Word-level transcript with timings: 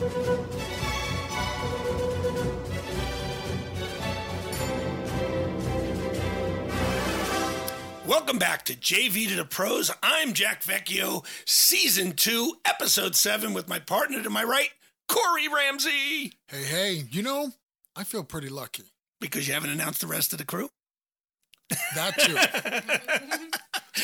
Welcome 0.00 0.48
back 8.38 8.64
to 8.64 8.74
JV 8.74 9.28
to 9.28 9.36
the 9.36 9.44
Pros. 9.44 9.90
I'm 10.02 10.32
Jack 10.32 10.62
Vecchio, 10.62 11.26
season 11.44 12.12
two, 12.12 12.54
episode 12.64 13.14
seven, 13.14 13.52
with 13.52 13.68
my 13.68 13.78
partner 13.78 14.22
to 14.22 14.30
my 14.30 14.42
right, 14.42 14.70
Corey 15.06 15.48
Ramsey. 15.48 16.32
Hey, 16.48 16.64
hey, 16.64 17.04
you 17.10 17.22
know, 17.22 17.50
I 17.94 18.04
feel 18.04 18.24
pretty 18.24 18.48
lucky. 18.48 18.84
Because 19.20 19.46
you 19.46 19.52
haven't 19.52 19.68
announced 19.68 20.00
the 20.00 20.06
rest 20.06 20.32
of 20.32 20.38
the 20.38 20.46
crew? 20.46 20.70
That 21.94 22.18
too. 22.18 22.38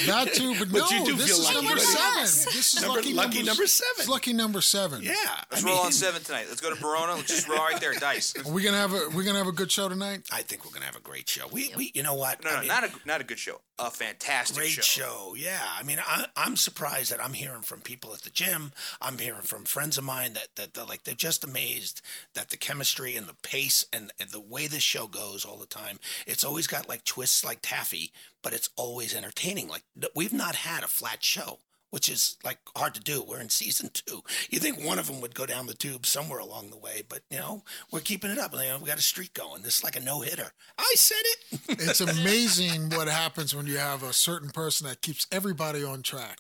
that 0.07 0.35
too, 0.35 0.55
but, 0.59 0.69
But 0.73 0.91
no, 0.91 0.99
you 0.99 1.05
do 1.07 1.15
this 1.17 1.27
feel 1.29 1.39
is 1.39 1.45
lucky, 1.45 1.55
number 1.67 1.77
don't 1.77 1.87
seven. 1.87 2.23
This 2.55 2.75
is 2.75 2.83
Number- 2.83 2.97
lucky, 2.99 3.15
lucky 3.15 3.39
number, 3.39 3.51
number 3.51 3.67
seven. 3.67 3.95
It's 3.99 4.09
lucky 4.09 4.33
number 4.33 4.61
seven. 4.61 5.03
Yeah. 5.03 5.15
Let's 5.51 5.65
I 5.65 5.67
roll 5.67 5.77
mean, 5.77 5.87
on 5.87 5.93
seven 5.93 6.23
tonight. 6.23 6.47
Let's 6.49 6.61
go 6.61 6.71
to 6.71 6.77
Verona. 6.81 7.15
Let's 7.15 7.29
just 7.29 7.49
roll 7.49 7.59
right 7.59 7.81
there, 7.81 7.95
dice. 7.95 8.35
Are 8.37 8.53
we 8.53 8.63
gonna 8.63 8.77
have 8.77 8.93
a 8.93 9.09
we're 9.15 9.25
gonna 9.25 9.39
have 9.39 9.47
a 9.47 9.53
good 9.53 9.71
show 9.73 9.89
tonight? 9.89 10.23
I 10.33 10.43
think 10.43 10.65
we're 10.65 10.71
going 10.71 10.81
to 10.83 10.87
have 10.87 10.97
a 10.97 11.01
great 11.01 11.29
show. 11.29 11.47
We, 11.51 11.73
we 11.77 11.93
you 11.95 12.03
know 12.03 12.15
what? 12.15 12.43
No, 12.45 12.51
I 12.51 12.55
no, 12.55 12.59
mean, 12.61 12.69
not 12.69 12.85
a 12.85 12.91
not 13.07 13.21
a 13.21 13.25
good 13.25 13.39
show. 13.39 13.61
A 13.79 13.91
fantastic 13.91 14.57
Great 14.57 14.71
show. 14.71 14.83
show. 14.83 15.35
Yeah. 15.37 15.61
I 15.79 15.83
mean, 15.83 15.99
I, 16.05 16.27
I'm 16.35 16.57
surprised 16.57 17.13
that 17.13 17.23
I'm 17.23 17.35
hearing 17.35 17.61
from 17.61 17.81
people 17.81 18.15
at 18.15 18.23
the 18.23 18.31
gym. 18.31 18.73
I'm 19.03 19.19
hearing 19.19 19.43
from 19.43 19.65
friends 19.65 19.99
of 19.99 20.05
mine 20.05 20.33
that, 20.33 20.49
that 20.57 20.73
they're 20.73 20.87
like, 20.87 21.05
they're 21.05 21.15
just 21.15 21.45
amazed 21.45 22.01
that 22.33 22.49
the 22.49 22.57
chemistry 22.57 23.17
and 23.17 23.27
the 23.27 23.35
pace 23.43 23.85
and, 23.93 24.13
and 24.19 24.31
the 24.31 24.41
way 24.41 24.67
this 24.67 24.83
show 24.83 25.07
goes 25.07 25.45
all 25.45 25.59
the 25.59 25.67
time, 25.67 25.99
it's 26.27 26.43
always 26.43 26.67
got 26.67 26.89
like 26.89 27.05
twists 27.05 27.45
like 27.45 27.59
taffy, 27.61 28.13
but 28.47 28.55
it's 28.55 28.71
always 28.77 29.13
entertaining. 29.13 29.67
Like, 29.67 29.83
we've 30.15 30.33
not 30.33 30.55
had 30.55 30.85
a 30.85 30.87
flat 30.87 31.25
show. 31.25 31.59
Which 31.91 32.09
is 32.09 32.37
like 32.45 32.59
hard 32.77 32.95
to 32.95 33.01
do. 33.01 33.23
We're 33.23 33.41
in 33.41 33.49
season 33.49 33.91
two. 33.93 34.23
You 34.51 34.59
think 34.59 34.85
one 34.85 34.99
of 34.99 35.07
them 35.07 35.21
would 35.21 35.37
go 35.37 35.47
down 35.47 35.67
the 35.67 35.73
tube 35.73 36.05
somewhere 36.05 36.41
along 36.41 36.71
the 36.71 36.77
way, 36.77 37.03
but 37.09 37.21
you 37.31 37.39
know 37.39 37.63
we're 37.93 38.01
keeping 38.01 38.31
it 38.31 38.39
up. 38.39 38.53
You 38.53 38.59
know, 38.59 38.79
we 38.83 38.89
got 38.89 38.99
a 38.99 39.03
streak 39.03 39.33
going. 39.35 39.63
This 39.63 39.79
is 39.79 39.85
like 39.85 39.97
a 39.97 40.01
no 40.01 40.21
hitter. 40.21 40.51
I 40.77 40.93
said 40.97 41.17
it. 41.23 41.79
It's 41.89 42.01
amazing 42.01 42.91
what 42.91 43.07
happens 43.09 43.55
when 43.55 43.67
you 43.67 43.79
have 43.79 44.03
a 44.03 44.13
certain 44.13 44.51
person 44.51 44.89
that 44.89 45.01
keeps 45.01 45.27
everybody 45.31 45.85
on 45.85 46.03
track. 46.03 46.39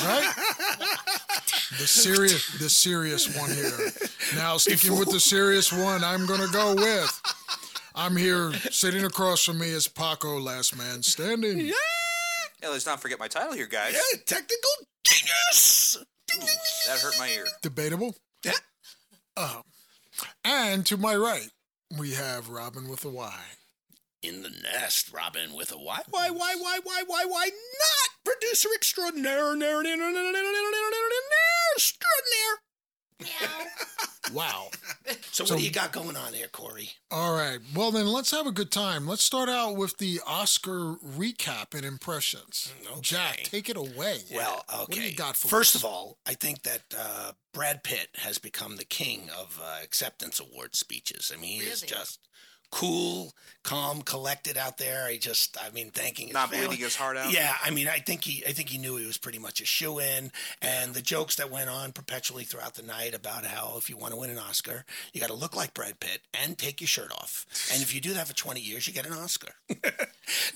Right? 0.00 0.32
The 1.78 1.86
serious 1.86 2.46
the 2.58 2.68
serious 2.68 3.36
one 3.36 3.50
here. 3.50 3.90
Now 4.36 4.58
sticking 4.58 4.98
with 4.98 5.10
the 5.10 5.20
serious 5.34 5.72
one, 5.72 6.04
I'm 6.04 6.26
gonna 6.26 6.52
go 6.52 6.74
with. 6.74 7.22
I'm 7.98 8.16
here 8.16 8.52
sitting 8.70 9.04
across 9.04 9.44
from 9.44 9.58
me 9.58 9.70
is 9.70 9.88
Paco, 9.88 10.38
last 10.38 10.78
man 10.78 11.02
standing. 11.02 11.58
Yeah. 11.58 11.72
yeah 12.62 12.68
let's 12.68 12.86
not 12.86 13.02
forget 13.02 13.18
my 13.18 13.26
title 13.26 13.54
here, 13.54 13.66
guys. 13.66 13.92
Yeah, 13.92 14.20
technical 14.24 14.70
genius. 15.02 15.98
That 16.86 17.00
hurt 17.00 17.18
my 17.18 17.28
ear. 17.28 17.44
Debatable. 17.60 18.14
Yeah. 18.44 18.52
Uh, 19.36 19.62
and 20.44 20.86
to 20.86 20.96
my 20.96 21.16
right, 21.16 21.48
we 21.98 22.12
have 22.12 22.48
Robin 22.48 22.88
with 22.88 23.04
a 23.04 23.08
Y. 23.08 23.40
In 24.22 24.42
the 24.42 24.50
nest, 24.50 25.12
Robin 25.12 25.52
with 25.54 25.72
a 25.72 25.78
Y. 25.78 26.00
Why, 26.10 26.30
why, 26.30 26.54
why, 26.56 26.78
why, 26.84 27.02
why, 27.04 27.24
why 27.24 27.46
not? 27.46 28.10
Producer 28.24 28.68
extraordinaire, 28.76 29.54
extraordinaire, 29.54 30.36
extraordinaire. 31.74 32.58
Wow. 34.32 34.68
So, 35.30 35.44
So- 35.44 35.54
what 35.54 35.60
do 35.60 35.64
you 35.64 35.70
got 35.70 35.92
going 35.92 36.16
on 36.16 36.32
there, 36.32 36.48
Corey? 36.48 36.90
All 37.10 37.34
right. 37.34 37.58
Well, 37.74 37.90
then 37.90 38.06
let's 38.08 38.30
have 38.30 38.46
a 38.46 38.52
good 38.52 38.70
time. 38.70 39.06
Let's 39.06 39.22
start 39.22 39.48
out 39.48 39.76
with 39.76 39.96
the 39.98 40.20
Oscar 40.26 40.96
recap 40.96 41.74
and 41.74 41.84
impressions. 41.84 42.72
Okay. 42.90 43.00
Jack, 43.00 43.36
take 43.44 43.68
it 43.70 43.76
away. 43.76 44.18
Well, 44.34 44.64
okay. 44.68 44.78
What 44.80 44.90
do 44.90 45.00
you 45.02 45.16
got 45.16 45.36
for 45.36 45.48
First 45.48 45.76
us? 45.76 45.82
of 45.82 45.86
all, 45.86 46.18
I 46.26 46.34
think 46.34 46.62
that 46.64 46.82
uh, 46.98 47.32
Brad 47.54 47.82
Pitt 47.82 48.08
has 48.18 48.38
become 48.38 48.76
the 48.76 48.84
king 48.84 49.30
of 49.38 49.58
uh, 49.62 49.78
acceptance 49.82 50.38
award 50.40 50.74
speeches. 50.76 51.32
I 51.34 51.40
mean, 51.40 51.62
he 51.62 51.66
is 51.66 51.80
just 51.80 52.20
cool, 52.70 53.32
calm, 53.62 54.02
collected 54.02 54.56
out 54.56 54.78
there. 54.78 55.04
I 55.04 55.16
just, 55.16 55.56
I 55.60 55.70
mean, 55.70 55.90
thanking 55.90 56.26
his 56.28 56.34
Not 56.34 56.50
family. 56.50 56.66
bleeding 56.68 56.84
his 56.84 56.96
heart 56.96 57.16
out. 57.16 57.32
Yeah, 57.32 57.54
I 57.62 57.70
mean, 57.70 57.88
I 57.88 57.98
think 57.98 58.24
he, 58.24 58.44
I 58.46 58.52
think 58.52 58.68
he 58.68 58.78
knew 58.78 58.96
he 58.96 59.06
was 59.06 59.18
pretty 59.18 59.38
much 59.38 59.60
a 59.60 59.64
shoe 59.64 59.98
in, 59.98 60.30
and 60.60 60.94
the 60.94 61.02
jokes 61.02 61.36
that 61.36 61.50
went 61.50 61.70
on 61.70 61.92
perpetually 61.92 62.44
throughout 62.44 62.74
the 62.74 62.82
night 62.82 63.14
about 63.14 63.44
how 63.44 63.74
if 63.78 63.88
you 63.88 63.96
want 63.96 64.12
to 64.12 64.18
win 64.18 64.30
an 64.30 64.38
Oscar, 64.38 64.84
you 65.12 65.20
got 65.20 65.28
to 65.28 65.34
look 65.34 65.56
like 65.56 65.74
Brad 65.74 66.00
Pitt 66.00 66.20
and 66.34 66.58
take 66.58 66.80
your 66.80 66.88
shirt 66.88 67.12
off, 67.12 67.46
and 67.72 67.82
if 67.82 67.94
you 67.94 68.00
do 68.00 68.14
that 68.14 68.28
for 68.28 68.34
twenty 68.34 68.60
years, 68.60 68.86
you 68.86 68.92
get 68.92 69.06
an 69.06 69.12
Oscar. 69.12 69.52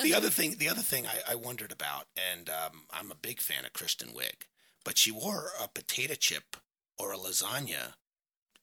the 0.01 0.15
other 0.15 0.31
thing, 0.31 0.57
the 0.59 0.69
other 0.69 0.83
thing 0.83 1.07
I, 1.07 1.33
I 1.33 1.35
wondered 1.35 1.73
about, 1.73 2.07
and 2.33 2.49
um, 2.49 2.83
I'm 2.93 3.11
a 3.11 3.17
big 3.17 3.41
fan 3.41 3.65
of 3.65 3.73
Kristen 3.73 4.09
Wiig, 4.11 4.47
but 4.85 4.99
she 4.99 5.11
wore 5.11 5.51
a 5.63 5.69
potato 5.69 6.15
chip 6.15 6.57
or 6.99 7.13
a 7.13 7.17
lasagna 7.17 7.95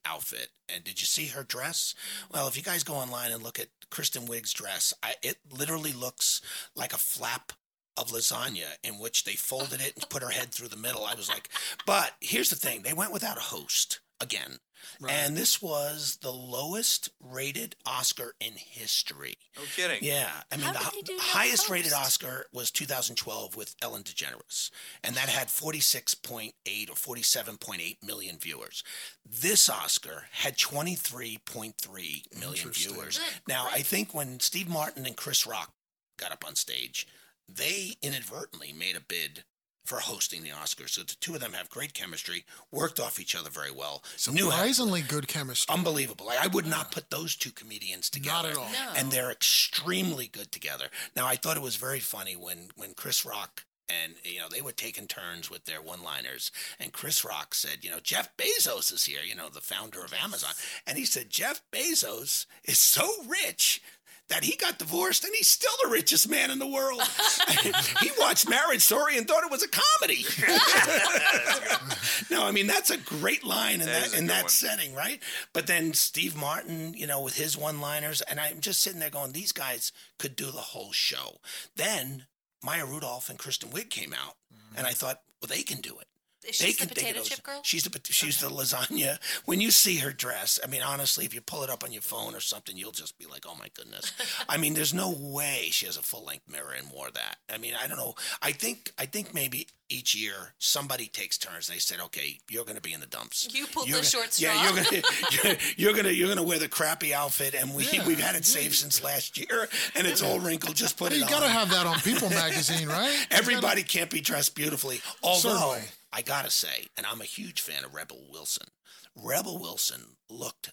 outfit. 0.06 0.48
And 0.68 0.84
did 0.84 1.00
you 1.00 1.06
see 1.06 1.26
her 1.26 1.42
dress? 1.42 1.94
Well, 2.32 2.48
if 2.48 2.56
you 2.56 2.62
guys 2.62 2.84
go 2.84 2.94
online 2.94 3.32
and 3.32 3.42
look 3.42 3.58
at 3.58 3.68
Kristen 3.90 4.26
Wiig's 4.26 4.52
dress, 4.52 4.94
I, 5.02 5.14
it 5.22 5.38
literally 5.50 5.92
looks 5.92 6.40
like 6.74 6.92
a 6.92 6.98
flap 6.98 7.52
of 7.96 8.08
lasagna 8.10 8.76
in 8.82 8.98
which 8.98 9.24
they 9.24 9.32
folded 9.32 9.80
it 9.80 9.94
and 9.96 10.08
put 10.08 10.22
her 10.22 10.30
head 10.30 10.50
through 10.50 10.68
the 10.68 10.76
middle. 10.76 11.04
I 11.04 11.14
was 11.14 11.28
like, 11.28 11.48
but 11.86 12.12
here's 12.20 12.50
the 12.50 12.56
thing: 12.56 12.82
they 12.82 12.92
went 12.92 13.12
without 13.12 13.36
a 13.36 13.40
host 13.40 14.00
again, 14.20 14.58
Right. 14.98 15.12
and 15.12 15.36
this 15.36 15.60
was 15.60 16.18
the 16.22 16.32
lowest 16.32 17.10
rated 17.20 17.76
Oscar 17.84 18.34
in 18.40 18.54
history. 18.54 19.34
No 19.56 19.62
kidding. 19.76 19.98
Yeah, 20.02 20.42
I 20.50 20.56
mean 20.56 20.64
How 20.66 20.72
the 20.72 20.78
did 20.78 20.84
hi- 20.84 20.90
they 20.96 21.02
do 21.02 21.16
that 21.16 21.22
highest 21.22 21.68
rated? 21.68 21.92
Oscar 21.92 22.46
was 22.52 22.70
2012 22.70 23.56
with 23.56 23.76
Ellen 23.82 24.02
DeGeneres, 24.02 24.70
and 25.04 25.14
that 25.16 25.28
had 25.28 25.48
46.8 25.48 26.88
or 26.90 26.94
47.8 26.96 28.02
million 28.02 28.38
viewers. 28.38 28.82
This 29.24 29.68
Oscar 29.68 30.28
had 30.32 30.56
23.3 30.56 32.24
million 32.38 32.70
viewers. 32.70 33.20
Now, 33.46 33.68
I 33.70 33.82
think 33.82 34.14
when 34.14 34.40
Steve 34.40 34.68
Martin 34.68 35.06
and 35.06 35.16
Chris 35.16 35.46
Rock 35.46 35.72
got 36.16 36.32
up 36.32 36.44
on 36.46 36.56
stage, 36.56 37.06
they 37.48 37.96
inadvertently 38.02 38.72
made 38.72 38.96
a 38.96 39.00
bid 39.00 39.44
for 39.90 39.98
hosting 39.98 40.44
the 40.44 40.50
Oscars. 40.50 40.90
So 40.90 41.02
the 41.02 41.16
two 41.18 41.34
of 41.34 41.40
them 41.40 41.52
have 41.54 41.68
great 41.68 41.94
chemistry, 41.94 42.44
worked 42.70 43.00
off 43.00 43.18
each 43.18 43.34
other 43.34 43.50
very 43.50 43.72
well. 43.72 44.04
Knew 44.30 44.44
how- 44.44 44.58
Surprisingly 44.58 45.02
good 45.02 45.26
chemistry. 45.26 45.74
unbelievable. 45.74 46.26
Like, 46.26 46.38
I 46.38 46.46
would 46.46 46.64
not 46.66 46.92
put 46.92 47.10
those 47.10 47.34
two 47.34 47.50
comedians 47.50 48.08
together. 48.08 48.50
Not 48.50 48.52
at 48.52 48.56
all. 48.56 48.70
No. 48.70 48.92
And 48.94 49.10
they're 49.10 49.32
extremely 49.32 50.28
good 50.28 50.52
together. 50.52 50.90
Now, 51.16 51.26
I 51.26 51.34
thought 51.34 51.56
it 51.56 51.62
was 51.62 51.74
very 51.74 51.98
funny 51.98 52.36
when 52.36 52.70
when 52.76 52.94
Chris 52.94 53.24
Rock 53.26 53.64
and 53.88 54.14
you 54.22 54.38
know 54.38 54.46
they 54.48 54.60
were 54.62 54.70
taking 54.70 55.08
turns 55.08 55.50
with 55.50 55.64
their 55.64 55.82
one-liners, 55.82 56.52
and 56.78 56.92
Chris 56.92 57.24
Rock 57.24 57.52
said, 57.56 57.82
you 57.82 57.90
know, 57.90 57.98
Jeff 58.00 58.36
Bezos 58.36 58.92
is 58.92 59.04
here, 59.06 59.22
you 59.26 59.34
know, 59.34 59.48
the 59.48 59.60
founder 59.60 60.04
of 60.04 60.14
Amazon, 60.14 60.52
and 60.86 60.96
he 60.98 61.04
said 61.04 61.28
Jeff 61.30 61.62
Bezos 61.72 62.46
is 62.64 62.78
so 62.78 63.08
rich. 63.26 63.82
That 64.30 64.44
he 64.44 64.56
got 64.56 64.78
divorced 64.78 65.24
and 65.24 65.34
he's 65.36 65.48
still 65.48 65.70
the 65.84 65.90
richest 65.90 66.28
man 66.30 66.50
in 66.50 66.58
the 66.58 66.66
world. 66.66 67.02
he 68.00 68.10
watched 68.18 68.48
Marriage 68.48 68.80
Story 68.82 69.18
and 69.18 69.28
thought 69.28 69.44
it 69.44 69.50
was 69.50 69.62
a 69.62 69.68
comedy. 69.68 70.24
no, 72.30 72.44
I 72.44 72.52
mean 72.52 72.66
that's 72.66 72.90
a 72.90 72.96
great 72.96 73.44
line 73.44 73.80
in 73.80 73.86
That 73.86 74.10
that, 74.10 74.18
in 74.18 74.26
that 74.28 74.44
one. 74.44 74.50
setting, 74.50 74.94
right? 74.94 75.22
But 75.52 75.66
then 75.66 75.92
Steve 75.94 76.36
Martin, 76.36 76.94
you 76.94 77.06
know, 77.06 77.20
with 77.20 77.36
his 77.36 77.56
one-liners, 77.56 78.20
and 78.22 78.40
I'm 78.40 78.60
just 78.60 78.82
sitting 78.82 79.00
there 79.00 79.10
going, 79.10 79.32
these 79.32 79.52
guys 79.52 79.92
could 80.18 80.36
do 80.36 80.46
the 80.46 80.52
whole 80.58 80.92
show. 80.92 81.40
Then 81.76 82.26
Maya 82.64 82.86
Rudolph 82.86 83.28
and 83.30 83.38
Kristen 83.38 83.70
Wiig 83.70 83.90
came 83.90 84.12
out, 84.14 84.36
and 84.76 84.86
I 84.86 84.92
thought, 84.92 85.20
well, 85.42 85.48
they 85.48 85.62
can 85.62 85.80
do 85.80 85.98
it. 85.98 86.06
Is 86.48 86.58
They 86.58 86.66
she 86.68 86.72
the 86.72 86.78
can 86.78 86.88
think 86.88 86.98
potato 87.00 87.18
those- 87.18 87.28
chip 87.28 87.42
girl? 87.42 87.60
She's 87.64 87.84
the 87.84 87.90
pot- 87.90 88.06
she's 88.10 88.40
the 88.40 88.48
lasagna. 88.48 89.18
When 89.44 89.60
you 89.60 89.70
see 89.70 89.96
her 89.98 90.12
dress, 90.12 90.58
I 90.64 90.66
mean, 90.68 90.82
honestly, 90.82 91.24
if 91.26 91.34
you 91.34 91.40
pull 91.40 91.62
it 91.62 91.70
up 91.70 91.84
on 91.84 91.92
your 91.92 92.02
phone 92.02 92.34
or 92.34 92.40
something, 92.40 92.76
you'll 92.76 92.92
just 92.92 93.18
be 93.18 93.26
like, 93.26 93.44
"Oh 93.46 93.54
my 93.58 93.68
goodness!" 93.74 94.12
I 94.48 94.56
mean, 94.56 94.74
there's 94.74 94.94
no 94.94 95.10
way 95.10 95.68
she 95.70 95.86
has 95.86 95.96
a 95.98 96.02
full 96.02 96.24
length 96.24 96.48
mirror 96.48 96.72
and 96.72 96.90
wore 96.90 97.10
that. 97.10 97.36
I 97.52 97.58
mean, 97.58 97.74
I 97.80 97.86
don't 97.86 97.98
know. 97.98 98.14
I 98.40 98.52
think 98.52 98.92
I 98.98 99.06
think 99.06 99.34
maybe 99.34 99.66
each 99.90 100.14
year 100.14 100.54
somebody 100.58 101.08
takes 101.08 101.36
turns. 101.36 101.66
They 101.66 101.78
said, 101.78 102.00
"Okay, 102.00 102.38
you're 102.48 102.64
going 102.64 102.76
to 102.76 102.80
be 102.82 102.92
in 102.94 103.00
the 103.00 103.06
dumps. 103.06 103.46
You 103.52 103.66
pulled 103.66 103.88
You're 103.88 104.00
the 104.00 104.10
gonna- 104.10 104.24
short 104.30 104.38
Yeah, 104.40 104.62
you're 104.72 104.84
gonna 104.84 105.02
you're, 105.32 105.56
you're 105.76 105.94
gonna 105.94 106.10
you're 106.12 106.28
gonna 106.28 106.42
wear 106.42 106.58
the 106.58 106.68
crappy 106.68 107.12
outfit, 107.12 107.54
and 107.54 107.74
we 107.74 107.86
Yeah. 107.90 108.06
we've 108.06 108.18
had 108.20 108.34
it 108.36 108.46
saved 108.46 108.76
since 108.76 109.02
last 109.02 109.36
year, 109.36 109.68
and 109.94 110.06
it's 110.06 110.22
all 110.22 110.38
wrinkled. 110.40 110.74
Just 110.76 110.96
put 110.96 111.12
Hey, 111.12 111.16
it 111.16 111.20
you 111.20 111.24
on. 111.26 111.30
got 111.32 111.40
to 111.40 111.48
have 111.48 111.70
that 111.70 111.86
on 111.86 112.00
People 112.00 112.30
magazine, 112.30 112.88
right? 112.88 113.12
You 113.12 113.26
Everybody 113.32 113.82
can't 113.82 114.08
be 114.10 114.20
dressed 114.20 114.54
beautifully. 114.54 115.02
Although 115.22 115.58
Certainly. 115.58 115.82
I 116.12 116.22
gotta 116.22 116.50
say, 116.50 116.88
and 116.96 117.06
I'm 117.06 117.20
a 117.20 117.24
huge 117.24 117.60
fan 117.60 117.84
of 117.84 117.94
Rebel 117.94 118.26
Wilson. 118.30 118.68
Rebel 119.14 119.58
Wilson 119.58 120.16
looked 120.28 120.72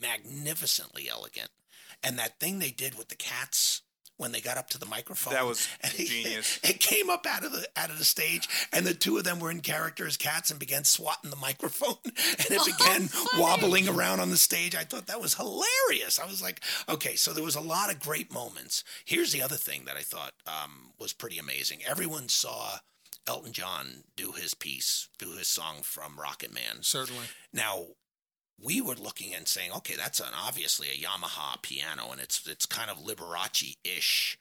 magnificently 0.00 1.08
elegant, 1.10 1.50
and 2.02 2.18
that 2.18 2.38
thing 2.38 2.58
they 2.58 2.70
did 2.70 2.96
with 2.96 3.08
the 3.08 3.16
cats 3.16 3.82
when 4.18 4.32
they 4.32 4.40
got 4.40 4.58
up 4.58 4.68
to 4.68 4.78
the 4.78 4.86
microphone 4.86 5.32
That 5.32 5.46
was 5.46 5.68
and 5.80 5.92
genius. 5.92 6.58
It 6.64 6.80
came 6.80 7.08
up 7.08 7.24
out 7.26 7.44
of 7.44 7.52
the 7.52 7.66
out 7.76 7.90
of 7.90 7.98
the 7.98 8.04
stage, 8.04 8.48
and 8.72 8.84
the 8.84 8.92
two 8.92 9.16
of 9.16 9.24
them 9.24 9.40
were 9.40 9.50
in 9.50 9.60
character 9.60 10.06
as 10.06 10.16
cats 10.16 10.50
and 10.50 10.60
began 10.60 10.84
swatting 10.84 11.30
the 11.30 11.36
microphone, 11.36 11.96
and 12.04 12.50
it 12.50 12.66
began 12.66 13.08
wobbling 13.38 13.88
around 13.88 14.20
on 14.20 14.30
the 14.30 14.36
stage. 14.36 14.74
I 14.74 14.84
thought 14.84 15.06
that 15.06 15.20
was 15.20 15.34
hilarious. 15.34 16.18
I 16.18 16.26
was 16.26 16.42
like, 16.42 16.60
okay, 16.88 17.14
so 17.14 17.32
there 17.32 17.44
was 17.44 17.56
a 17.56 17.60
lot 17.60 17.90
of 17.92 18.00
great 18.00 18.32
moments. 18.32 18.84
Here's 19.04 19.32
the 19.32 19.42
other 19.42 19.56
thing 19.56 19.84
that 19.86 19.96
I 19.96 20.02
thought 20.02 20.32
um, 20.46 20.90
was 20.98 21.12
pretty 21.12 21.38
amazing. 21.38 21.80
Everyone 21.88 22.28
saw 22.28 22.78
Elton 23.28 23.52
John 23.52 24.04
do 24.16 24.32
his 24.32 24.54
piece, 24.54 25.08
do 25.18 25.32
his 25.32 25.46
song 25.46 25.82
from 25.82 26.18
Rocket 26.18 26.52
Man. 26.52 26.78
Certainly. 26.80 27.26
Now, 27.52 27.88
we 28.60 28.80
were 28.80 28.94
looking 28.94 29.34
and 29.34 29.46
saying, 29.46 29.70
okay, 29.76 29.94
that's 29.96 30.18
an 30.18 30.32
obviously 30.34 30.88
a 30.88 30.96
Yamaha 30.96 31.62
piano, 31.62 32.10
and 32.10 32.20
it's 32.20 32.46
it's 32.46 32.66
kind 32.66 32.90
of 32.90 33.04
Liberace 33.04 33.76
ish. 33.84 34.38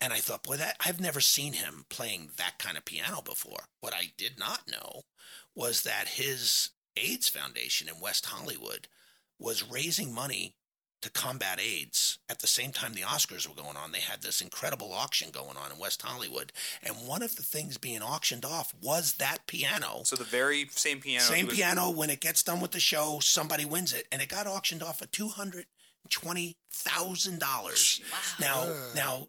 And 0.00 0.12
I 0.12 0.18
thought, 0.18 0.42
boy, 0.42 0.56
that 0.56 0.76
I've 0.84 1.00
never 1.00 1.20
seen 1.20 1.54
him 1.54 1.86
playing 1.88 2.30
that 2.36 2.58
kind 2.58 2.76
of 2.76 2.84
piano 2.84 3.22
before. 3.22 3.68
What 3.80 3.94
I 3.94 4.12
did 4.18 4.38
not 4.38 4.70
know 4.70 5.02
was 5.54 5.82
that 5.82 6.08
his 6.08 6.70
AIDS 6.96 7.28
Foundation 7.28 7.88
in 7.88 8.00
West 8.00 8.26
Hollywood 8.26 8.88
was 9.38 9.70
raising 9.70 10.12
money 10.12 10.56
to 11.04 11.10
combat 11.10 11.60
AIDS 11.60 12.18
at 12.28 12.40
the 12.40 12.46
same 12.46 12.72
time 12.72 12.94
the 12.94 13.02
Oscars 13.02 13.46
were 13.48 13.54
going 13.54 13.76
on. 13.76 13.92
They 13.92 14.00
had 14.00 14.22
this 14.22 14.40
incredible 14.40 14.92
auction 14.92 15.30
going 15.30 15.56
on 15.56 15.70
in 15.70 15.78
West 15.78 16.02
Hollywood, 16.02 16.52
and 16.82 16.96
one 17.06 17.22
of 17.22 17.36
the 17.36 17.42
things 17.42 17.76
being 17.78 18.02
auctioned 18.02 18.44
off 18.44 18.74
was 18.82 19.14
that 19.14 19.46
piano. 19.46 20.00
So 20.04 20.16
the 20.16 20.24
very 20.24 20.66
same 20.70 21.00
piano. 21.00 21.22
Same 21.24 21.46
was- 21.46 21.54
piano. 21.56 21.90
When 21.90 22.10
it 22.10 22.20
gets 22.20 22.42
done 22.42 22.60
with 22.60 22.72
the 22.72 22.80
show, 22.80 23.18
somebody 23.20 23.64
wins 23.64 23.92
it, 23.92 24.06
and 24.10 24.20
it 24.22 24.28
got 24.28 24.46
auctioned 24.46 24.82
off 24.82 25.02
at 25.02 25.12
two 25.12 25.28
hundred 25.28 25.66
twenty 26.10 26.56
thousand 26.72 27.38
dollars. 27.38 28.00
Wow. 28.10 28.18
Now, 28.40 28.60
Uh. 28.62 28.90
now, 28.94 29.28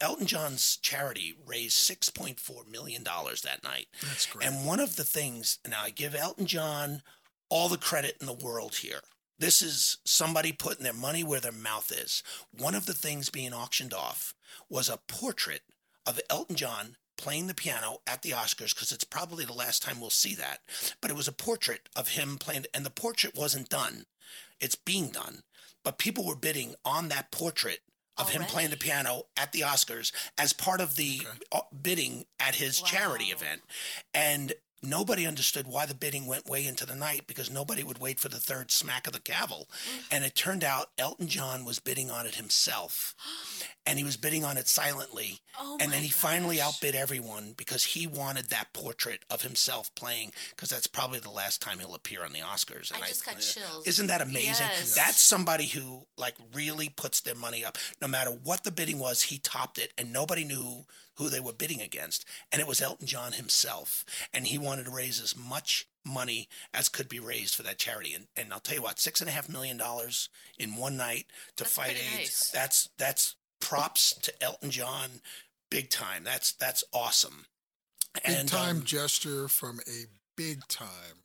Elton 0.00 0.26
John's 0.26 0.76
charity 0.76 1.34
raised 1.46 1.78
six 1.78 2.10
point 2.10 2.38
four 2.38 2.64
million 2.64 3.02
dollars 3.02 3.42
that 3.42 3.62
night. 3.64 3.88
That's 4.02 4.26
great. 4.26 4.46
And 4.46 4.66
one 4.66 4.80
of 4.80 4.96
the 4.96 5.04
things, 5.04 5.58
now 5.66 5.82
I 5.82 5.90
give 5.90 6.14
Elton 6.14 6.46
John 6.46 7.02
all 7.48 7.68
the 7.70 7.78
credit 7.78 8.16
in 8.20 8.26
the 8.26 8.32
world 8.34 8.76
here. 8.76 9.00
This 9.38 9.62
is 9.62 9.98
somebody 10.04 10.52
putting 10.52 10.82
their 10.82 10.92
money 10.92 11.22
where 11.22 11.40
their 11.40 11.52
mouth 11.52 11.92
is. 11.92 12.22
One 12.50 12.74
of 12.74 12.86
the 12.86 12.94
things 12.94 13.30
being 13.30 13.52
auctioned 13.52 13.94
off 13.94 14.34
was 14.68 14.88
a 14.88 14.98
portrait 15.06 15.62
of 16.06 16.20
Elton 16.28 16.56
John 16.56 16.96
playing 17.16 17.46
the 17.46 17.54
piano 17.54 17.98
at 18.06 18.22
the 18.22 18.30
Oscars 18.30 18.74
because 18.74 18.92
it's 18.92 19.04
probably 19.04 19.44
the 19.44 19.52
last 19.52 19.82
time 19.82 20.00
we'll 20.00 20.10
see 20.10 20.34
that. 20.34 20.60
But 21.00 21.10
it 21.10 21.16
was 21.16 21.28
a 21.28 21.32
portrait 21.32 21.88
of 21.94 22.08
him 22.08 22.38
playing, 22.38 22.66
and 22.72 22.84
the 22.84 22.90
portrait 22.90 23.36
wasn't 23.36 23.68
done. 23.68 24.06
It's 24.60 24.76
being 24.76 25.10
done. 25.10 25.42
But 25.84 25.98
people 25.98 26.26
were 26.26 26.36
bidding 26.36 26.74
on 26.84 27.08
that 27.08 27.30
portrait 27.30 27.80
of 28.16 28.30
him 28.30 28.42
playing 28.42 28.70
the 28.70 28.76
piano 28.76 29.22
at 29.36 29.52
the 29.52 29.60
Oscars 29.60 30.12
as 30.36 30.52
part 30.52 30.80
of 30.80 30.96
the 30.96 31.20
uh, 31.52 31.60
bidding 31.80 32.24
at 32.40 32.56
his 32.56 32.80
charity 32.80 33.26
event. 33.26 33.62
And 34.12 34.54
nobody 34.82 35.26
understood 35.26 35.66
why 35.66 35.86
the 35.86 35.94
bidding 35.94 36.26
went 36.26 36.46
way 36.46 36.66
into 36.66 36.86
the 36.86 36.94
night 36.94 37.26
because 37.26 37.50
nobody 37.50 37.82
would 37.82 37.98
wait 37.98 38.18
for 38.20 38.28
the 38.28 38.38
third 38.38 38.70
smack 38.70 39.06
of 39.06 39.12
the 39.12 39.20
gavel. 39.20 39.68
Mm. 39.70 40.02
And 40.10 40.24
it 40.24 40.34
turned 40.34 40.64
out 40.64 40.90
Elton 40.98 41.28
John 41.28 41.64
was 41.64 41.78
bidding 41.78 42.10
on 42.10 42.26
it 42.26 42.36
himself. 42.36 43.14
And 43.88 43.98
he 43.98 44.04
was 44.04 44.18
bidding 44.18 44.44
on 44.44 44.58
it 44.58 44.68
silently. 44.68 45.40
Oh 45.58 45.78
and 45.80 45.90
then 45.90 46.02
he 46.02 46.10
finally 46.10 46.60
outbid 46.60 46.94
everyone 46.94 47.54
because 47.56 47.84
he 47.84 48.06
wanted 48.06 48.50
that 48.50 48.74
portrait 48.74 49.24
of 49.30 49.40
himself 49.40 49.90
playing 49.94 50.32
because 50.50 50.68
that's 50.68 50.86
probably 50.86 51.20
the 51.20 51.30
last 51.30 51.62
time 51.62 51.78
he'll 51.78 51.94
appear 51.94 52.22
on 52.22 52.34
the 52.34 52.40
Oscars. 52.40 52.92
I 52.94 53.06
just 53.06 53.24
got 53.24 53.40
chills. 53.40 53.86
Isn't 53.86 54.08
that 54.08 54.20
amazing? 54.20 54.66
Yes. 54.68 54.94
That's 54.94 55.18
somebody 55.18 55.64
who 55.64 56.02
like 56.18 56.34
really 56.52 56.90
puts 56.90 57.22
their 57.22 57.34
money 57.34 57.64
up. 57.64 57.78
No 58.02 58.08
matter 58.08 58.30
what 58.30 58.62
the 58.62 58.70
bidding 58.70 58.98
was, 58.98 59.22
he 59.22 59.38
topped 59.38 59.78
it, 59.78 59.94
and 59.96 60.12
nobody 60.12 60.44
knew 60.44 60.84
who 61.18 61.28
they 61.28 61.40
were 61.40 61.52
bidding 61.52 61.80
against. 61.80 62.24
And 62.50 62.60
it 62.60 62.66
was 62.68 62.80
Elton 62.80 63.06
John 63.06 63.32
himself, 63.32 64.04
and 64.32 64.46
he 64.46 64.56
wanted 64.58 64.86
to 64.86 64.90
raise 64.90 65.20
as 65.20 65.36
much 65.36 65.86
money 66.04 66.48
as 66.72 66.88
could 66.88 67.08
be 67.08 67.20
raised 67.20 67.54
for 67.54 67.62
that 67.64 67.78
charity. 67.78 68.14
And, 68.14 68.26
and 68.36 68.52
I'll 68.52 68.60
tell 68.60 68.76
you 68.76 68.82
what, 68.82 68.98
six 68.98 69.20
and 69.20 69.28
a 69.28 69.32
half 69.32 69.48
million 69.48 69.76
dollars 69.76 70.28
in 70.58 70.76
one 70.76 70.96
night 70.96 71.26
to 71.56 71.64
That's 71.64 71.74
fight 71.74 71.86
pretty 71.86 72.00
AIDS. 72.00 72.18
nice. 72.18 72.50
That's 72.50 72.88
that's 72.98 73.36
props 73.60 74.14
to 74.22 74.42
Elton 74.42 74.70
John, 74.70 75.20
big 75.70 75.90
time. 75.90 76.24
That's 76.24 76.52
that's 76.52 76.84
awesome. 76.92 77.46
Big 78.26 78.46
time 78.46 78.78
um, 78.78 78.84
gesture 78.84 79.48
from 79.48 79.80
a 79.86 80.06
big 80.36 80.66
time 80.68 81.22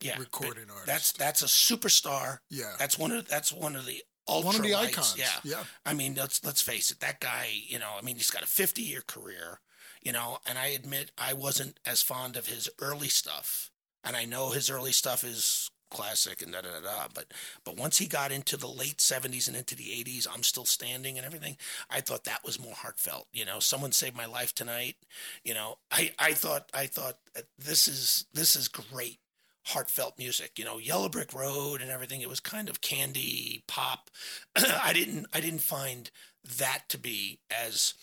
yeah, 0.00 0.18
recording 0.18 0.64
artist. 0.70 0.86
That's 0.86 1.12
that's 1.12 1.42
a 1.42 1.46
superstar. 1.46 2.38
yeah. 2.50 2.74
That's 2.78 2.98
one 2.98 3.12
of 3.12 3.28
that's 3.28 3.52
one 3.52 3.76
of 3.76 3.86
the 3.86 4.02
ultra 4.28 4.46
One 4.46 4.56
of 4.56 4.62
the 4.62 4.72
lights. 4.72 4.92
icons. 4.98 5.14
Yeah. 5.18 5.40
Yeah. 5.58 5.64
I 5.84 5.94
mean, 5.94 6.14
let's 6.14 6.44
let's 6.44 6.62
face 6.62 6.90
it. 6.90 7.00
That 7.00 7.20
guy, 7.20 7.48
you 7.66 7.78
know, 7.78 7.90
I 7.98 8.02
mean, 8.02 8.16
he's 8.16 8.30
got 8.30 8.42
a 8.42 8.46
50 8.46 8.82
year 8.82 9.02
career, 9.06 9.60
you 10.02 10.12
know, 10.12 10.38
and 10.46 10.58
I 10.58 10.68
admit 10.68 11.10
I 11.18 11.32
wasn't 11.34 11.78
as 11.86 12.02
fond 12.02 12.36
of 12.36 12.46
his 12.46 12.68
early 12.80 13.08
stuff, 13.08 13.70
and 14.04 14.16
I 14.16 14.24
know 14.24 14.50
his 14.50 14.70
early 14.70 14.92
stuff 14.92 15.24
is 15.24 15.70
classic 15.90 16.40
and 16.40 16.52
da 16.52 16.62
da 16.62 16.70
da 16.70 16.80
da. 16.80 17.08
But 17.14 17.34
but 17.64 17.76
once 17.76 17.98
he 17.98 18.06
got 18.06 18.32
into 18.32 18.56
the 18.56 18.66
late 18.66 18.96
70s 18.96 19.46
and 19.46 19.56
into 19.56 19.74
the 19.76 19.84
80s, 20.04 20.26
I'm 20.32 20.42
still 20.42 20.64
standing 20.64 21.18
and 21.18 21.26
everything. 21.26 21.58
I 21.90 22.00
thought 22.00 22.24
that 22.24 22.44
was 22.44 22.58
more 22.58 22.72
heartfelt. 22.74 23.28
You 23.32 23.44
know, 23.44 23.58
someone 23.60 23.92
saved 23.92 24.16
my 24.16 24.24
life 24.26 24.54
tonight. 24.54 24.96
You 25.44 25.52
know, 25.54 25.76
I 25.90 26.12
I 26.18 26.32
thought 26.32 26.70
I 26.72 26.86
thought 26.86 27.18
uh, 27.36 27.42
this 27.58 27.88
is 27.88 28.24
this 28.32 28.56
is 28.56 28.68
great 28.68 29.18
heartfelt 29.66 30.18
music. 30.18 30.58
You 30.58 30.64
know, 30.64 30.78
Yellow 30.78 31.08
Brick 31.08 31.32
Road 31.32 31.80
and 31.80 31.90
everything. 31.90 32.20
It 32.20 32.28
was 32.28 32.40
kind 32.40 32.68
of 32.68 32.80
candy 32.80 33.64
pop. 33.66 34.10
I 34.56 34.92
didn't 34.92 35.26
I 35.32 35.40
didn't 35.40 35.60
find 35.60 36.10
that 36.58 36.84
to 36.88 36.98
be 36.98 37.40
as 37.50 37.94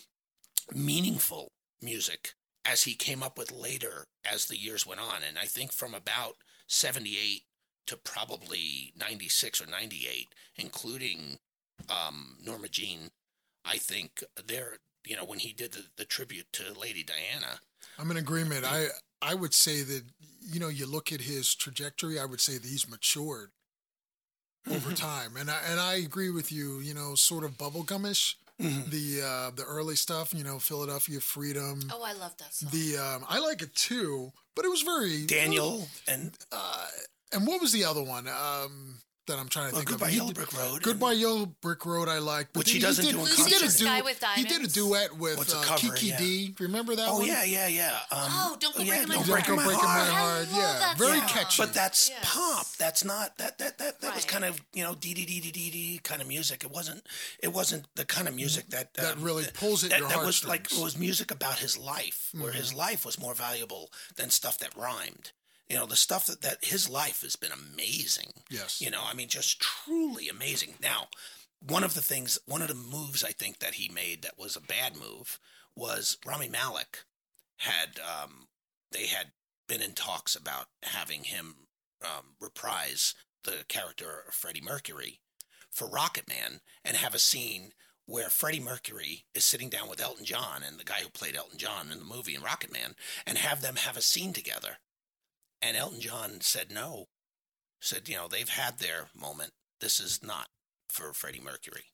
meaningful 0.72 1.52
music 1.82 2.34
as 2.64 2.84
he 2.84 2.94
came 2.94 3.22
up 3.22 3.38
with 3.38 3.50
later 3.50 4.06
as 4.30 4.46
the 4.46 4.58
years 4.58 4.86
went 4.86 5.00
on. 5.00 5.22
And 5.26 5.38
I 5.38 5.44
think 5.44 5.72
from 5.72 5.94
about 5.94 6.36
78 6.66 7.42
to 7.86 7.96
probably 7.96 8.92
96 8.98 9.60
or 9.60 9.66
98, 9.66 10.28
including 10.56 11.38
um, 11.88 12.36
Norma 12.44 12.68
Jean, 12.68 13.10
I 13.64 13.78
think 13.78 14.22
there, 14.46 14.78
you 15.04 15.16
know, 15.16 15.24
when 15.24 15.38
he 15.38 15.52
did 15.52 15.72
the, 15.72 15.84
the 15.96 16.04
tribute 16.04 16.46
to 16.52 16.78
Lady 16.78 17.02
Diana, 17.02 17.60
I'm 17.98 18.10
in 18.10 18.16
agreement. 18.16 18.64
I 18.64 18.86
I 19.20 19.34
would 19.34 19.52
say 19.52 19.82
that 19.82 20.04
you 20.40 20.60
know 20.60 20.68
you 20.68 20.86
look 20.86 21.12
at 21.12 21.20
his 21.22 21.54
trajectory. 21.54 22.18
I 22.18 22.24
would 22.24 22.40
say 22.40 22.54
that 22.58 22.66
he's 22.66 22.88
matured 22.88 23.50
Mm-hmm. 24.68 24.76
over 24.76 24.94
time, 24.94 25.36
and 25.38 25.50
I 25.50 25.58
and 25.70 25.80
I 25.80 25.94
agree 25.94 26.28
with 26.30 26.52
you. 26.52 26.80
You 26.80 26.92
know, 26.92 27.14
sort 27.14 27.44
of 27.44 27.52
bubblegumish. 27.56 28.34
Mm-hmm. 28.60 28.90
The 28.90 29.22
uh, 29.26 29.50
the 29.56 29.64
early 29.64 29.96
stuff. 29.96 30.34
You 30.34 30.44
know, 30.44 30.58
Philadelphia 30.58 31.18
Freedom. 31.20 31.80
Oh, 31.90 32.02
I 32.04 32.12
love 32.12 32.36
that 32.36 32.52
song. 32.52 32.68
The 32.70 32.98
um, 32.98 33.24
I 33.26 33.38
like 33.38 33.62
it 33.62 33.74
too, 33.74 34.32
but 34.54 34.66
it 34.66 34.68
was 34.68 34.82
very 34.82 35.24
Daniel 35.24 35.88
and 36.06 36.32
Uh, 36.52 36.86
and 37.32 37.46
what 37.46 37.62
was 37.62 37.72
the 37.72 37.84
other 37.86 38.02
one? 38.02 38.28
Um, 38.28 38.98
that 39.30 39.38
I'm 39.38 39.48
trying 39.48 39.70
to 39.70 39.72
well, 39.74 39.80
think 39.80 39.90
Goodbye 39.90 40.06
of. 40.06 40.12
He 40.12 40.18
Yellow 40.18 40.32
Brick 40.32 40.52
Road. 40.58 40.82
Goodbye 40.82 41.12
Yellow 41.12 41.46
Brick 41.62 41.86
Road, 41.86 42.08
I 42.08 42.18
like, 42.18 42.48
but 42.52 42.60
Which 42.60 42.70
he 42.72 42.78
then 42.78 42.88
doesn't 42.88 43.04
did, 43.06 43.12
do 43.14 43.20
in 43.20 43.26
he 43.26 43.36
concert. 43.36 43.58
did 43.58 43.62
a 43.62 43.70
Sky 43.70 43.84
duet. 44.00 44.04
with 44.04 44.24
He 44.36 44.44
did 44.44 44.62
a 44.62 44.66
duet 44.68 45.16
with 45.16 45.38
What's 45.38 45.54
a 45.54 45.58
uh, 45.58 45.76
Kiki 45.76 46.06
yeah. 46.08 46.18
D. 46.18 46.54
Remember 46.58 46.94
that 46.96 47.08
Oh 47.08 47.18
one? 47.18 47.26
yeah, 47.26 47.44
yeah, 47.44 47.66
yeah. 47.68 47.98
Um, 48.10 48.18
Oh, 48.30 48.56
Don't 48.60 48.76
Go 48.76 48.82
yeah, 48.82 49.04
Breaking 49.04 49.08
My 49.08 49.14
Heart. 49.14 49.26
Break 49.28 49.44
Don't 49.46 49.56
My 49.56 49.64
go 49.64 49.70
my 49.70 49.74
Heart. 49.76 50.08
heart. 50.10 50.20
I 50.20 50.38
love 50.40 50.48
Yeah, 50.52 50.78
that 50.80 50.94
very 50.98 51.18
song. 51.20 51.28
catchy. 51.28 51.62
But 51.62 51.74
that's 51.74 52.08
Yes. 52.10 52.18
pop. 52.22 52.66
That's 52.78 53.04
not 53.04 53.38
that 53.38 53.58
that 53.58 53.78
that 53.78 54.00
that 54.00 54.14
was 54.14 54.24
kind 54.24 54.44
of 54.44 54.60
you 54.74 54.82
know 54.82 54.94
dee 54.94 55.14
dee 55.14 55.24
dee 55.24 55.40
dee 55.40 55.50
dee 55.52 55.70
dee 55.70 56.00
kind 56.02 56.20
of 56.20 56.28
music. 56.28 56.64
It 56.64 56.70
wasn't 56.70 57.06
it 57.42 57.52
wasn't 57.52 57.86
the 57.96 58.04
kind 58.04 58.28
of 58.28 58.34
music 58.34 58.68
that 58.70 58.94
That 58.94 59.16
um, 59.16 59.22
really 59.22 59.44
pulls 59.54 59.84
at 59.84 59.90
that, 59.90 60.00
your 60.00 60.08
that 60.08 60.24
was 60.24 60.44
like 60.46 60.70
it 60.72 60.78
was 60.82 60.98
music 60.98 61.30
about 61.30 61.58
his 61.58 61.78
life, 61.78 62.30
where 62.38 62.52
his 62.52 62.70
Mm-hmm. 62.70 62.78
life 62.78 63.04
was 63.06 63.18
more 63.18 63.34
valuable 63.34 63.90
than 64.16 64.30
stuff 64.30 64.58
that 64.58 64.76
rhymed. 64.76 65.32
You 65.70 65.76
know, 65.76 65.86
the 65.86 65.96
stuff 65.96 66.26
that, 66.26 66.42
that 66.42 66.64
his 66.64 66.90
life 66.90 67.22
has 67.22 67.36
been 67.36 67.52
amazing. 67.52 68.32
Yes. 68.50 68.80
You 68.80 68.90
know, 68.90 69.02
I 69.04 69.14
mean, 69.14 69.28
just 69.28 69.60
truly 69.60 70.28
amazing. 70.28 70.74
Now, 70.82 71.06
one 71.66 71.84
of 71.84 71.94
the 71.94 72.02
things, 72.02 72.38
one 72.44 72.60
of 72.60 72.68
the 72.68 72.74
moves 72.74 73.22
I 73.22 73.30
think 73.30 73.60
that 73.60 73.74
he 73.74 73.88
made 73.88 74.22
that 74.22 74.38
was 74.38 74.56
a 74.56 74.60
bad 74.60 74.96
move 74.96 75.38
was 75.76 76.18
Rami 76.26 76.48
Malek 76.48 77.04
had, 77.58 78.00
um, 78.00 78.48
they 78.90 79.06
had 79.06 79.28
been 79.68 79.80
in 79.80 79.92
talks 79.92 80.34
about 80.34 80.66
having 80.82 81.22
him 81.22 81.54
um, 82.02 82.34
reprise 82.40 83.14
the 83.44 83.64
character 83.68 84.24
of 84.26 84.34
Freddie 84.34 84.60
Mercury 84.60 85.20
for 85.70 85.88
Rocket 85.88 86.28
Man 86.28 86.60
and 86.84 86.96
have 86.96 87.14
a 87.14 87.18
scene 87.18 87.70
where 88.06 88.28
Freddie 88.28 88.58
Mercury 88.60 89.24
is 89.34 89.44
sitting 89.44 89.68
down 89.68 89.88
with 89.88 90.00
Elton 90.00 90.24
John 90.24 90.62
and 90.66 90.80
the 90.80 90.84
guy 90.84 91.00
who 91.00 91.08
played 91.10 91.36
Elton 91.36 91.58
John 91.58 91.92
in 91.92 91.98
the 92.00 92.04
movie 92.04 92.34
in 92.34 92.42
Rocket 92.42 92.72
Man 92.72 92.96
and 93.24 93.38
have 93.38 93.62
them 93.62 93.76
have 93.76 93.96
a 93.96 94.02
scene 94.02 94.32
together. 94.32 94.78
And 95.62 95.76
Elton 95.76 96.00
John 96.00 96.40
said 96.40 96.70
no. 96.70 97.08
Said, 97.80 98.08
you 98.08 98.16
know, 98.16 98.28
they've 98.28 98.48
had 98.48 98.78
their 98.78 99.08
moment. 99.18 99.52
This 99.80 100.00
is 100.00 100.22
not 100.22 100.48
for 100.88 101.12
Freddie 101.12 101.40
Mercury. 101.40 101.84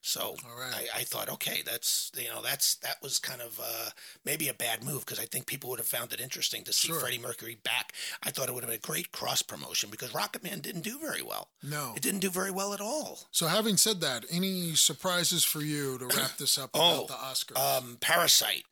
So 0.00 0.36
right. 0.56 0.88
I, 0.94 1.00
I 1.00 1.02
thought, 1.02 1.28
okay, 1.28 1.60
that's 1.66 2.12
you 2.16 2.28
know, 2.28 2.40
that's 2.40 2.76
that 2.76 2.96
was 3.02 3.18
kind 3.18 3.42
of 3.42 3.58
uh, 3.60 3.90
maybe 4.24 4.48
a 4.48 4.54
bad 4.54 4.84
move 4.84 5.04
because 5.04 5.18
I 5.18 5.24
think 5.24 5.46
people 5.46 5.70
would 5.70 5.80
have 5.80 5.88
found 5.88 6.12
it 6.12 6.20
interesting 6.20 6.62
to 6.64 6.72
see 6.72 6.88
Sure. 6.88 7.00
Freddie 7.00 7.18
Mercury 7.18 7.58
back. 7.64 7.92
I 8.22 8.30
thought 8.30 8.48
it 8.48 8.54
would 8.54 8.62
have 8.62 8.70
been 8.70 8.78
a 8.78 8.86
great 8.86 9.10
cross 9.10 9.42
promotion 9.42 9.90
because 9.90 10.14
Rocket 10.14 10.44
Man 10.44 10.60
didn't 10.60 10.82
do 10.82 11.00
very 11.00 11.20
well. 11.22 11.48
No. 11.64 11.94
It 11.96 12.02
didn't 12.02 12.20
do 12.20 12.30
very 12.30 12.52
well 12.52 12.72
at 12.74 12.80
all. 12.80 13.18
So, 13.32 13.48
having 13.48 13.76
said 13.76 14.00
that, 14.02 14.24
any 14.30 14.74
surprises 14.76 15.42
for 15.44 15.60
you 15.62 15.98
to 15.98 16.06
wrap 16.06 16.36
this 16.38 16.56
up 16.58 16.70
Oh, 16.74 17.04
about 17.04 17.08
the 17.08 17.14
Oscars? 17.54 17.78
Um, 17.78 17.96
Parasite, 18.00 18.64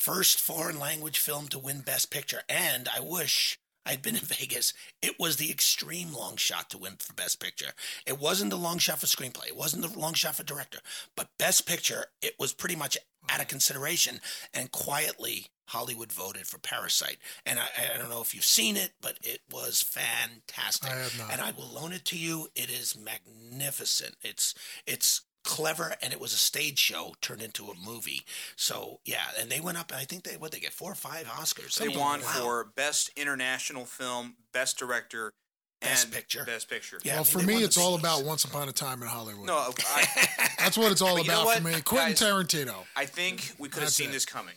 first 0.00 0.40
foreign 0.40 0.78
language 0.78 1.18
film 1.18 1.46
to 1.48 1.58
win 1.58 1.82
Best 1.82 2.10
Picture, 2.10 2.40
and 2.48 2.88
I 2.94 3.00
wish 3.00 3.58
I'd 3.84 4.02
been 4.02 4.16
in 4.16 4.22
Vegas. 4.24 4.72
It 5.02 5.18
was 5.18 5.36
the 5.36 5.50
extreme 5.50 6.12
long 6.12 6.36
shot 6.36 6.70
to 6.70 6.78
win 6.78 6.94
for 6.98 7.12
Best 7.12 7.38
Picture. 7.38 7.72
It 8.06 8.18
wasn't 8.18 8.50
the 8.50 8.56
long 8.56 8.78
shot 8.78 9.00
for 9.00 9.06
screenplay. 9.06 9.48
It 9.48 9.56
wasn't 9.56 9.82
the 9.82 9.98
long 9.98 10.14
shot 10.14 10.36
for 10.36 10.42
director. 10.42 10.78
But 11.16 11.28
Best 11.38 11.66
Picture, 11.66 12.06
it 12.22 12.34
was 12.38 12.52
pretty 12.52 12.76
much 12.76 12.96
out 13.28 13.40
of 13.40 13.48
consideration. 13.48 14.20
And 14.54 14.72
quietly, 14.72 15.46
Hollywood 15.68 16.12
voted 16.12 16.46
for 16.46 16.58
Parasite. 16.58 17.18
And 17.44 17.58
I, 17.58 17.66
I 17.94 17.98
don't 17.98 18.10
know 18.10 18.22
if 18.22 18.34
you've 18.34 18.44
seen 18.44 18.76
it, 18.76 18.92
but 19.00 19.18
it 19.22 19.40
was 19.52 19.82
fantastic. 19.82 20.90
I 20.90 20.96
have 20.96 21.18
not. 21.18 21.32
And 21.32 21.40
I 21.40 21.52
will 21.52 21.68
loan 21.68 21.92
it 21.92 22.04
to 22.06 22.18
you. 22.18 22.48
It 22.56 22.70
is 22.70 22.96
magnificent. 22.98 24.16
It's 24.22 24.54
it's 24.86 25.22
clever 25.44 25.94
and 26.02 26.12
it 26.12 26.20
was 26.20 26.32
a 26.32 26.36
stage 26.38 26.78
show 26.78 27.14
turned 27.20 27.42
into 27.42 27.66
a 27.70 27.74
movie. 27.74 28.22
So 28.56 29.00
yeah, 29.04 29.24
and 29.38 29.50
they 29.50 29.60
went 29.60 29.78
up. 29.78 29.92
I 29.94 30.04
think 30.04 30.24
they 30.24 30.36
what 30.36 30.52
they 30.52 30.60
get 30.60 30.72
four 30.72 30.92
or 30.92 30.96
five 30.96 31.26
Oscars. 31.26 31.76
They 31.78 31.88
Wow. 31.88 32.00
won 32.00 32.20
for 32.20 32.64
best 32.76 33.10
international 33.16 33.84
film, 33.86 34.36
best 34.52 34.78
director, 34.78 35.32
Best 35.80 36.04
and 36.04 36.12
Picture. 36.12 36.44
Best 36.44 36.68
picture. 36.68 36.98
Yeah, 37.02 37.12
I 37.12 37.14
well, 37.16 37.24
mean, 37.24 37.32
for 37.32 37.42
me, 37.42 37.62
it's 37.62 37.78
all 37.78 37.96
biggies. 37.96 38.00
about 38.00 38.24
Once 38.24 38.44
Upon 38.44 38.68
a 38.68 38.72
Time 38.72 39.00
in 39.00 39.08
Hollywood. 39.08 39.46
No, 39.46 39.56
I, 39.56 40.04
That's 40.58 40.76
what 40.76 40.92
it's 40.92 41.00
all 41.00 41.16
But 41.16 41.24
you 41.24 41.30
know 41.30 41.42
about 41.44 41.56
for 41.56 41.62
me. 41.64 41.80
Quentin 41.80 42.10
guys? 42.12 42.20
Tarantino. 42.20 42.74
I 42.94 43.06
think 43.06 43.52
we 43.58 43.70
could 43.70 43.82
have 43.82 43.90
seen 43.92 44.10
it. 44.10 44.12
this 44.12 44.26
coming. 44.26 44.56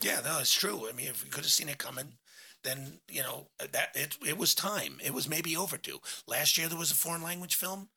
Yeah, 0.00 0.20
no, 0.24 0.38
it's 0.38 0.54
true. 0.54 0.88
I 0.88 0.92
mean, 0.92 1.08
if 1.08 1.24
we 1.24 1.28
could 1.30 1.42
have 1.42 1.50
seen 1.50 1.68
it 1.68 1.78
coming, 1.78 2.12
then 2.62 3.00
you 3.08 3.22
know 3.22 3.48
that 3.72 3.88
it 3.94 4.16
it 4.24 4.38
was 4.38 4.54
time. 4.54 4.98
It 5.04 5.12
was 5.12 5.28
maybe 5.28 5.56
overdue. 5.56 5.98
Last 6.28 6.56
year 6.56 6.68
there 6.68 6.78
was 6.78 6.92
a 6.92 6.94
foreign 6.94 7.22
language 7.22 7.56
film 7.56 7.88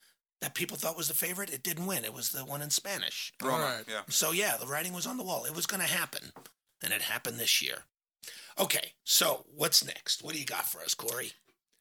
that 0.44 0.54
people 0.56 0.76
thought 0.78 0.98
was 0.98 1.08
the 1.08 1.14
favorite. 1.14 1.50
It 1.54 1.64
didn't 1.64 1.86
win. 1.86 2.04
It 2.04 2.14
was 2.14 2.30
the 2.30 2.44
one 2.46 2.62
in 2.62 2.70
Spanish. 2.70 3.34
Roma, 3.42 3.64
right. 3.64 3.84
yeah. 3.88 4.02
So 4.10 4.32
yeah, 4.32 4.58
the 4.58 4.68
writing 4.68 4.92
was 4.94 5.08
on 5.08 5.18
the 5.18 5.24
wall. 5.24 5.46
It 5.46 5.56
was 5.56 5.66
going 5.66 5.82
to 5.82 5.88
happen, 5.88 6.34
and 6.84 6.92
it 6.94 7.02
happened 7.04 7.38
this 7.40 7.62
year. 7.62 7.80
Okay, 8.60 8.92
so 9.06 9.46
what's 9.56 9.86
next? 9.86 10.22
What 10.24 10.34
do 10.34 10.40
you 10.40 10.46
got 10.46 10.66
for 10.66 10.82
us, 10.82 10.94
Corey? 10.94 11.32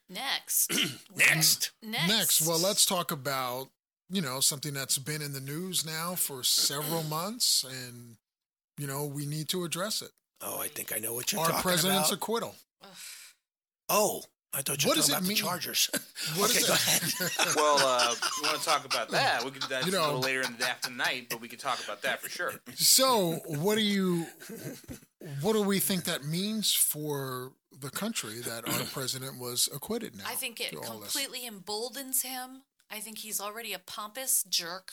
Next. 0.09 0.73
Next, 1.16 1.73
Next. 1.83 2.09
Next, 2.09 2.47
well, 2.47 2.59
let's 2.59 2.87
talk 2.87 3.11
about 3.11 3.69
you 4.09 4.23
know 4.23 4.40
something 4.40 4.73
that's 4.75 4.99
been 4.99 5.23
in 5.23 5.33
the 5.33 5.40
news 5.40 5.85
now 5.85 6.14
for 6.14 6.42
several 6.45 7.02
months, 7.19 7.64
and 7.64 8.16
you 8.78 8.87
know 8.87 9.04
we 9.07 9.26
need 9.26 9.49
to 9.50 9.64
address 9.64 10.02
it. 10.02 10.11
oh, 10.40 10.61
I 10.61 10.69
think 10.69 10.92
I 10.95 10.99
know 11.00 11.14
what 11.14 11.33
you're 11.33 11.40
Our 11.40 11.47
talking 11.49 11.61
about. 11.61 11.66
Our 11.66 11.73
president's 11.73 12.09
about. 12.11 12.16
acquittal. 12.19 12.54
oh, 13.88 14.23
I 14.54 14.61
thought 14.62 14.82
you 14.82 14.88
were 14.88 14.90
What 14.90 14.97
does 14.97 15.09
talking 15.09 15.14
it 15.14 15.18
about 15.18 15.23
mean? 15.28 15.37
the 15.37 15.42
Chargers. 15.42 15.90
What 16.37 16.50
okay, 16.50 16.66
go 16.66 16.73
ahead. 16.75 17.02
Well, 17.56 17.78
uh, 17.78 18.14
you 18.37 18.42
want 18.49 18.59
to 18.61 18.64
talk 18.64 18.85
about 18.85 19.11
that? 19.11 19.44
We 19.44 19.50
could 19.50 19.62
do 19.62 19.68
that 19.68 19.87
You 19.87 19.92
a 19.92 20.00
little 20.00 20.21
later 20.21 20.42
in 20.42 20.56
the 20.59 20.68
afternoon 20.68 20.99
night, 20.99 21.26
but 21.30 21.40
we 21.40 21.49
could 21.49 21.59
talk 21.59 21.82
about 21.85 22.02
that 22.02 22.21
for 22.21 22.28
sure. 22.28 22.52
So, 22.75 23.40
what 23.47 23.76
do 23.76 23.82
you, 23.82 24.26
what 25.40 25.54
do 25.54 25.62
we 25.62 25.78
think 25.78 26.04
that 26.04 26.25
means 26.25 26.73
for 26.73 27.52
the 27.78 27.90
country 27.90 28.40
that 28.40 28.68
our 28.68 28.85
president 28.92 29.38
was 29.38 29.68
acquitted 29.75 30.16
now? 30.16 30.25
I 30.26 30.35
think 30.35 30.61
it 30.61 30.71
through 30.71 30.80
this? 30.80 30.88
completely 30.88 31.47
emboldens 31.47 32.23
him. 32.23 32.62
I 32.90 33.00
think 33.00 33.18
he's 33.18 33.40
already 33.40 33.73
a 33.73 33.78
pompous 33.78 34.42
jerk. 34.44 34.92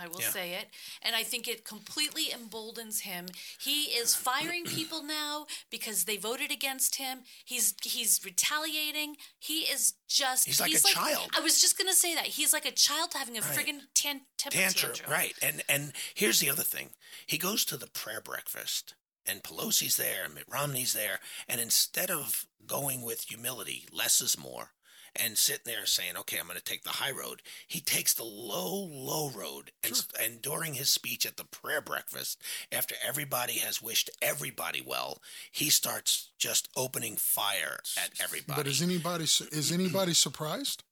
I 0.00 0.06
will 0.08 0.20
Yeah. 0.20 0.30
say 0.30 0.52
it. 0.54 0.68
And 1.02 1.16
I 1.16 1.22
think 1.24 1.48
it 1.48 1.64
completely 1.64 2.30
emboldens 2.32 3.00
him. 3.00 3.26
He 3.60 3.84
is 3.84 4.14
firing 4.14 4.64
people 4.78 5.02
now 5.02 5.46
because 5.70 6.04
they 6.04 6.16
voted 6.16 6.50
against 6.52 6.96
him. 6.96 7.20
He's 7.44 7.74
he's 7.82 8.20
retaliating. 8.24 9.16
He 9.38 9.60
is 9.62 9.94
just 10.08 10.46
He's 10.46 10.60
like 10.60 10.72
a 10.74 10.78
child. 10.78 11.30
I 11.36 11.40
was 11.40 11.60
just 11.60 11.76
gonna 11.78 11.92
say 11.94 12.14
that. 12.14 12.26
He's 12.26 12.52
like 12.52 12.64
a 12.66 12.70
child 12.72 13.14
having 13.14 13.36
a 13.36 13.40
Right. 13.40 13.50
friggin' 13.58 13.80
tan- 13.94 14.26
tantrum, 14.36 14.72
tantrum. 14.92 15.10
right? 15.10 15.34
And 15.42 15.62
and 15.68 15.92
here's 16.14 16.40
the 16.40 16.50
other 16.50 16.62
thing: 16.62 16.90
he 17.26 17.38
goes 17.38 17.64
to 17.66 17.76
the 17.76 17.86
prayer 17.88 18.20
breakfast, 18.20 18.94
and 19.26 19.42
Pelosi's 19.42 19.96
there, 19.96 20.24
and 20.24 20.34
Mitt 20.34 20.44
Romney's 20.48 20.92
there, 20.92 21.20
and 21.48 21.60
instead 21.60 22.10
of 22.10 22.46
going 22.66 23.02
with 23.02 23.24
humility, 23.24 23.86
less 23.92 24.20
is 24.20 24.36
more, 24.38 24.72
and 25.16 25.36
sitting 25.36 25.62
there 25.64 25.86
saying, 25.86 26.16
"Okay, 26.18 26.38
I'm 26.38 26.46
going 26.46 26.58
to 26.58 26.64
take 26.64 26.82
the 26.82 26.90
high 26.90 27.10
road," 27.10 27.42
he 27.66 27.80
takes 27.80 28.14
the 28.14 28.24
low, 28.24 28.88
low 28.90 29.30
road. 29.30 29.72
And, 29.82 30.04
and 30.20 30.42
during 30.42 30.74
his 30.74 30.90
speech 30.90 31.26
at 31.26 31.36
the 31.36 31.44
prayer 31.44 31.80
breakfast, 31.80 32.42
after 32.72 32.94
everybody 33.06 33.54
has 33.54 33.82
wished 33.82 34.10
everybody 34.22 34.82
well, 34.84 35.22
he 35.50 35.70
starts 35.70 36.30
just 36.38 36.68
opening 36.76 37.16
fire 37.16 37.80
at 37.96 38.10
everybody. 38.22 38.62
But 38.62 38.66
is 38.66 38.82
anybody 38.82 39.24
is 39.24 39.72
anybody 39.72 40.14
surprised? 40.14 40.84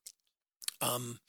Um, 0.81 1.21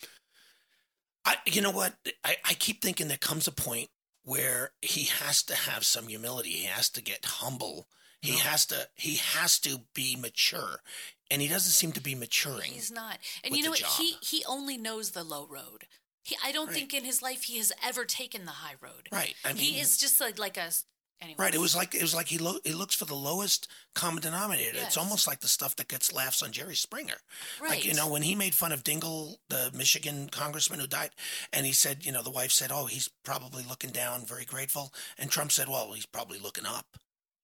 I, 1.26 1.36
you 1.46 1.62
know 1.62 1.72
what? 1.72 1.94
I, 2.24 2.38
I 2.46 2.54
keep 2.54 2.82
thinking 2.82 3.08
there 3.08 3.18
comes 3.18 3.48
a 3.48 3.52
point 3.52 3.90
where 4.24 4.72
he 4.82 5.06
has 5.06 5.44
to 5.44 5.56
have 5.56 5.86
some 5.86 6.08
humility. 6.08 6.52
He 6.52 6.66
has 6.66 6.90
to 6.92 7.02
get 7.02 7.26
humble. 7.26 7.88
He 8.22 8.38
has 8.38 8.66
to. 8.68 8.88
He 8.96 9.16
has 9.16 9.60
to 9.60 9.82
be 9.94 10.16
mature, 10.16 10.82
and 11.30 11.42
he 11.42 11.48
doesn't 11.48 11.72
seem 11.72 11.92
to 11.94 12.02
be 12.02 12.16
maturing. 12.16 12.72
He's 12.72 12.92
not. 12.92 13.20
And 13.44 13.56
you 13.56 13.64
know 13.64 13.72
what? 13.72 13.80
He 13.80 14.12
job. 14.14 14.24
he 14.24 14.44
only 14.46 14.78
knows 14.78 15.12
the 15.12 15.24
low 15.24 15.46
road. 15.48 15.86
He, 16.24 16.36
I 16.44 16.52
don't 16.52 16.68
Right. 16.68 16.76
think 16.76 16.94
in 16.94 17.06
his 17.06 17.22
life 17.22 17.44
he 17.44 17.58
has 17.58 17.72
ever 17.84 18.04
taken 18.06 18.46
the 18.46 18.52
high 18.52 18.76
road. 18.82 19.08
Right. 19.12 19.36
I 19.46 19.54
mean, 19.54 19.62
he 19.62 19.80
is 19.80 19.98
just 19.98 20.20
like 20.20 20.38
like 20.38 20.58
a. 20.58 20.72
Anyway. 21.20 21.36
Right. 21.40 21.56
It 21.56 21.60
was 21.60 21.76
like 21.76 21.96
it 21.96 22.02
was 22.04 22.14
like 22.14 22.28
he 22.28 22.38
lo- 22.38 22.60
he 22.64 22.74
looks 22.74 22.94
for 22.94 23.06
the 23.06 23.16
lowest 23.16 23.68
common 23.96 24.22
denominator. 24.22 24.78
It's 24.80 24.98
almost 24.98 25.26
like 25.26 25.40
the 25.40 25.48
stuff 25.48 25.76
that 25.78 25.88
gets 25.88 26.14
laughs 26.14 26.44
on 26.44 26.52
Jerry 26.52 26.76
Springer. 26.76 27.16
Right. 27.60 27.72
Like 27.72 27.86
you 27.86 27.96
know 27.96 28.08
when 28.08 28.22
he 28.22 28.36
made 28.36 28.54
fun 28.54 28.72
of 28.72 28.84
Dingell, 28.84 29.38
the 29.50 29.72
Michigan 29.76 30.30
congressman 30.30 30.80
who 30.80 30.86
died, 30.86 31.10
and 31.52 31.66
he 31.66 31.72
said, 31.72 32.06
you 32.06 32.12
know, 32.12 32.22
the 32.22 32.30
wife 32.30 32.52
said, 32.52 32.70
"Oh, 32.72 32.86
he's 32.86 33.10
probably 33.24 33.64
looking 33.64 33.90
down, 33.90 34.28
very 34.28 34.46
grateful," 34.46 34.94
and 35.18 35.32
Trump 35.32 35.52
said, 35.52 35.68
"Well, 35.68 35.92
he's 35.94 36.06
probably 36.06 36.38
looking 36.38 36.68
up." 36.68 36.86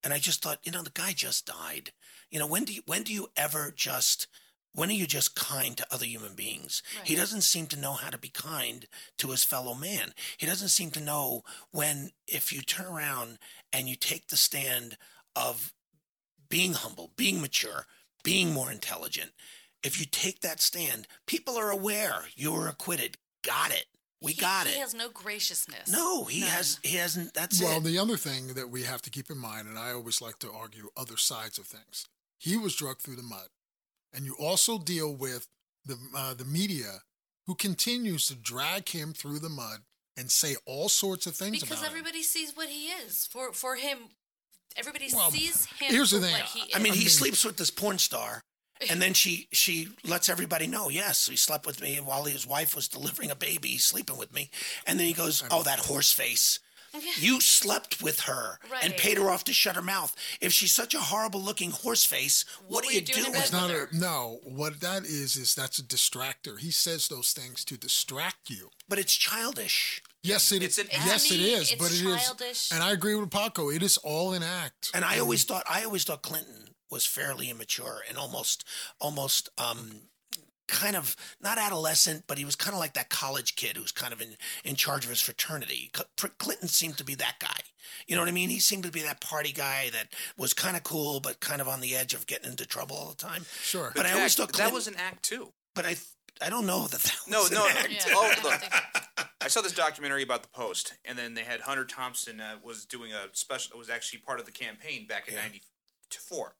And 0.04 0.14
I 0.14 0.20
just 0.20 0.44
thought, 0.44 0.60
you 0.64 0.72
know, 0.72 0.84
the 0.84 0.92
guy 0.92 1.14
just 1.14 1.48
died. 1.48 1.94
You 2.34 2.40
know, 2.40 2.48
when 2.48 2.66
do 2.66 2.74
you 2.74 2.82
when 2.88 3.04
do 3.04 3.14
you 3.14 3.30
ever 3.38 3.72
just 3.76 4.26
when 4.74 4.90
are 4.90 4.94
you 4.94 5.06
just 5.06 5.36
kind 5.36 5.78
to 5.78 5.86
other 5.94 6.06
human 6.06 6.34
beings? 6.34 6.82
He 7.04 7.14
doesn't 7.16 7.42
seem 7.42 7.68
to 7.68 7.80
know 7.80 7.94
how 7.94 8.10
to 8.10 8.18
be 8.18 8.30
kind 8.30 8.88
to 9.20 9.28
his 9.30 9.44
fellow 9.44 9.76
man. 9.76 10.16
He 10.38 10.48
doesn't 10.48 10.70
seem 10.70 10.90
to 10.92 11.00
know 11.00 11.44
when 11.70 12.10
if 12.28 12.52
you 12.52 12.62
turn 12.64 12.88
around 12.88 13.38
and 13.72 13.88
you 13.88 13.96
take 13.96 14.30
the 14.30 14.36
stand 14.36 14.98
of 15.36 15.74
being 16.50 16.74
humble, 16.74 17.12
being 17.16 17.40
mature, 17.40 17.86
being 18.24 18.52
more 18.52 18.72
intelligent. 18.72 19.30
If 19.84 20.00
you 20.00 20.08
take 20.08 20.42
that 20.42 20.60
stand, 20.60 21.08
people 21.28 21.56
are 21.56 21.70
aware 21.70 22.24
you 22.36 22.52
were 22.52 22.68
acquitted. 22.68 23.18
Got 23.44 23.70
it. 23.72 23.86
We 24.22 24.32
He- 24.32 24.42
got 24.42 24.66
it. 24.66 24.74
he 24.74 24.80
has 24.80 24.96
no 24.96 25.10
graciousness. 25.10 25.88
no, 25.88 26.24
he 26.24 26.40
None. 26.40 26.50
has. 26.50 26.80
He 26.82 26.96
hasn't. 26.96 27.36
That's 27.36 27.62
Well, 27.62 27.78
it. 27.78 27.84
the 27.84 28.00
other 28.00 28.18
thing 28.18 28.56
that 28.56 28.70
we 28.72 28.84
have 28.84 29.04
to 29.04 29.12
keep 29.12 29.30
in 29.30 29.38
mind, 29.38 29.68
and 29.68 29.78
I 29.78 29.92
always 29.92 30.20
like 30.20 30.40
to 30.40 30.52
argue 30.52 30.90
other 30.98 31.18
sides 31.18 31.60
of 31.60 31.68
things, 31.68 32.08
he 32.44 32.58
was 32.58 32.76
drugged 32.76 33.02
through 33.02 33.16
the 33.16 33.24
mud, 33.24 33.48
and 34.14 34.26
you 34.26 34.36
also 34.40 34.78
deal 34.78 35.16
with 35.16 35.48
the 35.86 35.98
uh, 36.16 36.34
the 36.34 36.46
media 36.46 37.02
who 37.48 37.56
continues 37.56 38.28
to 38.28 38.36
drag 38.36 38.90
him 38.90 39.14
through 39.14 39.40
the 39.40 39.50
mud 39.50 39.80
and 40.18 40.30
say 40.32 40.56
all 40.66 40.90
sorts 40.90 41.26
of 41.26 41.36
things 41.36 41.60
because 41.62 41.80
about 41.80 41.92
him. 41.92 41.98
everybody 41.98 42.22
sees 42.24 42.56
what 42.56 42.70
he 42.70 42.88
is. 42.88 43.28
For 43.32 43.52
for 43.54 43.76
him, 43.76 43.98
everybody 44.76 45.08
Well, 45.14 45.32
sees 45.32 45.66
him. 45.66 45.90
here's 45.94 46.12
the 46.12 46.20
thing. 46.20 46.34
what 46.34 46.42
he 46.44 46.74
I 46.76 46.80
mean, 46.80 46.94
is. 46.94 47.00
he 47.00 47.10
sleeps 47.10 47.44
with 47.46 47.58
this 47.58 47.72
porn 47.72 47.98
star, 47.98 48.42
and 48.90 49.02
then 49.02 49.14
she 49.14 49.48
she 49.52 49.90
lets 50.06 50.30
everybody 50.30 50.68
know. 50.68 50.90
Yes, 50.90 51.28
he 51.28 51.36
slept 51.36 51.66
with 51.66 51.82
me 51.82 51.96
while 51.98 52.26
his 52.26 52.46
wife 52.48 52.76
was 52.76 52.88
delivering 52.88 53.32
a 53.32 53.36
baby. 53.36 53.70
He's 53.70 53.86
sleeping 53.86 54.18
with 54.18 54.34
me, 54.34 54.50
and 54.86 55.00
then 55.00 55.08
he 55.08 55.14
goes, 55.14 55.44
"Oh, 55.52 55.64
that 55.64 55.80
horse 55.80 56.12
face." 56.14 56.60
You 57.18 57.42
slept 57.42 58.02
with 58.02 58.22
her 58.22 58.60
and 58.84 58.96
paid 58.96 59.18
her 59.18 59.30
off 59.30 59.44
to 59.46 59.54
shut 59.54 59.76
her 59.76 59.82
mouth. 59.82 60.16
If 60.42 60.54
she's 60.54 60.72
such 60.74 60.94
a 60.94 61.00
horrible 61.00 61.42
looking 61.42 61.72
horse 61.72 62.06
face, 62.06 62.46
what, 62.68 62.84
What 62.84 62.86
are 62.86 62.92
you 62.94 63.00
you 63.00 63.06
doing 63.06 63.26
doing? 63.26 63.36
It's 63.38 63.52
not 63.52 63.70
with 63.70 63.92
a 63.94 63.96
no. 63.96 64.40
What 64.44 64.80
that 64.82 65.04
is 65.06 65.36
is 65.36 65.56
that's 65.56 65.80
a 65.80 65.84
distractor. 65.84 66.60
He 66.60 66.70
says 66.72 67.08
those 67.08 67.34
things 67.34 67.66
to 67.66 67.78
distract 67.78 68.50
you. 68.50 68.70
But 68.88 69.00
it's 69.00 69.16
childish. 69.16 70.04
Yes, 70.22 70.52
it 70.52 70.62
It's 70.64 70.78
is. 70.78 70.86
an 70.86 70.90
Yes, 71.06 71.28
To 71.28 71.34
it 71.36 71.38
me, 71.40 71.54
is. 71.54 71.72
it's 71.72 71.82
But 71.82 71.92
it 71.92 72.02
childish. 72.24 72.50
is. 72.68 72.72
And 72.72 72.84
I 72.84 72.92
agree 72.92 73.16
with 73.16 73.30
Paco. 73.32 73.70
It 73.70 73.82
is 73.84 73.98
all 73.98 74.34
an 74.34 74.44
act. 74.44 74.92
And 74.94 75.04
I 75.04 75.20
always 75.20 75.44
thought 75.44 75.64
I 75.70 75.84
always 75.84 76.04
thought 76.04 76.22
Clinton 76.22 76.70
was 76.90 77.06
fairly 77.08 77.50
immature 77.50 78.02
and 78.08 78.18
almost 78.20 78.64
almost 79.02 79.50
um 79.58 80.02
kind 80.68 80.96
of 80.96 81.16
not 81.42 81.58
adolescent, 81.58 82.24
but 82.28 82.38
he 82.38 82.46
was 82.46 82.56
kind 82.56 82.74
of 82.74 82.80
like 82.80 82.94
that 82.94 83.10
college 83.10 83.56
kid 83.56 83.78
who's 83.78 83.92
kind 83.92 84.14
of 84.14 84.22
in 84.22 84.36
in 84.64 84.76
charge 84.76 85.04
of 85.04 85.10
his 85.10 85.22
fraternity. 85.22 85.92
Clinton 86.38 86.68
seemed 86.68 86.98
to 86.98 87.04
be 87.04 87.16
that 87.16 87.36
guy. 87.40 87.60
You 88.08 88.16
know 88.16 88.22
what 88.22 88.30
I 88.30 88.34
mean? 88.34 88.50
He 88.50 88.60
seemed 88.60 88.84
to 88.84 88.92
be 88.92 89.02
that 89.04 89.22
party 89.22 89.52
guy 89.52 89.90
that 89.94 90.08
was 90.38 90.54
kind 90.54 90.76
of 90.76 90.84
cool, 90.84 91.20
but 91.20 91.40
kind 91.40 91.62
of 91.62 91.68
on 91.68 91.82
the 91.82 91.96
edge 91.96 92.14
of 92.14 92.26
getting 92.28 92.50
into 92.52 92.66
trouble 92.66 92.96
all 92.96 93.10
the 93.10 93.16
time. 93.16 93.46
Sure. 93.62 93.92
But 93.96 94.06
I 94.06 94.14
always 94.14 94.36
Jack, 94.36 94.48
thought 94.48 94.54
Clinton, 94.54 94.72
that 94.72 94.76
was 94.76 94.88
an 94.88 94.96
act 94.96 95.24
too. 95.24 95.54
But 95.76 95.86
I 95.86 95.96
I 96.42 96.50
don't 96.50 96.66
know 96.66 96.88
that 96.88 97.00
that 97.02 97.16
No, 97.28 97.40
was 97.44 97.52
an 97.52 97.56
no, 97.58 97.68
act. 97.68 97.90
Yeah, 97.92 98.14
Oh, 98.16 98.34
I 98.38 98.44
look. 98.44 99.28
I 99.42 99.48
saw 99.50 99.62
this 99.62 99.74
documentary 99.74 100.24
about 100.24 100.42
the 100.42 100.50
Post, 100.50 100.94
and 101.06 101.18
then 101.18 101.34
they 101.34 101.44
had 101.44 101.60
Hunter 101.62 101.86
Thompson 101.86 102.40
uh, 102.40 102.56
was 102.64 102.86
doing 102.86 103.12
a 103.12 103.28
special. 103.34 103.78
Was 103.78 103.90
actually 103.90 104.20
part 104.20 104.40
of 104.40 104.46
the 104.46 104.52
campaign 104.54 105.06
back 105.06 105.28
in 105.28 105.34
Yeah. 105.36 105.42
'94, 105.42 106.56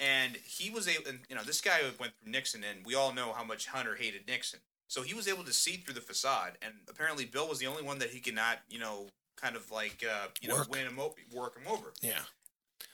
and 0.00 0.36
he 0.36 0.70
was 0.70 0.88
able. 0.88 1.08
And, 1.08 1.20
you 1.28 1.34
know, 1.36 1.42
this 1.42 1.60
guy 1.60 1.80
went 1.98 2.12
through 2.20 2.32
Nixon, 2.32 2.62
and 2.68 2.84
we 2.84 2.94
all 2.94 3.12
know 3.12 3.32
how 3.32 3.44
much 3.44 3.66
Hunter 3.66 3.94
hated 3.94 4.26
Nixon. 4.26 4.60
So 4.88 5.02
he 5.02 5.14
was 5.14 5.26
able 5.28 5.44
to 5.44 5.52
see 5.52 5.72
through 5.78 5.94
the 5.94 6.00
facade, 6.00 6.52
and 6.62 6.72
apparently 6.88 7.24
Bill 7.24 7.48
was 7.48 7.58
the 7.58 7.66
only 7.66 7.82
one 7.82 7.98
that 7.98 8.10
he 8.10 8.20
could 8.20 8.34
not, 8.34 8.58
you 8.68 8.78
know, 8.78 9.08
kind 9.36 9.56
of 9.56 9.70
like, 9.70 10.04
uh, 10.08 10.28
you 10.40 10.48
know, 10.48 10.56
Work. 10.56 10.70
win 10.70 10.86
him, 10.86 10.98
o- 11.00 11.14
work 11.34 11.58
him 11.58 11.66
over. 11.70 11.92
Yeah. 12.02 12.20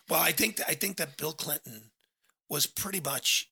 Well, 0.09 0.21
I 0.21 0.33
think 0.33 0.61
I 0.67 0.75
think 0.75 0.97
that 0.97 1.17
Bill 1.17 1.33
Clinton 1.33 1.91
was 2.49 2.67
pretty 2.67 3.01
much 3.01 3.49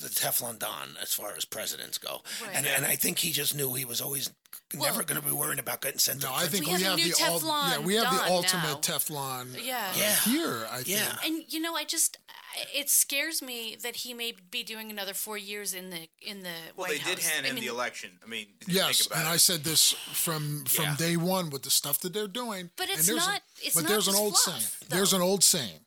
the 0.00 0.08
Teflon 0.08 0.58
Don 0.58 0.96
as 1.00 1.12
far 1.12 1.34
as 1.36 1.44
presidents 1.44 1.98
go, 1.98 2.22
Right. 2.42 2.54
and 2.54 2.66
and 2.66 2.84
I 2.86 2.96
think 2.96 3.18
he 3.18 3.32
just 3.32 3.54
knew 3.54 3.74
he 3.74 3.84
was 3.84 4.00
always 4.00 4.30
never 4.74 5.02
going 5.02 5.20
to 5.20 5.26
be 5.26 5.32
worrying 5.32 5.58
about 5.58 5.80
getting 5.82 5.98
sent 5.98 6.20
to 6.22 6.26
No, 6.28 6.34
I 6.34 6.46
think 6.46 6.66
We 6.66 6.72
we, 6.74 6.82
have 6.82 6.82
a 6.82 6.84
have, 6.90 6.96
new 6.98 7.12
the 7.14 7.24
ul- 7.24 7.40
Teflon 7.40 7.70
yeah, 7.70 7.78
we 7.80 7.94
have 7.96 8.14
the 8.14 8.24
ultimate 8.24 8.62
now. 8.64 8.74
Teflon 8.76 9.54
Yeah. 9.64 9.92
Yeah. 9.96 10.14
here. 10.20 10.66
I 10.70 10.76
think. 10.76 10.88
Yeah. 10.88 11.16
And 11.24 11.44
you 11.52 11.60
know, 11.60 11.74
I 11.74 11.84
just 11.84 12.16
it 12.74 12.88
scares 12.90 13.40
me 13.42 13.76
that 13.82 13.96
he 13.96 14.12
may 14.14 14.34
be 14.50 14.62
doing 14.62 14.90
another 14.90 15.14
four 15.14 15.36
years 15.36 15.74
in 15.74 15.90
the 15.90 16.08
in 16.20 16.42
the 16.42 16.52
Well, 16.76 16.88
White 16.88 17.02
they 17.04 17.14
did 17.14 17.18
hand 17.22 17.44
I 17.46 17.50
in 17.50 17.54
mean, 17.56 17.64
the 17.64 17.70
election. 17.70 18.18
I 18.24 18.28
mean, 18.28 18.46
if 18.60 18.68
Yes, 18.68 18.98
think 18.98 19.06
about 19.10 19.18
and 19.20 19.28
it. 19.28 19.32
I 19.32 19.36
said 19.36 19.64
this 19.64 19.92
from 20.14 20.64
from 20.66 20.84
Yeah. 20.84 20.96
day 20.96 21.16
one 21.16 21.50
with 21.50 21.62
the 21.64 21.70
stuff 21.70 21.98
that 22.00 22.12
they're 22.14 22.28
doing. 22.28 22.70
But 22.76 22.88
it's 22.88 23.06
there's 23.06 23.22
a- 23.26 23.30
not- 23.30 23.42
it's 23.62 23.74
but 23.74 23.82
not 23.84 23.88
there's 23.90 24.08
an 24.08 24.14
old 24.14 24.38
fluff, 24.38 24.58
saying. 24.60 24.88
There's 24.88 25.12
an 25.12 25.20
old 25.22 25.42
saying. 25.44 25.80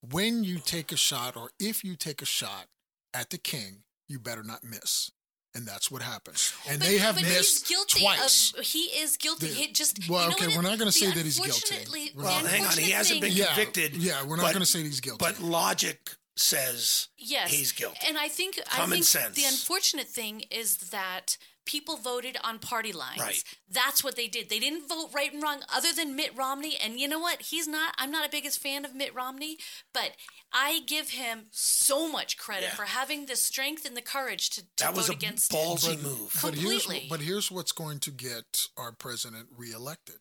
When 0.00 0.44
you 0.44 0.60
take 0.60 0.92
a 0.92 0.96
shot, 0.96 1.36
or 1.36 1.50
if 1.58 1.82
you 1.84 1.96
take 1.96 2.22
a 2.22 2.26
shot 2.26 2.66
at 3.14 3.30
the 3.30 3.38
king, 3.38 3.82
you 4.08 4.18
better 4.18 4.42
not 4.42 4.64
miss. 4.64 5.10
And 5.54 5.66
that's 5.66 5.90
what 5.90 6.02
happens. 6.02 6.52
And 6.68 6.78
but, 6.78 6.86
they 6.88 6.98
have 6.98 7.14
but 7.16 7.24
missed 7.24 7.66
he's 7.66 7.68
guilty 7.68 8.00
twice. 8.00 8.52
of 8.56 8.64
he 8.64 8.80
is 9.00 9.16
guilty. 9.16 9.48
The- 9.48 9.54
he 9.54 9.72
just 9.72 10.08
well, 10.08 10.24
you 10.24 10.28
know 10.30 10.36
okay, 10.46 10.56
we're 10.56 10.62
not 10.62 10.78
gonna 10.78 10.92
say 10.92 11.06
that 11.10 11.16
he's 11.24 11.38
guilty. 11.38 11.52
unfortunately- 11.74 12.12
We're 12.14 12.22
the 12.22 12.28
not- 12.28 12.42
Well, 12.42 12.50
hang 12.52 12.64
on, 12.64 12.72
he 12.76 12.92
unfortunate 12.92 12.92
hasn't 12.96 13.20
been 13.22 13.30
thing- 13.30 13.38
yeah, 13.38 13.46
convicted. 13.46 13.96
Yeah, 13.96 14.22
we're 14.24 14.36
not 14.36 14.42
going 14.52 14.60
to 14.60 14.66
say 14.66 14.82
he's 14.82 15.00
guilty. 15.00 15.18
But 15.24 15.40
logic 15.40 16.10
says 16.36 17.08
Yes, 17.16 17.50
he's 17.50 17.72
guilty. 17.72 17.98
And 18.06 18.16
I 18.18 18.28
think 18.28 18.60
I 18.70 18.76
Common 18.76 18.90
think 18.98 19.04
sense. 19.06 19.34
the 19.36 19.44
unfortunate 19.44 20.06
thing 20.06 20.42
is 20.50 20.76
that 20.90 21.36
people 21.68 21.96
voted 21.98 22.36
on 22.42 22.58
party 22.58 22.92
lines. 22.92 23.20
Right. 23.20 23.44
That's 23.70 24.02
what 24.02 24.16
they 24.16 24.26
did. 24.26 24.48
They 24.48 24.58
didn't 24.58 24.88
vote 24.88 25.10
right 25.14 25.32
and 25.32 25.42
wrong, 25.42 25.60
other 25.72 25.92
than 25.92 26.16
Mitt 26.16 26.34
Romney. 26.36 26.76
And 26.82 26.98
you 26.98 27.06
know 27.06 27.18
what? 27.20 27.42
He's 27.42 27.68
not. 27.68 27.94
I'm 27.98 28.10
not 28.10 28.26
a 28.26 28.30
biggest 28.30 28.58
fan 28.60 28.84
of 28.86 28.94
Mitt 28.94 29.14
Romney, 29.14 29.58
but 29.92 30.12
I 30.52 30.80
give 30.86 31.10
him 31.10 31.48
so 31.52 32.10
much 32.10 32.38
credit 32.38 32.70
Yeah. 32.70 32.74
for 32.74 32.84
having 32.86 33.26
the 33.26 33.36
strength 33.36 33.84
and 33.84 33.94
the 33.96 34.02
courage 34.02 34.48
to, 34.50 34.62
to 34.62 34.68
that 34.78 34.94
was 34.96 35.06
vote 35.08 35.12
a 35.12 35.16
against. 35.16 35.52
ballsy 35.52 36.02
move. 36.02 36.36
But 36.42 36.54
here's, 36.54 36.82
Completely. 36.84 37.06
but 37.10 37.20
here's 37.20 37.50
what's 37.50 37.72
going 37.72 37.98
to 38.00 38.10
get 38.10 38.66
our 38.78 38.90
president 38.92 39.48
reelected. 39.56 40.16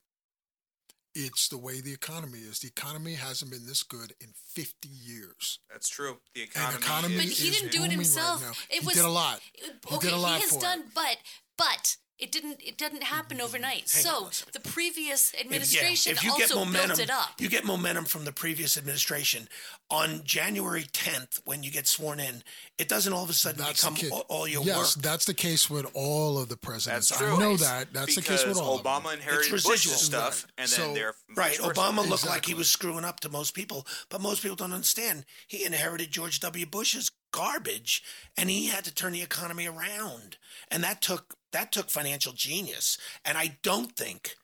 It's 1.20 1.48
the 1.50 1.58
way 1.58 1.82
the 1.82 1.92
economy 1.94 2.40
is. 2.40 2.60
The 2.60 2.68
economy 2.68 3.16
hasn't 3.16 3.50
been 3.50 3.66
this 3.66 3.82
good 3.82 4.14
in 4.22 4.28
50 4.54 4.88
years. 4.88 5.60
that's 5.72 5.90
true. 5.90 6.18
The 6.36 6.42
And 6.44 6.50
economy. 6.52 6.78
economy 6.78 7.16
But 7.18 7.26
is, 7.26 7.40
he 7.40 7.50
didn't 7.50 7.72
do 7.72 7.78
it 7.80 7.90
booming 7.90 7.90
right 7.90 7.94
himself. 7.96 8.68
It 8.70 8.82
He 8.82 8.86
was 8.86 8.96
did 8.96 9.06
a 9.06 9.10
lot. 9.10 9.40
He 9.54 9.98
did 9.98 10.14
a 10.14 10.18
lot 10.18 10.36
he 10.36 10.42
has 10.42 10.52
for 10.52 10.58
it. 10.58 10.62
done, 10.62 10.84
but 10.94 11.18
but 11.58 11.98
it 12.20 12.32
didn't. 12.32 12.62
It 12.64 12.78
didn't 12.78 13.04
happen 13.04 13.40
overnight. 13.40 13.90
Hang 13.92 14.04
so 14.04 14.22
one 14.24 14.32
second. 14.32 14.54
the 14.54 14.60
previous 14.70 15.30
If- 15.30 15.36
yeah, 15.36 15.42
administration 15.46 16.12
if 16.14 16.24
you 16.24 16.32
also 16.32 16.48
get 16.48 16.56
momentum, 16.56 16.88
built 16.98 17.00
it 17.00 17.10
up. 17.12 17.30
you 17.40 17.48
get 17.50 17.64
momentum 17.66 18.06
from 18.06 18.26
the 18.26 18.32
previous 18.32 18.78
administration. 18.78 19.48
On 19.90 20.22
January 20.26 20.84
10th, 20.92 21.40
when 21.46 21.64
you 21.64 21.72
get 21.72 21.88
sworn 21.88 22.20
in, 22.20 22.44
it 22.78 22.90
doesn't 22.90 23.14
all 23.14 23.24
of 23.24 23.30
a 23.30 23.34
sudden 23.34 23.64
That's 23.64 23.88
become 23.88 24.12
all, 24.12 24.26
all 24.28 24.48
your 24.48 24.64
yes, 24.64 24.98
work. 24.98 25.04
that's 25.04 25.24
the 25.26 25.34
case 25.34 25.70
with 25.70 25.86
all 25.94 26.38
of 26.40 26.50
the 26.50 26.58
presidents. 26.58 27.08
That's 27.10 27.22
I 27.22 27.38
know 27.40 27.56
that. 27.56 27.94
That's 27.94 28.16
the 28.16 28.22
case 28.22 28.46
with 28.46 28.58
all 28.58 28.80
Obama 28.82 28.98
of 28.98 29.04
them. 29.04 29.14
inherited 29.20 29.54
It's 29.54 29.64
Bush's 29.66 29.92
residual. 29.94 29.98
stuff, 29.98 30.44
Right. 30.44 30.52
and 30.58 30.70
So- 30.70 30.94
they're 30.94 31.16
Right. 31.36 31.58
Obama 31.60 32.06
looked 32.06 32.26
like 32.26 32.46
he 32.46 32.54
was 32.54 32.70
screwing 32.70 33.06
up 33.06 33.22
to 33.22 33.30
most 33.30 33.54
people, 33.54 33.88
but 34.10 34.20
most 34.20 34.42
people 34.42 34.58
don't 34.58 34.74
understand. 34.74 35.26
He 35.48 35.64
inherited 35.64 36.12
George 36.12 36.42
W. 36.42 36.66
Bush's 36.66 37.10
garbage, 37.32 38.04
and 38.36 38.50
he 38.50 38.68
had 38.68 38.84
to 38.86 38.92
turn 38.92 39.14
the 39.14 39.22
economy 39.22 39.68
around, 39.68 40.38
and 40.70 40.84
that 40.84 41.02
took 41.02 41.38
that 41.58 41.72
took 41.72 41.90
financial 41.90 42.34
genius. 42.34 43.00
And 43.26 43.36
I 43.36 43.58
don't 43.64 43.92
think 43.94 44.36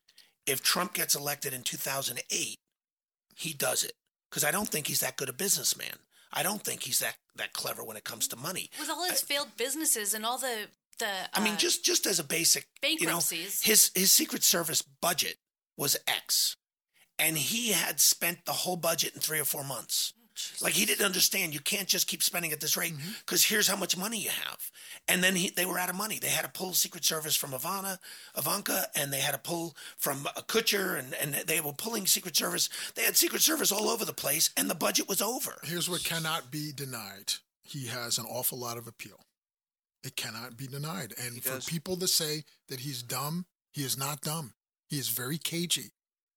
if 0.48 0.64
Trump 0.64 0.96
gets 0.96 1.14
elected 1.14 1.54
in 1.54 1.62
2008, 1.62 2.58
he 3.36 3.54
does 3.54 3.84
it 3.84 3.94
because 4.30 4.44
I 4.44 4.50
don't 4.50 4.68
think 4.68 4.88
he's 4.88 5.02
that 5.02 5.16
good 5.16 5.30
a 5.30 5.34
businessman. 5.34 5.98
I 6.34 6.42
don't 6.42 6.64
think 6.64 6.82
he's 6.82 6.98
that 7.00 7.18
that 7.36 7.54
clever 7.54 7.84
when 7.84 7.98
it 7.98 8.04
comes 8.04 8.28
to 8.30 8.36
money. 8.36 8.72
with 8.80 8.90
all 8.90 9.08
his 9.08 9.22
failed 9.22 9.50
businesses 9.58 10.16
and 10.16 10.26
all 10.26 10.40
the 10.40 10.68
the. 10.98 11.12
I 11.36 11.44
mean, 11.44 11.54
uh, 11.54 11.58
just 11.58 11.86
just 11.86 12.08
as 12.08 12.18
a 12.18 12.24
basic, 12.24 12.66
you 12.84 13.06
know, 13.06 13.18
his 13.18 13.92
his 13.94 14.12
Secret 14.12 14.44
Service 14.44 14.82
budget 14.82 15.36
was 15.78 15.96
X, 16.08 16.58
and 17.20 17.38
he 17.38 17.74
had 17.74 18.00
spent 18.00 18.46
the 18.46 18.54
whole 18.54 18.78
budget 18.78 19.14
in 19.14 19.22
three 19.22 19.40
or 19.40 19.46
four 19.46 19.64
months. 19.64 20.14
Like 20.62 20.74
he 20.74 20.86
didn't 20.86 21.06
understand. 21.06 21.54
You 21.54 21.60
can't 21.60 21.88
just 21.88 22.08
keep 22.08 22.24
spending 22.24 22.52
at 22.52 22.60
this 22.60 22.76
rate 22.78 22.94
because 23.26 23.44
here's 23.44 23.68
how 23.68 23.76
much 23.76 23.98
money 23.98 24.20
you 24.20 24.30
have. 24.30 24.72
And 25.08 25.24
then 25.24 25.36
he, 25.36 25.50
they 25.50 25.66
were 25.66 25.78
out 25.78 25.90
of 25.90 25.96
money. 25.96 26.20
They 26.20 26.30
had 26.30 26.46
to 26.46 26.52
pull 26.52 26.74
Secret 26.74 27.04
Service 27.06 27.36
from 27.36 27.52
Ivana, 27.52 27.98
Ivanka, 28.38 28.88
and 28.96 29.12
they 29.12 29.20
had 29.20 29.34
to 29.34 29.38
pull 29.38 29.76
from 29.98 30.26
uh, 30.28 30.42
Kutcher, 30.42 30.98
and, 30.98 31.14
and 31.16 31.48
they 31.48 31.62
were 31.62 31.74
pulling 31.74 32.06
Secret 32.08 32.36
Service. 32.36 32.70
They 32.96 33.04
had 33.04 33.16
Secret 33.18 33.42
Service 33.42 33.72
all 33.72 33.90
over 33.90 34.06
the 34.06 34.14
place, 34.14 34.50
and 34.58 34.70
the 34.70 34.76
budget 34.76 35.08
was 35.08 35.22
over. 35.22 35.60
Here's 35.64 35.90
what 35.90 36.04
cannot 36.04 36.52
be 36.52 36.72
denied. 36.72 37.34
He 37.64 37.88
has 37.88 38.18
an 38.18 38.26
awful 38.26 38.58
lot 38.58 38.78
of 38.78 38.88
appeal. 38.88 39.20
It 40.04 40.16
cannot 40.16 40.58
be 40.58 40.68
denied. 40.68 41.14
And 41.24 41.42
for 41.44 41.60
people 41.62 41.96
to 41.98 42.08
say 42.08 42.44
that 42.68 42.82
he's 42.82 43.02
dumb, 43.02 43.46
he 43.72 43.84
is 43.84 43.98
not 43.98 44.22
dumb. 44.22 44.54
He 44.90 45.00
is 45.00 45.10
very 45.10 45.38
cagey. 45.38 45.92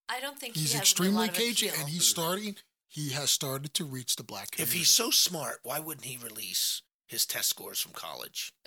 I 0.09 0.21
don't 0.21 0.39
think 0.39 0.55
He's 0.55 0.71
he 0.71 0.79
has 0.79 0.83
extremely 0.83 1.17
a 1.17 1.21
lot 1.27 1.29
of 1.31 1.35
cagey, 1.35 1.69
appeal. 1.69 1.81
and 1.81 1.89
he's 1.91 2.07
starting. 2.07 2.55
He 2.89 3.11
has 3.11 3.31
started 3.31 3.75
to 3.75 3.85
reach 3.85 4.17
the 4.17 4.23
black 4.25 4.59
If 4.59 4.73
he's 4.73 4.89
so 4.91 5.11
smart, 5.11 5.59
why 5.63 5.79
wouldn't 5.81 6.07
he 6.07 6.17
release 6.23 6.83
his 7.07 7.27
test 7.27 7.49
scores 7.51 7.81
from 7.81 7.93
college? 7.93 8.53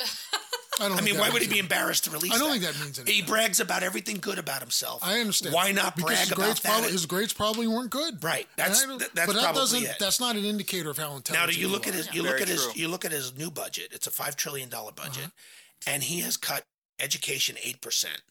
I, 0.82 0.88
don't 0.88 0.98
I 0.98 1.02
mean, 1.02 1.18
why 1.18 1.30
would 1.30 1.42
he 1.42 1.48
be 1.48 1.60
anything. 1.60 1.60
embarrassed 1.66 2.06
to 2.06 2.12
release 2.12 2.34
I 2.34 2.38
don't 2.38 2.48
that? 2.48 2.60
think 2.62 2.64
that 2.78 2.84
means 2.84 3.00
anything. 3.00 3.16
He 3.16 3.22
brags 3.22 3.60
about 3.60 3.84
everything 3.84 4.16
good 4.22 4.40
about 4.40 4.62
himself. 4.62 5.02
I 5.04 5.20
understand. 5.20 5.54
Why 5.54 5.72
not 5.74 5.96
because 5.98 6.08
brag 6.12 6.20
his 6.20 6.32
about 6.32 6.42
grades 6.44 6.60
that? 6.62 6.70
Probably, 6.72 6.92
his 6.92 7.06
grades 7.06 7.34
probably 7.34 7.68
weren't 7.68 7.90
good. 7.90 8.24
Right. 8.24 8.48
That's- 8.56 8.82
And 8.84 8.92
I 8.92 8.94
don't- 8.94 9.00
th- 9.00 9.12
that's 9.14 9.28
but 9.28 9.34
that 9.36 9.42
probably 9.44 9.60
doesn't. 9.62 9.84
it. 9.84 9.96
That's 10.00 10.20
not 10.22 10.38
an 10.38 10.46
indicator 10.46 10.90
of 10.90 10.98
how 10.98 11.16
intelligent. 11.18 11.34
now, 11.34 11.46
do 11.48 11.60
you 11.60 11.68
look 11.68 11.86
at 11.88 11.94
are. 11.94 11.98
his? 11.98 12.14
You 12.14 12.22
Very 12.24 12.34
look 12.34 12.42
at 12.44 12.48
his. 12.48 12.76
You 12.78 12.88
look 12.88 13.04
at 13.06 13.12
his 13.12 13.38
new 13.38 13.52
budget. 13.52 13.90
It's 13.92 14.08
a 14.08 14.12
five 14.12 14.38
trillion 14.38 14.70
dollar 14.70 14.94
budget, 14.94 15.26
Uh-huh. 15.26 15.92
and 15.94 16.04
he 16.04 16.22
has 16.22 16.38
cut 16.38 16.64
education 16.98 17.58
eight 17.62 17.82
percent, 17.82 18.22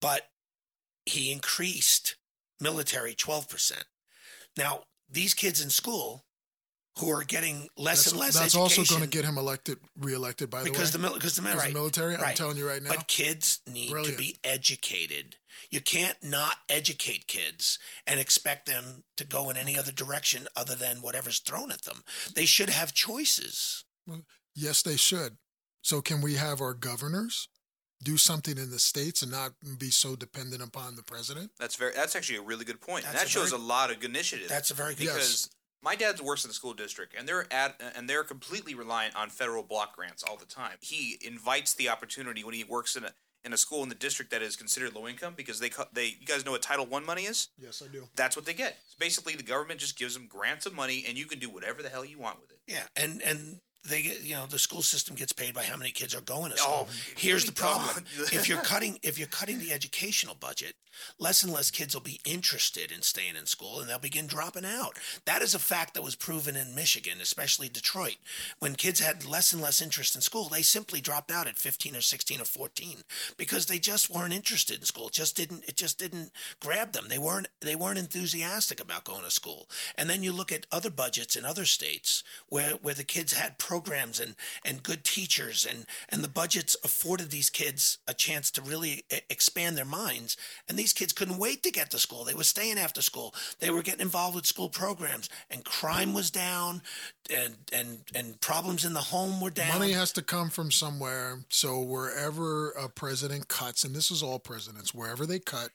but 0.00 0.28
he 1.06 1.32
increased 1.32 2.14
military 2.60 3.14
twelve 3.16 3.48
percent. 3.48 3.84
Now, 4.56 4.84
these 5.10 5.34
kids 5.34 5.62
in 5.62 5.70
school 5.70 6.24
who 6.98 7.10
are 7.10 7.24
getting 7.24 7.68
less 7.76 8.04
That's, 8.04 8.12
and 8.12 8.20
less 8.20 8.38
that's 8.38 8.54
also 8.54 8.84
going 8.84 9.02
to 9.02 9.08
get 9.08 9.24
him 9.24 9.36
elected, 9.36 9.78
reelected. 9.98 10.48
By 10.48 10.62
the 10.62 10.70
because 10.70 10.96
way, 10.96 11.02
the 11.02 11.14
because 11.14 11.36
the, 11.36 11.42
Because 11.42 11.56
the 11.56 11.58
right, 11.58 11.72
military. 11.74 12.16
I'm 12.16 12.34
telling 12.34 12.56
you 12.56 12.68
right 12.68 12.82
now. 12.82 12.90
But 12.90 13.08
kids 13.08 13.60
need 13.66 13.90
Brilliant. 13.90 14.16
to 14.16 14.22
be 14.22 14.36
educated. 14.44 15.36
You 15.70 15.80
can't 15.80 16.16
not 16.22 16.56
educate 16.68 17.26
kids 17.26 17.78
and 18.06 18.20
expect 18.20 18.66
them 18.66 19.02
to 19.16 19.24
go 19.24 19.50
in 19.50 19.56
any 19.56 19.76
other 19.76 19.92
direction 19.92 20.46
other 20.56 20.76
than 20.76 20.98
whatever's 20.98 21.40
thrown 21.40 21.72
at 21.72 21.82
them. 21.82 22.02
They 22.34 22.44
should 22.44 22.70
have 22.70 22.94
choices. 22.94 23.84
Yes, 24.54 24.82
they 24.82 24.96
should. 24.96 25.38
So, 25.82 26.00
can 26.00 26.20
we 26.20 26.34
have 26.34 26.60
our 26.60 26.74
governors 26.74 27.48
do 28.02 28.16
something 28.16 28.58
in 28.58 28.70
the 28.70 28.78
states 28.78 29.22
and 29.22 29.30
not 29.30 29.52
be 29.78 29.90
so 29.90 30.16
dependent 30.16 30.62
upon 30.62 30.96
the 30.96 31.02
president? 31.02 31.50
That's 31.58 31.76
very. 31.76 31.92
That's 31.94 32.14
actually 32.16 32.38
a 32.38 32.42
really 32.42 32.64
good 32.64 32.80
point. 32.80 33.06
And 33.06 33.14
that 33.16 33.26
a 33.26 33.28
shows 33.28 33.50
very- 33.50 33.62
a 33.62 33.64
lot 33.64 33.90
of 33.90 34.00
good 34.00 34.10
initiative. 34.10 34.48
That's 34.48 34.70
a 34.70 34.74
very 34.74 34.94
good 34.94 35.04
Yes. 35.04 35.14
because 35.14 35.50
my 35.82 35.96
dad 35.96 36.20
works 36.20 36.44
in 36.44 36.48
the 36.48 36.54
school 36.54 36.74
district, 36.74 37.14
and 37.16 37.28
they're 37.28 37.50
at 37.52 37.80
and 37.94 38.08
they're 38.08 38.24
completely 38.24 38.74
reliant 38.74 39.14
on 39.16 39.30
federal 39.30 39.62
block 39.62 39.94
grants 39.96 40.22
all 40.22 40.36
the 40.36 40.46
time. 40.46 40.78
He 40.80 41.18
invites 41.22 41.74
the 41.74 41.88
opportunity 41.88 42.42
when 42.44 42.54
he 42.54 42.64
works 42.64 42.96
in 42.96 43.04
a 43.04 43.14
in 43.44 43.52
a 43.52 43.58
school 43.58 43.82
in 43.82 43.90
the 43.90 43.94
district 43.94 44.30
that 44.30 44.40
is 44.40 44.56
considered 44.56 44.94
low 44.94 45.06
income 45.06 45.34
because 45.36 45.58
they 45.58 45.68
cut 45.68 45.92
they 45.94 46.06
you 46.06 46.26
guys 46.26 46.44
know 46.46 46.52
what 46.52 46.62
Title 46.62 46.86
One 46.86 47.04
money 47.04 47.24
is. 47.26 47.48
Yes, 47.58 47.82
I 47.84 47.88
do. 47.92 48.08
That's 48.16 48.36
what 48.36 48.46
they 48.46 48.54
get. 48.54 48.78
Basically, 48.98 49.34
the 49.36 49.42
government 49.42 49.80
just 49.80 49.98
gives 49.98 50.14
them 50.14 50.26
grants 50.26 50.64
of 50.64 50.72
money, 50.72 51.04
and 51.06 51.18
you 51.18 51.26
can 51.26 51.38
do 51.38 51.50
whatever 51.50 51.82
the 51.82 51.90
hell 51.90 52.04
you 52.04 52.18
want 52.18 52.40
with 52.40 52.50
it. 52.52 52.60
Yeah, 52.66 52.86
and 52.96 53.20
and 53.22 53.60
they 53.88 54.02
get 54.02 54.22
you 54.22 54.34
know 54.34 54.46
the 54.46 54.58
school 54.58 54.82
system 54.82 55.14
gets 55.14 55.32
paid 55.32 55.54
by 55.54 55.62
how 55.62 55.76
many 55.76 55.90
kids 55.90 56.14
are 56.14 56.20
going 56.20 56.50
to 56.50 56.56
Oh, 56.60 56.86
school. 56.86 56.88
Here's 57.16 57.44
the 57.44 57.52
problem: 57.52 58.04
if 58.32 58.48
you're 58.48 58.62
cutting 58.62 58.98
if 59.02 59.18
you're 59.18 59.28
cutting 59.28 59.58
the 59.58 59.72
educational 59.72 60.34
budget, 60.34 60.74
less 61.18 61.42
and 61.42 61.52
less 61.52 61.70
kids 61.70 61.94
will 61.94 62.02
be 62.02 62.20
interested 62.24 62.90
in 62.90 63.02
staying 63.02 63.36
in 63.36 63.46
school, 63.46 63.80
and 63.80 63.88
they'll 63.88 63.98
begin 63.98 64.26
dropping 64.26 64.64
out. 64.64 64.98
That 65.26 65.42
is 65.42 65.54
a 65.54 65.58
fact 65.58 65.94
that 65.94 66.02
was 66.02 66.14
proven 66.16 66.56
in 66.56 66.74
Michigan, 66.74 67.18
especially 67.20 67.68
Detroit. 67.68 68.16
When 68.58 68.74
kids 68.74 69.00
had 69.00 69.24
less 69.26 69.52
and 69.52 69.60
less 69.62 69.82
interest 69.82 70.14
in 70.14 70.20
school, 70.22 70.48
they 70.48 70.62
simply 70.62 71.00
dropped 71.00 71.30
out 71.30 71.46
at 71.46 71.58
15 71.58 71.96
or 71.96 72.00
16 72.00 72.40
or 72.40 72.44
14 72.44 72.98
because 73.36 73.66
they 73.66 73.78
just 73.78 74.10
weren't 74.10 74.32
interested 74.32 74.78
in 74.78 74.84
school. 74.84 75.08
It 75.08 75.12
just 75.14 75.36
didn't 75.36 75.64
it 75.68 75.76
just 75.76 75.98
didn't 75.98 76.30
grab 76.60 76.92
them. 76.92 77.06
They 77.08 77.18
weren't 77.18 77.48
they 77.60 77.76
weren't 77.76 77.98
enthusiastic 77.98 78.80
about 78.80 79.04
going 79.04 79.24
to 79.24 79.30
school. 79.30 79.68
And 79.96 80.08
then 80.08 80.22
you 80.22 80.32
look 80.32 80.52
at 80.52 80.66
other 80.72 80.90
budgets 80.90 81.36
in 81.36 81.44
other 81.44 81.64
states 81.64 82.22
where 82.48 82.70
where 82.82 82.94
the 82.94 83.04
kids 83.04 83.32
had 83.34 83.58
programs 83.74 84.20
and 84.20 84.36
and 84.64 84.84
good 84.84 85.02
teachers 85.02 85.66
and 85.68 85.84
and 86.08 86.22
the 86.22 86.28
budgets 86.28 86.76
afforded 86.84 87.30
these 87.30 87.50
kids 87.50 87.98
a 88.06 88.14
chance 88.14 88.48
to 88.52 88.62
really 88.62 89.04
expand 89.28 89.76
their 89.76 89.84
minds. 89.84 90.36
And 90.68 90.78
these 90.78 90.92
kids 90.92 91.12
couldn't 91.12 91.38
wait 91.38 91.64
to 91.64 91.72
get 91.72 91.90
to 91.90 91.98
school. 91.98 92.22
They 92.22 92.34
were 92.34 92.44
staying 92.44 92.78
after 92.78 93.02
school. 93.02 93.34
They 93.58 93.70
were 93.70 93.82
getting 93.82 94.00
involved 94.00 94.36
with 94.36 94.46
school 94.46 94.68
programs, 94.68 95.28
and 95.50 95.64
crime 95.64 96.14
was 96.14 96.30
down, 96.30 96.82
and 97.34 97.56
and 97.72 97.98
and 98.14 98.40
problems 98.40 98.84
in 98.84 98.92
the 98.92 99.00
home 99.00 99.40
were 99.40 99.50
down. 99.50 99.80
Money 99.80 99.92
has 99.92 100.12
to 100.12 100.22
come 100.22 100.50
from 100.50 100.70
somewhere. 100.70 101.40
So 101.48 101.80
wherever 101.80 102.70
a 102.70 102.88
president 102.88 103.48
cuts, 103.48 103.82
and 103.82 103.92
this 103.92 104.12
is 104.12 104.22
all 104.22 104.38
presidents, 104.38 104.94
wherever 104.94 105.26
they 105.26 105.40
cut, 105.40 105.70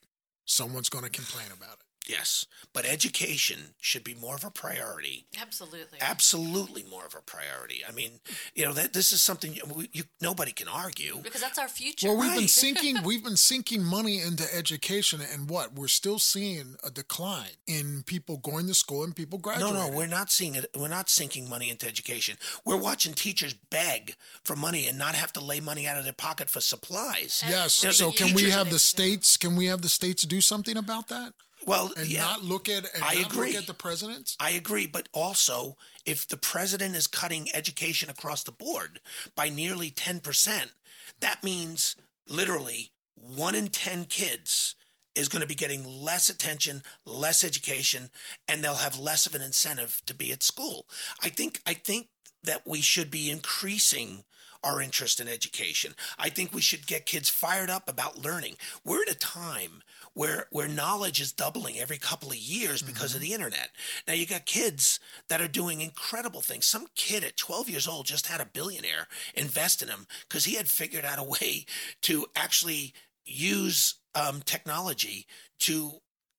someone's 0.46 0.90
going 0.90 1.04
to 1.04 1.12
complain 1.12 1.48
about 1.52 1.74
it. 1.74 1.89
Yes, 2.10 2.48
but 2.74 2.86
education 2.86 3.76
should 3.80 4.04
be 4.04 4.16
more 4.16 4.34
of 4.34 4.44
a 4.44 4.50
priority. 4.50 5.28
Absolutely. 5.40 6.00
Absolutely 6.02 6.84
more 6.90 7.06
of 7.06 7.14
a 7.14 7.22
priority. 7.22 7.84
I 7.88 7.92
mean, 7.92 8.14
you 8.56 8.66
know 8.66 8.74
that 8.74 8.94
this 8.94 9.14
is 9.14 9.22
something 9.22 9.54
you, 9.54 9.62
you, 9.94 10.04
nobody 10.20 10.52
can 10.52 10.68
argue. 10.68 11.20
because 11.22 11.42
that's 11.42 11.60
our 11.60 11.68
future. 11.68 12.08
Well, 12.08 12.18
we've 12.18 12.36
been 12.36 12.48
sinking 12.48 12.98
we've 13.06 13.24
been 13.24 13.38
sinking 13.38 13.84
money 13.84 14.20
into 14.22 14.44
education, 14.56 15.22
and 15.22 15.48
what 15.52 15.76
we're 15.76 15.88
still 15.88 16.18
seeing 16.18 16.76
a 16.84 16.90
decline 16.90 17.52
in 17.68 18.02
people 18.08 18.38
going 18.38 18.66
to 18.68 18.74
school 18.74 19.04
and 19.04 19.16
people 19.16 19.38
graduating. 19.38 19.76
no, 19.76 19.90
no, 19.92 19.96
we're 19.96 20.08
not 20.08 20.32
seeing 20.32 20.56
it. 20.56 20.66
We're 20.76 20.88
not 20.88 21.10
sinking 21.10 21.48
money 21.48 21.70
into 21.70 21.88
education. 21.88 22.38
We're 22.66 22.82
watching 22.82 23.14
teachers 23.14 23.54
beg 23.54 24.16
for 24.44 24.56
money 24.56 24.88
and 24.88 24.98
not 24.98 25.14
have 25.14 25.32
to 25.34 25.44
lay 25.44 25.60
money 25.60 25.86
out 25.86 26.00
of 26.00 26.06
their 26.06 26.14
pocket 26.14 26.50
for 26.50 26.60
supplies. 26.60 27.44
Yes. 27.48 27.84
Yeah, 27.84 27.92
So 27.92 28.12
can 28.12 28.34
we 28.34 28.50
have 28.50 28.72
the 28.72 28.80
states? 28.80 29.38
Can 29.38 29.56
we 29.56 29.68
have 29.68 29.84
the 29.84 29.90
states 29.90 30.24
do 30.24 30.42
something 30.42 30.76
about 30.76 31.08
that 31.10 31.34
Well, 31.70 31.92
and 31.96 32.08
yeah, 32.08 32.22
not 32.22 32.44
look 32.44 32.68
at 32.68 32.92
and 32.96 33.04
I 33.04 33.14
not 33.22 33.32
agree. 33.32 33.48
look 33.50 33.62
at 33.62 33.68
the 33.68 33.76
presidents? 33.76 34.36
I 34.40 34.50
agree, 34.50 34.88
but 34.88 35.08
also 35.14 35.78
if 36.04 36.28
the 36.28 36.36
president 36.36 36.96
is 36.96 37.06
cutting 37.06 37.48
education 37.54 38.10
across 38.10 38.44
the 38.44 38.52
board 38.52 39.00
by 39.36 39.50
nearly 39.50 39.92
10%, 39.92 40.72
that 41.20 41.44
means 41.44 41.96
literally 42.28 42.90
one 43.14 43.54
in 43.54 43.68
10 43.68 44.06
kids 44.06 44.74
is 45.14 45.30
going 45.30 45.44
to 45.44 45.48
be 45.48 45.54
getting 45.54 45.86
less 45.86 46.28
attention, 46.28 46.82
less 47.06 47.44
education, 47.44 48.10
and 48.48 48.64
they'll 48.64 48.74
have 48.74 48.98
less 48.98 49.28
of 49.28 49.36
an 49.36 49.42
incentive 49.44 50.02
to 50.08 50.16
be 50.16 50.32
at 50.32 50.42
school. 50.42 50.88
I 51.22 51.30
think 51.30 51.62
I 51.68 51.76
think 51.76 52.08
that 52.44 52.66
we 52.66 52.82
should 52.82 53.12
be 53.12 53.30
increasing 53.30 54.24
our 54.64 54.82
interest 54.82 55.20
in 55.20 55.28
education. 55.28 55.94
I 56.18 56.30
think 56.30 56.54
we 56.54 56.62
should 56.62 56.88
get 56.88 57.06
kids 57.06 57.30
fired 57.30 57.70
up 57.70 57.90
about 57.90 58.24
learning. 58.24 58.56
We're 58.84 59.04
at 59.04 59.12
a 59.12 59.18
time 59.18 59.84
where 60.14 60.48
where 60.52 60.68
knowledge 60.68 61.22
is 61.22 61.32
doubling 61.32 61.80
every 61.80 61.98
couple 61.98 62.30
of 62.30 62.38
years 62.38 62.82
because 62.82 63.16
of 63.16 63.22
the 63.22 63.34
internet. 63.34 63.70
Now 64.08 64.14
you 64.14 64.26
got 64.26 64.46
kids 64.46 65.00
that 65.28 65.42
are 65.42 65.48
doing 65.48 65.82
incredible 65.82 66.42
things. 66.42 66.66
Some 66.66 66.88
kid 66.96 67.24
at 67.24 67.38
12 67.38 67.70
years 67.70 67.88
old 67.88 68.06
just 68.06 68.28
had 68.28 68.42
a 68.42 68.46
billionaire 68.46 69.08
invest 69.36 69.82
in 69.82 69.90
him 69.90 70.08
because 70.28 70.46
he 70.46 70.56
had 70.56 70.68
figured 70.68 71.06
out 71.06 71.20
a 71.20 71.24
way 71.42 71.66
to 72.02 72.26
actually 72.36 72.94
use 73.26 73.96
um, 74.16 74.42
technology 74.44 75.26
to 75.60 75.92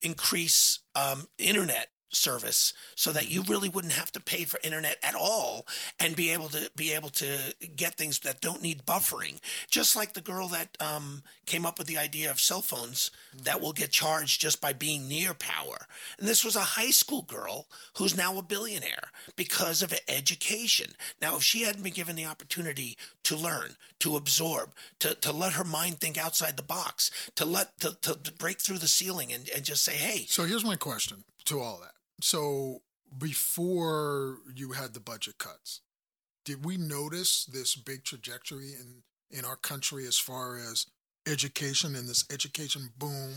increase 0.02 0.80
um, 0.94 1.26
internet 1.38 1.88
service 2.10 2.74
so 2.94 3.12
that 3.12 3.30
you 3.30 3.42
really 3.42 3.68
wouldn't 3.68 3.92
have 3.92 4.12
to 4.12 4.20
pay 4.20 4.44
for 4.44 4.60
internet 4.62 4.96
at 5.02 5.14
all 5.14 5.66
and 5.98 6.16
be 6.16 6.30
able 6.30 6.48
to 6.48 6.70
be 6.76 6.92
able 6.92 7.08
to 7.08 7.54
get 7.76 7.94
things 7.94 8.20
that 8.20 8.40
don't 8.40 8.62
need 8.62 8.84
buffering. 8.84 9.38
Just 9.70 9.96
like 9.96 10.12
the 10.12 10.20
girl 10.20 10.48
that 10.48 10.76
um, 10.80 11.22
came 11.46 11.64
up 11.64 11.78
with 11.78 11.86
the 11.86 11.98
idea 11.98 12.30
of 12.30 12.40
cell 12.40 12.62
phones 12.62 13.10
that 13.44 13.60
will 13.60 13.72
get 13.72 13.90
charged 13.90 14.40
just 14.40 14.60
by 14.60 14.72
being 14.72 15.08
near 15.08 15.34
power. 15.34 15.86
And 16.18 16.28
this 16.28 16.44
was 16.44 16.56
a 16.56 16.60
high 16.60 16.90
school 16.90 17.22
girl 17.22 17.66
who's 17.96 18.16
now 18.16 18.38
a 18.38 18.42
billionaire 18.42 19.10
because 19.36 19.82
of 19.82 19.98
education. 20.08 20.92
Now 21.20 21.36
if 21.36 21.42
she 21.42 21.62
hadn't 21.62 21.82
been 21.82 21.92
given 21.92 22.16
the 22.16 22.26
opportunity 22.26 22.96
to 23.24 23.36
learn 23.36 23.76
to 24.00 24.16
absorb 24.16 24.70
to, 24.98 25.14
to 25.14 25.32
let 25.32 25.52
her 25.52 25.64
mind 25.64 26.00
think 26.00 26.18
outside 26.18 26.56
the 26.56 26.62
box 26.62 27.10
to 27.36 27.44
let 27.44 27.78
to, 27.80 27.96
to, 28.02 28.14
to 28.22 28.32
break 28.32 28.60
through 28.60 28.78
the 28.78 28.88
ceiling 28.88 29.32
and, 29.32 29.48
and 29.54 29.64
just 29.64 29.84
say 29.84 29.92
hey. 29.92 30.26
So 30.28 30.44
here's 30.44 30.64
my 30.64 30.76
question 30.76 31.24
to 31.46 31.60
all 31.60 31.78
that. 31.82 31.92
So 32.22 32.82
before 33.18 34.38
you 34.54 34.72
had 34.72 34.94
the 34.94 35.00
budget 35.00 35.38
cuts, 35.38 35.80
did 36.44 36.64
we 36.64 36.76
notice 36.76 37.44
this 37.44 37.74
big 37.76 38.04
trajectory 38.04 38.72
in 38.72 39.02
in 39.30 39.44
our 39.44 39.56
country 39.56 40.06
as 40.06 40.18
far 40.18 40.56
as 40.58 40.86
education 41.26 41.94
and 41.94 42.08
this 42.08 42.24
education 42.32 42.90
boom, 42.98 43.34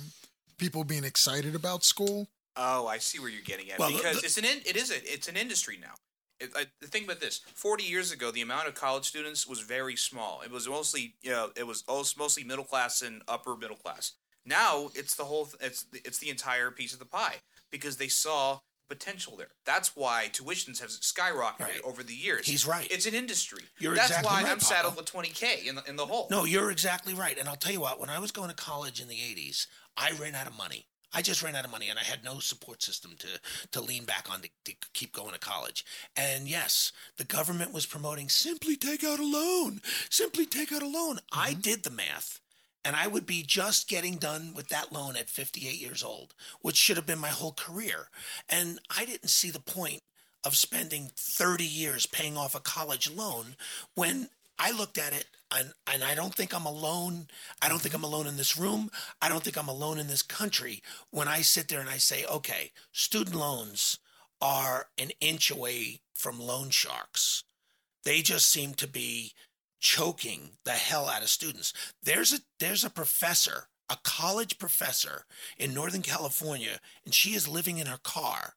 people 0.58 0.84
being 0.84 1.04
excited 1.04 1.54
about 1.56 1.84
school? 1.84 2.28
Oh, 2.56 2.88
I 2.88 2.98
see 2.98 3.20
where 3.20 3.30
you're 3.30 3.42
getting 3.42 3.70
at 3.72 3.80
Well, 3.80 3.92
because 3.92 4.20
the- 4.22 4.26
it's 4.26 4.38
an 4.38 4.46
in, 4.46 4.60
it 4.66 4.76
is 4.76 4.92
a 4.92 5.14
it's 5.14 5.28
an 5.28 5.38
industry 5.38 5.78
now. 5.80 5.94
It, 6.40 6.52
I, 6.56 6.66
think 6.86 7.06
about 7.06 7.20
this: 7.20 7.42
forty 7.56 7.84
years 7.84 8.12
ago, 8.12 8.32
the 8.32 8.42
amount 8.42 8.68
of 8.68 8.74
college 8.76 9.06
students 9.06 9.46
was 9.48 9.60
very 9.60 9.96
small. 9.96 10.42
It 10.42 10.52
was 10.52 10.68
mostly 10.68 11.16
you 11.22 11.32
know 11.32 11.52
it 11.56 11.68
was 11.68 11.84
als- 11.88 12.18
mostly 12.18 12.44
middle 12.44 12.66
class 12.66 13.02
and 13.02 13.22
upper 13.28 13.56
middle 13.56 13.78
class. 13.78 14.14
Now 14.46 14.90
it's 14.96 15.16
the 15.16 15.26
whole 15.26 15.50
it's 15.62 15.84
the- 15.84 16.02
it's 16.06 16.18
the 16.20 16.30
entire 16.30 16.72
piece 16.72 16.94
of 16.94 17.00
the 17.00 17.06
pie 17.06 17.38
because 17.72 17.98
they 17.98 18.10
saw 18.10 18.60
potential 18.90 19.36
there. 19.38 19.50
That's 19.66 19.96
why 19.96 20.30
tuitions 20.32 20.80
have 20.80 20.90
skyrocketed 20.90 21.60
Right. 21.60 21.82
over 21.84 22.04
the 22.04 22.14
years. 22.14 22.46
He's 22.46 22.66
right. 22.66 22.88
It's 22.92 23.06
an 23.06 23.14
industry. 23.14 23.64
You're 23.80 23.96
That's 23.96 24.10
exactly 24.10 24.30
why 24.32 24.44
right, 24.44 24.52
I'm 24.52 24.60
saddled 24.60 24.96
with 24.96 25.06
twenty 25.06 25.30
k 25.30 25.66
in 25.66 25.76
the 25.76 25.84
in 25.88 25.96
the 25.96 26.06
hole. 26.06 26.28
No, 26.30 26.46
you're 26.46 26.72
exactly 26.72 27.14
right. 27.14 27.38
And 27.38 27.48
I'll 27.48 27.56
tell 27.56 27.74
you 27.74 27.82
what, 27.82 28.00
when 28.00 28.10
I 28.10 28.20
was 28.20 28.32
going 28.32 28.50
to 28.50 28.56
college 28.56 29.02
in 29.02 29.08
the 29.08 29.16
80s, 29.16 29.68
I 29.98 30.12
ran 30.12 30.36
out 30.36 30.48
of 30.48 30.58
money. 30.58 30.88
I 31.14 31.22
just 31.22 31.44
ran 31.44 31.56
out 31.56 31.66
of 31.66 31.72
money 31.72 31.90
and 31.90 32.00
I 32.00 32.04
had 32.04 32.24
no 32.24 32.40
support 32.40 32.82
system 32.82 33.16
to, 33.20 33.28
to 33.72 33.82
lean 33.82 34.06
back 34.06 34.28
on 34.32 34.42
to, 34.42 34.50
to 34.66 34.74
keep 34.94 35.14
going 35.14 35.34
to 35.34 35.40
college. 35.40 35.86
And 36.18 36.48
yes, 36.48 36.92
the 37.18 37.24
government 37.24 37.72
was 37.72 37.86
promoting 37.86 38.30
simply 38.30 38.76
take 38.76 39.04
out 39.04 39.20
a 39.20 39.26
loan, 39.26 39.82
simply 40.10 40.46
take 40.48 40.72
out 40.72 40.82
a 40.82 40.88
loan. 40.88 41.20
I 41.32 41.52
mm-hmm. 41.52 41.62
did 41.62 41.84
the 41.84 41.92
math 41.92 42.40
and 42.86 42.96
I 42.96 43.08
would 43.08 43.26
be 43.26 43.44
just 43.44 43.88
getting 43.88 44.16
done 44.16 44.54
with 44.56 44.70
that 44.70 44.92
loan 44.92 45.16
at 45.16 45.30
58 45.30 45.80
years 45.80 46.04
old, 46.04 46.34
which 46.62 46.76
should 46.76 46.98
have 46.98 47.06
been 47.06 47.20
my 47.20 47.30
whole 47.30 47.54
career. 47.54 48.10
And 48.50 48.80
I 48.96 49.06
didn't 49.06 49.30
see 49.30 49.52
the 49.52 49.60
point 49.60 50.02
of 50.44 50.56
spending 50.56 51.12
30 51.16 51.64
years 51.64 52.06
paying 52.06 52.38
off 52.38 52.56
a 52.56 52.60
college 52.60 53.10
loan 53.10 53.56
when 53.96 54.30
I 54.60 54.72
looked 54.72 54.98
at 54.98 55.14
it 55.14 55.26
and, 55.56 55.74
and 55.92 56.04
I 56.04 56.16
don't 56.16 56.34
think 56.34 56.54
I'm 56.54 56.66
alone. 56.66 57.28
I 57.62 57.70
don't 57.70 57.80
think 57.80 57.94
mm-hmm. 57.96 58.06
I'm 58.06 58.12
alone 58.12 58.28
in 58.28 58.38
this 58.38 58.58
room. 58.58 58.90
I 59.22 59.30
don't 59.30 59.44
think 59.44 59.58
I'm 59.58 59.70
alone 59.70 60.00
in 60.00 60.08
this 60.08 60.22
country 60.22 60.82
when 61.12 61.28
I 61.28 61.42
sit 61.42 61.68
there 61.68 61.80
and 61.80 61.90
I 61.90 61.98
say, 61.98 62.26
okay, 62.26 62.72
student 62.92 63.36
loans 63.36 64.00
are 64.42 64.88
an 64.98 65.12
inch 65.22 65.52
away 65.52 66.02
from 66.14 66.40
loan 66.40 66.70
sharks. 66.70 67.44
They 68.04 68.22
just 68.22 68.50
seem 68.50 68.74
to 68.76 68.88
be 68.88 69.34
choking 69.84 70.52
the 70.64 70.72
hell 70.72 71.10
out 71.10 71.22
of 71.22 71.30
students. 71.30 71.74
There's 72.02 72.32
a 72.34 72.38
there's 72.60 72.86
a 72.86 72.90
professor, 72.90 73.68
a 73.90 73.98
college 74.02 74.58
professor 74.58 75.26
in 75.58 75.74
Northern 75.74 76.02
California, 76.02 76.80
and 77.04 77.14
she 77.14 77.32
is 77.36 77.50
living 77.50 77.78
in 77.78 77.88
her 77.88 78.00
car. 78.02 78.56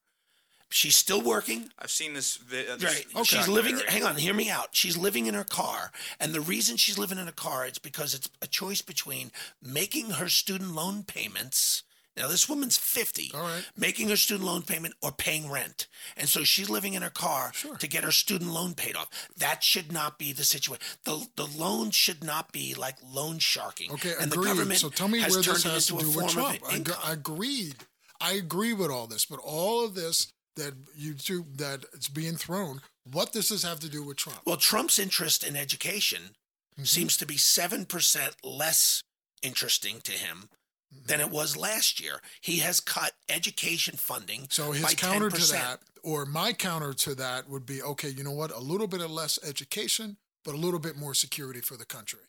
She's 0.69 0.97
still 0.97 1.21
working. 1.21 1.71
I've 1.79 1.91
seen 1.91 2.15
this. 2.15 2.37
Vi- 2.37 2.67
uh, 2.69 2.77
this 2.77 2.95
Right. 2.95 3.07
this 3.13 3.27
She's 3.29 3.49
living. 3.49 3.79
Hang 3.89 4.05
on. 4.05 4.17
Hear 4.17 4.35
me 4.35 4.49
out. 4.49 4.69
She's 4.77 4.97
living 4.97 5.27
in 5.27 5.35
her 5.35 5.45
car, 5.45 5.93
and 6.21 6.33
the 6.33 6.41
reason 6.41 6.77
she's 6.77 6.97
living 6.99 7.19
in 7.19 7.27
a 7.29 7.33
car 7.33 7.67
is 7.67 7.79
because 7.79 8.15
it's 8.15 8.29
a 8.41 8.47
choice 8.47 8.83
between 8.83 9.33
making 9.61 10.11
her 10.13 10.29
student 10.29 10.75
loan 10.75 11.03
payments. 11.03 11.83
Now 12.17 12.29
this 12.29 12.49
woman's 12.49 12.77
fifty. 12.77 13.31
All 13.35 13.43
right. 13.43 13.65
Making 13.77 14.09
her 14.09 14.17
student 14.17 14.47
loan 14.47 14.63
payment 14.63 14.95
or 15.03 15.13
paying 15.13 15.51
rent, 15.51 15.87
and 16.17 16.29
so 16.29 16.45
she's 16.45 16.71
living 16.71 16.95
in 16.95 17.03
her 17.03 17.11
car 17.11 17.53
Sure. 17.55 17.77
to 17.77 17.87
get 17.87 18.05
her 18.05 18.11
student 18.13 18.51
loan 18.53 18.75
paid 18.75 18.97
off. 18.97 19.09
That 19.37 19.63
should 19.63 19.93
not 19.93 20.19
be 20.19 20.33
the 20.33 20.45
situation. 20.45 20.83
the 21.05 21.27
The 21.37 21.47
loan 21.47 21.91
should 21.91 22.25
not 22.25 22.53
be 22.53 22.75
like 22.75 22.97
loan 23.05 23.39
sharking. 23.39 23.91
Okay, 23.93 24.15
and 24.21 24.31
the 24.31 24.37
agreed. 24.37 24.49
government 24.49 24.81
so 24.81 24.89
tell 24.89 25.09
me 25.09 25.21
has 25.21 25.33
where 25.35 25.43
turned 25.43 25.57
this 25.57 25.65
has 25.65 25.87
to 25.87 25.99
do 25.99 26.11
with 26.11 26.29
Trump. 26.29 26.59
I 26.71 27.13
agreed. 27.13 27.77
I 28.21 28.33
agree 28.33 28.73
with 28.73 28.91
all 28.91 29.07
this, 29.07 29.27
but 29.27 29.39
all 29.45 29.85
of 29.85 29.95
this 29.95 30.29
that 30.57 30.73
you 30.97 31.13
do 31.13 31.45
that 31.57 31.85
it's 31.93 32.09
being 32.09 32.37
thrown. 32.37 32.81
What 33.13 33.33
does 33.33 33.51
this 33.51 33.63
have 33.63 33.79
to 33.81 33.91
do 33.91 34.03
with 34.03 34.17
Trump? 34.17 34.41
Well, 34.47 34.57
Trump's 34.57 34.99
interest 34.99 35.45
in 35.47 35.55
education 35.57 36.35
Mm-hmm. 36.77 36.85
seems 36.85 37.17
to 37.17 37.25
be 37.25 37.37
7% 37.37 38.33
less 38.45 39.03
interesting 39.43 40.01
to 40.03 40.13
him 40.13 40.51
Mm-hmm. 40.95 41.07
than 41.07 41.21
it 41.21 41.31
was 41.31 41.57
last 41.57 42.01
year. 42.01 42.21
He 42.41 42.59
has 42.59 42.79
cut 42.81 43.13
education 43.29 43.97
funding. 43.97 44.47
So 44.51 44.71
his 44.73 44.95
counter 44.95 45.31
10%. 45.31 45.47
to 45.47 45.53
that, 45.53 45.81
or 46.03 46.25
my 46.27 46.53
counter 46.53 46.93
to 46.95 47.15
that, 47.17 47.49
would 47.49 47.67
be 47.67 47.83
okay. 47.83 48.09
You 48.09 48.23
know 48.23 48.31
what? 48.33 48.53
A 48.53 48.61
little 48.61 48.87
bit 48.87 49.01
of 49.01 49.11
less 49.11 49.39
education, 49.45 50.17
but 50.45 50.55
a 50.55 50.59
little 50.59 50.79
bit 50.79 50.97
more 50.97 51.13
security 51.15 51.61
for 51.61 51.77
the 51.77 51.85
country. 51.85 52.21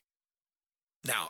Now, 1.04 1.30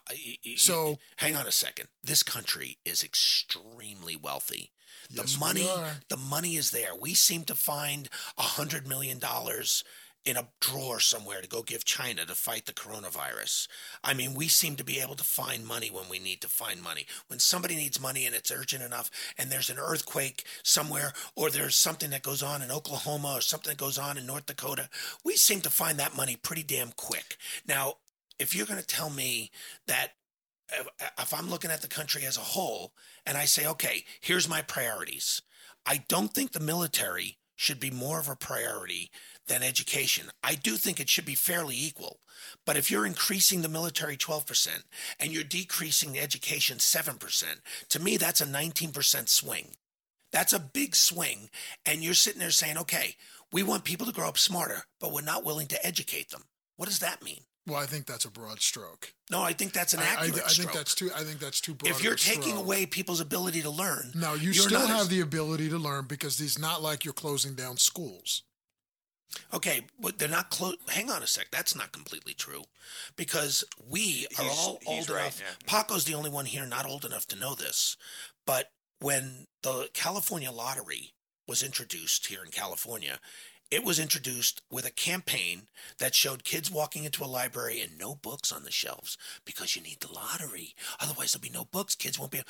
So- 0.55 0.99
hang 1.17 1.35
on 1.35 1.45
a 1.45 1.51
second. 1.51 1.89
This 2.01 2.23
country 2.23 2.77
is 2.85 3.03
extremely 3.03 4.15
wealthy. 4.15 4.71
The 5.09 5.21
Yes, 5.23 5.33
we 5.35 5.39
money, 5.39 5.69
are. 5.69 6.01
the 6.09 6.17
money 6.17 6.55
is 6.55 6.71
there. 6.71 6.95
We 6.95 7.13
seem 7.13 7.43
to 7.45 7.55
find 7.55 8.09
a 8.37 8.41
hundred 8.41 8.87
million 8.87 9.19
dollars 9.19 9.83
in 10.27 10.35
a 10.35 10.49
drawer 10.59 10.99
somewhere 10.99 11.41
to 11.41 11.47
go 11.47 11.63
give 11.63 11.85
China 11.85 12.25
to 12.25 12.35
fight 12.35 12.65
the 12.65 12.73
coronavirus. 12.73 13.69
I 14.03 14.13
mean, 14.13 14.33
we 14.33 14.49
seem 14.49 14.75
to 14.75 14.83
be 14.83 14.99
able 14.99 15.15
to 15.15 15.23
find 15.23 15.65
money 15.65 15.89
when 15.89 16.09
we 16.09 16.19
need 16.19 16.41
to 16.41 16.49
find 16.49 16.83
money. 16.83 17.07
When 17.27 17.39
somebody 17.39 17.77
needs 17.77 18.01
money 18.01 18.25
and 18.25 18.35
it's 18.35 18.51
urgent 18.51 18.83
enough, 18.83 19.09
and 19.37 19.49
there's 19.49 19.69
an 19.69 19.79
earthquake 19.79 20.43
somewhere, 20.63 21.13
or 21.37 21.49
there's 21.49 21.75
something 21.75 22.09
that 22.09 22.23
goes 22.23 22.43
on 22.43 22.61
in 22.61 22.71
Oklahoma, 22.71 23.35
or 23.37 23.41
something 23.41 23.69
that 23.69 23.77
goes 23.77 23.97
on 23.97 24.17
in 24.17 24.25
North 24.25 24.47
Dakota, 24.47 24.89
we 25.23 25.37
seem 25.37 25.61
to 25.61 25.69
find 25.69 25.97
that 25.97 26.17
money 26.17 26.35
pretty 26.35 26.63
damn 26.63 26.91
quick. 26.91 27.37
Now, 27.65 27.95
if 28.37 28.53
you're 28.53 28.65
going 28.65 28.81
to 28.81 28.85
tell 28.85 29.09
me 29.09 29.49
that 29.87 30.11
if- 30.73 31.33
I'm 31.33 31.49
looking 31.49 31.71
at 31.71 31.81
the 31.81 31.87
country 31.87 32.25
as 32.25 32.35
a 32.35 32.41
whole 32.41 32.93
and 33.25 33.37
I 33.37 33.45
say, 33.45 33.65
okay, 33.65 34.03
here's 34.19 34.49
my 34.49 34.61
priorities, 34.61 35.41
I 35.85 36.03
don't 36.09 36.33
think 36.33 36.51
the 36.51 36.59
military 36.59 37.37
should 37.55 37.79
be 37.79 37.89
more 37.89 38.19
of 38.19 38.29
a 38.29 38.35
priority 38.35 39.09
than 39.47 39.63
education. 39.63 40.29
I 40.43 40.55
do 40.55 40.75
think 40.75 40.99
it 40.99 41.09
should 41.09 41.25
be 41.25 41.35
fairly 41.35 41.75
equal. 41.77 42.19
But 42.65 42.77
if 42.77 42.91
you're 42.91 43.05
increasing 43.05 43.61
the 43.61 43.69
military 43.69 44.17
12% 44.17 44.83
and 45.19 45.31
you're 45.31 45.43
decreasing 45.43 46.11
the 46.11 46.19
education 46.19 46.77
7%, 46.77 47.43
to 47.89 47.99
me, 47.99 48.17
that's 48.17 48.41
a 48.41 48.45
19% 48.45 49.29
swing. 49.29 49.69
That's 50.31 50.53
a 50.53 50.59
big 50.59 50.95
swing. 50.95 51.49
And 51.85 52.03
you're 52.03 52.13
sitting 52.13 52.39
there 52.39 52.51
saying, 52.51 52.77
okay, 52.77 53.15
we 53.51 53.63
want 53.63 53.85
people 53.85 54.05
to 54.05 54.11
grow 54.13 54.27
up 54.27 54.37
smarter, 54.37 54.83
but 54.99 55.11
we're 55.13 55.21
not 55.21 55.45
willing 55.45 55.67
to 55.67 55.85
educate 55.85 56.29
them. 56.29 56.43
What 56.75 56.89
does 56.89 56.99
that 56.99 57.23
mean? 57.23 57.41
Well, 57.65 57.77
I 57.79 57.85
think 57.85 58.05
that's 58.05 58.23
a 58.23 58.31
broad 58.31 58.61
stroke. 58.61 59.13
No, 59.29 59.41
I 59.41 59.51
think 59.51 59.73
that's 59.73 59.93
an 59.93 59.99
I, 59.99 60.03
I, 60.03 60.05
I 60.05 60.11
accurate 60.27 60.51
think 60.51 60.71
that's 60.71 60.95
too. 60.95 61.09
I 61.13 61.23
think 61.23 61.39
that's 61.39 61.59
too 61.59 61.73
broad. 61.73 61.89
if 61.91 62.01
you're 62.01 62.15
taking 62.15 62.43
stroke. 62.53 62.63
away 62.63 62.85
people's 62.85 63.19
ability 63.19 63.61
to 63.63 63.69
learn, 63.69 64.11
No, 64.15 64.35
you 64.35 64.53
still 64.53 64.87
have 64.87 65.01
as- 65.01 65.07
the 65.09 65.19
ability 65.19 65.69
to 65.69 65.77
learn 65.77 66.05
because 66.05 66.39
it's 66.39 66.57
not 66.57 66.81
like 66.81 67.03
you're 67.03 67.13
closing 67.13 67.55
down 67.55 67.75
schools. 67.75 68.43
Okay, 69.53 69.85
but 69.99 70.17
they're 70.17 70.27
not 70.29 70.49
close. 70.49 70.75
Hang 70.89 71.09
on 71.09 71.21
a 71.23 71.27
sec. 71.27 71.47
That's 71.51 71.75
not 71.75 71.91
completely 71.91 72.33
true, 72.33 72.63
because 73.15 73.63
we 73.89 74.27
are 74.37 74.43
He's- 74.43 74.57
all 74.57 74.79
he's 74.81 74.89
old 74.89 75.09
right, 75.09 75.21
enough. 75.23 75.39
yeah. 75.41 75.55
Paco's 75.65 76.05
the 76.05 76.13
only 76.15 76.29
one 76.29 76.45
here 76.45 76.65
not 76.65 76.85
old 76.85 77.05
enough 77.05 77.27
to 77.27 77.35
know 77.35 77.53
this, 77.55 77.97
but 78.45 78.71
when 78.99 79.47
the 79.61 79.89
California 79.93 80.51
lottery 80.51 81.13
was 81.47 81.61
introduced 81.63 82.27
here 82.27 82.43
in 82.43 82.51
California, 82.51 83.19
it 83.69 83.83
was 83.83 83.99
introduced 83.99 84.61
with 84.71 84.85
a 84.85 84.91
campaign 84.91 85.63
that 85.99 86.15
showed 86.15 86.43
kids 86.43 86.71
walking 86.71 87.03
into 87.03 87.23
a 87.23 87.25
library 87.25 87.81
and 87.81 87.97
no 87.97 88.15
books 88.15 88.51
on 88.51 88.63
the 88.63 88.71
shelves 88.71 89.17
because 89.45 89.75
you 89.75 89.81
need 89.81 89.99
the 89.99 90.11
lottery. 90.11 90.73
Otherwise, 91.01 91.33
there'll 91.33 91.41
be 91.41 91.49
no 91.49 91.65
books. 91.65 91.95
Kids 91.95 92.17
won't 92.17 92.31
be. 92.31 92.41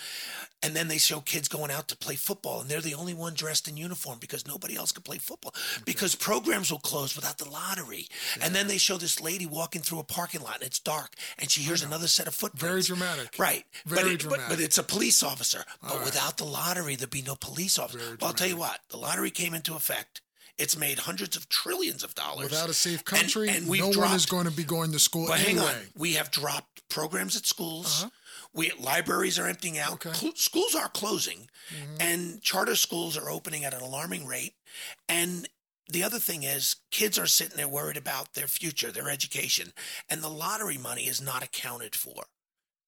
And 0.62 0.76
then 0.76 0.88
they 0.88 0.98
show 0.98 1.20
kids 1.20 1.48
going 1.48 1.72
out 1.72 1.88
to 1.88 1.98
play 1.98 2.16
football, 2.16 2.62
and 2.62 2.70
they're 2.70 2.82
the 2.82 2.94
only 2.94 3.14
one 3.14 3.34
dressed 3.34 3.68
in 3.68 3.78
uniform 3.78 4.20
because 4.20 4.48
nobody 4.48 4.76
else 4.76 4.92
can 4.92 5.04
play 5.04 5.18
football 5.18 5.52
mm-hmm. 5.52 5.84
because 5.86 6.16
programs 6.16 6.72
will 6.72 6.80
close 6.80 7.16
without 7.16 7.38
the 7.38 7.50
lottery. 7.50 8.08
And 8.42 8.54
then 8.54 8.68
they 8.68 8.78
show 8.78 8.98
this 8.98 9.20
lady 9.20 9.46
walking 9.46 9.82
through 9.82 10.00
a 10.00 10.04
parking 10.04 10.42
lot, 10.42 10.56
and 10.56 10.64
it's 10.64 10.80
dark, 10.80 11.16
and 11.40 11.50
she 11.50 11.62
hears 11.62 11.84
another 11.84 12.08
set 12.08 12.28
of 12.28 12.36
foot 12.36 12.54
Very 12.54 12.82
dramatic. 12.82 13.36
Right. 13.38 13.66
Very 13.86 14.04
but, 14.04 14.12
it- 14.12 14.20
dramatic. 14.20 14.50
But, 14.50 14.60
it's 14.60 14.78
a 14.78 14.84
police 14.84 15.24
officer. 15.24 15.64
But 15.82 15.92
All 15.92 15.98
right. 15.98 16.06
without 16.06 16.38
the 16.38 16.46
lottery, 16.46 16.96
there'd 16.96 17.10
be 17.10 17.22
no 17.22 17.36
police 17.36 17.80
officer. 17.80 18.18
Well, 18.20 18.30
I'll 18.30 18.34
tell 18.34 18.48
you 18.48 18.58
what, 18.58 18.80
the 18.90 18.98
lottery 18.98 19.32
came 19.32 19.54
into 19.54 19.76
effect. 19.76 20.22
It's 20.58 20.78
made 20.78 21.00
hundreds 21.00 21.36
of 21.36 21.48
trillions 21.50 22.04
of 22.04 22.16
dollars. 22.16 22.50
Without 22.50 22.70
a 22.70 22.74
safe 22.74 23.06
country, 23.06 23.50
and 23.50 23.68
we've 23.68 23.82
no 23.82 23.90
one 24.00 24.14
is 24.16 24.26
going 24.26 24.46
to 24.46 24.52
be 24.52 24.64
going 24.64 24.92
to 24.92 25.00
school 25.00 25.28
But 25.28 25.40
hang 25.40 25.58
anyway. 25.58 25.66
on, 25.74 25.82
we 25.96 26.14
have 26.14 26.32
dropped 26.32 26.88
programs 26.90 27.36
at 27.36 27.46
schools. 27.46 28.04
Uh-huh. 28.04 28.10
We 28.54 28.72
libraries 28.80 29.38
are 29.38 29.46
emptying 29.48 29.78
out. 29.78 29.94
Okay. 29.94 30.14
Cl- 30.14 30.36
schools 30.36 30.74
are 30.74 30.90
closing, 30.90 31.48
Mhm. 31.70 31.98
and 32.00 32.42
charter 32.42 32.76
schools 32.76 33.16
are 33.18 33.30
opening 33.30 33.66
at 33.66 33.74
an 33.74 33.82
alarming 33.82 34.26
rate. 34.26 34.56
And 35.08 35.48
the 35.88 36.04
other 36.04 36.18
thing 36.20 36.42
is, 36.44 36.78
kids 36.90 37.20
are 37.20 37.28
sitting 37.28 37.56
there 37.58 37.68
worried 37.68 37.98
about 37.98 38.34
their 38.34 38.48
future, 38.48 38.92
their 38.92 39.10
education, 39.10 39.74
and 40.10 40.24
the 40.24 40.30
lottery 40.30 40.78
money 40.78 41.08
is 41.08 41.22
not 41.22 41.44
accounted 41.44 41.96
for. 41.96 42.26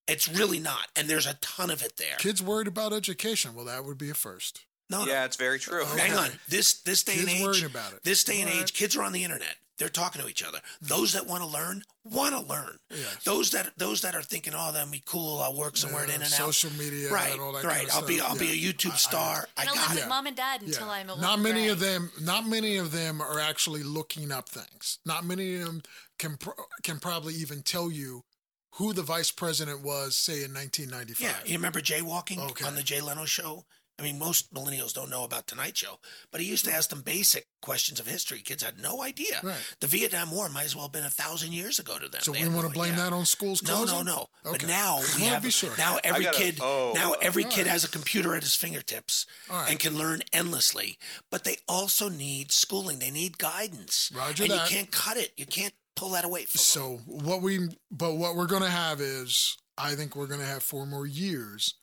It's 0.07 0.27
really 0.27 0.59
not, 0.59 0.87
and 0.95 1.07
there's 1.07 1.27
a 1.27 1.35
ton 1.35 1.69
of 1.69 1.83
it 1.83 1.97
there. 1.97 2.15
Kids 2.17 2.41
worried 2.41 2.67
about 2.67 2.93
education. 2.93 3.53
Well, 3.53 3.65
that 3.65 3.85
would 3.85 3.97
be 3.99 4.09
a 4.09 4.15
first. 4.15 4.61
No, 4.89 5.05
no, 5.05 5.11
Yeah, 5.11 5.25
it's 5.25 5.35
very 5.37 5.59
true. 5.59 5.83
Okay. 5.83 5.99
hang 5.99 6.13
on. 6.17 6.29
This 6.47 6.81
this 6.81 7.03
day 7.03 7.19
and 7.19 7.29
age, 7.29 7.63
about 7.63 7.93
it. 7.93 8.03
this 8.03 8.23
day 8.23 8.41
and 8.41 8.49
All 8.49 8.59
age, 8.59 8.73
kids 8.73 8.95
are 8.95 9.03
on 9.03 9.11
the 9.11 9.23
internet. 9.23 9.55
They're 9.77 9.87
talking 9.87 10.21
to 10.21 10.27
each 10.27 10.43
other. 10.43 10.59
Those 10.81 11.13
that 11.13 11.25
want 11.25 11.41
to 11.41 11.47
learn 11.47 11.83
want 12.03 12.33
to 12.35 12.41
learn. 12.41 12.79
Yes. 12.89 13.23
Those 13.23 13.51
that 13.51 13.71
those 13.77 14.01
that 14.01 14.13
are 14.13 14.21
thinking, 14.21 14.53
oh, 14.53 14.71
that'll 14.73 14.91
be 14.91 15.01
cool. 15.05 15.39
I'll 15.39 15.55
work 15.55 15.77
somewhere 15.77 16.01
Yeah, 16.05 16.15
in 16.15 16.21
and 16.21 16.23
out. 16.23 16.29
social 16.37 16.69
media 16.71 17.09
right, 17.09 17.31
and 17.31 17.39
all 17.39 17.53
that 17.53 17.63
right. 17.63 17.87
kind 17.87 17.89
of 17.89 17.95
I'll 17.95 18.05
be. 18.05 18.19
I'll 18.19 18.37
be 18.37 18.49
a 18.51 18.73
YouTube 18.73 18.89
I- 18.91 18.93
I- 18.95 18.97
star. 18.97 19.47
I, 19.55 19.61
And 19.61 19.69
I'll 19.69 19.75
got 19.75 19.87
live 19.89 19.97
it. 19.97 20.01
with 20.01 20.09
mom 20.09 20.27
and 20.27 20.35
dad 20.35 20.61
until 20.63 20.87
Yeah. 20.87 20.91
I'm 20.93 21.09
a 21.09 21.15
not 21.15 21.39
little 21.39 21.53
many 21.53 21.67
of 21.69 21.79
them 21.79 22.11
not 22.19 22.45
many 22.45 22.75
of 22.77 22.91
them 22.91 23.21
are 23.21 23.39
actually 23.39 23.83
looking 23.83 24.31
up 24.33 24.49
things 24.49 24.99
not 25.05 25.23
many 25.23 25.55
of 25.55 25.65
them 25.65 25.81
can 26.17 26.35
pro- 26.35 26.65
can 26.83 26.99
probably 26.99 27.35
even 27.35 27.61
tell 27.63 27.89
you 27.89 28.25
who 28.73 28.91
the 28.93 29.01
vice 29.01 29.31
president 29.31 29.81
was 29.81 30.17
say 30.17 30.43
in 30.43 30.53
1995 30.53 31.21
Yeah, 31.21 31.35
you 31.49 31.57
remember 31.57 31.79
jaywalking 31.79 32.39
Okay. 32.51 32.65
on 32.65 32.75
the 32.75 32.83
Jay 32.83 32.99
Leno 33.01 33.23
show? 33.25 33.65
I 33.99 34.01
mean, 34.01 34.17
most 34.17 34.53
millennials 34.53 34.93
don't 34.93 35.09
know 35.09 35.23
about 35.25 35.45
Tonight 35.47 35.75
Show, 35.77 35.99
but 36.31 36.39
he 36.39 36.47
used 36.47 36.63
to 36.65 36.71
ask 36.71 36.89
them 36.89 37.01
basic 37.01 37.47
questions 37.61 37.99
of 37.99 38.07
history. 38.07 38.39
Kids 38.39 38.63
had 38.63 38.79
no 38.81 39.01
idea. 39.03 39.39
Right. 39.43 39.57
The 39.81 39.87
Vietnam 39.87 40.31
War 40.31 40.47
might 40.49 40.63
as 40.65 40.75
well 40.75 40.85
have 40.85 40.91
been 40.93 41.03
a 41.03 41.09
thousand 41.09 41.51
years 41.53 41.79
ago 41.79 41.99
to 41.99 42.07
them. 42.07 42.21
so 42.21 42.31
They 42.31 42.43
we 42.43 42.49
want 42.49 42.61
no 42.63 42.67
to 42.69 42.73
blame 42.73 42.93
idea. 42.93 43.03
that 43.05 43.13
on 43.13 43.25
schools 43.25 43.61
No, 43.61 43.75
closing? 43.75 43.97
no, 44.05 44.15
no. 44.15 44.27
But 44.43 44.55
Okay. 44.63 44.67
now 44.67 44.99
we 45.17 45.23
have 45.23 45.43
be 45.43 45.49
sure. 45.51 45.71
now 45.77 45.97
every 46.03 46.23
gotta- 46.23 46.37
kid 46.37 46.59
oh, 46.61 46.93
now 46.95 47.13
every 47.21 47.43
all 47.43 47.51
kid 47.51 47.67
has 47.67 47.83
a 47.83 47.89
computer 47.89 48.35
at 48.35 48.43
his 48.43 48.55
fingertips 48.55 49.25
right. 49.49 49.69
and 49.69 49.79
can 49.79 49.97
learn 49.97 50.21
endlessly. 50.31 50.97
But 51.29 51.43
they 51.43 51.57
also 51.67 52.07
need 52.09 52.51
schooling. 52.51 52.99
They 52.99 53.11
need 53.11 53.37
guidance. 53.37 54.11
Roger 54.15 54.43
and 54.43 54.51
that. 54.53 54.69
you 54.71 54.77
can't 54.77 54.91
cut 54.91 55.17
it. 55.17 55.33
You 55.35 55.45
can't 55.45 55.73
pull 55.95 56.11
that 56.11 56.23
away 56.23 56.45
from 56.45 56.57
them. 56.59 56.63
so 56.63 57.01
what 57.05 57.41
we 57.41 57.67
but 57.91 58.13
what 58.15 58.35
we're 58.37 58.47
going 58.47 58.61
to 58.61 58.69
have 58.69 59.01
is 59.01 59.57
i 59.77 59.95
think 59.95 60.15
we're 60.15 60.27
going 60.27 60.39
to 60.39 60.45
have 60.45 60.63
four 60.63 60.85
more 60.85 61.05
years 61.05 61.73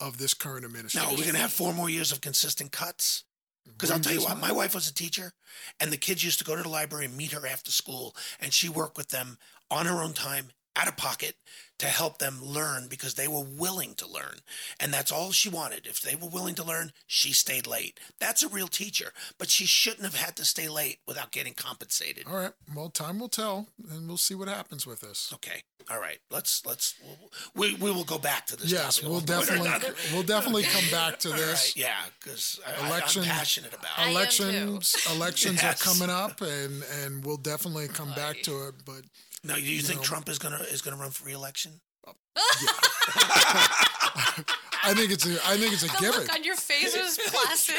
of 0.00 0.18
this 0.18 0.34
current 0.34 0.62
No, 0.62 0.68
administration 0.68 1.16
we're 1.16 1.24
gonna 1.26 1.38
have 1.38 1.52
four 1.52 1.72
more 1.72 1.90
years 1.90 2.12
of 2.12 2.20
consistent 2.20 2.72
cuts. 2.72 3.24
Because 3.66 3.90
I'll 3.90 4.00
tell 4.00 4.14
you 4.14 4.22
what, 4.22 4.38
my 4.38 4.50
wife 4.50 4.74
was 4.74 4.88
a 4.88 4.94
teacher, 4.94 5.34
and 5.78 5.92
the 5.92 5.98
kids 5.98 6.24
used 6.24 6.38
to 6.38 6.44
go 6.44 6.56
to 6.56 6.62
the 6.62 6.68
library 6.70 7.04
and 7.04 7.16
meet 7.16 7.32
her 7.32 7.46
after 7.46 7.70
school, 7.70 8.16
and 8.40 8.52
she 8.52 8.68
worked 8.68 8.96
with 8.96 9.08
them 9.08 9.36
on 9.70 9.84
her 9.84 10.02
own 10.02 10.14
time, 10.14 10.52
out 10.78 10.88
of 10.88 10.96
pocket, 10.96 11.34
to 11.78 11.86
help 11.86 12.18
them 12.18 12.40
learn 12.42 12.88
because 12.88 13.14
they 13.14 13.28
were 13.28 13.44
willing 13.44 13.94
to 13.94 14.06
learn. 14.06 14.36
And 14.80 14.92
that's 14.92 15.12
all 15.12 15.30
she 15.30 15.48
wanted. 15.48 15.86
If 15.86 16.00
they 16.00 16.16
were 16.16 16.28
willing 16.28 16.56
to 16.56 16.64
learn, 16.64 16.90
she 17.06 17.32
stayed 17.32 17.68
late. 17.68 18.00
That's 18.18 18.42
a 18.42 18.48
real 18.48 18.66
teacher, 18.66 19.12
but 19.38 19.48
she 19.48 19.64
shouldn't 19.64 20.02
have 20.02 20.16
had 20.16 20.34
to 20.36 20.44
stay 20.44 20.68
late 20.68 20.98
without 21.06 21.30
getting 21.30 21.54
compensated. 21.54 22.24
all 22.28 22.36
right 22.36 22.52
well 22.74 22.90
time 22.90 23.18
will 23.20 23.28
tell 23.28 23.68
and 23.90 24.08
we'll 24.08 24.16
see 24.16 24.34
what 24.34 24.48
happens 24.48 24.86
with 24.86 25.00
this 25.00 25.30
Okay, 25.34 25.62
all 25.90 26.00
right. 26.00 26.18
Let's 26.30 26.66
let's 26.66 26.94
we 27.54 27.74
we 27.76 27.90
will 27.92 28.04
go 28.04 28.18
back 28.18 28.46
to 28.46 28.56
this. 28.56 28.72
yes 28.72 29.00
we'll 29.02 29.18
at 29.18 29.28
one 29.28 29.46
point 29.46 29.50
or 29.60 29.64
definitely 29.64 29.94
we'll 30.12 30.22
definitely 30.24 30.62
come 30.64 30.90
back 30.90 31.18
to 31.20 31.28
this 31.28 31.74
right, 31.76 31.76
yeah, 31.76 32.00
because 32.20 32.60
Election- 32.84 33.22
I'm 33.22 33.28
passionate 33.28 33.72
about 33.72 33.84
it. 33.84 33.98
I 33.98 34.02
am 34.04 34.08
too. 34.12 34.42
elections 34.44 34.96
elections 35.14 35.62
Yes. 35.62 35.80
are 35.80 35.90
coming 35.92 36.10
up 36.14 36.40
and 36.40 36.82
and 37.04 37.24
we'll 37.24 37.36
definitely 37.36 37.86
come 37.88 38.10
back 38.14 38.42
to 38.42 38.66
it 38.68 38.74
but 38.84 39.02
Now, 39.44 39.54
do 39.54 39.60
you, 39.62 39.80
think 39.80 40.00
know- 40.00 40.04
Trump 40.04 40.28
is 40.28 40.38
gonna 40.38 40.58
is 40.70 40.82
gonna 40.82 40.96
run 40.96 41.10
for 41.10 41.24
reelection? 41.26 41.80
i 44.82 44.94
think 44.94 45.10
it's 45.10 45.26
a 45.26 45.32
i 45.46 45.56
think 45.56 45.72
it's 45.72 45.82
a 45.82 45.86
The 45.88 45.96
given 46.00 46.20
look 46.20 46.32
on 46.32 46.44
your 46.44 46.56
face 46.56 46.96
was 46.96 47.18
placid. 47.26 47.74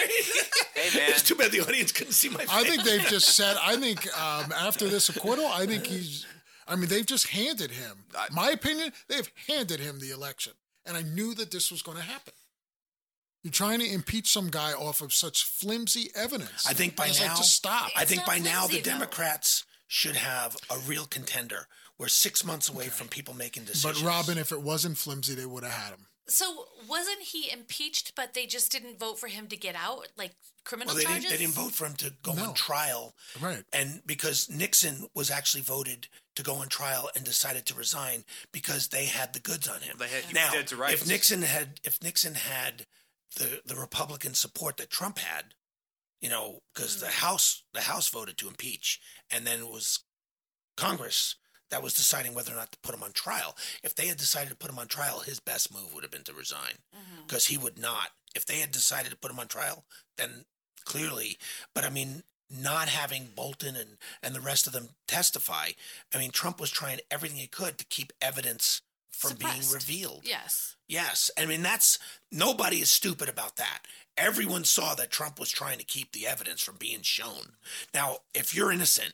Hey 0.75 0.89
man, 0.99 1.09
It's 1.11 1.23
too 1.23 1.35
bad 1.35 1.51
the 1.51 1.61
audience 1.61 1.91
couldn't 1.91 2.13
see 2.13 2.29
my 2.29 2.39
face. 2.39 2.49
i 2.51 2.63
think 2.63 2.83
they've 2.83 3.05
just 3.07 3.35
said 3.35 3.57
i 3.63 3.75
think 3.75 4.05
um, 4.19 4.51
after 4.51 4.87
this 4.87 5.09
acquittal 5.09 5.47
i 5.47 5.65
think 5.65 5.87
he's 5.87 6.25
i 6.67 6.75
mean 6.75 6.87
they've 6.89 7.05
just 7.05 7.27
handed 7.29 7.71
him 7.71 8.05
my 8.31 8.49
opinion 8.51 8.91
they've 9.07 9.31
handed 9.47 9.79
him 9.79 9.99
the 9.99 10.11
election 10.11 10.53
and 10.85 10.95
i 10.95 11.01
knew 11.01 11.33
that 11.33 11.49
this 11.51 11.71
was 11.71 11.81
going 11.81 11.97
to 11.97 12.03
happen 12.03 12.33
you're 13.43 13.51
trying 13.51 13.79
to 13.79 13.91
impeach 13.91 14.29
some 14.29 14.49
guy 14.49 14.73
off 14.73 15.01
of 15.01 15.13
such 15.13 15.45
flimsy 15.45 16.09
evidence. 16.13 16.67
I 16.67 16.73
think 16.73 16.97
by 16.97 17.07
now, 17.07 17.11
like, 17.27 17.37
just 17.37 17.55
stop. 17.55 17.89
I 17.95 18.03
think 18.03 18.19
not 18.19 18.27
by 18.27 18.39
now 18.39 18.67
the 18.67 18.75
though. 18.81 18.81
Democrats 18.91 19.63
should 19.89 20.15
have 20.15 20.55
a 20.69 20.77
real 20.77 21.05
contender. 21.05 21.67
We're 21.97 22.07
six 22.07 22.45
months 22.45 22.69
away 22.69 22.85
from 22.87 23.07
people 23.09 23.33
making 23.33 23.63
decisions. 23.65 24.01
But 24.01 24.07
Robin, 24.07 24.37
if 24.37 24.51
it 24.53 24.61
wasn't 24.61 24.97
flimsy, 24.97 25.33
they 25.35 25.45
would 25.47 25.63
have 25.63 25.73
had 25.73 25.89
him. 25.93 26.05
So 26.27 26.67
wasn't 26.87 27.21
he 27.23 27.51
impeached, 27.51 28.13
but 28.15 28.35
they 28.35 28.45
just 28.45 28.71
didn't 28.71 28.99
vote 28.99 29.17
for 29.17 29.25
him 29.27 29.47
to 29.47 29.57
get 29.57 29.75
out, 29.75 30.07
like 30.15 30.33
criminal 30.63 30.93
well, 30.93 30.97
they 30.97 31.03
charges? 31.05 31.23
didn't, 31.23 31.31
they 31.39 31.43
didn't 31.43 31.55
vote 31.55 31.71
for 31.71 31.87
him 31.87 31.95
to 31.95 32.13
go 32.21 32.33
No. 32.33 32.49
on 32.49 32.53
trial, 32.53 33.15
Right. 33.41 33.63
and 33.73 34.03
because 34.05 34.47
Nixon 34.47 35.09
was 35.15 35.31
actually 35.31 35.61
voted 35.63 36.07
to 36.35 36.43
go 36.43 36.53
on 36.57 36.69
trial 36.69 37.09
and 37.15 37.25
decided 37.25 37.65
to 37.65 37.73
resign 37.73 38.25
because 38.51 38.89
they 38.89 39.05
had 39.05 39.33
the 39.33 39.39
goods 39.39 39.67
on 39.67 39.81
him. 39.81 39.97
They 39.97 40.07
had- 40.09 40.31
now, 40.31 40.51
dead 40.51 40.67
to 40.67 40.83
if 40.83 41.07
Nixon 41.07 41.41
had 41.41 41.79
if 41.83 41.99
Nixon 42.03 42.35
had 42.35 42.85
the 43.35 43.63
the 43.65 43.75
Republican 43.75 44.35
support 44.35 44.77
that 44.77 44.91
Trump 44.91 45.17
had, 45.17 45.55
you 46.21 46.29
know, 46.29 46.59
because 46.73 46.99
the 46.99 47.07
mm. 47.07 47.21
House 47.21 47.63
the 47.73 47.81
House 47.81 48.09
voted 48.09 48.37
to 48.37 48.47
impeach, 48.47 48.99
and 49.31 49.45
then 49.45 49.59
it 49.59 49.69
was 49.69 49.99
Congress 50.77 51.35
that 51.71 51.83
was 51.83 51.93
deciding 51.93 52.33
whether 52.33 52.51
or 52.51 52.55
not 52.55 52.71
to 52.71 52.79
put 52.81 52.95
him 52.95 53.03
on 53.03 53.11
trial. 53.11 53.55
If 53.83 53.95
they 53.95 54.07
had 54.07 54.17
decided 54.17 54.49
to 54.49 54.55
put 54.55 54.71
him 54.71 54.79
on 54.79 54.87
trial, 54.87 55.19
his 55.19 55.39
best 55.39 55.73
move 55.73 55.93
would 55.93 56.03
have 56.03 56.11
been 56.11 56.23
to 56.23 56.33
resign 56.33 56.79
mm-hmm. 56.95 57.23
because 57.27 57.47
he 57.47 57.57
would 57.57 57.79
not. 57.79 58.09
If 58.35 58.45
they 58.45 58.59
had 58.59 58.71
decided 58.71 59.11
to 59.11 59.17
put 59.17 59.31
him 59.31 59.39
on 59.39 59.47
trial, 59.47 59.85
then 60.17 60.45
clearly. 60.85 61.37
But 61.75 61.85
I 61.85 61.89
mean, 61.89 62.23
not 62.49 62.89
having 62.89 63.29
Bolton 63.35 63.75
and 63.75 63.97
and 64.23 64.33
the 64.33 64.41
rest 64.41 64.67
of 64.67 64.73
them 64.73 64.89
testify. 65.07 65.69
I 66.13 66.17
mean, 66.17 66.31
Trump 66.31 66.59
was 66.59 66.71
trying 66.71 66.99
everything 67.11 67.37
he 67.37 67.47
could 67.47 67.77
to 67.77 67.85
keep 67.85 68.11
evidence 68.21 68.81
from 69.11 69.35
being 69.35 69.69
revealed. 69.73 70.21
Yes. 70.23 70.77
Yes. 70.87 71.29
I 71.37 71.45
mean, 71.45 71.61
that's 71.61 71.99
nobody 72.31 72.77
is 72.77 72.89
stupid 72.89 73.29
about 73.29 73.57
that. 73.57 73.81
Everyone 74.19 74.63
saw 74.65 74.95
that 74.95 75.09
Trump 75.11 75.39
was 75.39 75.49
trying 75.49 75.77
to 75.79 75.83
keep 75.85 76.11
the 76.11 76.27
evidence 76.27 76.61
from 76.61 76.75
being 76.75 77.01
shown. 77.01 77.53
Now, 77.93 78.17
if 78.33 78.53
you're 78.53 78.71
innocent, 78.71 79.13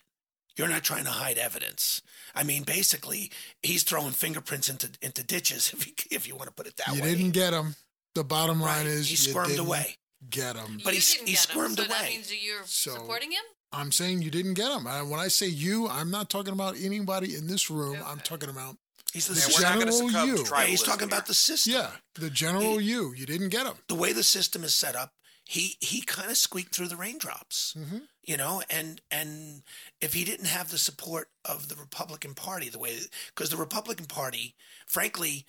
you're 0.57 0.67
not 0.67 0.83
trying 0.83 1.03
to 1.05 1.11
hide 1.11 1.37
evidence. 1.37 2.01
I 2.33 2.43
mean, 2.43 2.63
basically, 2.63 3.31
he's 3.61 3.83
throwing 3.83 4.11
fingerprints 4.11 4.67
into 4.69 4.89
into 5.01 5.23
ditches. 5.23 5.71
If 5.73 5.85
you 5.87 5.93
if 6.11 6.27
you 6.27 6.35
want 6.35 6.47
to 6.47 6.53
put 6.53 6.67
it 6.67 6.75
that 6.77 6.95
you 6.95 7.01
way, 7.03 7.13
didn't 7.15 7.31
get 7.31 7.53
him. 7.53 7.75
The 8.15 8.23
bottom 8.23 8.59
line 8.61 8.85
Right. 8.85 8.87
is 8.87 9.07
he 9.07 9.11
you 9.11 9.17
squirmed 9.31 9.49
didn't 9.49 9.67
away. 9.67 9.97
Get 10.29 10.55
him. 10.55 10.79
But 10.83 10.93
you 10.93 10.99
he's- 10.99 11.11
didn't 11.13 11.27
he 11.27 11.33
get 11.33 11.41
squirmed 11.41 11.77
him, 11.79 11.85
so 11.85 11.91
That 11.91 11.99
away. 12.01 12.09
means 12.09 12.33
you're 12.33 12.65
So- 12.65 12.93
supporting 12.95 13.31
him. 13.31 13.43
I'm 13.71 13.91
saying 13.91 14.21
you 14.21 14.31
didn't 14.31 14.53
get 14.53 14.71
him. 14.71 14.87
And 14.87 15.09
when 15.11 15.19
I 15.19 15.27
say 15.27 15.47
you, 15.47 15.87
I'm 15.89 16.09
not 16.09 16.29
talking 16.29 16.53
about 16.53 16.77
anybody 16.79 17.35
in 17.35 17.47
this 17.47 17.69
room. 17.69 18.01
I'm 18.05 18.21
talking 18.21 18.49
about 18.49 18.77
He's 19.15 19.27
the 19.27 19.33
Yeah, 19.33 19.43
and 19.45 19.53
system. 19.89 20.05
we're 20.05 20.11
not 20.11 20.25
General 20.25 20.27
you. 20.27 20.45
Yeah, 20.51 20.65
he's 20.65 20.83
talking 20.83 20.99
here. 21.07 21.07
about 21.07 21.25
the 21.25 21.33
system. 21.33 21.73
yeah, 21.73 21.91
the 22.15 22.29
general 22.29 22.81
you. 22.81 23.13
You 23.13 23.25
didn't 23.25 23.49
get 23.49 23.65
him. 23.65 23.75
the 23.87 23.95
way 23.95 24.11
the 24.13 24.23
system 24.23 24.63
is 24.65 24.75
set 24.75 24.95
up, 24.95 25.13
he 25.45 25.75
he 25.79 26.01
kind 26.01 26.29
of 26.29 26.37
squeaked 26.37 26.75
through 26.75 26.89
the 26.89 26.97
raindrops. 26.97 27.73
Mm-hmm. 27.77 27.99
You 28.23 28.37
know, 28.37 28.61
and 28.69 29.01
and 29.09 29.63
if 30.01 30.13
he 30.13 30.25
didn't 30.25 30.47
have 30.47 30.69
the 30.69 30.77
support 30.77 31.29
of 31.45 31.69
the 31.69 31.75
Republican 31.75 32.33
Party, 32.33 32.67
the 32.69 32.79
way 32.79 32.97
because 33.33 33.49
the 33.49 33.57
Republican 33.57 34.05
Party, 34.05 34.55
frankly. 34.85 35.45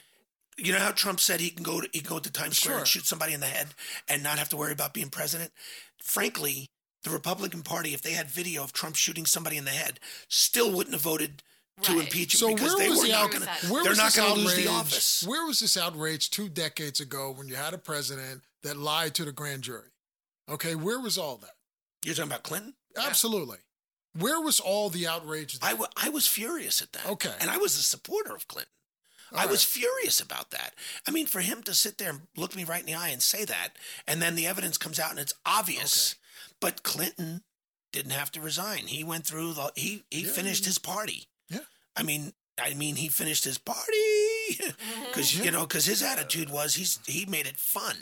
You 0.58 0.72
know 0.72 0.78
how 0.78 0.90
Trump 0.92 1.20
said 1.20 1.40
he 1.40 1.50
can 1.50 1.62
go 1.62 1.82
to 1.82 1.88
he 1.92 2.00
can 2.00 2.08
go 2.08 2.18
to 2.18 2.32
Times 2.32 2.56
Square 2.56 2.78
and 2.78 2.86
shoot 2.86 3.04
somebody 3.04 3.34
in 3.34 3.40
the 3.40 3.46
head 3.46 3.74
and 4.08 4.22
not 4.22 4.38
have 4.38 4.48
to 4.48 4.56
worry 4.56 4.72
about 4.72 4.94
being 4.94 5.10
president. 5.10 5.50
Frankly, 6.02 6.70
the 7.04 7.10
Republican 7.10 7.62
Party, 7.62 7.92
if 7.92 8.00
they 8.00 8.12
had 8.12 8.30
video 8.30 8.64
of 8.64 8.72
Trump 8.72 8.96
shooting 8.96 9.26
somebody 9.26 9.58
in 9.58 9.66
the 9.66 9.70
head, 9.70 10.00
still 10.28 10.72
wouldn't 10.72 10.94
have 10.94 11.02
voted 11.02 11.42
to 11.82 12.00
impeach 12.00 12.34
him 12.34 12.38
So 12.40 12.54
because 12.54 12.74
where 12.74 12.84
they 12.84 12.88
was 12.88 12.98
were 13.00 13.04
the 13.06 13.12
not 13.12 13.24
out- 13.24 13.30
going 13.32 13.44
that. 13.44 13.60
to. 13.60 13.72
Where 13.72 13.84
They're 13.84 13.94
not 13.94 14.14
going 14.14 14.34
to 14.34 14.40
lose 14.40 14.54
the 14.56 14.68
office. 14.68 15.24
Where 15.26 15.44
was 15.46 15.60
this 15.60 15.76
outrage 15.76 16.30
two 16.30 16.48
decades 16.48 17.00
ago 17.00 17.32
when 17.36 17.48
you 17.48 17.54
had 17.56 17.74
a 17.74 17.78
president 17.78 18.42
that 18.62 18.76
lied 18.76 19.14
to 19.16 19.24
the 19.24 19.32
grand 19.32 19.62
jury? 19.62 19.90
Okay, 20.48 20.74
where 20.74 21.00
was 21.00 21.18
all 21.18 21.36
that? 21.38 21.50
You're 22.04 22.14
talking 22.14 22.30
about 22.30 22.44
Clinton? 22.44 22.74
Absolutely. 22.96 23.58
Where 24.18 24.40
was 24.40 24.60
all 24.60 24.88
the 24.88 25.06
outrage? 25.06 25.58
I, 25.60 25.70
w- 25.72 25.90
I 25.96 26.08
was 26.08 26.26
furious 26.26 26.80
at 26.80 26.92
that. 26.92 27.06
Okay. 27.06 27.34
And 27.40 27.50
I 27.50 27.58
was 27.58 27.76
a 27.76 27.82
supporter 27.82 28.34
of 28.34 28.48
Clinton. 28.48 28.70
All 29.32 29.40
I 29.40 29.46
was 29.46 29.64
furious 29.64 30.20
about 30.20 30.52
that. 30.52 30.74
I 31.06 31.10
mean, 31.10 31.26
for 31.26 31.40
him 31.40 31.62
to 31.64 31.74
sit 31.74 31.98
there 31.98 32.10
and 32.10 32.20
look 32.36 32.54
me 32.56 32.62
right 32.64 32.80
in 32.80 32.86
the 32.86 32.94
eye 32.94 33.08
and 33.08 33.20
say 33.20 33.44
that, 33.44 33.70
and 34.06 34.22
then 34.22 34.36
the 34.36 34.46
evidence 34.46 34.78
comes 34.78 35.00
out 35.00 35.10
and 35.10 35.18
it's 35.18 35.34
obvious. 35.44 36.14
But 36.60 36.84
Clinton 36.84 37.42
didn't 37.92 38.12
have 38.12 38.30
to 38.32 38.40
resign. 38.40 38.86
He 38.86 39.02
went 39.04 39.26
through 39.26 39.54
the 39.54 39.72
he 39.74 40.04
he 40.10 40.22
Yeah, 40.22 40.30
finished 40.30 40.62
yeah. 40.62 40.66
his 40.68 40.78
party. 40.78 41.26
Yeah. 41.96 42.02
I 42.02 42.06
mean, 42.06 42.32
I 42.60 42.74
mean, 42.74 42.96
he 42.96 43.08
finished 43.08 43.44
his 43.44 43.58
party 43.58 43.82
because 45.06 45.38
you 45.38 45.50
know 45.50 45.62
because 45.66 45.86
his 45.86 46.02
attitude 46.02 46.50
was 46.50 46.74
he's 46.74 46.98
he 47.06 47.26
made 47.26 47.46
it 47.46 47.56
fun, 47.56 47.96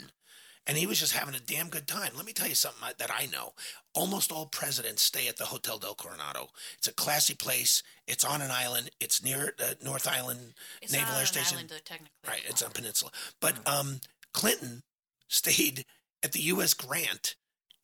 and 0.67 0.77
he 0.77 0.87
was 0.87 0.99
just 0.99 1.13
having 1.13 1.35
a 1.35 1.39
damn 1.39 1.69
good 1.69 1.87
time. 1.87 2.11
Let 2.15 2.25
me 2.25 2.33
tell 2.33 2.47
you 2.47 2.55
something 2.55 2.87
that 2.97 3.11
I 3.11 3.25
know. 3.27 3.53
Almost 3.93 4.31
all 4.31 4.45
presidents 4.47 5.01
stay 5.01 5.27
at 5.27 5.37
the 5.37 5.45
Hotel 5.45 5.77
del 5.77 5.95
Coronado. 5.95 6.49
It's 6.77 6.87
a 6.87 6.93
classy 6.93 7.33
place. 7.35 7.81
It's 8.07 8.23
on 8.25 8.41
an 8.41 8.51
island. 8.51 8.89
It's 8.99 9.23
near 9.23 9.53
uh, 9.59 9.73
North 9.83 10.07
Island 10.07 10.53
It's 10.81 10.91
Naval 10.91 11.07
not 11.09 11.15
Air 11.15 11.21
an 11.21 11.25
Station. 11.27 11.55
island, 11.57 11.69
though, 11.69 11.77
technically. 11.85 12.11
Right, 12.27 12.41
it's 12.47 12.61
on 12.61 12.71
peninsula. 12.71 13.11
But 13.39 13.55
um, 13.67 14.01
Clinton 14.33 14.83
stayed 15.29 15.85
at 16.23 16.33
the 16.33 16.41
U.S. 16.41 16.73
Grant 16.73 17.35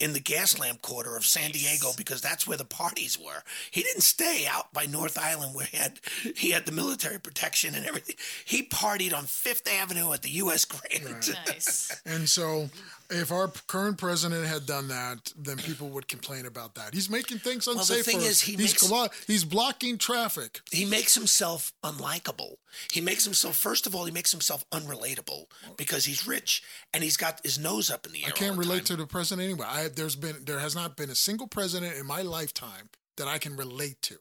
in 0.02 0.14
the 0.14 0.20
Gaslamp 0.20 0.82
quarter 0.82 1.16
of 1.16 1.26
San 1.26 1.52
Diego 1.52 1.92
because 1.96 2.22
that's 2.22 2.48
where 2.48 2.58
the 2.58 2.66
parties 2.66 3.20
were. 3.20 3.44
He 3.70 3.84
didn't 3.84 4.02
stay 4.02 4.48
out 4.50 4.74
by 4.74 4.88
North 4.88 5.18
Island 5.18 5.54
where 5.54 5.68
he 5.68 5.78
had 5.78 6.00
he 6.36 6.50
had 6.52 6.66
the 6.66 6.72
military 6.72 7.20
protection 7.20 7.76
and 7.76 7.86
everything. 7.86 8.16
He 8.44 8.64
partied 8.64 9.16
on 9.16 9.26
Fifth 9.26 9.68
Avenue 9.72 10.12
at 10.12 10.24
the 10.24 10.32
U.S. 10.32 10.66
Grant. 10.66 11.30
Nice. 11.48 12.02
And 12.06 12.28
so, 12.28 12.70
if 13.12 13.32
our 13.32 13.50
current 13.67 13.97
president 13.97 14.47
had 14.47 14.65
done 14.65 14.88
that, 14.88 15.32
then 15.38 15.58
people 15.58 15.89
would 15.89 16.08
complain 16.08 16.45
about 16.45 16.76
that. 16.76 16.93
He's 16.93 17.10
making 17.10 17.39
things 17.39 17.67
unsafe 17.67 18.06
thing 18.06 18.19
for 18.19 18.26
us. 18.26 18.30
is, 18.30 18.41
he 18.41 18.54
he's, 18.54 18.71
makes- 18.71 18.88
glo- 18.88 19.08
he's 19.28 19.43
blocking 19.43 19.97
traffic. 19.97 20.62
He 20.71 20.86
makes 20.86 21.13
himself 21.15 21.74
unlikable. 21.84 22.56
He 22.91 23.02
makes 23.02 23.24
himself 23.26 23.56
first 23.56 23.86
of 23.86 23.93
all, 23.95 24.06
he 24.06 24.12
makes 24.12 24.32
himself 24.32 24.63
unrelatable 24.71 25.45
because 25.78 26.06
he's 26.06 26.26
rich 26.26 26.63
and 26.93 27.04
he's 27.04 27.17
got 27.17 27.41
his 27.43 27.60
nose 27.60 27.91
up 27.91 28.06
in 28.06 28.12
the 28.13 28.24
air. 28.24 28.30
I 28.30 28.32
can't 28.32 28.58
relate 28.58 28.86
to 28.86 28.95
the 28.95 29.06
president 29.06 29.45
anyway. 29.45 29.65
I, 29.67 29.88
there's 29.89 30.15
been 30.15 30.38
there 30.45 30.60
has 30.60 30.76
not 30.76 30.95
been 30.97 31.10
a 31.10 31.15
single 31.15 31.47
president 31.47 31.97
in 31.97 32.06
my 32.06 32.21
lifetime 32.21 32.89
that 33.17 33.28
I 33.28 33.38
can 33.38 33.56
relate 33.58 34.02
to. 34.04 34.15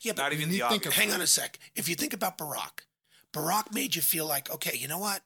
Yeah, 0.00 0.12
but 0.14 0.22
Not 0.22 0.32
even 0.32 0.48
the 0.48 0.58
think 0.58 0.72
obvious. 0.86 0.94
hang 0.94 1.12
on 1.12 1.20
a 1.20 1.26
sec. 1.26 1.58
If 1.74 1.88
you 1.88 1.96
think 1.96 2.12
about 2.14 2.38
Barack, 2.38 2.82
Barack 3.32 3.74
made 3.74 3.94
you 3.96 4.02
feel 4.02 4.26
like, 4.26 4.50
okay, 4.50 4.76
you 4.76 4.86
know 4.88 4.98
what? 4.98 5.22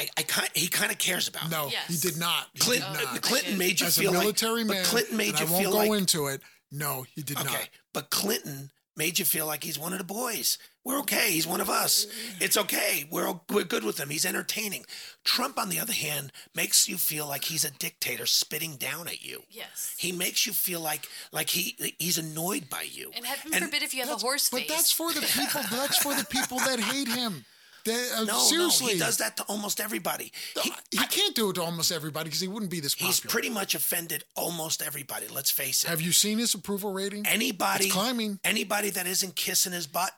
I, 0.00 0.08
I 0.16 0.22
kind, 0.22 0.48
he 0.54 0.68
kind 0.68 0.90
of 0.90 0.98
cares 0.98 1.28
about. 1.28 1.50
No, 1.50 1.68
Yes. 1.70 1.88
he 2.02 2.08
did 2.08 2.18
not. 2.18 2.46
He 2.54 2.58
Clinton, 2.60 2.92
did 2.94 3.04
not. 3.04 3.16
Uh, 3.16 3.20
Clinton 3.20 3.58
made 3.58 3.80
you 3.80 3.86
As 3.86 3.98
feel 3.98 4.10
a 4.10 4.18
military 4.18 4.64
like, 4.64 4.68
man, 4.74 4.82
but 4.82 4.86
Clinton 4.88 5.16
made 5.16 5.30
and 5.30 5.40
you 5.40 5.46
I 5.46 5.50
won't 5.50 5.62
feel 5.62 5.72
go 5.72 5.78
like, 5.78 5.98
into 5.98 6.26
it. 6.26 6.40
No, 6.72 7.04
he 7.14 7.22
did 7.22 7.36
okay, 7.38 7.44
not. 7.46 7.68
but 7.92 8.10
Clinton 8.10 8.70
made 8.96 9.18
you 9.18 9.24
feel 9.24 9.46
like 9.46 9.62
he's 9.64 9.78
one 9.78 9.92
of 9.92 9.98
the 9.98 10.04
boys. 10.04 10.56
We're 10.84 10.98
okay. 11.00 11.30
He's 11.32 11.46
one 11.46 11.60
of 11.60 11.68
us. 11.68 12.06
It's 12.40 12.56
okay. 12.56 13.06
We're 13.10 13.38
we're 13.52 13.64
good 13.64 13.84
with 13.84 13.98
him. 14.00 14.08
He's 14.08 14.24
entertaining. 14.24 14.86
Trump, 15.24 15.58
on 15.58 15.68
the 15.68 15.78
other 15.78 15.92
hand, 15.92 16.32
makes 16.54 16.88
you 16.88 16.96
feel 16.96 17.26
like 17.26 17.44
he's 17.44 17.64
a 17.64 17.70
dictator 17.70 18.24
spitting 18.24 18.76
down 18.76 19.06
at 19.06 19.22
you. 19.24 19.42
Yes. 19.50 19.94
He 19.98 20.12
makes 20.12 20.46
you 20.46 20.52
feel 20.54 20.80
like 20.80 21.06
like 21.32 21.50
he 21.50 21.76
he's 21.98 22.16
annoyed 22.18 22.70
by 22.70 22.82
you. 22.90 23.10
And 23.14 23.26
heaven 23.26 23.52
And 23.54 23.64
forbid 23.66 23.82
if 23.82 23.92
you 23.92 24.00
have 24.00 24.08
a 24.08 24.12
That's- 24.12 24.22
horse 24.22 24.48
but 24.48 24.60
face. 24.60 24.68
that's 24.70 24.92
for 24.92 25.12
the 25.12 25.20
people. 25.20 25.60
That's 25.70 25.98
for 25.98 26.14
the 26.14 26.24
people 26.24 26.58
that 26.60 26.80
hate 26.80 27.08
him. 27.08 27.44
Uh, 27.88 28.24
no, 28.24 28.38
seriously, 28.38 28.86
no, 28.88 28.92
he 28.94 28.98
does 28.98 29.18
that 29.18 29.36
to 29.38 29.42
almost 29.44 29.80
everybody. 29.80 30.32
He, 30.62 30.72
He, 30.90 30.98
can't 30.98 31.34
do 31.34 31.50
it 31.50 31.54
to 31.54 31.62
almost 31.62 31.92
everybody 31.92 32.24
because 32.24 32.40
he 32.40 32.48
wouldn't 32.48 32.70
be 32.70 32.80
this 32.80 32.94
popular. 32.94 33.08
he's 33.08 33.20
pretty 33.20 33.50
much 33.50 33.74
offended 33.74 34.24
almost 34.36 34.82
everybody. 34.82 35.26
Let's 35.28 35.50
face 35.50 35.84
it. 35.84 35.88
Have 35.88 36.00
you 36.00 36.12
seen 36.12 36.38
his 36.38 36.54
approval 36.54 36.92
rating? 36.92 37.26
anybody 37.26 37.86
It's 37.86 37.94
climbing. 37.94 38.38
Anybody 38.44 38.90
that 38.90 39.06
isn't 39.06 39.36
kissing 39.36 39.72
his 39.72 39.86
butt, 39.86 40.12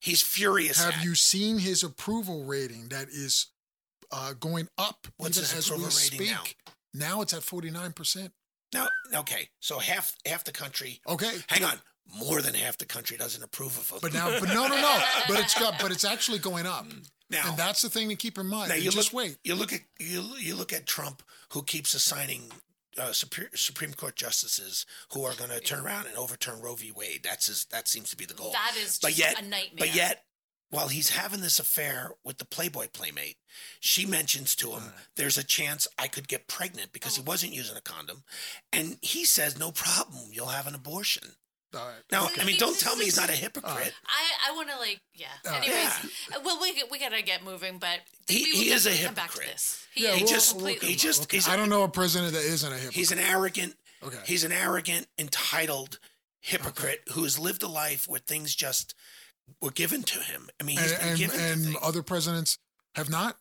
he's 0.00 0.22
furious. 0.22 0.82
Have 0.82 0.94
at. 0.94 1.04
you 1.04 1.14
seen 1.14 1.58
his 1.58 1.82
approval 1.82 2.44
rating 2.44 2.88
that 2.88 3.08
is 3.08 3.46
uh, 4.10 4.34
going 4.38 4.68
up 4.78 5.06
What's 5.16 5.36
his 5.38 5.54
as 5.54 5.66
approval 5.66 5.86
rating 5.86 6.18
speak? 6.18 6.30
now? 6.30 6.42
Now 6.94 7.20
it's 7.22 7.32
at 7.32 7.42
forty 7.42 7.70
nine 7.70 7.92
percent. 7.92 8.32
Now, 8.74 8.88
okay. 9.14 9.48
So 9.60 9.78
half 9.78 10.14
half 10.26 10.44
the 10.44 10.52
country. 10.52 11.00
Okay, 11.06 11.32
Hang 11.48 11.64
on, 11.64 11.78
more 12.18 12.42
than 12.42 12.54
half 12.54 12.78
the 12.78 12.84
country 12.86 13.16
doesn't 13.16 13.42
approve 13.42 13.76
of 13.78 13.88
him. 13.90 13.98
but 14.02 14.12
now, 14.12 14.28
but 14.40 14.48
no, 14.48 14.66
no, 14.68 14.80
no. 14.80 15.02
But 15.28 15.40
it's 15.40 15.58
got, 15.58 15.78
but 15.80 15.90
it's 15.92 16.04
actually 16.04 16.38
going 16.38 16.66
up. 16.66 16.86
now, 17.30 17.48
and 17.48 17.56
that's 17.58 17.82
the 17.82 17.88
thing 17.88 18.08
to 18.10 18.16
keep 18.16 18.38
in 18.38 18.46
mind. 18.46 18.68
now 18.68 18.74
And 18.74 18.84
you 18.84 18.90
just 18.90 19.12
look, 19.12 19.22
wait. 19.24 19.38
You 19.44 19.54
look 19.54 19.72
at 19.72 19.80
you 19.98 20.22
you 20.38 20.54
look 20.54 20.72
at 20.72 20.86
Trump, 20.86 21.22
who 21.52 21.62
keeps 21.62 21.94
assigning. 21.94 22.50
Uh, 22.98 23.10
Supreme, 23.10 23.48
Supreme 23.54 23.94
Court 23.94 24.16
justices 24.16 24.84
who 25.14 25.24
are 25.24 25.32
going 25.36 25.48
to 25.48 25.60
turn 25.60 25.80
around 25.80 26.08
and 26.08 26.16
overturn 26.18 26.60
Roe 26.60 26.74
v. 26.74 26.92
Wade. 26.94 27.22
That's 27.24 27.46
his, 27.46 27.64
that 27.70 27.88
seems 27.88 28.10
to 28.10 28.16
be 28.18 28.26
the 28.26 28.34
goal. 28.34 28.52
That 28.52 28.74
is 28.78 28.98
but 29.00 29.16
yet, 29.16 29.40
a 29.40 29.42
nightmare. 29.42 29.78
But 29.78 29.94
yet, 29.96 30.24
while 30.68 30.88
he's 30.88 31.08
having 31.08 31.40
this 31.40 31.58
affair 31.58 32.10
with 32.22 32.36
the 32.36 32.44
Playboy 32.44 32.88
playmate, 32.92 33.38
she 33.80 34.04
mentions 34.04 34.54
to 34.56 34.72
him, 34.72 34.92
"There's 35.16 35.38
a 35.38 35.42
chance 35.42 35.88
I 35.98 36.06
could 36.06 36.28
get 36.28 36.48
pregnant 36.48 36.92
because 36.92 37.16
Oh. 37.16 37.22
he 37.22 37.26
wasn't 37.26 37.54
using 37.54 37.78
a 37.78 37.80
condom," 37.80 38.24
and 38.74 38.98
he 39.00 39.24
says, 39.24 39.56
"No 39.58 39.72
problem, 39.72 40.28
you'll 40.30 40.48
have 40.48 40.66
an 40.66 40.74
abortion." 40.74 41.36
All 41.74 41.86
right. 41.86 41.96
Now, 42.10 42.26
Okay. 42.26 42.42
I 42.42 42.44
mean, 42.44 42.58
don't 42.58 42.78
tell 42.78 42.96
me 42.96 43.04
he's 43.06 43.16
not 43.16 43.30
a 43.30 43.32
hypocrite. 43.32 43.94
I, 44.06 44.50
I 44.50 44.54
want 44.56 44.68
to 44.70 44.76
like 44.78 45.00
yeah. 45.14 45.26
Uh, 45.46 45.54
Anyways, 45.56 45.86
uh, 46.34 46.40
well 46.44 46.60
we 46.60 46.82
we 46.90 46.98
gotta 46.98 47.22
get 47.22 47.42
moving, 47.44 47.78
but 47.78 48.00
He- 48.28 48.44
he 48.64 48.70
is 48.70 48.86
a 48.86 48.90
definitely 48.90 49.06
come 49.06 49.14
back 49.14 49.30
to 49.30 49.38
hypocrite. 49.38 49.52
this. 49.54 49.86
He, 49.94 50.04
Yeah, 50.04 50.10
he 50.10 50.16
is 50.16 50.22
we'll- 50.22 50.30
just, 50.32 50.50
completely. 50.52 50.88
he 50.88 50.96
just, 50.96 51.22
Okay, 51.24 51.36
he's, 51.38 51.48
I 51.48 51.56
don't 51.56 51.68
know 51.70 51.82
a 51.82 51.88
president 51.88 52.32
that 52.34 52.42
isn't 52.44 52.70
a 52.70 52.74
hypocrite. 52.76 52.94
he's 52.94 53.12
an 53.12 53.18
arrogant, 53.18 53.74
Okay. 54.02 54.18
he's 54.26 54.44
an 54.44 54.52
arrogant, 54.52 55.06
entitled 55.18 55.98
hypocrite 56.40 57.00
who 57.12 57.22
has 57.22 57.38
lived 57.38 57.62
a 57.62 57.68
life 57.68 58.06
where 58.08 58.20
things 58.20 58.54
just 58.54 58.94
were 59.60 59.70
given 59.70 60.02
to 60.02 60.18
him. 60.20 60.50
I 60.60 60.64
mean, 60.64 60.78
he's 60.78 60.92
and 60.92 61.00
been 61.00 61.08
and, 61.10 61.18
given 61.18 61.38
to 61.38 61.66
and 61.68 61.76
other 61.78 62.02
presidents 62.02 62.58
have 62.96 63.08
not, 63.08 63.36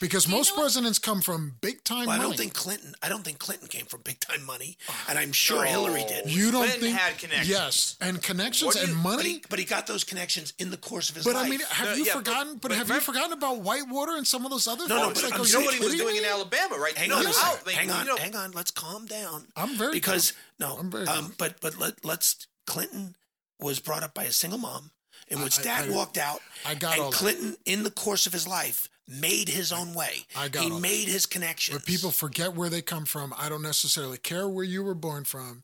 because 0.00 0.26
You 0.26 0.32
most 0.34 0.50
know 0.56 0.62
presidents 0.62 0.98
come 0.98 1.20
from 1.22 1.54
big 1.60 1.84
time 1.84 2.06
Well, 2.06 2.14
I 2.14 2.18
money. 2.18 2.30
don't 2.30 2.36
think 2.38 2.54
Clinton. 2.54 2.94
I 3.02 3.08
don't 3.08 3.22
think 3.24 3.38
Clinton 3.38 3.68
came 3.68 3.86
from 3.86 4.00
big 4.02 4.18
time 4.20 4.44
money, 4.44 4.76
and 5.08 5.18
I'm 5.18 5.32
sure 5.32 5.64
Hillary 5.64 6.04
did. 6.08 6.30
you 6.30 6.50
don't 6.50 6.62
Clinton 6.64 6.80
think 6.80 6.96
had 6.98 7.18
connections. 7.18 7.48
Yes, 7.48 7.96
and 8.00 8.22
connections 8.22 8.66
What 8.66 8.74
do 8.74 8.80
and 8.82 8.88
you- 8.90 8.94
But 8.96 9.02
money. 9.02 9.28
he, 9.34 9.42
but 9.48 9.58
he 9.58 9.64
got 9.64 9.86
those 9.86 10.02
connections 10.04 10.52
in 10.58 10.70
the 10.70 10.76
course 10.76 11.10
of 11.10 11.16
his 11.16 11.24
But 11.24 11.34
life. 11.34 11.42
But 11.42 11.46
I 11.46 11.50
mean, 11.50 11.60
have 11.70 11.88
No, 11.90 11.94
you 11.94 12.04
yeah, 12.06 12.12
forgotten? 12.14 12.52
But, 12.54 12.68
but 12.70 12.72
have 12.78 12.88
you 12.88 13.00
forgotten 13.00 13.32
about 13.32 13.60
Whitewater 13.60 14.16
and 14.16 14.26
some 14.26 14.44
of 14.44 14.50
those 14.50 14.66
other 14.66 14.88
No, 14.88 14.96
no, 14.96 15.04
folks? 15.06 15.22
but 15.22 15.30
Like, 15.30 15.34
I'm 15.40 15.44
are 15.44 15.46
You 15.48 15.52
know 15.60 15.64
what 15.66 15.74
he 15.74 15.80
was 15.84 15.94
doing 15.94 16.12
me? 16.14 16.18
in 16.18 16.24
Alabama, 16.24 16.76
right? 16.76 16.96
hang 16.98 17.08
No, 17.10 17.16
on, 17.18 17.24
no, 17.24 17.30
a 17.30 17.58
like, 17.64 17.74
hang 17.76 17.90
on, 17.90 18.04
you 18.06 18.10
know- 18.12 18.16
hang 18.16 18.34
on. 18.36 18.50
Let's 18.52 18.70
calm 18.72 19.06
down. 19.06 19.46
I'm 19.56 19.76
very 19.76 19.92
because 19.92 20.32
no, 20.58 20.76
I'm 20.76 20.90
very 20.90 21.06
um, 21.06 21.24
calm. 21.26 21.34
but 21.38 21.60
but 21.60 21.78
let 21.78 22.04
let's 22.04 22.46
Clinton 22.66 23.14
was 23.60 23.78
brought 23.78 24.02
up 24.02 24.14
by 24.14 24.24
a 24.24 24.32
single 24.32 24.58
mom, 24.58 24.90
in 25.28 25.40
which 25.42 25.60
I- 25.60 25.62
dad 25.62 25.88
I- 25.88 25.92
walked 25.92 26.18
out. 26.18 26.40
I 26.66 26.74
got 26.74 26.94
and 26.94 27.02
all 27.02 27.10
that. 27.10 27.16
Clinton, 27.16 27.56
in 27.64 27.84
the 27.84 27.90
course 27.90 28.26
of 28.26 28.32
his 28.32 28.48
life, 28.48 28.88
made 29.08 29.48
his 29.48 29.72
own 29.72 29.94
way. 29.94 30.26
I 30.36 30.48
got 30.48 30.64
he 30.64 30.70
all 30.70 30.76
that. 30.76 30.82
made 30.82 31.08
his 31.08 31.26
connections. 31.26 31.76
But 31.78 31.86
people 31.86 32.10
forget 32.10 32.54
where 32.54 32.70
they 32.70 32.82
come 32.82 33.04
from. 33.04 33.34
I 33.36 33.48
don't 33.48 33.62
necessarily 33.62 34.18
care 34.18 34.48
where 34.48 34.64
you 34.64 34.82
were 34.82 34.94
born 34.94 35.24
from. 35.24 35.62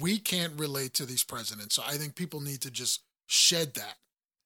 We 0.00 0.18
can't 0.18 0.58
relate 0.58 0.94
to 0.94 1.06
these 1.06 1.24
presidents. 1.24 1.74
So 1.76 1.82
I 1.86 1.92
think 1.96 2.14
people 2.14 2.40
need 2.40 2.60
to 2.62 2.70
just 2.70 3.02
shed 3.26 3.74
that 3.74 3.96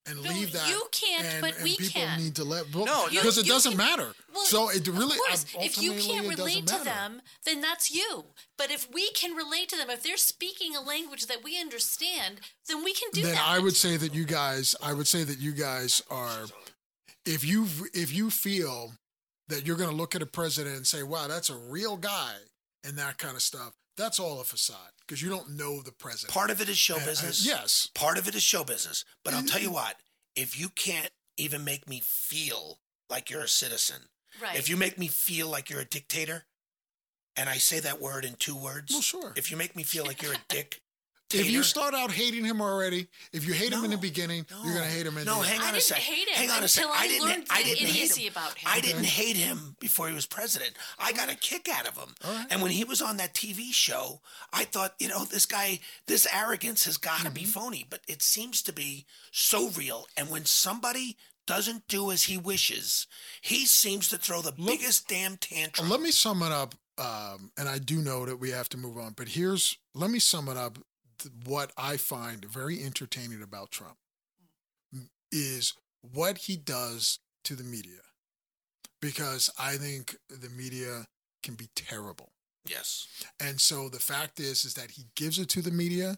and 0.06 0.22
No, 0.22 0.30
leave 0.30 0.52
that. 0.52 0.68
you 0.70 0.86
can't, 0.90 1.24
and, 1.26 1.40
but 1.42 1.54
and 1.56 1.64
we 1.64 1.76
people 1.76 2.00
can. 2.00 2.18
need 2.18 2.34
to 2.36 2.44
let 2.44 2.74
well, 2.74 2.86
No, 2.86 3.08
because 3.10 3.36
You- 3.36 3.42
it 3.42 3.46
you 3.46 3.52
doesn't 3.52 3.72
can- 3.72 3.76
matter. 3.78 4.14
Well, 4.32 4.44
so 4.46 4.70
it 4.70 4.86
really, 4.88 5.16
of 5.16 5.18
course, 5.18 5.44
if 5.60 5.76
you 5.82 5.92
can't 5.94 6.26
relate 6.26 6.66
to 6.68 6.72
matter. 6.72 6.84
them, 6.84 7.22
then 7.44 7.60
that's 7.60 7.90
you. 7.90 8.24
But 8.56 8.70
if 8.70 8.90
we 8.90 9.10
can 9.12 9.34
relate 9.36 9.68
to 9.70 9.76
them, 9.76 9.90
if 9.90 10.02
they're 10.02 10.16
speaking 10.16 10.74
a 10.74 10.80
language 10.80 11.26
that 11.26 11.42
we 11.44 11.60
understand, 11.60 12.40
then 12.66 12.82
we 12.82 12.94
can 12.94 13.10
do 13.12 13.22
then 13.22 13.34
that. 13.34 13.44
I 13.46 13.58
would 13.58 13.76
say 13.76 13.98
that 13.98 14.14
you 14.14 14.24
guys, 14.24 14.74
I 14.82 14.94
would 14.94 15.06
say 15.08 15.24
that 15.24 15.38
you 15.38 15.52
guys 15.52 16.00
are, 16.10 16.46
if 17.26 17.44
you 17.44 17.66
if 17.92 18.12
you 18.12 18.30
feel 18.30 18.92
that 19.48 19.66
you're 19.66 19.76
going 19.76 19.90
to 19.90 19.96
look 19.96 20.14
at 20.14 20.22
a 20.22 20.26
president 20.26 20.76
and 20.76 20.86
say, 20.86 21.02
"Wow, 21.02 21.28
that's 21.28 21.50
a 21.50 21.56
real 21.56 21.96
guy," 21.96 22.34
and 22.84 22.96
that 22.98 23.18
kind 23.18 23.36
of 23.36 23.42
stuff, 23.42 23.72
that's 23.96 24.18
all 24.18 24.40
a 24.40 24.44
facade 24.44 24.92
because 25.00 25.22
you 25.22 25.28
don't 25.28 25.50
know 25.56 25.82
the 25.82 25.92
president. 25.92 26.32
Part 26.32 26.50
of 26.50 26.60
it 26.60 26.68
is 26.68 26.78
show 26.78 26.96
Uh, 26.96 27.00
uh, 27.00 27.06
business. 27.06 27.44
yes. 27.46 27.88
Part 27.94 28.18
of 28.18 28.28
it 28.28 28.34
is 28.34 28.42
show 28.42 28.64
business. 28.64 29.04
But 29.24 29.34
I'll 29.34 29.44
tell 29.44 29.60
you 29.60 29.70
what: 29.70 29.96
if 30.34 30.58
you 30.58 30.68
can't 30.68 31.12
even 31.36 31.64
make 31.64 31.88
me 31.88 32.00
feel 32.00 32.80
like 33.08 33.30
you're 33.30 33.42
a 33.42 33.48
citizen, 33.48 34.08
right. 34.40 34.56
if 34.58 34.68
you 34.68 34.76
make 34.76 34.98
me 34.98 35.08
feel 35.08 35.48
like 35.48 35.68
you're 35.70 35.80
a 35.80 35.84
dictator, 35.84 36.44
and 37.36 37.48
I 37.48 37.56
say 37.56 37.80
that 37.80 38.00
word 38.00 38.24
in 38.24 38.34
two 38.34 38.56
words. 38.56 38.92
Well, 38.92 39.02
sure. 39.02 39.32
If 39.36 39.50
you 39.50 39.56
make 39.56 39.74
me 39.76 39.82
feel 39.82 40.04
like 40.04 40.22
you're 40.22 40.34
a 40.34 40.44
dick. 40.48 40.82
If 41.32 41.50
you 41.50 41.62
start 41.62 41.94
out 41.94 42.10
hating 42.10 42.44
him 42.44 42.60
already, 42.60 43.06
if 43.32 43.46
you 43.46 43.52
hate 43.52 43.72
him 43.72 43.84
in 43.84 43.90
the 43.90 43.96
No, 43.96 44.02
beginning, 44.02 44.46
you're 44.64 44.74
gonna 44.74 44.86
hate 44.86 45.06
him 45.06 45.16
in 45.18 45.24
No, 45.24 45.40
the 45.40 45.46
hang 45.46 45.54
end. 45.54 45.62
on 45.62 45.66
I 45.66 45.70
a 45.70 45.72
didn't 45.74 45.84
sec. 45.84 45.98
hate 45.98 46.28
him 46.28 46.34
hang 46.34 46.50
on 46.50 46.62
a 46.64 46.68
second. 46.68 46.90
until 46.90 47.00
I 47.00 47.04
I 47.04 47.08
didn't. 47.08 47.28
learned 47.28 47.46
I 47.50 47.62
the 47.62 47.68
didn't 47.68 47.86
hate 47.88 47.94
idiocy 48.02 48.22
him. 48.26 48.32
about 48.32 48.58
him. 48.58 48.70
I 48.72 48.80
didn't 48.80 49.04
hate 49.06 49.36
him 49.36 49.76
before 49.80 50.08
he 50.08 50.14
was 50.14 50.26
president. 50.26 50.72
I 50.98 51.12
got 51.12 51.30
a 51.30 51.36
kick 51.36 51.68
out 51.68 51.86
of 51.86 51.96
him. 51.96 52.14
All 52.24 52.32
right. 52.34 52.46
And 52.50 52.62
when 52.62 52.70
he 52.72 52.84
was 52.84 53.00
on 53.00 53.16
that 53.18 53.34
TV 53.34 53.72
show, 53.72 54.20
I 54.52 54.64
thought, 54.64 54.94
you 54.98 55.08
know, 55.08 55.24
this 55.24 55.46
guy, 55.46 55.80
this 56.06 56.26
arrogance 56.34 56.84
has 56.86 56.96
got 56.96 57.20
to 57.20 57.30
be 57.30 57.42
Mm-hmm. 57.42 57.50
phony. 57.50 57.86
But 57.88 58.00
it 58.08 58.22
seems 58.22 58.62
to 58.62 58.72
be 58.72 59.06
so 59.30 59.70
real. 59.70 60.06
And 60.16 60.30
when 60.30 60.44
somebody 60.44 61.16
doesn't 61.46 61.88
do 61.88 62.10
as 62.10 62.24
he 62.24 62.36
wishes, 62.38 63.06
he 63.40 63.66
seems 63.66 64.08
to 64.08 64.16
throw 64.18 64.40
the 64.42 64.52
biggest 64.52 65.08
damn 65.08 65.36
tantrum. 65.36 65.88
Let 65.88 66.00
me 66.00 66.10
sum 66.12 66.42
it 66.42 66.52
up, 66.52 66.74
um, 66.98 67.50
and 67.56 67.68
I 67.68 67.78
do 67.78 67.96
know 68.02 68.24
that 68.26 68.36
we 68.36 68.50
have 68.50 68.68
to 68.68 68.76
move 68.76 68.98
on. 68.98 69.14
But 69.16 69.28
here's 69.28 69.76
let 69.94 70.10
me 70.10 70.18
sum 70.20 70.48
it 70.48 70.56
up. 70.56 70.78
Th- 71.22 71.32
What 71.44 71.72
I 71.76 71.96
find 71.96 72.44
very 72.44 72.82
entertaining 72.82 73.42
about 73.42 73.70
Trump 73.70 73.96
is 75.32 75.74
what 76.02 76.38
he 76.38 76.56
does 76.56 77.18
to 77.44 77.54
the 77.54 77.64
media, 77.64 78.00
because 79.00 79.50
I 79.58 79.76
think 79.76 80.16
the 80.28 80.48
media 80.50 81.06
can 81.42 81.54
be 81.54 81.68
terrible. 81.74 82.32
yes. 82.66 83.06
And 83.38 83.60
so 83.60 83.88
the 83.88 83.98
fact 84.00 84.38
is, 84.40 84.64
is 84.64 84.74
that 84.74 84.92
he 84.92 85.04
gives 85.16 85.38
it 85.38 85.48
to 85.50 85.62
the 85.62 85.70
media, 85.70 86.16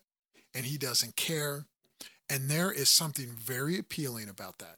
and 0.54 0.64
he 0.66 0.78
doesn't 0.78 1.16
care. 1.16 1.66
And 2.28 2.48
there 2.50 2.72
is 2.72 2.88
something 2.88 3.26
very 3.28 3.78
appealing 3.78 4.28
about 4.28 4.58
that. 4.58 4.76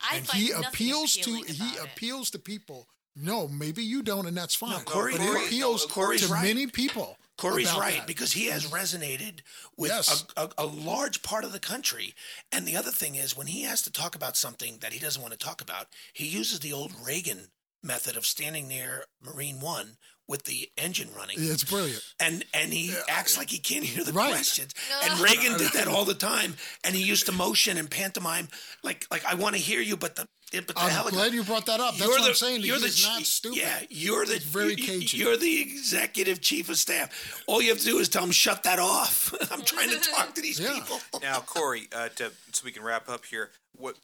I 0.00 0.16
and 0.16 0.26
find 0.26 0.42
he 0.42 0.50
nothing 0.50 0.66
appeals 0.68 1.14
to 1.14 1.20
appealing 1.30 1.44
he 1.54 1.76
about 1.76 1.84
it. 1.86 1.92
appeals 1.92 2.30
to 2.30 2.38
people. 2.38 2.88
No, 3.14 3.46
maybe 3.48 3.82
you 3.84 4.02
don't, 4.02 4.26
and 4.26 4.36
that's 4.36 4.54
fine. 4.54 4.84
Corey 4.84 5.12
but 5.12 5.18
did. 5.20 5.36
he 5.40 5.46
appeals 5.46 5.86
No, 5.96 6.12
to 6.16 6.26
right. 6.32 6.42
many 6.44 6.66
people. 6.68 7.16
Corey's 7.38 7.74
right 7.74 7.98
that. 7.98 8.06
because 8.06 8.32
he 8.32 8.46
has 8.46 8.66
resonated 8.66 9.40
with 9.76 9.90
Yes. 9.90 10.26
a, 10.36 10.42
a, 10.42 10.50
a 10.58 10.66
large 10.66 11.22
part 11.22 11.44
of 11.44 11.52
the 11.52 11.58
country. 11.60 12.14
And 12.52 12.66
the 12.66 12.76
other 12.76 12.90
thing 12.90 13.14
is, 13.14 13.36
when 13.36 13.46
he 13.46 13.62
has 13.62 13.80
to 13.82 13.92
talk 13.92 14.14
about 14.14 14.36
something 14.36 14.78
that 14.80 14.92
he 14.92 14.98
doesn't 14.98 15.22
want 15.22 15.32
to 15.32 15.38
talk 15.38 15.60
about, 15.62 15.86
he 16.12 16.26
uses 16.26 16.60
the 16.60 16.72
old 16.72 16.92
Reagan 17.06 17.48
method 17.82 18.16
of 18.16 18.26
standing 18.26 18.68
near 18.68 19.04
Marine 19.22 19.60
One 19.60 19.96
with 20.28 20.44
the 20.44 20.70
engine 20.76 21.08
running. 21.16 21.36
it's 21.38 21.64
brilliant. 21.64 22.02
And 22.20 22.44
and 22.54 22.72
he 22.72 22.94
acts 23.08 23.36
like 23.38 23.50
he 23.50 23.58
can't 23.58 23.84
hear 23.84 24.04
the 24.04 24.12
Right. 24.12 24.30
questions. 24.30 24.74
And 25.04 25.18
Reagan 25.20 25.56
did 25.58 25.72
that 25.72 25.88
all 25.88 26.04
the 26.04 26.14
time. 26.14 26.56
And 26.84 26.94
he 26.94 27.02
used 27.02 27.26
to 27.26 27.32
motion 27.32 27.76
and 27.78 27.90
pantomime 27.90 28.48
like 28.82 29.06
like 29.10 29.24
I 29.24 29.34
want 29.34 29.56
to 29.56 29.60
hear 29.60 29.80
you, 29.80 29.96
but 29.96 30.16
the 30.16 30.28
but 30.52 30.66
the 30.68 30.78
I'm 30.80 30.88
helicopter- 30.90 31.16
glad 31.16 31.32
you 31.34 31.42
brought 31.44 31.66
that 31.66 31.78
up. 31.80 31.92
That's 31.96 32.00
you're 32.08 32.10
what 32.10 32.22
the, 32.22 32.28
I'm 32.28 32.34
saying. 32.34 32.62
You're 32.62 32.78
He's 32.78 33.02
the 33.02 33.08
not 33.08 33.22
stupid. 33.22 33.58
Yeah, 33.58 33.80
you're 33.90 34.24
the 34.24 34.34
He's 34.34 34.44
very 34.44 34.70
you- 34.74 34.76
cagey. 34.84 35.16
You're 35.18 35.36
the 35.36 35.60
executive 35.60 36.40
chief 36.40 36.68
of 36.70 36.78
staff. 36.78 37.42
All 37.46 37.60
you 37.60 37.68
have 37.70 37.78
to 37.80 37.84
do 37.84 37.98
is 37.98 38.08
tell 38.08 38.24
him 38.24 38.30
shut 38.30 38.62
that 38.62 38.78
off. 38.78 39.34
I'm 39.50 39.62
trying 39.62 39.90
to 39.90 39.98
talk 39.98 40.34
to 40.34 40.40
these 40.42 40.58
Yeah. 40.60 40.72
people. 40.74 41.00
Now, 41.22 41.40
Corey, 41.40 41.88
uh, 41.92 42.08
to, 42.16 42.32
so 42.52 42.62
we 42.64 42.72
can 42.72 42.82
wrap 42.82 43.08
up 43.10 43.24
here. 43.26 43.50
What 43.76 43.96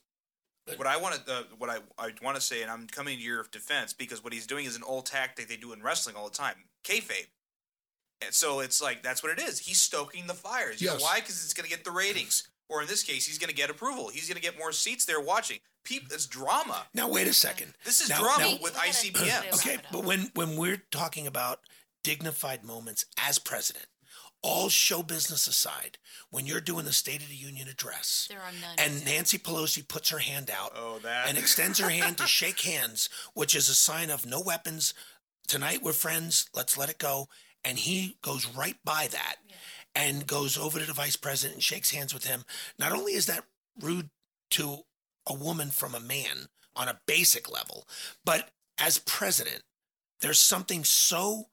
what 0.76 0.86
I 0.86 0.96
want 0.96 1.24
to 1.26 1.32
uh, 1.32 1.42
what 1.58 1.70
I, 1.70 1.78
I 1.98 2.12
want 2.22 2.36
to 2.36 2.40
say, 2.40 2.62
and 2.62 2.70
I'm 2.70 2.86
coming 2.86 3.18
to 3.18 3.22
your 3.22 3.44
defense 3.52 3.92
because 3.92 4.22
what 4.24 4.32
he's 4.32 4.46
doing 4.46 4.64
is 4.64 4.76
an 4.76 4.82
old 4.84 5.06
tactic 5.06 5.48
they 5.48 5.56
do 5.56 5.72
in 5.72 5.82
wrestling 5.82 6.16
all 6.16 6.28
the 6.28 6.34
time, 6.34 6.54
kayfabe. 6.84 7.26
And 8.24 8.32
so 8.32 8.60
it's 8.60 8.80
like 8.82 9.02
that's 9.02 9.22
what 9.22 9.32
it 9.32 9.42
is. 9.42 9.58
He's 9.58 9.80
stoking 9.80 10.26
the 10.26 10.34
fires. 10.34 10.80
You 10.80 10.88
Yes. 10.90 10.98
know 11.00 11.04
why? 11.04 11.20
Because 11.20 11.44
it's 11.44 11.52
going 11.54 11.68
to 11.68 11.70
get 11.74 11.84
the 11.84 11.90
ratings, 11.90 12.48
or 12.70 12.80
in 12.80 12.88
this 12.88 13.02
case, 13.02 13.26
he's 13.26 13.38
going 13.38 13.50
to 13.50 13.54
get 13.54 13.68
approval. 13.70 14.08
He's 14.08 14.28
going 14.28 14.36
to 14.36 14.42
get 14.42 14.58
more 14.58 14.72
seats 14.72 15.04
there 15.04 15.20
watching. 15.20 15.58
People, 15.84 16.08
it's 16.14 16.24
drama. 16.26 16.86
Now 16.94 17.08
wait 17.10 17.26
a 17.26 17.34
second. 17.34 17.74
This 17.84 18.00
is 18.00 18.08
Now- 18.08 18.20
drama 18.20 18.52
now- 18.52 18.58
with 18.62 18.72
We 18.74 18.78
gotta- 18.78 18.88
ICBMs. 18.88 19.42
Wrap 19.42 19.54
Okay, 19.54 19.78
but 19.92 20.04
when 20.04 20.30
when 20.34 20.56
we're 20.56 20.82
talking 20.90 21.26
about 21.26 21.60
dignified 22.02 22.64
moments 22.64 23.04
as 23.18 23.38
president, 23.38 23.86
all 24.46 24.68
show 24.68 25.02
business 25.02 25.46
aside, 25.46 25.96
when 26.30 26.44
you're 26.44 26.60
doing 26.60 26.84
the 26.84 26.92
State 26.92 27.22
of 27.22 27.28
the 27.28 27.34
Union 27.34 27.66
address, 27.66 28.26
There 28.28 28.40
are 28.42 28.52
none. 28.60 28.78
and 28.78 29.04
Nancy 29.04 29.38
Pelosi 29.38 29.86
puts 29.88 30.10
her 30.10 30.18
hand 30.18 30.50
out 30.50 30.72
Oh, 30.76 30.98
that. 30.98 31.28
and 31.28 31.38
extends 31.38 31.78
her 31.78 31.88
hand 31.88 32.18
to 32.18 32.26
shake 32.26 32.60
hands, 32.72 33.08
which 33.32 33.54
is 33.54 33.70
a 33.70 33.74
sign 33.74 34.10
of 34.10 34.26
no 34.26 34.40
weapons. 34.40 34.92
Tonight 35.48 35.82
we're 35.82 35.94
friends. 35.94 36.48
Let's 36.54 36.76
let 36.76 36.90
it 36.90 36.98
go. 36.98 37.28
And 37.64 37.78
he 37.78 38.18
goes 38.20 38.46
right 38.46 38.76
by 38.84 39.08
that 39.10 39.36
and 39.94 40.26
goes 40.26 40.58
over 40.58 40.78
to 40.78 40.84
the 40.86 40.92
vice 40.92 41.16
president 41.16 41.54
and 41.54 41.62
shakes 41.62 41.90
hands 41.90 42.12
with 42.12 42.26
him. 42.26 42.44
Not 42.78 42.92
only 42.92 43.14
is 43.14 43.24
that 43.26 43.44
rude 43.80 44.10
to 44.50 44.80
a 45.26 45.32
woman 45.32 45.70
from 45.70 45.94
a 45.94 46.00
man 46.00 46.48
on 46.76 46.88
a 46.88 47.00
basic 47.06 47.50
level, 47.50 47.88
but 48.24 48.50
as 48.76 48.98
president, 48.98 49.62
there's 50.20 50.38
something 50.40 50.84
so 50.84 51.46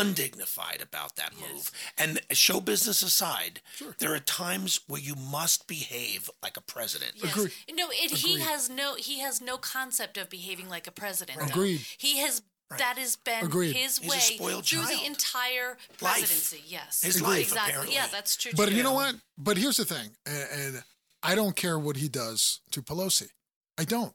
undignified 0.00 0.80
about 0.82 1.16
that 1.16 1.32
Yes. 1.38 1.50
move. 1.52 1.70
And 1.98 2.20
show 2.32 2.60
business 2.60 3.02
aside, 3.02 3.60
there 3.98 4.14
are 4.14 4.18
times 4.20 4.80
where 4.86 5.00
you 5.00 5.14
must 5.14 5.66
behave 5.66 6.30
like 6.42 6.56
a 6.56 6.60
president. 6.60 7.12
Yes. 7.16 7.32
Agree. 7.32 7.52
No, 7.72 7.88
it, 7.90 8.10
he 8.12 8.40
has 8.40 8.68
no 8.70 8.94
he 8.96 9.20
has 9.20 9.40
no 9.40 9.56
concept 9.58 10.16
of 10.16 10.28
behaving 10.30 10.68
like 10.68 10.86
a 10.86 10.92
president. 10.92 11.38
though. 11.38 11.46
Agreed. 11.46 11.80
He 11.98 12.18
has 12.18 12.42
that 12.78 12.98
has 12.98 13.14
been 13.16 13.44
Agreed. 13.44 13.76
his 13.76 13.98
He's 13.98 14.10
way 14.10 14.18
through 14.38 14.62
child. 14.62 14.88
the 14.88 15.04
entire 15.06 15.78
Life. 16.00 16.18
presidency. 16.18 16.62
Yes, 16.66 17.00
His 17.02 17.22
life, 17.22 17.42
exactly. 17.42 17.70
apparently. 17.70 17.94
Yeah, 17.94 18.06
that's 18.10 18.34
true. 18.36 18.50
But 18.56 18.70
too. 18.70 18.74
you 18.74 18.82
know 18.82 18.92
what? 18.92 19.14
But 19.38 19.56
here's 19.56 19.76
the 19.76 19.84
thing, 19.84 20.10
and, 20.26 20.48
and 20.74 20.84
I 21.22 21.36
don't 21.36 21.54
care 21.54 21.78
what 21.78 21.96
he 21.96 22.08
does 22.08 22.60
to 22.72 22.82
Pelosi. 22.82 23.28
I 23.78 23.84
don't. 23.84 24.12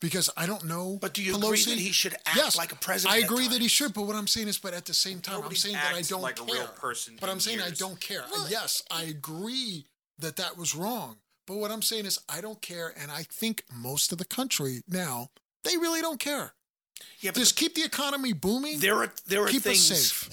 Because 0.00 0.28
I 0.36 0.44
don't 0.46 0.64
know. 0.64 0.98
But 1.00 1.14
do 1.14 1.22
you 1.22 1.32
Pelosi. 1.34 1.44
agree 1.66 1.74
that 1.74 1.80
he 1.80 1.92
should 1.92 2.12
act 2.26 2.36
yes, 2.36 2.58
like 2.58 2.72
a 2.72 2.76
president 2.76 3.16
I 3.16 3.24
agree 3.24 3.48
that 3.48 3.60
he 3.62 3.68
should. 3.68 3.94
But 3.94 4.02
what 4.02 4.16
I'm 4.16 4.26
saying 4.26 4.48
is, 4.48 4.58
but 4.58 4.74
at 4.74 4.84
the 4.84 4.92
same 4.94 5.20
time, 5.20 5.36
Nobody's 5.36 5.64
I'm 5.64 5.70
saying 5.70 5.82
that 5.82 5.94
I 5.94 6.02
don't 6.02 6.20
like 6.20 6.40
a 6.40 6.44
care. 6.44 6.54
real 6.54 6.66
person 6.68 7.16
But 7.20 7.30
I'm 7.30 7.40
saying 7.40 7.60
I 7.62 7.70
don't 7.70 7.98
care. 8.00 8.24
Well, 8.30 8.46
yes, 8.50 8.82
I 8.90 9.04
agree 9.04 9.86
that 10.18 10.36
that 10.36 10.58
was 10.58 10.74
wrong. 10.74 11.16
But 11.46 11.56
what 11.56 11.70
I'm 11.70 11.82
saying 11.82 12.06
is, 12.06 12.18
I 12.28 12.40
don't 12.40 12.60
care, 12.60 12.92
and 13.00 13.10
I 13.10 13.22
think 13.22 13.64
most 13.72 14.12
of 14.12 14.18
the 14.18 14.24
country 14.24 14.82
now 14.88 15.30
they 15.62 15.76
really 15.78 16.00
don't 16.02 16.20
care. 16.20 16.52
Yeah, 17.20 17.30
but 17.32 17.40
Just 17.40 17.56
keep 17.56 17.74
the 17.74 17.82
economy 17.84 18.32
booming. 18.34 18.80
there 18.80 18.96
are 18.96 19.12
there 19.26 19.42
are 19.44 19.48
keep 19.48 19.62
things 19.62 19.80
safe. 19.80 20.30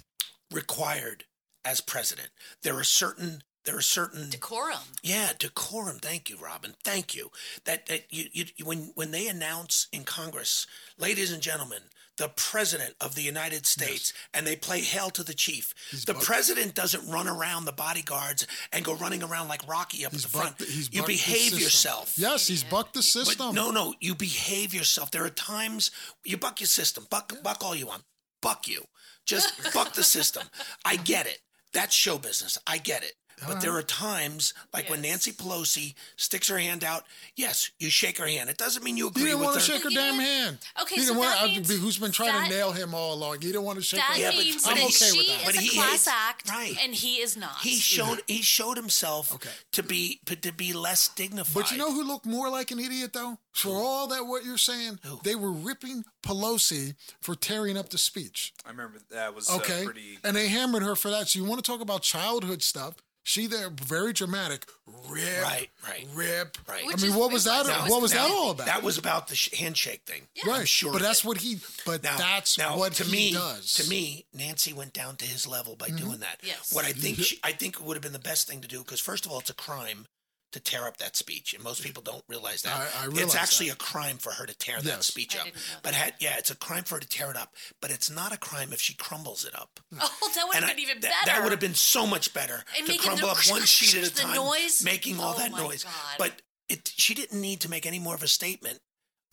required 0.52 1.26
as 1.64 1.82
president. 1.82 2.30
There 2.64 2.76
are 2.78 2.84
certain 2.84 3.44
there 3.66 3.78
are 3.78 3.82
certain 3.82 4.30
decorum. 4.30 4.80
yeah 5.04 5.32
decorum. 5.38 6.00
Thank 6.00 6.30
you, 6.30 6.38
Robin. 6.38 6.74
Thank 6.84 7.16
you. 7.16 7.30
That 7.66 7.86
that 7.88 8.06
you, 8.10 8.26
you 8.34 8.46
when 8.66 8.92
when 8.96 9.12
they 9.12 9.28
announce 9.28 9.88
in 9.92 10.04
Congress, 10.04 10.66
ladies 10.98 11.32
and 11.32 11.42
gentlemen, 11.42 11.80
the 12.18 12.30
president 12.36 12.94
of 13.00 13.16
the 13.16 13.22
United 13.22 13.66
States, 13.66 14.14
and 14.34 14.46
they 14.46 14.56
play 14.56 14.82
hail 14.82 15.10
to 15.12 15.24
the 15.24 15.34
chief. 15.34 15.74
the 16.06 16.14
bucked- 16.14 16.26
president 16.26 16.76
doesn't 16.76 17.08
run 17.08 17.28
around 17.28 17.66
the 17.66 17.72
bodyguards 17.72 18.46
and 18.72 18.84
go 18.86 18.94
running 18.96 19.24
around 19.24 19.48
like 19.48 19.68
Rocky 19.68 20.06
up 20.06 20.12
He's 20.12 20.26
at 20.26 20.32
the 20.32 20.38
front. 20.38 20.58
bucked, 20.58 20.70
he's 20.72 20.94
you 20.94 21.02
bucked 21.02 21.08
the 21.08 21.14
behave 21.16 21.60
yourself. 21.60 22.14
Yes, 22.18 22.48
he's 22.48 22.64
bucked 22.64 22.94
the 22.94 23.00
But 23.00 23.04
system. 23.06 23.56
no, 23.56 23.72
no, 23.72 23.94
you 24.00 24.14
behave 24.16 24.74
yourself. 24.74 25.10
There 25.12 25.24
are 25.26 25.30
times 25.30 25.90
you 26.24 26.38
buck 26.38 26.60
your 26.60 26.68
system, 26.68 27.08
buck, 27.10 27.34
buck 27.44 27.64
all 27.64 27.76
you 27.76 27.88
want, 27.88 28.04
buck 28.42 28.68
you, 28.68 28.84
just 29.26 29.74
buck 29.74 29.94
the 29.94 30.04
system. 30.04 30.44
I 30.86 30.98
get 30.98 31.26
it. 31.28 31.40
That's 31.74 31.96
show 31.96 32.18
business. 32.18 32.58
I 32.68 32.78
get 32.80 33.04
it. 33.04 33.14
But 33.48 33.62
there 33.62 33.76
are 33.76 33.82
times, 33.84 34.54
like 34.74 34.90
when 34.90 35.04
Yes. 35.04 35.12
Nancy 35.12 35.32
Pelosi 35.32 35.94
sticks 36.16 36.48
her 36.48 36.60
hand 36.60 36.84
out. 36.84 37.06
Yes, 37.36 37.72
you 37.80 37.90
shake 37.90 38.18
her 38.20 38.28
hand. 38.28 38.50
It 38.50 38.58
doesn't 38.58 38.84
mean 38.84 38.98
you 38.98 39.06
He 39.06 39.10
agree 39.10 39.24
didn't 39.24 39.40
with 39.40 39.46
want 39.46 39.56
her. 39.62 39.66
to 39.66 39.72
shake 39.72 39.84
her 39.84 39.90
You 39.90 39.96
damn 39.98 40.18
know- 40.18 40.24
hand. 40.24 40.58
Okay, 40.82 40.96
he 40.96 41.02
so 41.02 41.08
didn't 41.08 41.20
want. 41.20 41.32
that 41.40 41.44
I- 41.44 41.48
means 41.48 41.70
who's 41.70 41.98
been 41.98 42.12
trying 42.12 42.34
that- 42.34 42.50
to 42.50 42.56
nail 42.56 42.72
him 42.72 42.94
all 42.94 43.14
along? 43.14 43.42
He 43.42 43.48
didn't 43.48 43.64
want 43.64 43.80
to 43.80 43.84
shake 43.84 44.00
That 44.00 44.14
her 44.14 44.18
Yeah, 44.20 44.26
hand. 44.32 44.38
but- 44.38 44.46
means 44.46 44.56
but 44.64 44.70
that 44.70 44.72
I'm 44.72 44.78
he- 44.78 44.84
okay 44.86 45.12
she 45.12 45.18
with 45.18 45.28
that. 45.28 45.46
But 45.46 45.56
is 45.56 45.58
a 45.58 45.64
he 45.64 45.70
class 45.70 46.02
is- 46.02 46.08
act, 46.08 46.50
right. 46.50 46.78
and 46.82 46.94
he 46.96 47.16
is 47.22 47.36
not. 47.38 47.58
He 47.62 47.80
showed 47.80 48.22
he 48.28 48.42
showed 48.42 48.78
himself 48.78 49.32
Okay. 49.34 49.50
to 49.72 49.84
be 49.84 50.20
to 50.26 50.52
be 50.52 50.74
less 50.74 51.08
dignified. 51.08 51.54
But 51.54 51.72
you 51.72 51.78
know 51.78 51.92
who 51.94 52.04
looked 52.04 52.26
more 52.26 52.50
like 52.50 52.72
an 52.72 52.80
idiot 52.80 53.14
though? 53.14 53.40
For 53.54 53.76
all 53.76 54.08
that 54.08 54.28
what 54.28 54.46
you're 54.46 54.58
saying, 54.58 55.00
they 55.24 55.36
were 55.36 55.52
ripping 55.52 56.06
Pelosi 56.24 56.96
for 57.22 57.36
tearing 57.36 57.78
up 57.78 57.90
the 57.90 57.98
speech. 57.98 58.54
I 58.66 58.70
remember 58.70 59.00
that 59.10 59.34
was 59.36 59.50
Okay, 59.50 59.82
uh, 59.82 59.86
pretty. 59.86 60.20
and 60.24 60.36
they 60.38 60.48
hammered 60.48 60.84
her 60.84 60.96
for 60.96 61.10
that. 61.10 61.30
So 61.30 61.40
you 61.40 61.46
want 61.46 61.64
to 61.64 61.70
talk 61.70 61.82
about 61.82 62.02
childhood 62.04 62.64
stuff? 62.64 62.96
She 63.24 63.46
there 63.48 63.70
very 63.70 64.14
dramatic. 64.14 64.66
Rip, 65.08 65.44
Right, 65.44 65.70
right. 65.88 66.08
rip. 66.14 66.58
Right. 66.68 66.84
I 66.84 66.88
Which 66.88 67.02
mean, 67.02 67.12
is- 67.12 67.18
what 67.18 67.32
was 67.32 67.44
that? 67.44 67.66
that 67.68 67.90
what 67.90 68.02
was 68.02 68.14
Now, 68.14 68.28
that 68.28 68.34
all 68.34 68.52
about? 68.52 68.66
That 68.66 68.84
was 68.84 68.98
about 68.98 69.28
the 69.28 69.50
handshake 69.58 70.02
thing. 70.06 70.28
right. 70.46 70.62
I'm 70.62 70.66
sure. 70.66 70.92
but 70.92 71.02
that's 71.02 71.24
what 71.24 71.38
he. 71.38 71.60
But 71.86 72.04
Now, 72.04 72.18
that's 72.18 72.58
now, 72.58 72.78
what 72.78 72.94
to 72.94 73.04
he 73.04 73.12
me, 73.12 73.34
does. 73.34 73.74
To 73.76 73.90
me, 73.90 74.26
Nancy 74.34 74.74
went 74.74 74.94
down 74.94 75.18
to 75.18 75.26
his 75.26 75.46
level 75.48 75.76
by 75.76 75.88
mm-hmm. 75.88 75.98
doing 75.98 76.20
that. 76.20 76.40
Yes. 76.44 76.74
What 76.74 76.86
I 76.86 76.92
think 76.94 77.16
mm-hmm. 77.16 77.24
she, 77.24 77.40
I 77.44 77.52
think 77.52 77.76
it 77.76 77.84
would 77.84 77.96
have 77.96 78.04
been 78.04 78.14
the 78.14 78.20
best 78.20 78.48
thing 78.48 78.62
to 78.62 78.68
do 78.68 78.80
because 78.80 79.00
first 79.00 79.26
of 79.26 79.32
all, 79.32 79.40
it's 79.40 79.50
a 79.50 79.56
crime 79.56 80.08
to 80.52 80.60
tear 80.60 80.86
up 80.88 80.98
that 80.98 81.16
speech, 81.16 81.54
and 81.54 81.64
most 81.64 81.82
people 81.84 82.04
don't 82.04 82.24
realize 82.28 82.62
that. 82.64 82.76
I- 82.76 83.06
I 83.06 83.08
it's 83.12 83.36
actually 83.36 83.70
that. 83.70 83.76
a 83.76 83.78
crime 83.78 84.18
for 84.18 84.32
her 84.34 84.46
to 84.46 84.54
tear 84.54 84.82
that 84.82 85.04
speech 85.04 85.36
up. 85.38 85.48
But 85.84 85.94
had, 85.94 86.14
yeah, 86.20 86.38
it's 86.38 86.52
a 86.52 86.56
crime 86.56 86.84
for 86.84 86.96
her 86.96 87.02
to 87.02 87.08
tear 87.08 87.30
it 87.32 87.38
up. 87.38 87.56
But 87.82 87.92
it's 87.92 88.10
not 88.10 88.34
a 88.34 88.38
crime 88.38 88.74
if 88.74 88.82
she 88.82 88.94
crumbles 88.94 89.46
it 89.46 89.56
up. 89.56 89.80
Oh, 90.02 90.32
that 90.36 90.46
would 90.48 90.54
have 90.56 90.64
And 90.64 90.66
I- 90.66 90.74
been 90.74 90.80
even 90.84 91.00
that- 91.02 91.12
better. 91.26 91.26
That 91.38 91.44
would 91.44 91.52
have 91.52 91.60
been 91.62 91.76
so 91.76 92.06
much 92.06 92.34
better 92.34 92.64
And 92.78 92.86
to 92.88 92.98
crumble 92.98 93.28
the- 93.28 93.34
up 93.34 93.38
one 93.50 93.66
sheet 93.66 93.96
at 93.96 94.08
a 94.08 94.14
the 94.14 94.22
time, 94.22 94.36
noise? 94.36 94.84
making 94.84 95.20
all 95.20 95.36
Oh 95.36 95.38
that 95.40 95.52
my 95.52 95.60
noise. 95.60 95.84
God. 95.84 95.94
But 96.18 96.42
it, 96.70 96.92
she 96.96 97.14
didn't 97.14 97.40
need 97.42 97.62
to 97.62 97.70
make 97.70 97.86
any 97.86 98.00
more 98.00 98.16
of 98.16 98.24
a 98.24 98.28
statement 98.28 98.80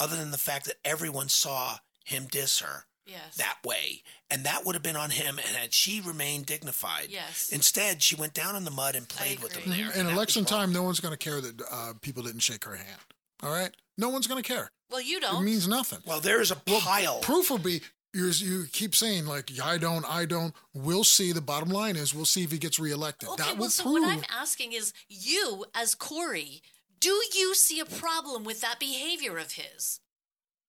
other 0.01 0.16
than 0.16 0.31
the 0.31 0.39
fact 0.39 0.66
that 0.66 0.77
everyone 0.85 1.29
saw 1.29 1.79
him 2.05 2.27
diss 2.31 2.61
her 2.61 2.87
Yes. 3.09 3.37
that 3.37 3.59
way, 3.65 4.03
and 4.31 4.45
that 4.45 4.65
would 4.65 4.75
have 4.75 4.83
been 4.83 4.97
on 4.97 5.11
him. 5.11 5.39
And 5.39 5.57
had 5.57 5.73
she 5.75 6.01
remained 6.01 6.47
dignified, 6.47 7.07
Yes. 7.09 7.49
Instead, 7.51 8.03
she 8.03 8.15
went 8.15 8.35
down 8.35 8.55
in 8.55 8.65
the 8.65 8.71
mud 8.71 8.95
and 8.95 9.09
played 9.09 9.41
with 9.41 9.57
him 9.57 9.71
there. 9.73 9.87
In 9.93 10.01
and 10.01 10.09
that 10.09 10.13
election 10.15 10.45
time, 10.45 10.73
no 10.73 10.83
one's 10.83 11.01
going 11.01 11.13
to 11.13 11.19
care 11.19 11.41
that 11.41 11.63
uh, 11.71 11.93
people 12.03 12.23
didn't 12.23 12.41
shake 12.41 12.65
her 12.65 12.77
hand. 12.77 13.01
All 13.43 13.51
right, 13.51 13.71
no 13.97 14.09
one's 14.11 14.27
going 14.27 14.43
to 14.43 14.47
care. 14.47 14.71
well, 14.91 15.01
you 15.01 15.21
don't. 15.21 15.43
It 15.43 15.47
means 15.47 15.67
nothing. 15.67 16.01
Well, 16.07 16.21
there 16.21 16.41
is 16.41 16.51
a 16.51 16.57
pile. 16.57 17.21
Proof 17.21 17.51
will 17.51 17.59
be 17.59 17.81
you 18.15 18.27
you 18.31 18.65
keep 18.73 18.95
saying 18.95 19.27
like 19.27 19.51
I 19.63 19.79
don't, 19.79 20.05
I 20.11 20.25
don't. 20.25 20.55
We'll 20.75 21.05
see. 21.05 21.33
The 21.33 21.41
bottom 21.41 21.69
line 21.69 21.97
is 21.97 22.15
we'll 22.15 22.25
see 22.25 22.43
if 22.43 22.51
he 22.51 22.59
gets 22.59 22.79
reelected. 22.81 23.29
okay, 23.31 23.45
that 23.45 23.59
well, 23.59 23.71
so 23.71 23.85
prove. 23.85 24.03
what 24.03 24.09
I'm 24.09 24.25
asking 24.31 24.73
is, 24.73 24.93
you 25.09 25.65
as 25.75 25.95
Corey, 25.95 26.63
do 27.01 27.11
you 27.35 27.55
see 27.55 27.81
a 27.81 27.85
problem 27.85 28.45
with 28.45 28.61
that 28.61 28.81
behavior 28.81 29.39
of 29.39 29.53
his? 29.53 30.01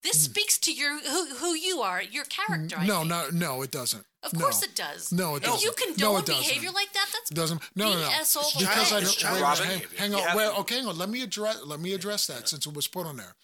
This 0.02 0.24
speaks 0.24 0.58
to 0.60 0.74
your 0.74 0.97
who, 1.02 1.36
who 1.36 1.54
you 1.56 1.82
are, 1.82 2.02
your 2.02 2.24
character. 2.26 2.78
I 2.78 2.82
Hmm. 2.82 2.88
no, 2.88 2.97
think. 3.00 3.10
no, 3.10 3.30
no, 3.32 3.62
it 3.64 3.72
doesn't. 3.72 4.06
Of 4.24 4.34
No. 4.34 4.39
course 4.41 4.64
it 4.64 4.76
does. 4.76 5.12
No, 5.12 5.36
it 5.36 5.43
If 5.43 5.62
you 5.62 5.72
doesn't. 5.72 5.78
condone 5.78 6.14
No, 6.14 6.18
it 6.20 6.26
doesn't. 6.26 6.43
behavior 6.43 6.72
like 6.72 6.91
that, 6.93 7.08
that's 7.12 7.30
doesn't. 7.30 7.62
No, 7.76 7.91
no, 7.93 8.00
no. 8.02 8.08
BS 8.10 8.36
all 8.38 8.50
the 8.52 8.60
Because 8.60 8.91
way. 8.91 8.97
I 8.97 9.02
It's 9.02 9.10
don't. 9.16 9.18
child 9.20 9.36
Wait, 9.36 9.41
Robin, 9.41 9.66
hang, 9.66 9.78
behavior. 9.80 9.97
hang 10.00 10.12
You 10.12 10.18
on. 10.18 10.24
have 10.24 10.36
Wait, 10.38 10.43
to- 10.45 10.56
okay, 10.56 10.76
hang 10.78 10.88
on. 10.88 10.97
Let 10.97 11.10
me 11.10 11.22
address. 11.22 11.58
Let 11.64 11.80
me 11.80 11.93
address 11.93 12.28
that 12.28 12.47
since 12.50 12.66
it 12.66 12.74
was 12.74 12.88
put 12.88 13.06
on 13.06 13.18
there. 13.18 13.36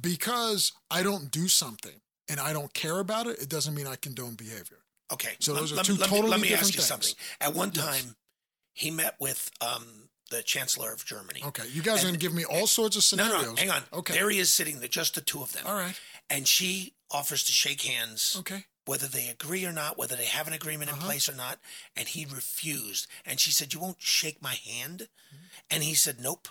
Because 0.00 0.72
I 0.90 1.02
don't 1.02 1.30
do 1.30 1.48
something 1.48 2.00
and 2.28 2.38
I 2.40 2.52
don't 2.52 2.72
care 2.74 2.98
about 2.98 3.26
it, 3.26 3.38
it 3.40 3.48
doesn't 3.48 3.74
mean 3.74 3.86
I 3.86 3.96
condone 3.96 4.34
behavior. 4.34 4.84
Okay, 5.10 5.36
So 5.40 5.52
let- 5.54 5.60
those 5.60 5.72
are 5.72 5.76
let, 5.76 5.86
two 5.86 5.94
me- 5.94 5.98
let 6.00 6.10
me- 6.10 6.16
totally 6.16 6.30
Let 6.32 6.40
me 6.40 6.48
different 6.48 6.68
ask 6.68 6.74
you 6.74 6.82
things. 6.82 7.08
something. 7.08 7.14
At 7.40 7.54
one 7.54 7.70
time, 7.70 8.16
he 8.74 8.90
met 8.90 9.16
with 9.18 9.50
um, 9.62 9.97
the 10.30 10.42
Chancellor 10.42 10.92
of 10.92 11.04
Germany. 11.04 11.42
Okay, 11.46 11.64
you 11.72 11.82
guys 11.82 12.00
are 12.00 12.06
going 12.08 12.14
to 12.14 12.20
give 12.20 12.34
me 12.34 12.44
all 12.44 12.66
sorts 12.66 12.96
of 12.96 13.04
scenarios. 13.04 13.42
no, 13.42 13.48
no, 13.50 13.54
hang 13.56 13.70
on. 13.70 13.82
Okay. 13.92 14.12
There 14.14 14.28
he 14.30 14.38
is 14.38 14.50
sitting 14.52 14.80
there, 14.80 14.88
just 14.88 15.14
the 15.14 15.20
two 15.20 15.40
of 15.42 15.52
them. 15.52 15.64
All 15.66 15.74
right. 15.74 15.98
And 16.30 16.46
she 16.46 16.94
offers 17.10 17.42
to 17.44 17.52
shake 17.52 17.82
hands, 17.82 18.36
Okay. 18.40 18.64
whether 18.84 19.06
they 19.06 19.28
agree 19.28 19.64
or 19.64 19.72
not, 19.72 19.96
whether 19.96 20.14
they 20.16 20.26
have 20.26 20.46
an 20.46 20.52
agreement 20.52 20.90
Uh-huh. 20.90 21.00
in 21.00 21.06
place 21.06 21.28
or 21.28 21.34
not. 21.34 21.58
And 21.96 22.08
he 22.08 22.24
refused. 22.26 23.06
And 23.24 23.40
she 23.40 23.50
said, 23.50 23.72
You 23.72 23.80
won't 23.80 24.00
shake 24.02 24.42
my 24.42 24.54
hand? 24.54 25.08
Mm-hmm. 25.34 25.44
And 25.70 25.82
he 25.82 25.94
said, 25.94 26.20
Nope. 26.20 26.48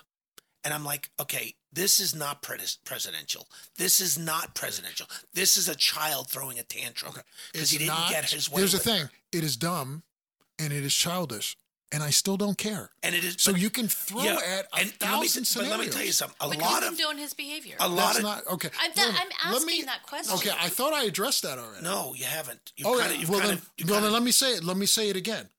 And 0.63 0.73
I'm 0.73 0.83
like, 0.83 1.11
Okay, 1.19 1.55
this 1.71 1.99
is 1.99 2.15
not 2.15 2.41
pres- 2.41 2.79
presidential. 2.83 3.47
This 3.77 4.01
is 4.01 4.17
not 4.17 4.55
presidential. 4.55 5.05
This 5.33 5.55
is 5.57 5.69
a 5.69 5.75
child 5.75 6.29
throwing 6.29 6.57
a 6.57 6.63
tantrum 6.63 7.13
because 7.53 7.69
he 7.69 7.75
It's 7.77 7.85
didn't 7.85 7.87
not- 7.87 8.09
get 8.09 8.31
his 8.31 8.49
way. 8.51 8.61
Here's 8.61 8.71
the 8.71 8.79
thing: 8.79 9.09
it 9.31 9.43
is 9.43 9.55
dumb, 9.55 10.01
and 10.57 10.73
it 10.73 10.83
is 10.83 10.95
childish, 10.95 11.55
and 11.91 12.03
I 12.03 12.09
still 12.09 12.35
don't 12.37 12.57
care. 12.57 12.89
And 13.03 13.15
it 13.15 13.23
is 13.23 13.35
So 13.39 13.51
but- 13.53 13.61
you 13.61 13.69
can 13.69 13.87
throw 13.87 14.23
yeah, 14.23 14.33
at 14.35 14.65
a 14.73 14.75
and 14.79 14.85
let 14.85 14.85
me, 14.85 14.91
thousand 14.99 15.41
but 15.43 15.47
scenarios. 15.47 15.77
let 15.77 15.79
me 15.87 15.91
tell 15.91 16.03
you 16.03 16.11
something. 16.11 16.35
A 16.41 16.47
but 16.49 16.57
lot 16.59 16.81
you 16.83 16.87
of 16.89 16.97
condone 16.97 17.17
his 17.17 17.33
behavior. 17.33 17.75
a 17.79 17.87
lot 17.87 17.95
That's 18.13 18.17
of 18.19 18.23
not 18.23 18.47
okay. 18.53 18.69
I'm, 18.79 18.91
that, 18.95 19.07
Wait, 19.07 19.33
I'm 19.43 19.53
asking 19.55 19.67
me- 19.67 19.81
that 19.83 20.03
question. 20.03 20.35
Okay, 20.35 20.51
I 20.59 20.69
thought 20.69 20.93
I 20.93 21.03
addressed 21.03 21.43
that 21.43 21.57
already. 21.59 21.83
no, 21.83 22.13
you 22.13 22.25
haven't. 22.25 22.73
You've 22.75 22.87
Oh, 22.87 22.97
kind 22.99 23.09
yeah. 23.09 23.15
of, 23.15 23.19
you've 23.21 23.29
well, 23.29 23.39
kind 23.39 23.49
then, 23.51 23.57
of, 23.59 23.69
you've 23.77 23.89
well 23.89 23.99
kind 23.99 24.05
then 24.05 24.13
let 24.13 24.23
me 24.23 24.31
say 24.31 24.51
it. 24.53 24.63
Let 24.63 24.77
me 24.77 24.85
say 24.85 25.09
it 25.09 25.15
again. 25.15 25.49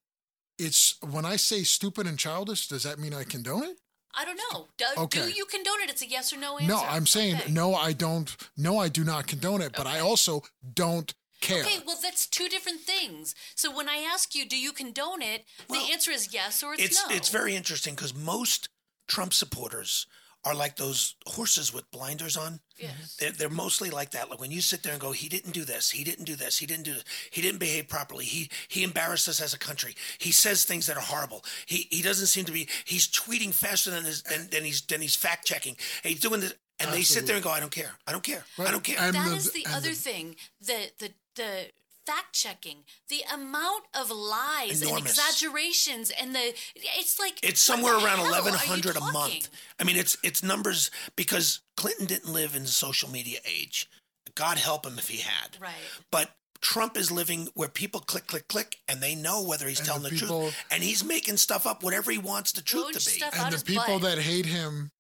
It's 0.59 0.97
when 1.03 1.25
I 1.25 1.37
say 1.37 1.63
stupid 1.63 2.07
and 2.07 2.19
childish. 2.19 2.69
Does 2.69 2.83
that 2.83 2.99
mean 2.99 3.15
I 3.15 3.25
condone 3.25 3.63
it? 3.65 3.79
I 4.15 4.25
don't 4.25 4.41
know. 4.53 4.67
Do, 4.77 4.85
Okay. 5.05 5.23
do 5.23 5.31
you 5.31 5.45
condone 5.45 5.81
it? 5.83 5.91
It's 5.91 6.03
a 6.03 6.09
yes 6.09 6.33
or 6.33 6.39
no 6.39 6.59
answer. 6.59 6.67
No, 6.67 6.81
I'm 6.83 7.07
saying 7.07 7.37
Okay. 7.37 7.53
no. 7.53 7.75
I 7.77 7.93
don't. 7.93 8.35
No, 8.57 8.79
I 8.79 8.89
do 8.89 9.05
not 9.05 9.29
condone 9.29 9.63
it. 9.63 9.73
But 9.77 9.87
I 9.87 10.01
also 10.01 10.43
don't 10.75 11.15
care. 11.41 11.63
Okay, 11.63 11.79
well, 11.87 11.99
that's 12.03 12.27
two 12.27 12.49
different 12.49 12.81
things. 12.81 13.35
So 13.55 13.75
when 13.75 13.89
I 13.89 13.97
ask 13.99 14.35
you, 14.35 14.47
do 14.47 14.59
you 14.59 14.73
condone 14.73 15.23
it? 15.23 15.45
Well, 15.69 15.85
the 15.85 15.93
answer 15.93 16.11
is 16.11 16.33
yes 16.33 16.63
or 16.63 16.75
it's, 16.75 16.83
it's 16.85 17.09
no. 17.09 17.15
it's 17.15 17.29
very 17.29 17.55
interesting 17.55 17.95
because 17.95 18.15
most 18.15 18.69
Trump 19.07 19.33
supporters 19.33 20.07
are 20.45 20.55
like 20.55 20.77
those 20.77 21.17
horses 21.27 21.75
with 21.75 21.91
blinders 21.91 22.37
on. 22.37 22.61
Yes. 22.77 23.17
They're, 23.19 23.33
they're 23.33 23.49
mostly 23.49 23.91
like 23.91 24.13
that. 24.13 24.31
Like 24.31 24.41
when 24.41 24.53
you 24.53 24.61
sit 24.61 24.83
there 24.83 24.93
and 24.93 25.01
go, 25.01 25.11
he 25.11 25.29
didn't 25.29 25.53
do 25.53 25.65
this, 25.65 25.91
he 25.91 26.05
didn't 26.05 26.27
do 26.27 26.37
this, 26.37 26.59
he 26.59 26.67
didn't 26.67 26.85
do 26.85 26.95
this, 26.95 27.05
he 27.31 27.43
didn't 27.43 27.59
behave 27.59 27.89
properly, 27.89 28.25
he 28.25 28.49
he 28.69 28.85
embarrassed 28.85 29.29
us 29.29 29.41
as 29.41 29.53
a 29.53 29.59
country. 29.59 29.95
He 30.19 30.31
says 30.31 30.65
things 30.65 30.87
that 30.87 30.97
are 30.97 31.03
horrible. 31.03 31.45
He 31.67 31.89
he 31.91 32.03
doesn't 32.03 32.29
seem 32.29 32.45
to 32.45 32.53
be. 32.53 32.69
He's 32.85 33.09
tweeting 33.09 33.53
faster 33.53 33.91
than 33.91 34.05
his 34.05 34.23
than, 34.23 34.49
than 34.51 34.65
he's 34.65 34.81
than 34.83 35.01
he's 35.01 35.17
fact 35.17 35.45
checking. 35.45 35.77
And 36.05 36.13
he's 36.13 36.21
doing 36.21 36.41
this, 36.41 36.55
and 36.79 36.93
they 36.93 37.03
sit 37.03 37.27
there 37.27 37.35
and 37.35 37.45
go, 37.45 37.51
I 37.51 37.59
don't 37.61 37.73
care, 37.73 37.93
I 38.07 38.13
don't 38.13 38.23
care, 38.25 38.45
I 38.59 38.71
don't 38.71 38.85
care. 38.85 38.97
And 39.01 39.15
That 39.15 39.29
the- 39.29 39.37
is 39.37 39.51
the 39.53 39.67
other 39.67 39.91
the- 39.91 39.95
thing. 39.97 40.37
The 40.61 40.91
the 41.01 41.11
the 41.39 41.67
fact 42.07 42.33
checking, 42.35 42.79
the 43.09 43.23
amount 43.33 43.85
of 43.99 44.11
lies 44.11 44.83
and 44.83 44.99
exaggerations, 44.99 46.11
and 46.21 46.35
the 46.35 46.55
it's 46.75 47.19
like 47.19 47.39
It's 47.43 47.61
somewhere 47.61 47.95
around 47.95 48.19
hell 48.19 48.21
are 48.21 48.29
you 48.29 48.29
eleven 48.35 48.55
hundred 48.55 48.97
a 48.97 49.01
month. 49.01 49.49
I 49.81 49.85
mean, 49.85 49.97
it's 49.97 50.17
it's 50.23 50.43
numbers 50.43 50.91
because 51.17 51.61
Clinton 51.77 52.07
didn't 52.07 52.33
live 52.33 52.55
in 52.55 52.63
the 52.63 52.69
social 52.69 53.11
media 53.11 53.39
age. 53.47 53.89
God 54.35 54.59
help 54.59 54.87
him 54.87 54.99
if 54.99 55.09
he 55.09 55.19
had. 55.19 55.57
Right. 55.61 55.73
But 56.11 56.31
Trump 56.61 56.97
is 56.97 57.11
living 57.11 57.49
where 57.55 57.69
people 57.69 58.01
click, 58.01 58.27
click, 58.27 58.49
click, 58.49 58.79
and 58.89 59.01
they 59.01 59.15
know 59.15 59.43
whether 59.43 59.67
he's 59.69 59.79
And 59.81 59.87
telling 59.89 60.03
the 60.03 60.11
the, 60.11 60.17
people- 60.17 60.41
truth. 60.43 60.65
And 60.71 60.83
he's 60.83 61.05
making 61.05 61.37
stuff 61.39 61.67
up, 61.67 61.83
whatever 61.83 62.11
he 62.11 62.19
wants 62.19 62.53
the 62.53 62.63
truth 62.63 62.93
to 62.99 63.11
be. 63.11 63.23
and 63.37 63.53
the 63.55 63.65
people 63.65 63.99
butt. 63.99 64.03
that 64.03 64.19
hate 64.19 64.47
him 64.47 64.91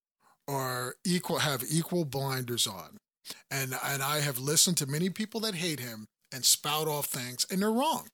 are 0.48 0.94
equal 1.04 1.38
have 1.38 1.62
equal 1.70 2.04
blinders 2.06 2.66
on 2.66 2.96
and 3.50 3.74
and 3.84 4.02
i 4.02 4.18
have 4.20 4.38
listened 4.38 4.78
to 4.78 4.86
many 4.86 5.10
people 5.10 5.40
that 5.40 5.54
hate 5.54 5.78
him 5.78 6.06
and 6.32 6.44
spout 6.44 6.86
off 6.88 7.06
things 7.06 7.46
and 7.50 7.60
they're 7.62 7.72
wrong 7.72 8.08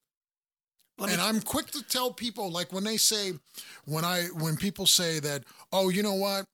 me- 0.98 1.12
and 1.12 1.20
i'm 1.20 1.40
quick 1.40 1.66
to 1.70 1.82
tell 1.82 2.12
people 2.12 2.50
like 2.50 2.72
when 2.72 2.84
they 2.84 2.96
say 2.96 3.32
when 3.84 4.04
i 4.04 4.24
when 4.34 4.56
people 4.56 4.86
say 4.86 5.18
that 5.20 5.42
oh 5.72 5.88
you 5.88 6.02
know 6.02 6.14
what 6.14 6.44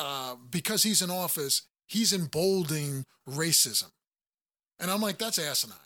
uh, 0.00 0.34
because 0.50 0.82
he's 0.82 1.02
in 1.02 1.10
office 1.10 1.62
he's 1.86 2.12
emboldening 2.12 3.04
racism 3.28 3.90
and 4.80 4.90
i'm 4.90 5.00
like 5.00 5.18
that's 5.18 5.38
asinine 5.38 5.76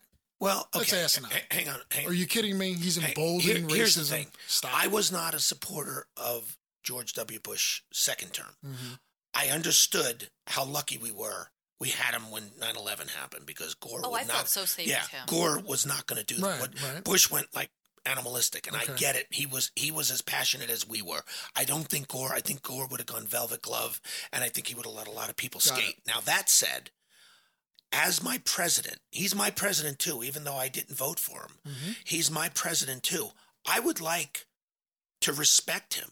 well, 0.40 0.66
That's 0.74 0.92
asinine. 0.92 1.30
Hang 1.52 1.68
on. 1.68 1.78
Hang 1.92 2.04
are 2.08 2.12
you 2.12 2.26
kidding 2.26 2.58
me 2.58 2.72
he's 2.74 2.98
emboldening 2.98 3.68
here- 3.68 3.76
here's 3.76 3.96
racism 3.96 4.08
the 4.10 4.16
thing. 4.16 4.26
stop 4.48 4.72
I 4.74 4.88
was 4.88 5.12
not 5.12 5.34
a 5.34 5.38
supporter 5.38 6.08
of 6.16 6.58
George 6.82 7.12
W. 7.12 7.38
Bush 7.38 7.82
second 7.92 8.32
term. 8.32 8.56
Mhm. 8.66 8.98
I 9.34 9.50
understood 9.50 10.30
how 10.48 10.64
lucky 10.64 10.98
we 10.98 11.12
were. 11.12 11.51
We 11.82 11.88
had 11.90 12.14
him 12.14 12.30
when 12.30 12.44
9-11 12.60 13.10
happened 13.10 13.44
because 13.44 13.74
Gore 13.74 14.00
Oh, 14.04 14.10
would 14.12 14.20
I 14.20 14.24
not. 14.24 14.36
felt 14.36 14.48
so 14.48 14.64
safe 14.64 14.86
yeah, 14.86 15.00
with 15.02 15.10
him. 15.10 15.26
Gore 15.26 15.58
was 15.58 15.84
not 15.84 16.06
going 16.06 16.24
to 16.24 16.34
do 16.34 16.40
Right, 16.40 16.60
what 16.60 16.70
right. 16.82 17.02
Bush 17.04 17.28
went 17.30 17.48
like 17.54 17.70
animalistic, 18.06 18.66
and 18.66 18.76
Okay. 18.76 18.92
I 18.92 18.96
get 18.96 19.16
it. 19.16 19.26
He 19.30 19.46
was 19.46 19.70
he 19.76 19.90
was 19.90 20.10
as 20.10 20.22
passionate 20.22 20.70
as 20.70 20.88
we 20.88 21.02
were. 21.02 21.22
I 21.56 21.64
don't 21.64 21.88
think 21.88 22.08
Gore. 22.08 22.32
I 22.32 22.40
think 22.40 22.62
Gore 22.62 22.86
would 22.86 23.00
have 23.00 23.06
gone 23.06 23.26
velvet 23.26 23.62
glove, 23.62 24.00
and 24.32 24.42
I 24.44 24.48
think 24.48 24.68
he 24.68 24.74
would 24.74 24.86
have 24.86 24.94
let 24.94 25.08
a 25.08 25.12
lot 25.12 25.28
of 25.30 25.36
people 25.36 25.58
Got 25.64 25.76
skate. 25.76 25.96
Now 26.06 26.20
that 26.20 26.48
said, 26.48 26.90
as 27.92 28.22
my 28.22 28.38
president, 28.44 28.98
he's 29.10 29.34
my 29.34 29.50
president 29.50 29.98
too. 29.98 30.22
Even 30.24 30.44
though 30.44 30.56
I 30.56 30.68
didn't 30.68 30.96
vote 30.96 31.18
for 31.18 31.42
him, 31.42 31.58
Mm-hmm. 31.68 31.92
he's 32.04 32.30
my 32.30 32.48
president 32.48 33.02
too. 33.02 33.28
I 33.66 33.80
would 33.80 34.00
like 34.00 34.46
to 35.20 35.32
respect 35.32 35.94
him. 35.94 36.10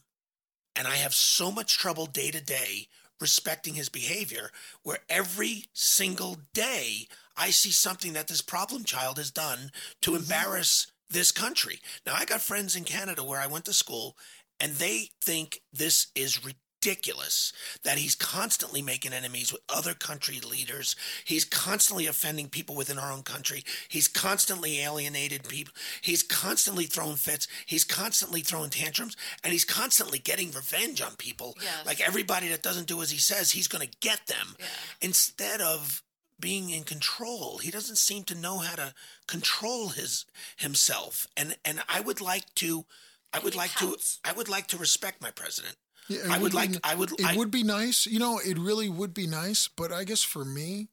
And 0.76 0.86
I 0.86 0.96
have 0.96 1.14
so 1.14 1.50
much 1.50 1.76
trouble 1.78 2.06
day 2.06 2.30
to 2.30 2.40
day 2.40 2.88
respecting 3.20 3.74
his 3.74 3.88
behavior 3.88 4.50
where 4.82 5.00
every 5.08 5.64
single 5.72 6.38
day 6.54 7.06
I 7.36 7.50
see 7.50 7.70
something 7.70 8.12
that 8.14 8.28
this 8.28 8.40
problem 8.40 8.84
child 8.84 9.18
has 9.18 9.30
done 9.30 9.70
to 10.02 10.10
mm-hmm. 10.10 10.22
embarrass 10.22 10.90
this 11.08 11.32
country. 11.32 11.80
Now, 12.06 12.14
I 12.16 12.24
got 12.24 12.40
friends 12.40 12.76
in 12.76 12.84
Canada 12.84 13.24
where 13.24 13.40
I 13.40 13.46
went 13.46 13.64
to 13.66 13.72
school, 13.72 14.16
and 14.58 14.72
they 14.74 15.10
think 15.22 15.60
this 15.72 16.08
is 16.14 16.44
ridiculous 16.84 17.52
that 17.82 17.98
he's 17.98 18.14
constantly 18.14 18.82
making 18.82 19.12
enemies 19.12 19.52
with 19.52 19.60
other 19.68 19.94
country 19.94 20.40
leaders. 20.40 20.96
He's 21.24 21.44
constantly 21.44 22.06
offending 22.06 22.48
people 22.48 22.74
within 22.74 22.98
our 22.98 23.12
own 23.12 23.22
country. 23.22 23.64
He's 23.88 24.08
constantly 24.08 24.80
alienated 24.80 25.48
people. 25.48 25.74
He's 26.00 26.22
constantly 26.22 26.84
throwing 26.84 27.16
fits. 27.16 27.48
He's 27.66 27.84
constantly 27.84 28.40
throwing 28.40 28.70
tantrums, 28.70 29.16
and 29.44 29.52
he's 29.52 29.64
constantly 29.64 30.18
getting 30.18 30.50
revenge 30.52 31.00
on 31.02 31.16
people. 31.16 31.54
Yes. 31.62 31.86
Like 31.86 32.00
everybody 32.00 32.48
that 32.48 32.62
doesn't 32.62 32.86
do 32.86 33.02
as 33.02 33.10
he 33.10 33.18
says, 33.18 33.50
he's 33.52 33.68
going 33.68 33.86
to 33.86 33.96
get 34.00 34.26
them 34.26 34.56
Yeah. 34.58 34.66
instead 35.02 35.60
of 35.60 36.02
being 36.38 36.70
in 36.70 36.84
control. 36.84 37.58
He 37.58 37.70
doesn't 37.70 37.96
seem 37.96 38.24
to 38.24 38.34
know 38.34 38.58
how 38.58 38.76
to 38.76 38.94
control 39.26 39.88
his 39.90 40.24
himself. 40.56 41.26
And 41.36 41.56
and 41.64 41.82
I 41.88 42.00
would 42.00 42.20
like 42.22 42.54
to 42.56 42.86
I 43.32 43.36
And 43.36 43.44
would 43.44 43.54
like 43.54 43.74
counts. 43.74 44.18
to 44.24 44.30
I 44.30 44.32
would 44.32 44.48
like 44.48 44.66
to 44.68 44.78
respect 44.78 45.20
my 45.20 45.30
president. 45.30 45.76
Yeah, 46.10 46.22
I 46.28 46.38
would 46.38 46.54
like- 46.54 46.74
I 46.84 46.94
would- 46.94 47.12
It 47.18 47.24
I- 47.24 47.36
would 47.36 47.50
be 47.50 47.62
nice, 47.62 48.06
you 48.06 48.18
know. 48.18 48.38
It 48.38 48.58
really 48.58 48.88
would 48.88 49.14
be 49.14 49.26
nice, 49.26 49.68
but 49.68 49.92
I 49.92 50.04
guess 50.04 50.22
for 50.22 50.44
me, 50.44 50.88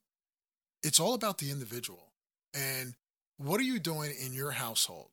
it's 0.84 0.99
all 0.99 1.13
about 1.13 1.39
the 1.39 1.49
individual 1.51 2.13
and 2.53 2.95
what 3.38 3.59
are 3.59 3.63
you 3.63 3.80
doing 3.80 4.15
in 4.15 4.34
your 4.34 4.51
household. 4.51 5.11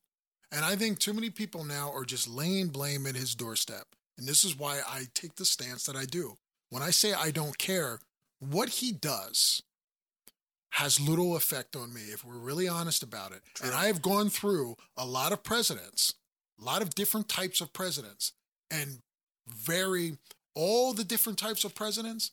And 0.53 0.65
I 0.65 0.77
think 0.77 0.99
too 0.99 1.15
many 1.15 1.31
people 1.31 1.65
now 1.65 1.91
are 1.93 2.05
just 2.05 2.29
laying 2.29 2.69
blame 2.69 3.07
at 3.07 3.17
his 3.17 3.35
doorstep, 3.35 3.97
and 4.17 4.29
this 4.29 4.45
is 4.45 4.55
why 4.55 4.83
I 4.87 5.09
take 5.15 5.37
the 5.37 5.45
stance 5.45 5.85
that 5.85 5.97
I 5.97 6.05
do. 6.05 6.39
When 6.69 6.83
I 6.83 6.91
say 6.91 7.13
I 7.13 7.31
don't 7.31 7.59
care, 7.59 8.01
what 8.39 8.69
he 8.69 8.93
does 8.93 9.63
has 10.71 11.01
little 11.01 11.37
effect 11.37 11.77
on 11.77 11.95
me 11.95 12.03
if 12.03 12.25
we're 12.25 12.35
really 12.39 12.67
honest 12.69 13.03
about 13.03 13.33
it. 13.33 13.43
And 13.63 13.73
I 13.75 13.87
have 13.87 14.03
gone 14.03 14.29
through 14.29 14.77
a 14.97 15.07
lot 15.07 15.33
of 15.33 15.43
presidents, 15.45 16.15
a 16.61 16.65
lot 16.65 16.83
of 16.83 16.95
different 16.95 17.29
types 17.29 17.61
of 17.61 17.73
presidents, 17.73 18.33
and 18.71 19.03
very 19.49 20.17
all 20.55 20.93
the 20.93 21.05
different 21.05 21.39
types 21.39 21.65
of 21.65 21.75
presidents 21.75 22.31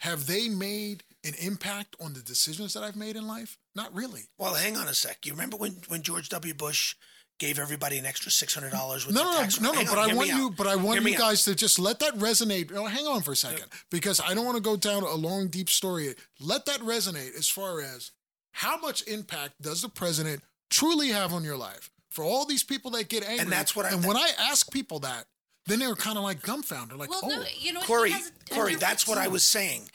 have 0.00 0.26
they 0.26 0.48
made 0.48 1.02
an 1.24 1.32
impact 1.40 1.96
on 2.00 2.12
the 2.12 2.20
decisions 2.20 2.74
that 2.74 2.82
I've 2.82 2.96
made 2.96 3.16
in 3.16 3.26
life? 3.26 3.58
Not 3.74 3.94
really. 3.94 4.22
Well, 4.38 4.54
hang 4.54 4.76
on 4.76 4.88
a 4.88 4.94
sec. 4.94 5.24
You 5.24 5.32
remember 5.32 5.56
when, 5.56 5.72
when 5.88 6.02
George 6.02 6.28
W. 6.28 6.54
Bush 6.54 6.94
gave 7.38 7.58
everybody 7.58 7.98
an 7.98 8.06
extra 8.06 8.30
six 8.30 8.54
hundred 8.54 8.72
dollars 8.72 9.06
with 9.06 9.14
No, 9.14 9.24
no, 9.24 9.38
tax? 9.38 9.60
no, 9.60 9.72
no. 9.72 9.84
But 9.84 9.98
I 9.98 10.14
want 10.14 10.28
you. 10.28 10.50
But 10.56 10.66
I 10.66 10.76
want 10.76 11.02
you 11.02 11.16
guys 11.18 11.44
to 11.44 11.54
just 11.54 11.78
let 11.78 11.98
that 12.00 12.14
resonate. 12.14 12.72
Oh, 12.74 12.86
hang 12.86 13.06
on 13.06 13.22
for 13.22 13.32
a 13.32 13.36
second, 13.36 13.66
because 13.90 14.20
I 14.20 14.32
don't 14.34 14.44
want 14.44 14.56
to 14.56 14.62
go 14.62 14.76
down 14.76 15.02
a 15.02 15.14
long, 15.14 15.48
deep 15.48 15.68
story. 15.68 16.14
Let 16.40 16.66
that 16.66 16.80
resonate 16.80 17.36
as 17.36 17.48
far 17.48 17.80
as 17.80 18.12
how 18.52 18.78
much 18.78 19.06
impact 19.06 19.60
does 19.60 19.82
the 19.82 19.88
president 19.88 20.42
truly 20.70 21.08
have 21.08 21.32
on 21.32 21.44
your 21.44 21.56
life? 21.58 21.90
For 22.10 22.24
all 22.24 22.46
these 22.46 22.62
people 22.64 22.90
that 22.92 23.10
get 23.10 23.22
angry, 23.24 23.40
and 23.40 23.52
that's 23.52 23.76
what 23.76 23.84
I- 23.84 23.90
And 23.90 24.02
when 24.04 24.16
I 24.16 24.30
ask 24.38 24.70
people 24.72 25.00
that, 25.00 25.26
then 25.66 25.78
they 25.80 25.86
were 25.86 25.96
kind 25.96 26.16
of 26.18 26.24
like 26.24 26.42
dumbfounded, 26.42 26.96
like, 26.98 27.10
Well, 27.10 27.20
"Oh, 27.24 27.28
no, 27.28 27.44
you 27.58 27.72
know, 27.72 27.80
what? 27.80 27.86
Corey, 27.86 28.12
a- 28.12 28.16
a 28.16 28.54
Corey, 28.54 28.74
that's 28.76 29.06
what 29.06 29.18
I 29.18 29.28
was 29.28 29.44
saying. 29.44 29.90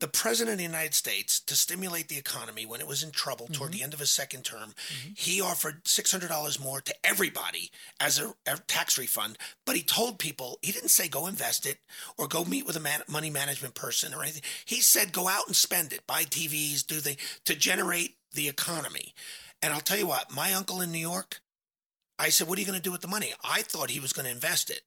The 0.00 0.08
president 0.08 0.54
of 0.54 0.58
the 0.58 0.64
United 0.64 0.92
States, 0.92 1.38
to 1.40 1.54
stimulate 1.54 2.08
the 2.08 2.18
economy 2.18 2.66
when 2.66 2.80
it 2.80 2.86
was 2.86 3.02
in 3.02 3.10
trouble 3.12 3.46
toward 3.46 3.70
Mm-hmm. 3.70 3.78
the 3.78 3.82
end 3.84 3.94
of 3.94 4.00
his 4.00 4.10
second 4.10 4.44
term, 4.44 4.74
he 5.16 5.40
offered 5.40 5.86
six 5.86 6.10
hundred 6.10 6.28
dollars 6.28 6.58
more 6.60 6.80
to 6.82 6.94
everybody 7.04 7.70
as 8.00 8.18
a, 8.18 8.34
a 8.46 8.58
tax 8.66 8.98
refund. 8.98 9.38
But 9.64 9.76
he 9.76 9.82
told 9.82 10.18
people 10.18 10.58
he 10.62 10.72
didn't 10.72 10.88
say 10.90 11.08
go 11.08 11.26
invest 11.26 11.64
it 11.64 11.78
or 12.18 12.26
go 12.26 12.44
meet 12.44 12.66
with 12.66 12.76
a 12.76 12.80
man, 12.80 13.02
money 13.08 13.30
management 13.30 13.74
person 13.76 14.12
or 14.12 14.22
anything. 14.22 14.42
He 14.66 14.80
said 14.80 15.12
go 15.12 15.28
out 15.28 15.46
and 15.46 15.56
spend 15.56 15.92
it, 15.92 16.06
buy 16.08 16.24
TVs, 16.24 16.84
do 16.84 17.00
the 17.00 17.16
to 17.44 17.54
generate 17.54 18.16
the 18.32 18.48
economy. 18.48 19.14
And 19.62 19.72
I'll 19.72 19.80
tell 19.80 19.96
you 19.96 20.08
what, 20.08 20.30
my 20.34 20.52
uncle 20.52 20.80
in 20.82 20.90
New 20.92 20.98
York, 20.98 21.40
I 22.18 22.28
said, 22.28 22.48
what 22.48 22.58
are 22.58 22.60
you 22.60 22.66
going 22.66 22.78
to 22.78 22.82
do 22.82 22.92
with 22.92 23.00
the 23.00 23.08
money? 23.08 23.32
I 23.42 23.62
thought 23.62 23.90
he 23.90 24.00
was 24.00 24.12
going 24.12 24.26
to 24.26 24.30
invest 24.32 24.68
it. 24.70 24.82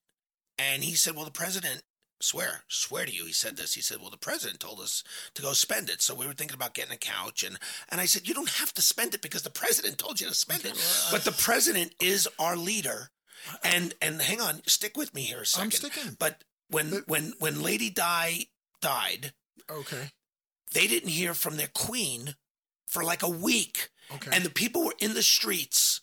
And 0.59 0.83
he 0.83 0.93
said, 0.95 1.15
Well, 1.15 1.25
the 1.25 1.31
president, 1.31 1.83
swear, 2.19 2.63
swear 2.67 3.05
to 3.05 3.11
you, 3.13 3.25
he 3.25 3.33
said 3.33 3.57
this. 3.57 3.73
He 3.75 3.81
said, 3.81 3.99
Well, 4.01 4.09
the 4.09 4.17
president 4.17 4.59
told 4.59 4.79
us 4.79 5.03
to 5.35 5.41
go 5.41 5.53
spend 5.53 5.89
it. 5.89 6.01
So 6.01 6.15
we 6.15 6.25
were 6.25 6.33
thinking 6.33 6.55
about 6.55 6.73
getting 6.73 6.93
a 6.93 6.97
couch. 6.97 7.43
And, 7.43 7.57
and 7.89 8.01
I 8.01 8.05
said, 8.05 8.27
You 8.27 8.33
don't 8.33 8.49
have 8.49 8.73
to 8.73 8.81
spend 8.81 9.13
it 9.13 9.21
because 9.21 9.43
the 9.43 9.49
president 9.49 9.97
told 9.97 10.19
you 10.19 10.27
to 10.27 10.33
spend 10.33 10.65
it. 10.65 10.71
Uh, 10.73 11.11
but 11.11 11.23
the 11.25 11.31
president 11.31 11.93
is 12.01 12.27
our 12.39 12.55
leader. 12.57 13.11
Uh, 13.51 13.57
and 13.63 13.93
and 14.01 14.21
hang 14.21 14.41
on, 14.41 14.61
stick 14.65 14.97
with 14.97 15.13
me 15.13 15.21
here 15.21 15.39
a 15.39 15.43
2nd 15.43 15.59
I'm 15.61 15.71
sticking. 15.71 16.15
But 16.19 16.43
when 16.69 16.89
But- 16.89 17.07
when 17.07 17.33
when 17.39 17.61
Lady 17.61 17.89
Di 17.91 18.47
died, 18.81 19.33
okay, 19.69 20.11
they 20.73 20.87
didn't 20.87 21.09
hear 21.09 21.33
from 21.35 21.55
their 21.57 21.67
queen 21.69 22.35
for 22.87 23.03
like 23.03 23.21
a 23.21 23.29
week. 23.29 23.89
okay." 24.11 24.31
And 24.33 24.43
the 24.43 24.49
people 24.49 24.83
were 24.85 24.95
in 24.99 25.13
the 25.13 25.21
streets 25.23 26.01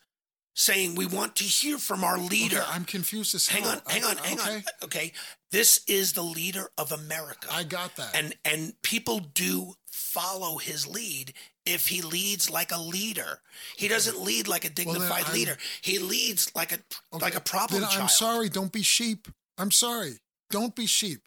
saying, 0.55 0.95
We 0.95 1.07
want 1.07 1.37
to 1.37 1.45
hear 1.45 1.79
from 1.79 2.05
our 2.05 2.19
leader. 2.19 2.59
Okay, 2.59 2.67
I'm 2.71 2.85
confused 2.85 3.35
as 3.35 3.49
Hang 3.49 3.63
hell. 3.63 3.73
on, 3.73 3.83
hang 3.87 4.05
on, 4.05 4.19
I- 4.19 4.27
hang 4.27 4.41
okay, 4.41 4.55
on. 4.57 4.63
Okay, 4.85 5.13
this 5.51 5.83
is 5.87 6.13
the 6.13 6.23
leader 6.23 6.71
of 6.79 6.93
America, 6.93 7.49
I 7.51 7.65
got 7.65 7.97
that. 7.97 8.15
and 8.15 8.35
and 8.45 8.81
people 8.83 9.19
do 9.21 9.75
follow 9.87 10.59
his 10.59 10.87
lead 10.87 11.33
if 11.67 11.89
he 11.89 12.03
leads 12.03 12.51
like 12.51 12.71
a 12.73 12.79
leader. 12.81 13.41
He 13.77 13.89
doesn't 13.89 14.21
lead 14.21 14.49
like 14.49 14.65
a 14.65 14.71
dignified 14.71 15.25
I'm- 15.25 15.33
leader. 15.35 15.57
He 15.83 15.99
leads 15.99 16.55
like 16.55 16.73
a 16.73 16.79
Okay, 17.13 17.25
like 17.25 17.35
a 17.35 17.41
problem 17.41 17.81
then 17.83 17.91
child. 17.91 18.03
I'm 18.03 18.09
sorry. 18.09 18.49
Don't 18.49 18.73
be 18.73 18.83
sheep. 18.83 19.29
I'm 19.59 19.71
sorry. 19.71 20.19
Don't 20.51 20.75
be 20.75 20.87
sheep. 20.87 21.21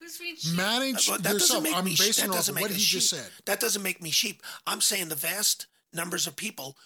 Who's 0.00 0.18
being 0.18 0.36
sheep? 0.36 0.54
Manage 0.56 1.08
But 1.08 1.22
that 1.24 1.32
yourself. 1.34 1.48
doesn't 1.50 1.62
make 1.64 1.74
I'm 1.76 1.84
me. 1.84 1.96
basing 1.98 2.24
that 2.24 2.30
off 2.30 2.36
doesn't 2.36 2.52
of 2.52 2.56
make 2.56 2.62
what 2.62 2.70
us 2.70 2.76
he 2.76 2.82
just 2.84 3.10
said. 3.10 3.30
That 3.46 3.60
doesn't 3.60 3.82
make 3.82 4.00
me 4.02 4.10
sheep. 4.10 4.42
I'm 4.66 4.80
saying 4.80 5.08
the 5.08 5.14
vast 5.14 5.66
numbers 5.92 6.26
of 6.26 6.36
people 6.36 6.76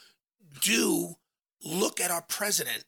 do 0.61 1.17
look 1.67 2.01
at 2.01 2.11
our 2.11 2.23
president 2.23 2.85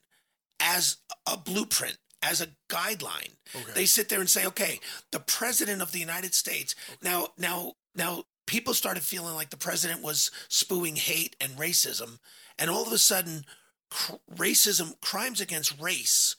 as 0.61 0.99
a 1.27 1.37
blueprint, 1.37 1.99
as 2.23 2.41
a 2.41 2.49
guideline. 2.69 3.37
Okay. 3.55 3.73
They 3.75 3.87
sit 3.87 4.09
there 4.09 4.21
and 4.21 4.31
say, 4.31 4.47
"Okay, 4.47 4.81
the 5.13 5.21
president 5.21 5.83
of 5.83 5.93
the 5.93 6.01
United 6.01 6.35
States." 6.35 6.75
Now, 7.03 7.33
now, 7.37 7.75
now, 7.95 8.25
people 8.47 8.75
started 8.75 9.03
feeling 9.03 9.35
like 9.35 9.51
the 9.51 9.57
president 9.57 10.03
was 10.03 10.31
spewing 10.49 10.97
hate 10.97 11.37
and 11.41 11.57
racism, 11.57 12.19
and 12.59 12.71
all 12.71 12.87
of 12.87 12.93
a 12.93 12.99
sudden, 12.99 13.45
cr- 13.91 14.15
racism, 14.31 15.01
crimes 15.01 15.41
against 15.41 15.79
race, 15.79 16.35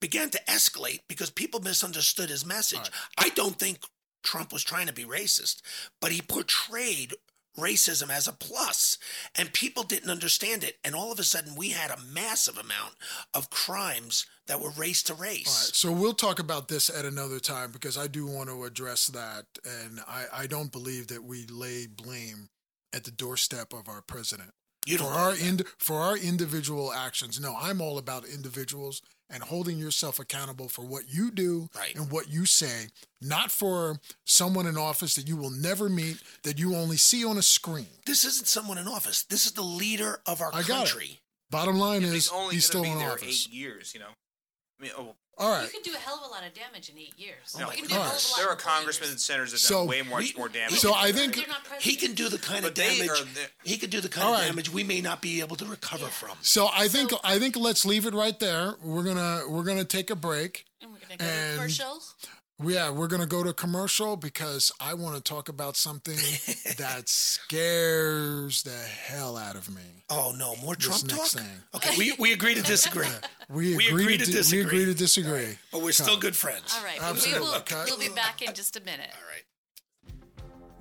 began 0.00 0.30
to 0.30 0.42
escalate 0.48 1.00
because 1.08 1.30
people 1.30 1.60
misunderstood 1.60 2.28
his 2.28 2.44
message. 2.44 2.90
I 3.16 3.30
don't 3.30 3.58
think 3.58 3.84
Trump 4.22 4.52
was 4.52 4.64
trying 4.64 4.86
to 4.86 4.92
be 4.92 5.04
racist, 5.04 5.62
but 6.00 6.12
he 6.12 6.20
portrayed 6.20 7.14
racism 7.58 8.10
as 8.10 8.26
a 8.26 8.32
plus. 8.32 8.98
And 9.36 9.52
people 9.52 9.82
didn't 9.82 10.10
understand 10.10 10.64
it. 10.64 10.76
And 10.84 10.94
all 10.94 11.12
of 11.12 11.18
a 11.18 11.24
sudden 11.24 11.54
we 11.56 11.70
had 11.70 11.90
a 11.90 12.00
massive 12.12 12.58
amount 12.58 12.94
of 13.32 13.50
crimes 13.50 14.26
that 14.46 14.60
were 14.60 14.70
race 14.70 15.02
to 15.04 15.14
race. 15.14 15.46
Right, 15.46 15.74
so 15.74 15.92
we'll 15.92 16.14
talk 16.14 16.38
about 16.38 16.68
this 16.68 16.90
at 16.90 17.04
another 17.04 17.38
time 17.38 17.70
because 17.72 17.96
I 17.96 18.06
do 18.06 18.26
want 18.26 18.48
to 18.50 18.64
address 18.64 19.06
that, 19.08 19.46
and 19.64 20.00
I, 20.06 20.24
I 20.32 20.46
don't 20.46 20.70
believe 20.70 21.06
that 21.08 21.24
we 21.24 21.46
lay 21.46 21.86
blame 21.86 22.48
at 22.92 23.04
the 23.04 23.10
doorstep 23.10 23.72
of 23.72 23.88
our 23.88 24.02
president. 24.02 24.50
You 24.86 24.98
for 24.98 25.04
our 25.04 25.34
ind- 25.34 25.64
for 25.78 25.96
our 25.96 26.16
individual 26.16 26.92
actions. 26.92 27.40
No, 27.40 27.56
I'm 27.58 27.80
all 27.80 27.96
about 27.96 28.26
individuals 28.26 29.00
and 29.30 29.42
holding 29.42 29.78
yourself 29.78 30.18
accountable 30.18 30.68
for 30.68 30.82
what 30.84 31.04
you 31.08 31.30
do 31.30 31.68
Right. 31.74 31.94
and 31.96 32.10
what 32.10 32.28
you 32.28 32.46
say, 32.46 32.88
not 33.20 33.50
for 33.50 33.98
someone 34.24 34.66
in 34.66 34.76
office 34.76 35.14
that 35.16 35.26
you 35.26 35.36
will 35.36 35.50
never 35.50 35.88
meet, 35.88 36.18
that 36.42 36.58
you 36.58 36.76
only 36.76 36.96
see 36.96 37.24
on 37.24 37.38
a 37.38 37.42
screen. 37.42 37.86
this 38.06 38.24
isn't 38.24 38.46
someone 38.48 38.78
in 38.78 38.86
office 38.86 39.22
this 39.24 39.46
is 39.46 39.52
the 39.52 39.62
leader 39.62 40.20
of 40.26 40.40
our 40.40 40.48
I 40.54 40.62
got 40.62 40.62
it. 40.62 40.68
country 40.90 41.20
Bottom 41.50 41.78
line 41.78 42.00
But 42.00 42.06
is 42.08 42.12
he's 42.14 42.28
only 42.32 42.54
he's 42.56 42.68
going 42.70 42.70
still 42.70 42.82
to 42.84 42.88
be 42.88 42.92
in 42.92 42.98
there 42.98 43.12
office. 43.12 43.46
eight 43.48 43.52
years. 43.54 43.94
You 43.94 44.00
know, 44.00 44.10
I 44.78 44.82
mean, 44.82 44.92
oh, 44.98 45.14
All 45.38 45.62
You 45.62 45.68
can 45.68 45.82
do 45.82 45.92
a 45.94 45.98
hell 45.98 46.18
of 46.22 46.28
a 46.28 46.32
lot 46.32 46.44
of 46.46 46.52
damage 46.54 46.88
in 46.90 46.98
eight 46.98 47.14
years. 47.18 47.56
no, 47.58 47.70
you 47.72 47.78
can 47.78 47.86
do 47.88 47.94
a 47.96 47.98
hell 47.98 48.06
of 48.06 48.24
a 48.24 48.28
lot 48.30 48.36
there 48.38 48.48
are 48.48 48.56
congressmen 48.56 49.06
years. 49.08 49.12
and 49.12 49.20
senators 49.20 49.52
that 49.52 49.58
So, 49.58 49.78
done 49.80 49.86
way 49.88 50.02
much 50.02 50.32
we- 50.34 50.38
more 50.38 50.48
damage. 50.48 50.78
So 50.78 50.94
I 50.94 51.10
think 51.12 51.36
he 51.80 51.96
can 51.96 52.14
do 52.14 52.28
the 52.28 52.38
kind 52.38 52.64
of 52.64 52.74
damage 52.74 53.08
are 53.10 53.26
he 53.64 53.76
can 53.76 53.90
do 53.90 54.00
the 54.00 54.08
kind 54.08 54.26
All 54.28 54.34
of 54.34 54.40
right. 54.40 54.46
damage 54.46 54.70
we 54.70 54.84
may 54.84 55.00
not 55.00 55.20
be 55.20 55.40
able 55.40 55.56
to 55.56 55.64
recover 55.64 56.06
from 56.06 56.36
So 56.42 56.68
I 56.72 56.86
think 56.88 57.10
So- 57.10 57.20
I 57.24 57.38
think 57.38 57.56
let's 57.56 57.84
leave 57.84 58.06
it 58.06 58.14
right 58.14 58.38
there. 58.38 58.76
We're 58.82 59.02
gonna 59.04 59.44
we're 59.48 59.64
gonna 59.64 59.84
take 59.84 60.10
a 60.10 60.16
break. 60.16 60.66
And 60.80 60.92
we're 60.92 60.98
gonna 61.00 61.16
go 61.16 61.24
And- 61.24 61.50
to 61.52 61.56
commercial. 61.56 62.02
Yeah, 62.62 62.90
we're 62.90 63.08
gonna 63.08 63.26
go 63.26 63.42
to 63.42 63.52
commercial 63.52 64.16
because 64.16 64.70
I 64.80 64.94
want 64.94 65.16
to 65.16 65.22
talk 65.22 65.48
about 65.48 65.76
something 65.76 66.14
that 66.78 67.08
scares 67.08 68.62
the 68.62 68.70
hell 68.70 69.36
out 69.36 69.56
of 69.56 69.74
me. 69.74 69.82
oh 70.10 70.32
no 70.38 70.54
more 70.62 70.76
This 70.76 71.02
trump 71.02 71.08
talk 71.08 71.28
thing. 71.28 71.46
okay 71.74 71.94
we, 71.98 72.14
we 72.18 72.32
agree 72.32 72.54
to 72.54 72.62
disagree 72.62 73.06
We 73.50 73.76
We 73.76 73.88
agree, 73.88 74.04
agree 74.04 74.18
to, 74.18 74.24
to 74.26 74.30
disagree. 74.32 74.60
We 74.60 74.66
agree 74.82 74.84
to 74.86 74.94
disagree. 74.94 75.58
but 75.72 75.82
we're 75.82 75.92
still 75.92 76.16
good 76.16 76.36
friends 76.36 76.74
All 76.78 76.84
right, 76.84 76.98
Absolutely. 77.02 77.40
we 77.40 77.46
will. 77.50 77.54
Okay. 77.56 77.82
We'll 77.86 77.98
be 77.98 78.08
back 78.08 78.40
in 78.40 78.54
just 78.54 78.76
a 78.76 78.80
minute. 78.80 79.10
All 79.12 79.28
right. 79.30 80.14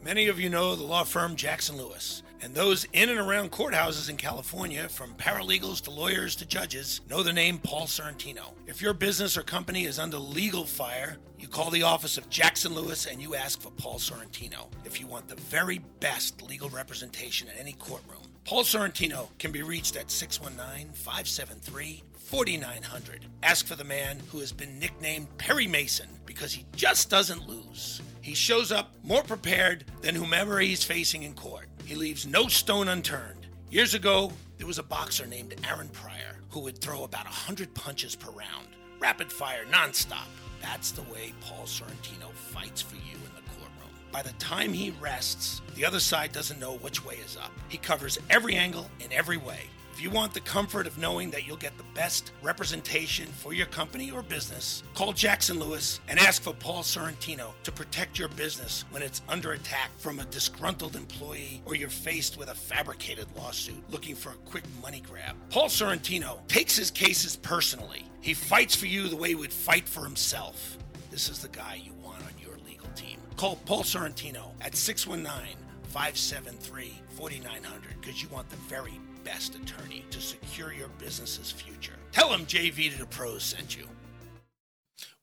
Many 0.03 0.27
of 0.27 0.39
you 0.39 0.49
know 0.49 0.75
the 0.75 0.83
law 0.83 1.03
firm 1.05 1.35
Jackson 1.35 1.77
Lewis, 1.77 2.23
and 2.43 2.53
those 2.53 2.85
in 2.91 3.09
and 3.09 3.19
around 3.19 3.51
courthouses 3.51 4.09
in 4.09 4.17
California, 4.17 4.89
from 4.89 5.13
paralegals 5.15 5.81
to 5.81 5.91
lawyers 5.91 6.35
to 6.35 6.45
judges, 6.45 6.99
know 7.09 7.23
the 7.23 7.31
name 7.31 7.57
Paul 7.57 7.87
Sorrentino. 7.87 8.51
If 8.67 8.81
your 8.81 8.93
business 8.93 9.37
or 9.37 9.43
company 9.43 9.85
is 9.85 9.97
under 9.97 10.17
legal 10.17 10.65
fire, 10.65 11.17
you 11.39 11.47
call 11.47 11.71
the 11.71 11.83
office 11.83 12.17
of 12.17 12.29
Jackson 12.29 12.73
Lewis 12.73 13.05
and 13.05 13.21
you 13.21 13.33
ask 13.33 13.61
for 13.61 13.71
Paul 13.71 13.97
Sorrentino 13.97 14.67
if 14.83 14.99
you 14.99 15.07
want 15.07 15.29
the 15.29 15.35
very 15.35 15.79
best 16.01 16.41
legal 16.41 16.67
representation 16.69 17.47
in 17.47 17.57
any 17.57 17.73
courtroom. 17.73 18.19
Paul 18.43 18.63
Sorrentino 18.63 19.29
can 19.39 19.53
be 19.53 19.63
reached 19.63 19.95
at 19.95 20.11
619 20.11 20.91
573 20.93 22.03
4900. 22.17 23.25
Ask 23.41 23.67
for 23.67 23.75
the 23.75 23.83
man 23.85 24.19
who 24.31 24.39
has 24.39 24.51
been 24.51 24.79
nicknamed 24.79 25.37
Perry 25.37 25.67
Mason 25.67 26.09
because 26.25 26.51
he 26.51 26.65
just 26.75 27.09
doesn't 27.09 27.47
lose. 27.47 28.01
He 28.21 28.33
shows 28.33 28.71
up 28.71 28.95
more 29.03 29.21
prepared 29.21 29.85
than 30.01 30.15
whomever 30.15 30.59
he's 30.59 30.83
facing 30.83 31.23
in 31.23 31.33
court. 31.33 31.67
He 31.85 31.95
leaves 31.95 32.25
no 32.25 32.47
stone 32.47 32.87
unturned. 32.87 33.47
Years 33.69 33.93
ago, 33.93 34.31
there 34.57 34.67
was 34.67 34.79
a 34.79 34.83
boxer 34.83 35.25
named 35.25 35.55
Aaron 35.67 35.89
Pryor 35.89 36.37
who 36.49 36.61
would 36.61 36.77
throw 36.77 37.03
about 37.03 37.25
100 37.25 37.73
punches 37.73 38.15
per 38.15 38.31
round, 38.31 38.67
rapid 38.99 39.31
fire, 39.31 39.65
nonstop. 39.69 40.27
That's 40.61 40.91
the 40.91 41.01
way 41.03 41.33
Paul 41.41 41.65
Sorrentino 41.65 42.31
fights 42.31 42.81
for 42.81 42.95
you 42.95 43.15
in 43.15 43.35
the 43.35 43.41
courtroom. 43.49 43.89
By 44.11 44.21
the 44.21 44.31
time 44.33 44.71
he 44.71 44.91
rests, 45.01 45.61
the 45.75 45.83
other 45.83 45.99
side 45.99 46.31
doesn't 46.31 46.59
know 46.59 46.77
which 46.77 47.03
way 47.03 47.15
is 47.15 47.35
up. 47.35 47.51
He 47.67 47.77
covers 47.77 48.17
every 48.29 48.55
angle 48.55 48.89
in 49.03 49.11
every 49.11 49.37
way. 49.37 49.63
If 49.93 50.01
you 50.01 50.09
want 50.09 50.33
the 50.33 50.41
comfort 50.41 50.87
of 50.87 50.97
knowing 50.97 51.29
that 51.29 51.45
you'll 51.45 51.55
get 51.55 51.77
the 51.77 51.83
best 51.93 52.31
representation 52.41 53.27
for 53.27 53.53
your 53.53 53.67
company 53.67 54.09
or 54.09 54.23
business, 54.23 54.81
call 54.95 55.13
Jackson 55.13 55.59
Lewis 55.59 55.99
and 56.07 56.17
ask 56.17 56.41
for 56.41 56.51
Paul 56.51 56.81
Sorrentino 56.81 57.51
to 57.61 57.71
protect 57.71 58.17
your 58.17 58.29
business 58.29 58.85
when 58.89 59.03
it's 59.03 59.21
under 59.29 59.51
attack 59.51 59.91
from 59.99 60.17
a 60.17 60.25
disgruntled 60.25 60.95
employee 60.95 61.61
or 61.65 61.75
you're 61.75 61.89
faced 61.89 62.39
with 62.39 62.49
a 62.49 62.55
fabricated 62.55 63.27
lawsuit 63.37 63.83
looking 63.91 64.15
for 64.15 64.29
a 64.29 64.49
quick 64.49 64.63
money 64.81 64.99
grab. 64.99 65.35
Paul 65.51 65.69
Sorrentino 65.69 66.39
takes 66.47 66.75
his 66.75 66.89
cases 66.89 67.35
personally. 67.35 68.03
He 68.19 68.33
fights 68.33 68.75
for 68.75 68.87
you 68.87 69.07
the 69.07 69.15
way 69.15 69.29
he 69.29 69.35
would 69.35 69.53
fight 69.53 69.87
for 69.87 70.03
himself. 70.03 70.75
This 71.11 71.29
is 71.29 71.37
the 71.37 71.49
guy 71.49 71.79
you 71.85 71.93
want 72.03 72.23
on 72.23 72.33
your 72.41 72.57
legal 72.65 72.89
team. 72.95 73.19
Call 73.37 73.57
Paul 73.67 73.83
Sorrentino 73.83 74.53
at 74.59 74.75
619 74.75 75.55
573 75.89 76.99
4900 77.11 78.01
because 78.01 78.23
you 78.23 78.27
want 78.29 78.49
the 78.49 78.55
very 78.55 78.99
best 79.23 79.55
attorney 79.55 80.05
to 80.11 80.19
secure 80.19 80.73
your 80.73 80.89
business's 80.99 81.51
future. 81.51 81.93
Tell 82.11 82.33
him 82.33 82.45
JV 82.45 82.91
to 82.91 82.99
the 82.99 83.05
Pros 83.05 83.43
sent 83.43 83.77
you. 83.77 83.87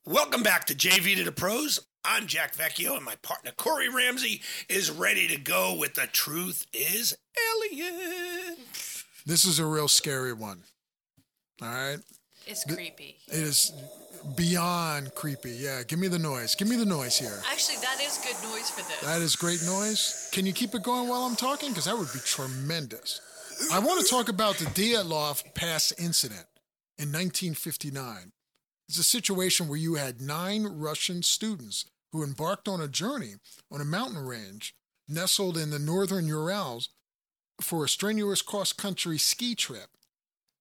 Welcome 0.06 0.42
back 0.42 0.64
to 0.66 0.74
JV 0.74 1.16
to 1.16 1.24
the 1.24 1.32
Pros. 1.32 1.80
I'm 2.04 2.26
Jack 2.26 2.56
Vecchio, 2.56 2.96
and 2.96 3.04
my 3.04 3.16
partner 3.16 3.52
Corey 3.56 3.88
Ramsey 3.88 4.40
is 4.68 4.90
ready 4.90 5.28
to 5.28 5.36
go 5.38 5.76
with 5.78 5.94
the 5.94 6.06
truth 6.06 6.66
is 6.72 7.16
alien. 7.70 8.56
This 9.26 9.44
is 9.44 9.58
a 9.58 9.66
real 9.66 9.88
scary 9.88 10.32
one. 10.32 10.62
All 11.60 11.68
right. 11.68 11.98
It's 12.46 12.64
creepy. 12.64 13.18
It 13.28 13.34
is 13.34 13.72
beyond 14.34 15.14
creepy. 15.14 15.52
Yeah, 15.52 15.82
give 15.86 15.98
me 15.98 16.08
the 16.08 16.18
noise. 16.18 16.54
Give 16.54 16.68
me 16.68 16.76
the 16.76 16.86
noise 16.86 17.18
here. 17.18 17.42
Actually, 17.50 17.76
that 17.76 18.00
is 18.02 18.18
good 18.18 18.50
noise 18.50 18.70
for 18.70 18.80
this. 18.88 19.00
That 19.02 19.20
is 19.20 19.36
great 19.36 19.62
noise. 19.66 20.30
Can 20.32 20.46
you 20.46 20.54
keep 20.54 20.74
it 20.74 20.82
going 20.82 21.08
while 21.08 21.22
I'm 21.22 21.36
talking? 21.36 21.68
Because 21.68 21.84
that 21.84 21.96
would 21.96 22.12
be 22.12 22.20
tremendous. 22.24 23.20
I 23.72 23.78
want 23.78 24.00
to 24.00 24.06
talk 24.10 24.28
about 24.28 24.56
the 24.56 24.64
Dyatlov 24.66 25.54
Pass 25.54 25.92
incident 25.98 26.46
in 26.98 27.08
1959. 27.08 28.32
It's 28.88 28.98
a 28.98 29.02
situation 29.04 29.68
where 29.68 29.78
you 29.78 29.94
had 29.94 30.20
nine 30.20 30.64
Russian 30.64 31.22
students 31.22 31.84
who 32.12 32.24
embarked 32.24 32.66
on 32.68 32.80
a 32.80 32.88
journey 32.88 33.34
on 33.70 33.80
a 33.80 33.84
mountain 33.84 34.18
range 34.24 34.74
nestled 35.08 35.56
in 35.56 35.70
the 35.70 35.78
northern 35.78 36.26
Urals 36.26 36.88
for 37.60 37.84
a 37.84 37.88
strenuous 37.88 38.42
cross 38.42 38.72
country 38.72 39.18
ski 39.18 39.54
trip. 39.54 39.90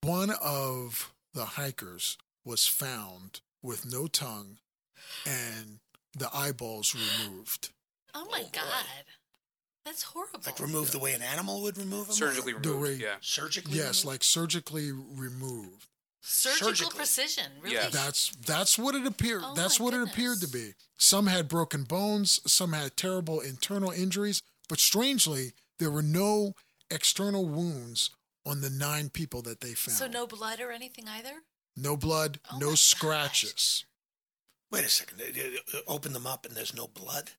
One 0.02 0.32
of 0.32 1.12
the 1.34 1.46
hikers 1.46 2.18
was 2.46 2.68
found 2.68 3.42
with 3.64 3.92
no 3.92 4.08
tongue 4.08 4.58
and 5.26 5.80
the 6.16 6.30
eyeballs 6.34 6.96
removed. 6.96 7.70
oh 8.14 8.26
my 8.32 8.40
Oh, 8.40 8.44
boy. 8.44 8.50
god, 8.54 8.86
that's 9.86 10.04
horrible. 10.04 10.42
Like 10.46 10.60
remove 10.60 10.92
the 10.92 11.00
way 11.00 11.14
an 11.14 11.22
animal 11.22 11.62
would 11.64 11.78
remove 11.78 12.08
them? 12.08 12.16
Surgically 12.16 12.54
The 12.54 12.60
removed. 12.70 12.82
way- 12.82 12.94
Yeah. 12.96 13.16
Surgically? 13.22 13.78
Yes, 13.78 14.04
removed? 14.04 14.06
like 14.06 14.24
surgically 14.24 14.92
removed. 14.92 15.86
surgical 16.22 16.68
surgically. 16.70 16.96
precision. 16.98 17.52
Really? 17.62 17.76
Yeah. 17.76 17.90
That's 17.90 18.30
that's 18.46 18.78
what 18.78 18.94
it 18.96 19.06
appeared. 19.06 19.42
Oh 19.44 19.54
that's 19.56 19.80
my 19.80 19.86
what 19.86 19.94
it 19.94 20.02
appeared 20.02 20.42
to 20.42 20.48
be. 20.48 20.74
Some 20.98 21.28
had 21.28 21.48
broken 21.48 21.84
bones, 21.84 22.40
some 22.52 22.74
had 22.74 22.98
terrible 22.98 23.40
internal 23.40 23.92
injuries, 23.92 24.42
but 24.68 24.80
strangely, 24.80 25.54
there 25.80 25.90
were 25.90 26.02
no 26.04 26.54
external 26.92 27.46
wounds 27.46 28.10
on 28.46 28.62
the 28.62 28.70
nine 28.70 29.10
people 29.10 29.42
that 29.44 29.62
they 29.62 29.74
found. 29.74 29.98
so 29.98 30.08
no 30.08 30.28
blood 30.28 30.60
or 30.60 30.72
anything 30.72 31.08
either. 31.08 31.44
No 31.78 31.96
blood, 31.96 32.40
Oh 32.52 32.56
my 32.56 32.60
no 32.60 32.70
gosh. 32.72 32.82
scratches. 32.82 33.86
Wait 34.72 34.84
a 34.84 34.90
second. 34.90 35.22
Open 35.88 36.14
them 36.14 36.28
up 36.28 36.46
and 36.46 36.54
there's 36.56 36.76
no 36.76 36.88
blood? 36.88 37.32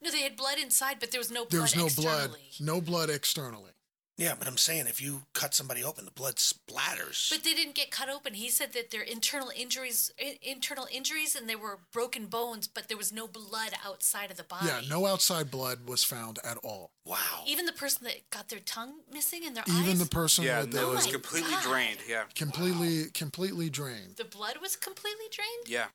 No, 0.00 0.10
they 0.10 0.22
had 0.22 0.36
blood 0.36 0.58
inside, 0.58 0.96
but 1.00 1.10
there 1.10 1.20
was 1.20 1.30
no 1.30 1.44
blood 1.44 1.50
There 1.50 1.62
was 1.62 1.76
no 1.76 1.88
blood, 2.02 2.30
no 2.60 2.80
blood 2.80 3.10
externally. 3.10 3.72
Yeah, 4.16 4.34
but 4.36 4.48
I'm 4.48 4.56
saying 4.56 4.88
if 4.88 5.00
you 5.00 5.22
cut 5.32 5.54
somebody 5.54 5.84
open, 5.84 6.04
the 6.04 6.10
blood 6.10 6.36
splatters. 6.36 7.30
But 7.30 7.44
they 7.44 7.54
didn't 7.54 7.76
get 7.76 7.92
cut 7.92 8.08
open. 8.08 8.34
He 8.34 8.48
said 8.48 8.72
that 8.72 8.90
their 8.90 9.02
internal 9.02 9.52
injuries, 9.54 10.10
i- 10.20 10.36
internal 10.42 10.88
injuries, 10.90 11.36
and 11.36 11.48
there 11.48 11.56
were 11.58 11.78
broken 11.92 12.26
bones, 12.26 12.66
but 12.66 12.88
there 12.88 12.96
was 12.96 13.12
no 13.12 13.28
blood 13.28 13.74
outside 13.84 14.32
of 14.32 14.36
the 14.36 14.42
body. 14.42 14.66
Yeah, 14.66 14.80
no 14.88 15.06
outside 15.06 15.52
blood 15.52 15.86
was 15.88 16.02
found 16.02 16.40
at 16.42 16.56
all. 16.58 16.90
wow. 17.04 17.44
Even 17.46 17.64
the 17.66 17.72
person 17.72 18.02
that 18.04 18.28
got 18.30 18.48
their 18.48 18.58
tongue 18.58 19.02
missing 19.12 19.42
and 19.46 19.56
their 19.56 19.64
Even 19.68 19.90
eyes, 19.92 19.98
the 20.00 20.06
person 20.06 20.42
Yeah, 20.44 20.60
with 20.62 20.74
it 20.74 20.78
the 20.78 20.88
was 20.88 21.02
oh 21.02 21.06
my 21.06 21.12
completely 21.12 21.50
God. 21.52 21.62
drained. 21.62 21.98
Yeah. 22.08 22.24
completely 22.34 23.10
completely 23.12 23.70
drained. 23.70 24.16
the 24.16 24.24
blood 24.24 24.56
was 24.60 24.74
completely 24.74 25.26
drained. 25.30 25.68
Yeah. 25.68 25.86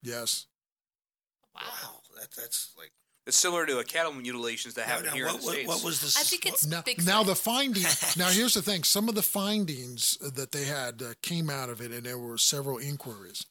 Yes. 0.00 0.46
Wow. 1.54 1.62
Wow. 1.64 2.00
That, 2.20 2.30
that's 2.36 2.70
like. 2.78 2.92
It's 3.28 3.36
similar 3.36 3.66
to 3.66 3.78
a 3.78 3.84
cattle 3.84 4.14
mutilations 4.14 4.74
that 4.74 4.86
happen 4.86 5.04
Now, 5.04 5.12
here 5.12 5.26
what, 5.26 5.34
in 5.34 5.40
the 5.40 5.46
what, 5.46 5.52
States. 5.52 5.68
what 5.68 5.84
was 5.84 6.00
this? 6.00 6.16
I 6.16 6.22
think 6.22 6.46
it's 6.46 6.66
Now, 6.66 6.82
now 7.04 7.22
the 7.22 7.34
finding. 7.34 7.82
now 8.16 8.30
here's 8.30 8.54
the 8.54 8.62
thing: 8.62 8.84
some 8.84 9.06
of 9.06 9.14
the 9.14 9.22
findings 9.22 10.16
that 10.16 10.52
they 10.52 10.64
had 10.64 11.02
uh, 11.02 11.12
came 11.22 11.50
out 11.50 11.68
of 11.68 11.82
it, 11.82 11.92
and 11.92 12.04
there 12.04 12.16
were 12.16 12.38
several 12.38 12.78
inquiries. 12.78 13.44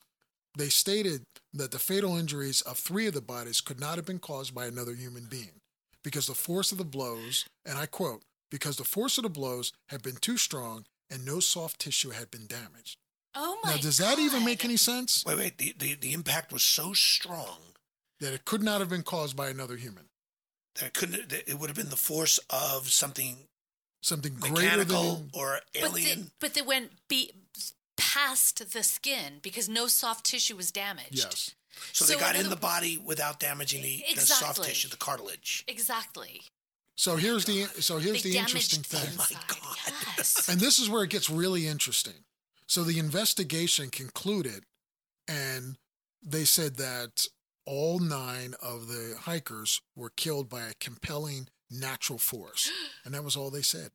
They 0.58 0.70
stated 0.70 1.22
that 1.54 1.70
the 1.70 1.78
fatal 1.78 2.18
injuries 2.18 2.62
of 2.62 2.80
three 2.80 3.06
of 3.06 3.14
the 3.14 3.22
bodies 3.22 3.62
could 3.62 3.80
not 3.80 3.98
have 3.98 4.06
been 4.06 4.18
caused 4.18 4.56
by 4.56 4.66
another 4.66 4.96
human 4.96 5.26
being, 5.26 5.62
because 6.04 6.26
the 6.26 6.34
force 6.34 6.72
of 6.72 6.80
the 6.80 6.84
blows, 6.84 7.46
and 7.64 7.78
I 7.78 7.86
quote, 7.86 8.24
because 8.50 8.78
the 8.78 8.84
force 8.84 9.20
of 9.20 9.24
the 9.24 9.30
blows 9.30 9.74
had 9.90 10.02
been 10.02 10.16
too 10.16 10.38
strong 10.38 10.86
and 11.12 11.24
no 11.24 11.40
soft 11.40 11.80
tissue 11.80 12.10
had 12.10 12.32
been 12.32 12.48
damaged. 12.48 12.98
oh 13.36 13.60
my 13.64 13.72
Now, 13.72 13.78
does 13.78 14.00
that 14.00 14.18
even 14.18 14.44
make 14.44 14.66
any 14.66 14.78
sense? 14.78 15.24
Wait, 15.26 15.38
wait. 15.38 15.58
The, 15.60 15.76
the, 15.78 15.94
the 15.94 16.14
impact 16.14 16.52
was 16.52 16.64
so 16.64 16.94
strong 16.94 17.60
That 18.20 18.34
it 18.34 18.46
could 18.46 18.64
not 18.64 18.80
have 18.80 18.90
been 18.90 19.04
caused 19.04 19.36
by 19.36 19.50
another 19.50 19.76
human, 19.78 20.06
that 20.76 20.88
it 20.88 20.94
couldn't. 20.94 21.30
That 21.30 21.50
it 21.50 21.60
would 21.60 21.70
have 21.70 21.78
been 21.78 21.90
the 21.90 21.96
force 21.96 22.40
of 22.50 22.90
something 22.92 23.48
something 24.02 24.36
greater 24.40 24.84
than 24.84 25.30
or 25.34 25.60
But 25.74 25.92
alien. 25.92 26.32
but 26.40 26.54
they 26.54 26.62
went 26.62 26.92
be, 27.08 27.32
past 27.98 28.72
the 28.74 28.84
skin 28.84 29.40
because 29.42 29.68
no 29.68 29.88
soft 29.88 30.26
tissue 30.26 30.56
was 30.56 30.72
damaged. 30.72 31.16
yes. 31.18 31.56
so, 31.92 32.06
they 32.06 32.20
got 32.20 32.36
in 32.36 32.46
in 32.46 32.50
the 32.50 32.56
body 32.56 32.98
without 32.98 33.40
damaging 33.40 33.82
the, 33.82 34.04
the 34.16 34.22
soft 34.22 34.64
tissue, 34.64 34.88
the 34.88 34.98
cartilage. 34.98 35.64
Exactly. 35.68 36.42
So 36.96 37.16
here's 37.16 37.46
the 37.46 37.66
so 37.80 38.00
here's 38.00 38.24
they 38.24 38.32
the 38.32 38.38
interesting 38.38 38.82
the 38.82 38.98
thing. 38.98 39.10
Oh 39.14 39.26
my. 39.32 39.40
God. 39.48 39.94
Yes. 40.18 40.50
And 40.50 40.60
this 40.60 40.80
is 40.80 40.90
where 40.90 41.04
it 41.04 41.12
gets 41.12 41.30
really 41.30 41.68
interesting. 41.68 42.26
So 42.66 42.84
the 42.84 43.00
investigation 43.00 43.90
concluded, 43.90 44.64
and 45.28 45.78
they 46.24 46.44
said 46.44 46.78
that 46.78 47.28
all 47.68 48.00
nine 48.00 48.56
of 48.62 48.88
the 48.88 49.16
hikers 49.20 49.82
were 49.96 50.10
killed 50.10 50.50
by 50.50 50.62
a 50.64 50.74
compelling 50.80 51.50
natural 51.70 52.18
force. 52.18 52.72
And 53.06 53.14
that 53.14 53.24
was 53.24 53.36
all 53.38 53.52
they 53.52 53.62
said. 53.62 53.92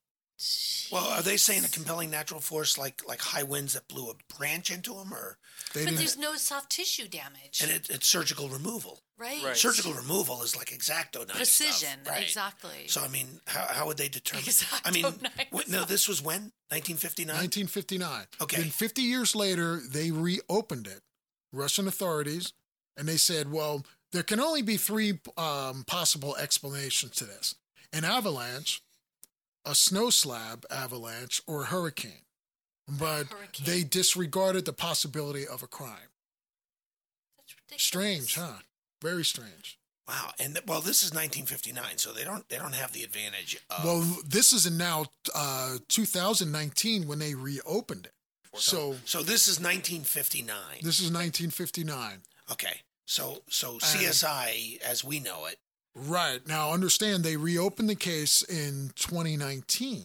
Well, 0.90 1.04
are 1.06 1.22
they 1.22 1.36
saying 1.36 1.64
a 1.64 1.68
compelling 1.68 2.10
natural 2.10 2.40
force 2.40 2.76
like 2.78 3.02
like 3.06 3.20
high 3.20 3.42
winds 3.44 3.74
that 3.74 3.86
blew 3.88 4.10
a 4.10 4.14
branch 4.38 4.70
into 4.70 4.94
them, 4.94 5.12
or 5.14 5.36
They 5.72 5.80
but 5.80 5.90
didn't. 5.90 5.98
there's 5.98 6.18
no 6.18 6.34
soft 6.36 6.70
tissue 6.70 7.06
damage, 7.08 7.60
and 7.62 7.70
it, 7.70 7.88
it's 7.90 8.06
surgical 8.06 8.48
removal? 8.48 9.02
right? 9.18 9.42
Right. 9.44 9.56
Surgical 9.56 9.92
removal 9.92 10.42
is 10.42 10.56
like 10.56 10.72
X-Acto 10.72 11.28
knife 11.28 11.36
Precision, 11.36 12.00
stuff, 12.02 12.08
right? 12.14 12.22
exactly. 12.22 12.88
So 12.88 13.02
I 13.02 13.08
mean, 13.08 13.40
how, 13.46 13.66
how 13.68 13.86
would 13.86 13.98
they 13.98 14.08
determine? 14.08 14.44
I 14.44 14.48
X-Acto 14.48 14.94
mean, 14.94 15.02
knife 15.22 15.46
what, 15.50 15.68
no, 15.68 15.84
this 15.84 16.08
was 16.08 16.20
when 16.20 16.50
1959. 16.70 17.28
1959. 17.36 18.26
Okay. 18.40 18.56
Then 18.62 18.70
50 18.70 19.02
years 19.02 19.36
later, 19.36 19.80
they 19.88 20.10
reopened 20.10 20.86
it, 20.88 21.02
Russian 21.52 21.86
authorities, 21.86 22.52
and 22.96 23.08
they 23.08 23.16
said, 23.16 23.50
well, 23.50 23.84
there 24.12 24.22
can 24.22 24.40
only 24.40 24.62
be 24.62 24.76
three 24.76 25.18
um, 25.36 25.84
possible 25.86 26.36
explanations 26.36 27.12
to 27.16 27.24
this 27.24 27.54
an 27.92 28.04
avalanche, 28.04 28.82
a 29.64 29.74
snow 29.74 30.10
slab 30.10 30.64
avalanche, 30.70 31.42
or 31.46 31.62
a 31.62 31.66
hurricane. 31.66 32.24
But 32.88 33.26
Hurricane. 33.28 33.66
they 33.66 33.84
disregarded 33.84 34.64
the 34.64 34.72
possibility 34.72 35.46
of 35.46 35.62
a 35.62 35.66
crime. 35.66 36.10
That's 37.38 37.54
ridiculous. 37.54 37.82
Strange, 37.82 38.34
huh? 38.34 38.60
Very 39.00 39.24
strange. 39.24 39.78
Wow, 40.08 40.32
and 40.40 40.54
th- 40.54 40.66
well, 40.66 40.80
this 40.80 41.04
is 41.04 41.10
1959, 41.14 41.96
so 41.98 42.12
they 42.12 42.24
don't 42.24 42.46
they 42.48 42.58
don't 42.58 42.74
have 42.74 42.92
the 42.92 43.04
advantage 43.04 43.56
of. 43.70 43.84
Well, 43.84 44.00
this 44.26 44.52
is 44.52 44.66
in 44.66 44.76
now 44.76 45.06
uh, 45.34 45.76
2019 45.88 47.06
when 47.06 47.18
they 47.20 47.34
reopened 47.34 48.06
it. 48.06 48.12
So 48.54 48.96
so 49.04 49.22
this 49.22 49.48
is 49.48 49.58
1959. 49.60 50.56
this 50.82 50.98
is 50.98 51.10
1959. 51.10 52.20
Okay, 52.50 52.80
so 53.04 53.42
so 53.48 53.78
CSI 53.78 54.80
as 54.82 55.04
we 55.04 55.20
know 55.20 55.46
it. 55.46 55.58
Right. 55.94 56.46
Now, 56.46 56.72
understand 56.72 57.22
they 57.22 57.36
reopened 57.36 57.90
the 57.90 57.94
case 57.94 58.42
in 58.42 58.92
2019. 58.96 60.04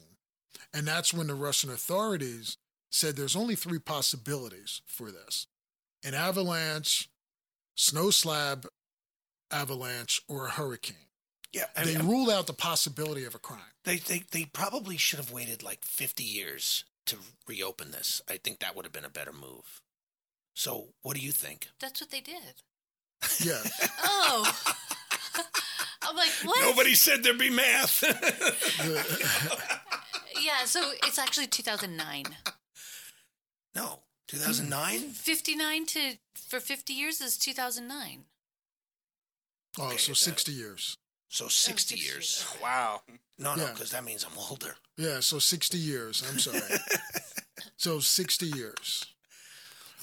And 0.74 0.86
that's 0.86 1.14
when 1.14 1.28
the 1.28 1.34
Russian 1.34 1.70
authorities 1.70 2.58
said 2.92 3.16
there's 3.16 3.38
only 3.38 3.56
three 3.56 3.80
possibilities 3.80 4.82
for 4.86 5.12
this 5.12 5.48
an 6.04 6.14
avalanche, 6.14 7.10
snow 7.76 8.10
slab 8.10 8.68
avalanche, 9.52 10.22
or 10.28 10.48
a 10.48 10.50
hurricane. 10.52 10.98
Yeah, 11.54 11.66
I 11.76 11.86
They 11.86 11.98
mean, 11.98 12.08
ruled 12.08 12.30
out 12.30 12.48
the 12.48 12.54
possibility 12.54 13.24
of 13.24 13.34
a 13.34 13.40
crime. 13.40 13.62
they, 13.86 13.98
they 13.98 14.24
they 14.32 14.46
probably 14.46 14.98
should 14.98 15.20
have 15.20 15.32
waited 15.32 15.64
like 15.64 15.84
50 15.86 16.24
years 16.24 16.84
to 17.06 17.16
reopen 17.48 17.92
this. 17.92 18.22
I 18.30 18.38
think 18.38 18.60
that 18.60 18.76
would 18.76 18.84
have 18.86 18.92
been 18.92 19.06
a 19.06 19.10
better 19.10 19.32
move. 19.34 19.82
So, 20.58 20.88
what 21.04 21.16
do 21.16 21.22
you 21.22 21.32
think? 21.32 21.68
That's 21.80 22.02
what 22.02 22.10
they 22.10 22.20
did. 22.22 22.64
Yeah. 23.40 23.62
Oh. 24.04 24.52
I'm 26.02 26.16
like, 26.16 26.30
what? 26.44 26.60
Nobody 26.62 26.96
said 26.96 27.22
there'd 27.24 27.38
be 27.38 27.50
math. 27.52 28.04
Yeah, 30.42 30.66
so 30.66 30.92
it's 31.04 31.18
actually 31.20 31.48
2009. 31.48 32.26
no, 33.76 34.00
2009. 34.28 35.00
59 35.14 35.86
to 35.88 36.00
for 36.36 36.60
50 36.60 36.94
years 36.94 37.22
is 37.22 37.38
2009. 37.38 38.24
Oh, 39.80 39.88
Okay, 39.88 39.98
so 39.98 40.12
that- 40.12 40.16
60 40.18 40.52
years. 40.52 40.98
So 41.30 41.48
60 41.50 41.72
60 41.72 41.96
years. 41.96 42.06
years. 42.16 42.46
Wow. 42.62 43.02
No, 43.38 43.56
no, 43.56 43.66
because 43.74 43.92
that 43.92 44.04
means 44.06 44.24
I'm 44.24 44.38
older. 44.50 44.76
Yeah, 44.96 45.20
so 45.20 45.40
60 45.40 45.78
years. 45.78 46.24
I'm 46.32 46.40
sorry. 46.40 46.62
so 47.78 48.00
60 48.00 48.46
years. 48.46 49.06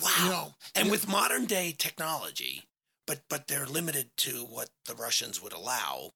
Wow. 0.03 0.11
You 0.23 0.31
know, 0.31 0.55
and 0.75 0.91
with 0.91 1.09
modern 1.09 1.47
day 1.47 1.75
technology, 1.77 2.65
but 3.07 3.23
but 3.29 3.49
they're 3.49 3.67
limited 3.67 4.11
to 4.19 4.45
what 4.45 4.71
the 4.87 4.95
Russians 4.95 5.43
would 5.43 5.53
allow 5.53 6.11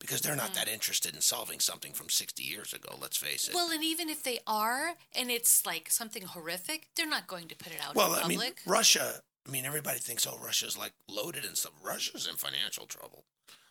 because 0.00 0.20
they're 0.20 0.34
not 0.34 0.54
that 0.54 0.66
interested 0.66 1.14
in 1.14 1.20
solving 1.20 1.60
something 1.60 1.92
from 1.92 2.08
60 2.08 2.42
years 2.42 2.72
ago, 2.72 2.96
let's 3.00 3.16
face 3.16 3.46
it. 3.46 3.54
Well, 3.54 3.70
and 3.70 3.84
even 3.84 4.08
if 4.08 4.24
they 4.24 4.40
are, 4.48 4.94
and 5.14 5.30
it's 5.30 5.64
like 5.64 5.90
something 5.90 6.24
horrific, 6.24 6.88
they're 6.96 7.06
not 7.06 7.28
going 7.28 7.46
to 7.46 7.54
put 7.54 7.72
it 7.72 7.78
out 7.80 7.94
Well, 7.94 8.14
in 8.14 8.24
I 8.24 8.26
mean, 8.26 8.38
public. 8.38 8.60
Russia 8.66 9.22
I 9.46 9.50
mean, 9.50 9.64
everybody 9.64 9.98
thinks, 9.98 10.26
oh, 10.26 10.38
Russia's 10.42 10.78
like 10.78 10.92
loaded 11.08 11.44
and 11.44 11.56
stuff. 11.56 11.72
Russia's 11.82 12.26
in 12.28 12.36
financial 12.36 12.86
trouble. 12.86 13.24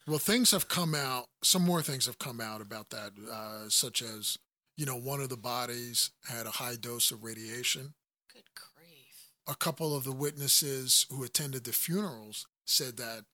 Well, 0.07 0.19
things 0.19 0.51
have 0.51 0.67
come 0.67 0.95
out. 0.95 1.27
Some 1.43 1.61
more 1.61 1.81
things 1.81 2.05
have 2.07 2.19
come 2.19 2.41
out 2.41 2.61
about 2.61 2.89
that, 2.89 3.11
uh, 3.31 3.69
such 3.69 4.01
as 4.01 4.37
you 4.77 4.85
know, 4.85 4.95
one 4.97 5.21
of 5.21 5.29
the 5.29 5.37
bodies 5.37 6.11
had 6.27 6.45
a 6.47 6.51
high 6.51 6.75
dose 6.75 7.11
of 7.11 7.23
radiation. 7.23 7.93
Good 8.33 8.43
grief. 8.55 8.70
A 9.51 9.55
couple 9.55 9.93
of 9.93 10.05
the 10.05 10.13
witnesses 10.13 11.05
who 11.11 11.23
attended 11.25 11.65
the 11.65 11.73
funerals 11.73 12.47
said 12.65 12.95
that 12.97 13.25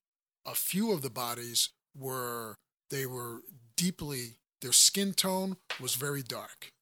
a 0.44 0.54
few 0.56 0.90
of 0.90 1.00
the 1.02 1.10
bodies 1.10 1.68
were 1.96 2.56
they 2.90 3.06
were 3.06 3.42
deeply 3.76 4.38
their 4.60 4.72
skin 4.72 5.14
tone 5.14 5.56
was 5.80 5.94
very 5.94 6.22
dark, 6.24 6.72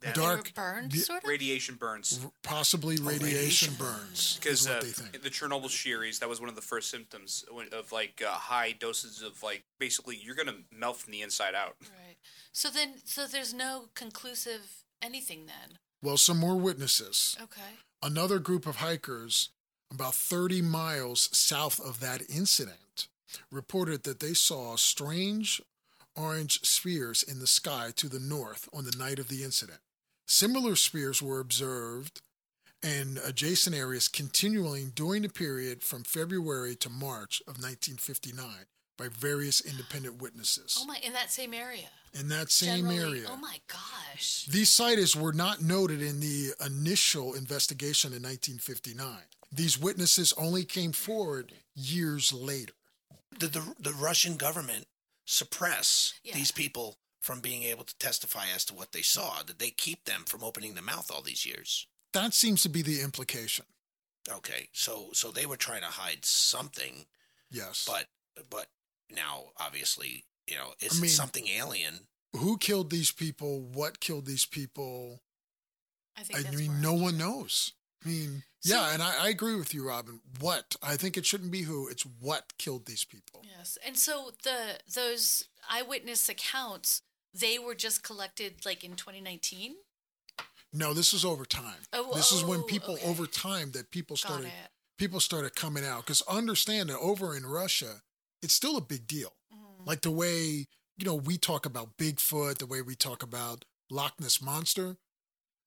That 0.00 0.14
dark, 0.14 0.54
burned, 0.54 0.92
the- 0.92 1.00
sort 1.00 1.22
of. 1.22 1.28
radiation 1.28 1.74
burns. 1.74 2.18
r- 2.24 2.32
possibly 2.42 2.96
Oh, 2.98 3.04
radiation, 3.04 3.26
radiation 3.34 3.74
burns. 3.74 4.36
Because 4.40 4.66
uh, 4.66 4.80
they 4.80 5.18
the 5.18 5.28
Chernobyl 5.28 5.68
series, 5.68 6.18
that 6.20 6.28
was 6.30 6.40
one 6.40 6.48
of 6.48 6.54
the 6.54 6.62
first 6.62 6.88
symptoms 6.90 7.44
of 7.72 7.92
like 7.92 8.22
uh, 8.26 8.30
high 8.30 8.72
doses 8.72 9.20
of 9.20 9.42
like 9.42 9.64
basically 9.78 10.16
you're 10.16 10.34
gonna 10.36 10.56
melt 10.72 10.96
from 10.96 11.12
the 11.12 11.20
inside 11.20 11.54
out. 11.54 11.76
Right. 11.82 12.16
So 12.52 12.70
then, 12.70 12.94
so 13.04 13.26
there's 13.26 13.52
no 13.52 13.90
conclusive 13.94 14.62
anything 15.02 15.44
then. 15.44 15.76
Well, 16.02 16.16
some 16.16 16.38
more 16.38 16.56
witnesses. 16.56 17.36
Okay. 17.42 17.72
Another 18.02 18.38
group 18.38 18.66
of 18.66 18.76
hikers 18.76 19.50
about 19.92 20.14
30 20.14 20.62
miles 20.62 21.28
south 21.32 21.80
of 21.80 22.00
that 22.00 22.22
incident 22.28 23.08
reported 23.50 24.04
that 24.04 24.20
they 24.20 24.34
saw 24.34 24.76
strange 24.76 25.60
orange 26.16 26.60
spheres 26.62 27.22
in 27.22 27.38
the 27.38 27.46
sky 27.46 27.90
to 27.96 28.08
the 28.08 28.20
north 28.20 28.68
on 28.72 28.84
the 28.84 28.96
night 28.96 29.18
of 29.18 29.28
the 29.28 29.42
incident. 29.42 29.80
Similar 30.26 30.76
spheres 30.76 31.22
were 31.22 31.40
observed 31.40 32.20
in 32.82 33.18
adjacent 33.24 33.76
areas 33.76 34.08
continuing 34.08 34.90
during 34.94 35.22
the 35.22 35.28
period 35.28 35.82
from 35.82 36.04
February 36.04 36.74
to 36.76 36.88
March 36.88 37.40
of 37.42 37.60
1959 37.60 38.66
by 39.00 39.08
various 39.08 39.60
independent 39.62 40.20
witnesses 40.20 40.76
Oh 40.80 40.84
my, 40.84 40.98
in 41.02 41.12
that 41.14 41.30
same 41.30 41.54
area. 41.54 41.88
in 42.12 42.28
that 42.28 42.50
same 42.50 42.86
Generally- 42.88 43.18
area. 43.20 43.28
Oh 43.30 43.36
my 43.36 43.58
gosh. 43.66 44.44
These 44.46 44.68
sightings 44.68 45.16
were 45.16 45.32
not 45.32 45.62
noted 45.62 46.02
in 46.02 46.20
the 46.20 46.52
initial 46.64 47.32
investigation 47.34 48.12
in 48.12 48.22
1959. 48.22 49.16
These 49.50 49.78
witnesses 49.78 50.32
only 50.36 50.64
came 50.64 50.92
forward 50.92 51.52
years 51.74 52.32
later. 52.32 52.74
Did 53.38 53.52
the, 53.54 53.74
the 53.80 53.92
Russian 53.94 54.36
government 54.36 54.86
suppress 55.24 56.12
Yeah. 56.22 56.34
these 56.34 56.52
people 56.52 56.98
from 57.20 57.40
being 57.40 57.62
able 57.64 57.84
to 57.84 57.96
testify 57.98 58.46
as 58.54 58.64
to 58.66 58.74
what 58.74 58.92
they 58.92 59.02
saw? 59.02 59.42
Did 59.42 59.58
they 59.58 59.70
keep 59.70 60.04
them 60.04 60.24
from 60.26 60.44
opening 60.44 60.74
their 60.74 60.82
mouth 60.84 61.10
all 61.10 61.22
these 61.22 61.46
years? 61.46 61.86
That 62.12 62.34
seems 62.34 62.62
to 62.62 62.68
be 62.68 62.82
the 62.82 63.00
implication. 63.00 63.64
Okay, 64.28 64.68
so 64.72 65.10
so 65.14 65.30
they 65.30 65.46
were 65.46 65.56
trying 65.56 65.80
to 65.80 65.86
hide 65.86 66.24
something, 66.24 67.06
Yes. 67.50 67.84
but 67.86 68.06
but 68.50 68.66
now 69.14 69.46
obviously 69.58 70.24
you 70.46 70.56
know 70.56 70.72
is 70.80 71.00
I 71.00 71.06
it 71.06 71.08
something 71.10 71.46
alien? 71.48 72.00
who 72.36 72.58
killed 72.58 72.90
these 72.90 73.10
people? 73.10 73.60
What 73.60 73.98
killed 74.00 74.26
these 74.26 74.46
people? 74.46 75.20
I 76.16 76.22
think 76.22 76.38
I 76.38 76.42
that's 76.42 76.56
mean, 76.56 76.80
no 76.80 76.92
I'm- 76.92 77.02
one 77.02 77.18
knows. 77.18 77.72
I 78.04 78.08
mean, 78.08 78.44
So- 78.60 78.74
yeah, 78.74 78.94
and 78.94 79.02
I, 79.02 79.26
I 79.26 79.28
agree 79.28 79.56
with 79.56 79.74
you, 79.74 79.86
Robin. 79.86 80.20
What? 80.38 80.76
I 80.82 80.96
think 80.96 81.16
it 81.16 81.26
shouldn't 81.26 81.50
be 81.50 81.62
who, 81.62 81.88
it's 81.88 82.04
what 82.04 82.56
killed 82.56 82.86
these 82.86 83.04
people. 83.04 83.42
Yes, 83.44 83.76
and 83.84 83.96
so 83.98 84.32
the 84.42 84.78
those 84.94 85.48
eyewitness 85.68 86.28
accounts 86.28 87.02
they 87.34 87.58
were 87.58 87.74
just 87.74 88.02
collected 88.02 88.64
like 88.64 88.84
in 88.84 88.96
2019. 88.96 89.74
No, 90.72 90.94
this 90.94 91.12
is 91.12 91.24
over 91.24 91.44
time. 91.44 91.82
Oh, 91.92 92.12
this 92.14 92.32
is 92.32 92.44
when 92.44 92.60
oh, 92.60 92.64
people, 92.64 92.94
okay. 92.94 93.08
over 93.08 93.26
time, 93.26 93.72
that 93.72 93.90
people 93.90 94.16
started 94.16 94.52
people 94.98 95.20
started 95.20 95.54
coming 95.54 95.84
out 95.84 96.04
because 96.06 96.22
understand 96.22 96.90
that 96.90 96.98
over 96.98 97.36
in 97.36 97.44
Russia, 97.44 98.02
it's 98.42 98.54
still 98.54 98.76
a 98.76 98.80
big 98.80 99.06
deal. 99.06 99.32
Mm. 99.52 99.86
Like 99.86 100.02
the 100.02 100.10
way 100.10 100.66
you 100.96 101.04
know 101.04 101.14
we 101.14 101.36
talk 101.38 101.66
about 101.66 101.96
Bigfoot, 101.96 102.58
the 102.58 102.66
way 102.66 102.82
we 102.82 102.94
talk 102.94 103.22
about 103.22 103.64
Loch 103.90 104.14
Ness 104.20 104.40
monster. 104.42 104.96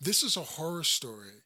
This 0.01 0.21
is 0.23 0.35
a 0.35 0.41
horror 0.41 0.83
story 0.83 1.43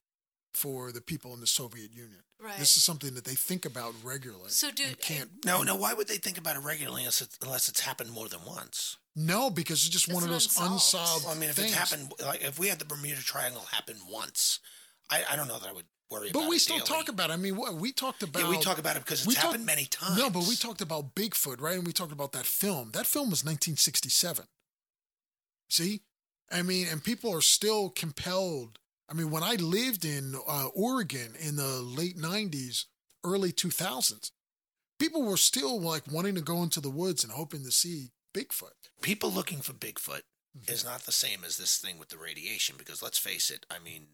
for 0.54 0.92
the 0.92 1.02
people 1.02 1.34
in 1.36 1.40
the 1.42 1.48
Soviet 1.48 1.92
Union. 1.94 2.22
Right. 2.42 2.58
This 2.58 2.76
is 2.78 2.84
something 2.84 3.14
that 3.14 3.24
they 3.26 3.36
think 3.36 3.66
about 3.66 3.94
regularly. 4.04 4.50
So 4.50 4.72
do- 4.72 4.84
and 4.86 5.00
can't 5.00 5.30
No, 5.46 5.62
no. 5.64 5.76
Why 5.76 5.94
would 5.94 6.08
they 6.08 6.18
think 6.18 6.38
about 6.40 6.56
it 6.56 6.60
regularly 6.64 7.02
unless 7.02 7.22
it's, 7.22 7.38
unless 7.44 7.68
it's 7.70 7.82
happened 7.82 8.12
more 8.12 8.28
than 8.28 8.40
once? 8.46 8.98
no 9.16 9.50
because 9.50 9.80
it's 9.86 9.90
just 9.90 10.08
It's 10.08 10.14
one 10.14 10.24
of 10.24 10.30
those 10.30 10.46
unsolved. 10.46 10.74
unsolved. 10.74 11.26
Well, 11.26 11.36
I 11.36 11.40
mean, 11.40 11.50
if 11.50 11.56
things. 11.56 11.72
it's 11.72 11.78
happened, 11.78 12.12
like 12.24 12.44
if 12.44 12.58
we 12.60 12.68
had 12.68 12.78
the 12.80 12.86
Bermuda 12.86 13.22
Triangle 13.24 13.62
happen 13.72 13.96
once, 14.10 14.60
I, 15.10 15.24
I 15.32 15.36
don't 15.36 15.48
know 15.48 15.58
that 15.60 15.68
I 15.70 15.74
would 15.74 15.86
worry 16.10 16.30
about 16.30 16.42
but 16.42 16.50
we 16.50 16.58
still 16.60 16.78
daily. 16.78 16.88
talk 16.88 17.10
about. 17.10 17.30
It. 17.30 17.34
I 17.34 17.38
mean, 17.38 17.58
we 17.80 17.92
talked 17.92 18.24
about. 18.24 18.44
Yeah, 18.44 18.50
we 18.50 18.60
talk 18.60 18.78
about 18.78 18.96
it 18.96 19.04
because 19.04 19.20
it's 19.20 19.28
we 19.28 19.34
talk- 19.36 19.46
happened 19.46 19.66
many 19.66 19.86
times. 19.86 20.18
No, 20.18 20.30
but 20.30 20.48
we 20.48 20.56
talked 20.56 20.82
about 20.82 21.16
Bigfoot, 21.16 21.60
right? 21.62 21.76
And 21.76 21.86
we 21.86 21.94
talked 21.94 22.12
about 22.12 22.32
that 22.34 22.46
film. 22.46 22.92
That 22.94 23.06
film 23.06 23.30
was 23.30 23.44
1967. 23.44 24.46
See? 25.70 26.02
I 26.52 26.62
mean, 26.62 26.88
and 26.90 27.04
people 27.04 27.34
are 27.36 27.42
still 27.42 27.90
compelled. 27.90 28.80
I 29.10 29.14
mean, 29.14 29.32
when 29.32 29.44
I 29.44 29.56
lived 29.56 30.06
in 30.06 30.36
uh, 30.48 30.68
Oregon 30.74 31.34
in 31.40 31.56
the 31.58 31.82
late 31.82 32.18
90s, 32.18 32.86
early 33.26 33.52
2000s, 33.52 34.32
people 35.00 35.24
were 35.24 35.38
still 35.38 35.80
like 35.80 36.04
wanting 36.12 36.36
to 36.36 36.42
go 36.42 36.64
into 36.64 36.80
the 36.80 36.90
woods 36.90 37.24
and 37.24 37.34
hoping 37.34 37.64
to 37.64 37.72
see 37.72 38.12
Bigfoot. 38.34 38.72
people 39.02 39.30
looking 39.32 39.60
for 39.62 39.74
Bigfoot 39.74 40.22
Mm-hmm. 40.58 40.72
is 40.74 40.84
not 40.86 41.02
the 41.02 41.12
same 41.12 41.44
as 41.46 41.58
this 41.58 41.78
thing 41.78 42.00
with 42.00 42.10
the 42.10 42.18
radiation 42.18 42.78
because 42.80 43.04
let's 43.04 43.20
face 43.20 43.52
it, 43.52 43.66
I 43.70 43.78
mean, 43.78 44.08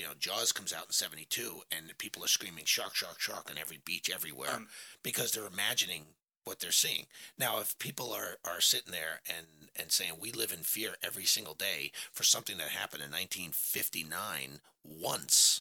you 0.00 0.06
know, 0.06 0.14
Jaws 0.18 0.52
comes 0.52 0.72
out 0.72 0.86
in 0.86 0.92
72 0.92 1.60
and 1.70 1.96
people 1.98 2.24
are 2.24 2.28
screaming 2.28 2.64
shark, 2.64 2.94
shark, 2.94 3.20
shark 3.20 3.50
on 3.50 3.58
every 3.58 3.78
beach 3.84 4.08
everywhere 4.12 4.54
Um, 4.54 4.68
because 5.02 5.32
they're 5.32 5.46
imagining 5.46 6.06
what 6.44 6.60
they're 6.60 6.72
seeing. 6.72 7.06
Now, 7.38 7.60
if 7.60 7.78
people 7.78 8.12
are, 8.14 8.38
are 8.46 8.62
sitting 8.62 8.92
there 8.92 9.20
and, 9.28 9.46
and 9.76 9.92
saying 9.92 10.12
we 10.18 10.32
live 10.32 10.52
in 10.52 10.60
fear 10.60 10.94
every 11.02 11.26
single 11.26 11.52
day 11.54 11.92
for 12.12 12.22
something 12.24 12.56
that 12.56 12.68
happened 12.70 13.02
in 13.02 13.10
1959 13.10 14.60
once 14.84 15.60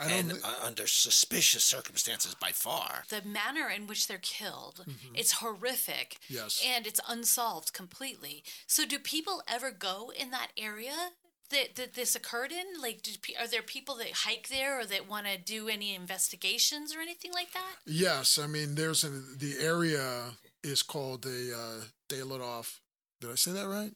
and 0.00 0.32
thi- 0.32 0.38
uh, 0.44 0.66
under 0.66 0.86
suspicious 0.86 1.64
circumstances 1.64 2.34
by 2.34 2.50
far, 2.50 3.04
the 3.08 3.22
manner 3.22 3.68
in 3.70 3.86
which 3.86 4.06
they're 4.08 4.18
killed 4.18 4.84
it's 5.14 5.32
horrific 5.34 6.16
Mm-hmm. 6.28 6.34
Yes. 6.34 6.62
and 6.66 6.86
it's 6.86 7.00
unsolved 7.08 7.72
completely 7.72 8.42
so 8.66 8.84
do 8.84 8.98
people 8.98 9.42
ever 9.48 9.70
go 9.70 10.12
in 10.18 10.30
that 10.30 10.48
area 10.56 11.10
that, 11.52 11.76
that 11.76 11.94
this 11.94 12.16
occurred 12.16 12.52
in 12.52 12.80
like 12.82 13.02
do, 13.02 13.12
pe- 13.22 13.34
are 13.40 13.46
there 13.46 13.62
people 13.62 13.94
that 13.96 14.10
hike 14.12 14.48
there 14.48 14.80
or 14.80 14.84
that 14.84 15.08
want 15.08 15.26
to 15.26 15.38
do 15.38 15.68
any 15.68 15.94
investigations 15.94 16.94
or 16.94 17.00
anything 17.00 17.32
like 17.32 17.52
that 17.52 17.76
yes, 17.86 18.38
I 18.38 18.46
mean, 18.46 18.74
there's 18.74 19.04
a, 19.04 19.10
the 19.10 19.54
area 19.60 20.24
is 20.64 20.82
called 20.82 21.22
the 21.22 21.52
uh, 21.56 21.84
Daylidoff. 22.12 22.80
Did 23.20 23.30
I 23.30 23.34
say 23.36 23.52
that 23.52 23.68
right? 23.68 23.92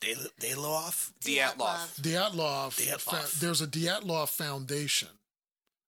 they, 0.00 0.14
they 0.38 0.54
blow 0.54 0.72
off. 0.72 1.12
Dyatlov. 1.24 2.00
Dyatlov. 2.00 2.80
Dyatlov. 2.80 3.00
Fa- 3.00 3.38
there's 3.40 3.60
a 3.60 3.66
Dyatlov 3.66 4.28
Foundation, 4.28 5.08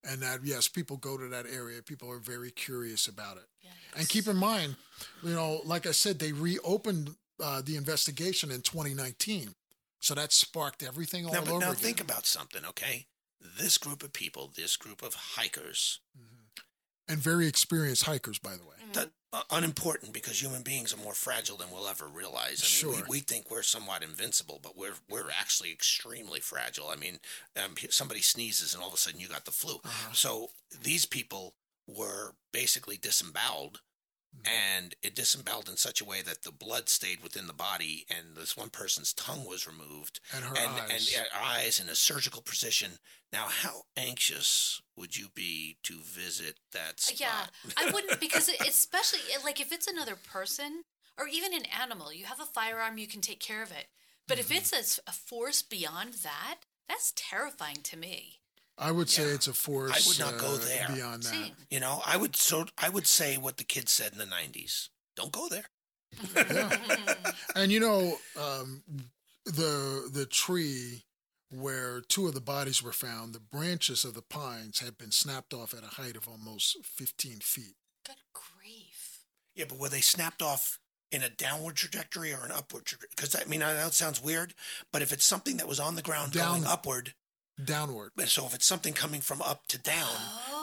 and 0.04 0.20
that 0.22 0.40
yes, 0.44 0.68
people 0.68 0.96
go 0.96 1.16
to 1.16 1.28
that 1.28 1.46
area. 1.46 1.82
People 1.82 2.10
are 2.10 2.18
very 2.18 2.50
curious 2.50 3.06
about 3.06 3.36
it. 3.36 3.46
yeah. 3.62 3.70
And 3.96 4.08
keep 4.08 4.26
in 4.26 4.36
mind, 4.36 4.76
you 5.22 5.34
know, 5.34 5.60
like 5.64 5.86
I 5.86 5.92
said, 5.92 6.18
they 6.18 6.32
reopened 6.32 7.14
uh, 7.42 7.62
the 7.64 7.76
investigation 7.76 8.50
in 8.50 8.60
2019, 8.62 9.54
so 10.02 10.14
that 10.14 10.32
sparked 10.32 10.82
everything 10.82 11.24
all 11.26 11.32
Now, 11.32 11.40
but 11.40 11.50
over 11.50 11.60
now 11.60 11.70
again. 11.72 11.82
think 11.82 12.00
about 12.00 12.26
something, 12.26 12.64
okay? 12.66 13.06
This 13.40 13.78
group 13.78 14.02
of 14.02 14.12
people, 14.12 14.52
this 14.54 14.76
group 14.76 15.02
of 15.02 15.14
hikers, 15.14 16.00
and 17.08 17.18
very 17.18 17.46
experienced 17.48 18.04
hikers, 18.04 18.38
by 18.38 18.56
the 18.56 18.64
way. 18.64 18.76
that 18.92 19.10
uh, 19.32 19.42
unimportant 19.50 20.12
because 20.12 20.40
human 20.42 20.62
beings 20.62 20.92
are 20.94 20.98
more 20.98 21.14
fragile 21.14 21.56
than 21.56 21.70
we'll 21.72 21.88
ever 21.88 22.06
realize. 22.06 22.60
I 22.62 22.86
mean, 22.86 22.94
Sure. 22.94 23.04
we, 23.08 23.18
we 23.18 23.20
think 23.20 23.50
we're 23.50 23.62
somewhat 23.62 24.02
invincible, 24.02 24.60
but 24.62 24.76
we're 24.76 24.94
we're 25.08 25.30
actually 25.30 25.72
extremely 25.72 26.38
fragile. 26.40 26.88
I 26.88 26.96
mean, 26.96 27.18
um, 27.56 27.74
somebody 27.90 28.20
sneezes 28.20 28.74
and 28.74 28.82
all 28.82 28.88
of 28.88 28.94
a 28.94 28.98
sudden 28.98 29.18
you 29.20 29.28
got 29.28 29.44
the 29.46 29.50
flu. 29.50 29.76
Uh-huh. 29.84 30.12
So 30.12 30.50
these 30.82 31.06
people 31.06 31.54
were 31.88 32.34
basically 32.52 32.96
disemboweled. 32.96 33.80
And 34.44 34.94
it 35.02 35.14
disemboweled 35.14 35.68
in 35.68 35.76
such 35.76 36.00
a 36.00 36.04
way 36.04 36.22
that 36.22 36.42
the 36.42 36.50
blood 36.52 36.88
stayed 36.88 37.22
within 37.22 37.46
the 37.46 37.52
body, 37.52 38.06
and 38.10 38.34
this 38.36 38.56
one 38.56 38.70
person's 38.70 39.12
tongue 39.12 39.44
was 39.46 39.66
removed, 39.66 40.20
And 40.34 40.44
her 40.44 40.56
and, 40.56 40.80
eyes. 40.90 41.14
and 41.16 41.26
uh, 41.26 41.38
eyes 41.44 41.78
in 41.78 41.88
a 41.88 41.94
surgical 41.94 42.42
position 42.42 42.98
Now, 43.32 43.46
how 43.48 43.82
anxious 43.96 44.80
would 44.96 45.16
you 45.16 45.28
be 45.34 45.78
to 45.84 46.00
visit 46.02 46.58
that 46.72 47.00
spot? 47.00 47.20
Yeah, 47.20 47.72
I 47.76 47.90
wouldn't 47.94 48.20
because 48.20 48.48
especially 48.66 49.20
like 49.44 49.60
if 49.60 49.70
it's 49.72 49.86
another 49.86 50.16
person 50.16 50.82
or 51.18 51.28
even 51.28 51.54
an 51.54 51.64
animal, 51.80 52.12
you 52.12 52.24
have 52.26 52.40
a 52.40 52.44
firearm, 52.46 52.98
you 52.98 53.06
can 53.06 53.20
take 53.20 53.40
care 53.40 53.62
of 53.62 53.70
it. 53.70 53.86
But 54.28 54.38
if 54.38 54.50
it's 54.50 54.72
a 55.06 55.12
force 55.12 55.62
beyond 55.62 56.14
that, 56.24 56.60
that's 56.88 57.12
terrifying 57.16 57.78
to 57.84 57.96
me. 57.96 58.41
I 58.82 58.90
would 58.90 59.08
say 59.08 59.22
it's 59.22 59.46
a 59.46 59.52
force. 59.52 59.92
I 59.92 60.08
would 60.08 60.32
not 60.32 60.40
go 60.40 60.54
uh, 60.54 60.58
there. 60.58 60.88
beyond 60.94 61.22
that. 61.22 61.28
Same. 61.28 61.52
You 61.70 61.80
know, 61.80 62.02
I 62.04 62.16
would 62.16 62.34
so 62.34 62.66
I 62.76 62.88
would 62.88 63.06
say 63.06 63.38
what 63.38 63.56
the 63.56 63.64
kids 63.64 63.92
said 63.92 64.12
in 64.12 64.18
the 64.18 64.24
'90s. 64.24 64.88
Don't 65.16 65.32
go 65.32 65.48
there. 65.48 65.64
And 67.54 67.70
you 67.70 67.80
know, 67.80 68.16
um, 68.40 68.82
the 69.44 70.08
the 70.12 70.26
tree 70.26 71.04
where 71.50 72.00
two 72.00 72.26
of 72.26 72.34
the 72.34 72.40
bodies 72.40 72.82
were 72.82 72.92
found, 72.92 73.34
the 73.34 73.40
branches 73.40 74.04
of 74.04 74.14
the 74.14 74.22
pines 74.22 74.80
had 74.80 74.96
been 74.96 75.10
snapped 75.10 75.52
off 75.52 75.74
at 75.74 75.84
a 75.84 75.94
height 76.02 76.16
of 76.16 76.26
almost 76.26 76.84
15 76.84 77.40
feet. 77.40 77.74
Good 78.06 78.16
grief. 78.32 79.26
Yeah, 79.54 79.66
but 79.68 79.78
were 79.78 79.90
they 79.90 80.00
snapped 80.00 80.40
off 80.40 80.78
in 81.10 81.22
a 81.22 81.28
downward 81.28 81.76
trajectory 81.76 82.32
or 82.32 82.44
an 82.44 82.52
upward 82.52 82.86
trajectory? 82.86 83.10
Because 83.14 83.36
I 83.36 83.44
mean, 83.44 83.62
I 83.62 83.74
know 83.74 83.86
it 83.86 83.94
sounds 83.94 84.22
weird, 84.22 84.54
but 84.92 85.02
if 85.02 85.12
it's 85.12 85.24
something 85.24 85.58
that 85.58 85.68
was 85.68 85.78
on 85.78 85.94
the 85.94 86.02
ground 86.02 86.32
Down. 86.32 86.60
going 86.60 86.66
upward, 86.66 87.12
Downward. 87.62 88.12
but 88.16 88.28
so 88.28 88.46
if 88.46 88.54
it's 88.54 88.66
something 88.66 88.92
coming 88.94 89.20
from 89.20 89.40
up 89.42 89.66
to 89.68 89.78
down, 89.78 90.08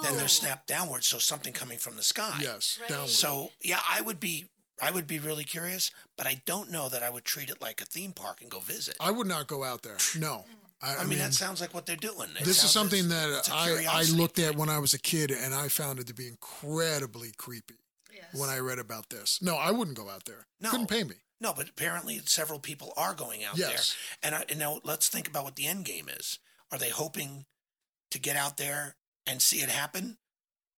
then 0.03 0.13
Oh. 0.13 0.15
they're 0.17 0.27
snapped 0.27 0.67
downward. 0.67 1.03
So 1.03 1.17
something 1.19 1.53
coming 1.53 1.77
from 1.77 1.95
the 1.95 2.03
sky. 2.03 2.39
Yes, 2.41 2.77
Right. 2.81 2.89
downward. 2.89 3.09
So 3.09 3.51
yeah, 3.61 3.81
I 3.87 4.01
would 4.01 4.19
be, 4.19 4.49
I 4.81 4.91
would 4.91 5.07
be 5.07 5.19
really 5.19 5.43
curious, 5.43 5.91
but 6.17 6.25
I 6.27 6.41
don't 6.45 6.71
know 6.71 6.89
that 6.89 7.03
I 7.03 7.09
would 7.09 7.25
treat 7.25 7.49
it 7.49 7.61
like 7.61 7.79
a 7.81 7.85
theme 7.85 8.13
park 8.13 8.41
and 8.41 8.49
go 8.49 8.59
visit. 8.59 8.97
I 8.99 9.11
would 9.11 9.27
not 9.27 9.47
go 9.47 9.63
out 9.63 9.83
there. 9.83 9.97
No. 10.17 10.45
Hmm. 10.47 10.53
I, 10.81 10.95
I, 10.97 11.03
mean, 11.03 11.19
that 11.19 11.33
sounds 11.33 11.59
like 11.59 11.73
what 11.73 11.85
they're 11.85 11.97
doing. 11.97 12.29
It 12.39 12.45
this 12.45 12.63
is 12.63 12.71
something 12.71 13.05
it's- 13.05 13.45
that 13.45 13.53
I, 13.53 13.55
a 13.55 13.59
I, 13.59 13.63
I 13.63 13.67
curiosity. 13.75 14.17
looked 14.17 14.39
at 14.39 14.55
when 14.55 14.69
I 14.69 14.79
was 14.79 14.93
a 14.93 14.99
kid 14.99 15.29
and 15.31 15.53
I 15.53 15.67
found 15.67 15.99
it 15.99 16.07
to 16.07 16.13
be 16.13 16.27
incredibly 16.27 17.33
creepy 17.37 17.75
Yes. 18.11 18.23
when 18.33 18.49
I 18.49 18.59
read 18.59 18.79
about 18.79 19.09
this. 19.09 19.41
No, 19.41 19.55
I 19.57 19.71
wouldn't 19.71 19.97
go 19.97 20.09
out 20.09 20.23
there. 20.25 20.47
No. 20.61 20.71
Couldn't 20.71 20.87
pay 20.87 21.03
me. 21.03 21.15
No, 21.41 21.53
but 21.53 21.69
apparently 21.69 22.21
several 22.25 22.59
people 22.59 22.93
are 22.97 23.13
going 23.13 23.43
out 23.43 23.57
Yes. 23.57 23.95
there. 24.21 24.31
And, 24.31 24.35
I, 24.35 24.45
and 24.49 24.59
now 24.59 24.79
let's 24.83 25.07
think 25.09 25.27
about 25.27 25.43
what 25.43 25.55
the 25.55 25.67
end 25.67 25.85
game 25.85 26.07
is. 26.09 26.39
Are 26.71 26.77
they 26.77 26.89
hoping 26.89 27.45
to 28.11 28.19
get 28.19 28.35
out 28.35 28.57
there 28.57 28.95
and 29.25 29.41
see 29.41 29.57
it 29.57 29.69
happen 29.69 30.17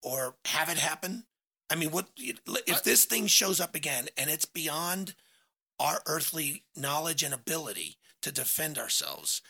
or 0.02 0.36
have 0.46 0.70
it 0.70 0.78
happen? 0.78 1.26
I 1.70 1.76
mean, 1.76 1.92
what 1.92 2.08
if 2.18 2.84
this 2.84 3.06
thing 3.06 3.28
shows 3.28 3.60
up 3.60 3.76
again 3.76 4.08
and 4.18 4.30
it's 4.30 4.46
beyond 4.46 5.16
our 5.80 6.02
earthly 6.06 6.64
knowledge 6.76 7.24
and 7.24 7.34
ability 7.34 7.98
to 8.22 8.32
defend 8.32 8.78
ourselves? 8.78 9.42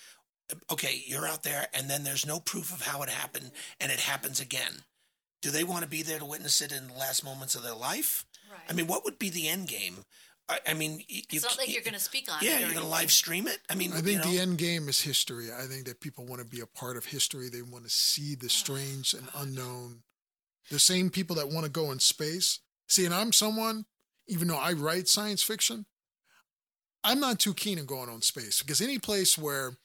Okay, 0.72 1.02
you're 1.06 1.28
out 1.28 1.44
there 1.44 1.68
and 1.74 1.90
then 1.90 2.04
there's 2.04 2.28
no 2.28 2.40
proof 2.40 2.74
of 2.74 2.82
how 2.82 3.02
it 3.02 3.10
happened 3.10 3.52
and 3.80 3.92
it 3.92 4.02
happens 4.02 4.40
again. 4.40 4.84
Do 5.42 5.50
they 5.50 5.64
want 5.64 5.84
to 5.84 5.90
be 5.90 6.04
there 6.04 6.20
to 6.20 6.26
witness 6.26 6.62
it 6.62 6.72
in 6.72 6.88
the 6.88 6.94
last 6.94 7.24
moments 7.24 7.56
of 7.56 7.64
their 7.64 7.74
life? 7.74 8.26
Right. 8.52 8.60
I 8.70 8.74
mean, 8.74 8.86
what 8.86 9.04
would 9.04 9.18
be 9.18 9.30
the 9.30 9.48
end 9.48 9.68
game? 9.68 10.06
I, 10.52 10.72
I 10.72 10.74
mean, 10.74 10.98
y- 10.98 11.06
you, 11.10 11.22
it's 11.32 11.44
not 11.44 11.58
like 11.58 11.68
you- 11.70 11.76
you're 11.76 11.84
going 11.84 11.94
to 11.94 12.00
speak 12.00 12.32
on 12.32 12.40
yeah, 12.42 12.52
it. 12.52 12.58
or 12.58 12.60
you're 12.60 12.72
going 12.74 12.84
to 12.84 12.88
live 12.88 13.12
stream 13.12 13.48
it. 13.48 13.60
I 13.70 13.76
mean, 13.76 13.94
I 13.94 14.02
think 14.02 14.08
you 14.08 14.18
know, 14.18 14.24
the 14.24 14.40
end 14.40 14.58
game 14.58 14.90
is 14.90 15.02
history. 15.02 15.48
I 15.52 15.66
think 15.66 15.86
that 15.86 16.02
people 16.02 16.26
want 16.26 16.42
to 16.42 16.48
be 16.48 16.60
a 16.60 16.66
part 16.66 16.98
of 16.98 17.06
history. 17.06 17.50
They 17.50 17.62
want 17.62 17.86
to 17.86 17.90
see 17.90 18.36
the 18.36 18.46
oh, 18.46 18.50
strange 18.50 19.14
and 19.14 19.28
unknown. 19.36 20.04
The 20.70 20.80
same 20.80 21.10
people 21.10 21.36
that 21.38 21.50
want 21.50 21.66
to 21.66 21.72
go 21.72 21.92
in 21.92 22.00
space. 22.00 22.60
See, 22.88 23.06
and 23.06 23.14
I'm 23.14 23.32
someone, 23.32 23.86
even 24.28 24.48
though 24.48 24.58
I 24.58 24.74
write 24.74 25.08
science 25.08 25.42
fiction, 25.42 25.86
I'm 27.04 27.20
not 27.20 27.40
too 27.40 27.54
keen 27.54 27.80
on 27.80 27.86
going 27.86 28.10
on 28.10 28.22
space 28.22 28.62
because 28.62 28.82
any 28.82 29.00
place 29.00 29.38
where 29.38 29.78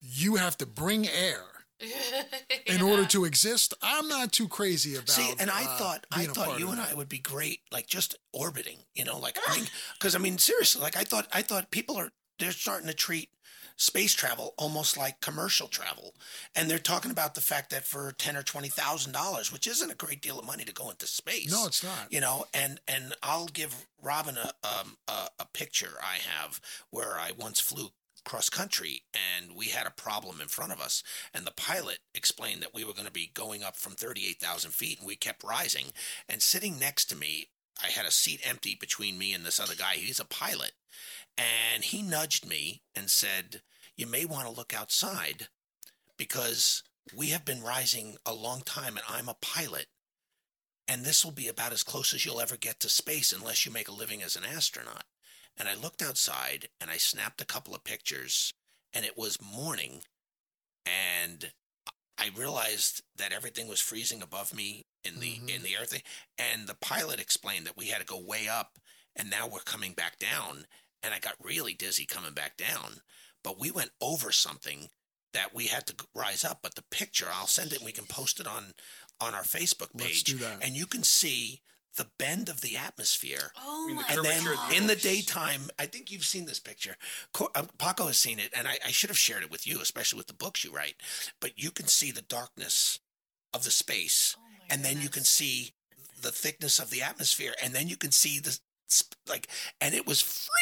you 0.00 0.36
have 0.36 0.56
to 0.58 0.66
bring 0.66 1.06
air 1.08 1.42
in 2.66 2.82
order 2.82 3.04
to 3.06 3.24
exist, 3.24 3.74
I'm 3.82 4.08
not 4.08 4.32
too 4.32 4.48
crazy 4.48 4.94
about. 4.94 5.10
See, 5.10 5.34
and 5.38 5.50
I 5.50 5.64
uh, 5.64 5.76
thought 5.76 6.06
I 6.12 6.24
thought 6.26 6.58
you 6.58 6.68
and 6.70 6.78
that. 6.78 6.90
I 6.90 6.94
would 6.94 7.08
be 7.08 7.18
great, 7.18 7.60
like 7.72 7.86
just 7.86 8.16
orbiting. 8.32 8.78
You 8.94 9.04
know, 9.04 9.18
like 9.18 9.38
I 9.46 9.56
mean, 9.56 9.66
because 9.98 10.14
I 10.14 10.18
mean, 10.18 10.38
seriously, 10.38 10.82
like 10.82 10.96
I 10.96 11.04
thought 11.04 11.26
I 11.32 11.42
thought 11.42 11.70
people 11.70 11.96
are 11.96 12.10
they're 12.38 12.52
starting 12.52 12.88
to 12.88 12.94
treat 12.94 13.30
space 13.76 14.14
travel 14.14 14.54
almost 14.56 14.96
like 14.96 15.20
commercial 15.20 15.66
travel, 15.66 16.14
and 16.54 16.70
they're 16.70 16.78
talking 16.78 17.10
about 17.10 17.34
the 17.34 17.40
fact 17.40 17.70
that 17.70 17.84
for 17.84 18.12
ten 18.18 18.36
or 18.36 18.42
twenty 18.42 18.68
thousand 18.68 19.12
dollars, 19.12 19.52
which 19.52 19.66
isn't 19.66 19.90
a 19.90 19.96
great 19.96 20.22
deal 20.22 20.38
of 20.38 20.46
money 20.46 20.64
to 20.64 20.72
go 20.72 20.90
into 20.90 21.06
space. 21.06 21.50
No, 21.50 21.66
it's 21.66 21.82
not. 21.82 22.10
you 22.10 22.20
know 22.20 22.44
and 22.54 22.80
and 22.86 23.14
i'll 23.22 23.46
give 23.46 23.86
robin 24.02 24.36
a 24.36 24.52
um 24.66 24.96
a, 25.08 25.28
a 25.40 25.46
picture 25.52 25.94
i 26.00 26.16
have 26.18 26.60
where 26.90 27.14
i 27.18 27.30
once 27.38 27.60
flew 27.60 27.88
cross 28.24 28.48
country 28.48 29.02
and 29.12 29.56
we 29.56 29.66
had 29.66 29.86
a 29.86 29.90
problem 29.90 30.40
in 30.40 30.48
front 30.48 30.72
of 30.72 30.80
us 30.80 31.02
and 31.32 31.46
the 31.46 31.52
pilot 31.52 31.98
explained 32.14 32.62
that 32.62 32.74
we 32.74 32.84
were 32.84 32.92
going 32.92 33.06
to 33.06 33.12
be 33.12 33.30
going 33.34 33.62
up 33.62 33.76
from 33.76 33.92
38,000 33.92 34.70
feet 34.72 34.98
and 34.98 35.06
we 35.06 35.16
kept 35.16 35.44
rising 35.44 35.86
and 36.28 36.42
sitting 36.42 36.78
next 36.78 37.06
to 37.06 37.16
me 37.16 37.48
i 37.82 37.88
had 37.88 38.06
a 38.06 38.10
seat 38.10 38.40
empty 38.44 38.76
between 38.78 39.18
me 39.18 39.32
and 39.32 39.44
this 39.44 39.60
other 39.60 39.74
guy 39.74 39.94
he's 39.94 40.20
a 40.20 40.24
pilot 40.24 40.72
and 41.36 41.84
he 41.84 42.02
nudged 42.02 42.48
me 42.48 42.82
and 42.94 43.10
said 43.10 43.62
you 43.96 44.06
may 44.06 44.24
want 44.24 44.46
to 44.46 44.54
look 44.54 44.74
outside 44.74 45.48
because 46.16 46.82
we 47.16 47.28
have 47.28 47.44
been 47.44 47.62
rising 47.62 48.16
a 48.24 48.34
long 48.34 48.60
time 48.62 48.96
and 48.96 49.04
i'm 49.08 49.28
a 49.28 49.36
pilot 49.40 49.86
and 50.86 51.04
this 51.04 51.24
will 51.24 51.32
be 51.32 51.48
about 51.48 51.72
as 51.72 51.82
close 51.82 52.12
as 52.12 52.24
you'll 52.24 52.40
ever 52.40 52.56
get 52.56 52.80
to 52.80 52.88
space 52.88 53.32
unless 53.32 53.64
you 53.64 53.72
make 53.72 53.88
a 53.88 53.92
living 53.92 54.22
as 54.22 54.36
an 54.36 54.44
astronaut. 54.44 55.04
And 55.56 55.68
I 55.68 55.74
looked 55.74 56.02
outside 56.02 56.68
and 56.80 56.90
I 56.90 56.96
snapped 56.96 57.40
a 57.40 57.46
couple 57.46 57.74
of 57.74 57.84
pictures, 57.84 58.52
and 58.92 59.04
it 59.04 59.16
was 59.16 59.40
morning, 59.40 60.02
and 60.84 61.52
I 62.18 62.28
realized 62.34 63.02
that 63.16 63.32
everything 63.32 63.68
was 63.68 63.80
freezing 63.80 64.22
above 64.22 64.54
me 64.54 64.86
in 65.02 65.20
the 65.20 65.38
Mhm. 65.38 65.48
in 65.48 65.62
the 65.62 65.76
earth. 65.76 66.00
And 66.38 66.66
the 66.66 66.74
pilot 66.74 67.20
explained 67.20 67.66
that 67.66 67.76
we 67.76 67.88
had 67.88 67.98
to 67.98 68.04
go 68.04 68.18
way 68.18 68.48
up, 68.48 68.78
and 69.14 69.30
now 69.30 69.46
we're 69.46 69.60
coming 69.60 69.94
back 69.94 70.18
down. 70.18 70.66
And 71.02 71.12
I 71.12 71.18
got 71.18 71.44
really 71.44 71.74
dizzy 71.74 72.06
coming 72.06 72.32
back 72.32 72.56
down, 72.56 73.02
but 73.42 73.58
we 73.58 73.70
went 73.70 73.92
over 74.00 74.32
something 74.32 74.90
that 75.32 75.52
we 75.52 75.66
had 75.66 75.86
to 75.88 76.08
rise 76.14 76.44
up. 76.44 76.62
But 76.62 76.76
the 76.76 76.82
picture, 76.82 77.28
I'll 77.28 77.46
send 77.46 77.72
it. 77.72 77.76
and 77.76 77.84
We 77.84 77.92
can 77.92 78.06
post 78.06 78.40
it 78.40 78.46
on 78.46 78.74
on 79.20 79.34
our 79.34 79.44
Facebook 79.44 79.90
Let's 79.94 80.06
page, 80.06 80.24
do 80.24 80.38
that. 80.38 80.62
and 80.62 80.74
you 80.76 80.86
can 80.86 81.04
see 81.04 81.62
the 81.96 82.08
bend 82.18 82.48
of 82.48 82.60
the 82.60 82.76
atmosphere. 82.76 83.52
Oh 83.58 83.88
my 83.94 84.02
And 84.10 84.24
then 84.24 84.42
curvature 84.42 84.62
of 84.62 84.70
the 84.70 84.76
in 84.76 84.86
the 84.86 84.96
daytime, 84.96 85.62
I 85.78 85.86
think 85.86 86.10
you've 86.10 86.24
seen 86.24 86.46
this 86.46 86.60
picture. 86.60 86.96
Uh, 87.54 87.62
Paco 87.78 88.06
has 88.06 88.18
seen 88.18 88.38
it, 88.38 88.50
and 88.56 88.66
I, 88.66 88.78
I 88.84 88.90
should 88.90 89.10
have 89.10 89.18
shared 89.18 89.42
it 89.42 89.50
with 89.50 89.66
you, 89.66 89.80
especially 89.80 90.18
with 90.18 90.26
the 90.26 90.34
books 90.34 90.64
you 90.64 90.72
write. 90.72 90.96
But 91.40 91.58
you 91.58 91.70
can 91.70 91.86
see 91.86 92.10
the 92.10 92.22
darkness 92.22 92.98
of 93.52 93.64
the 93.64 93.70
space, 93.70 94.36
Oh 94.38 94.42
my 94.42 94.74
and 94.74 94.84
then 94.84 95.00
you 95.00 95.08
can 95.08 95.24
see 95.24 95.72
the 96.20 96.32
thickness 96.32 96.78
of 96.78 96.90
the 96.90 97.02
atmosphere, 97.02 97.54
and 97.62 97.74
then 97.74 97.88
you 97.88 97.96
can 97.96 98.10
see 98.10 98.38
the 98.40 98.58
like, 99.28 99.48
and 99.80 99.94
it 99.94 100.06
was 100.06 100.20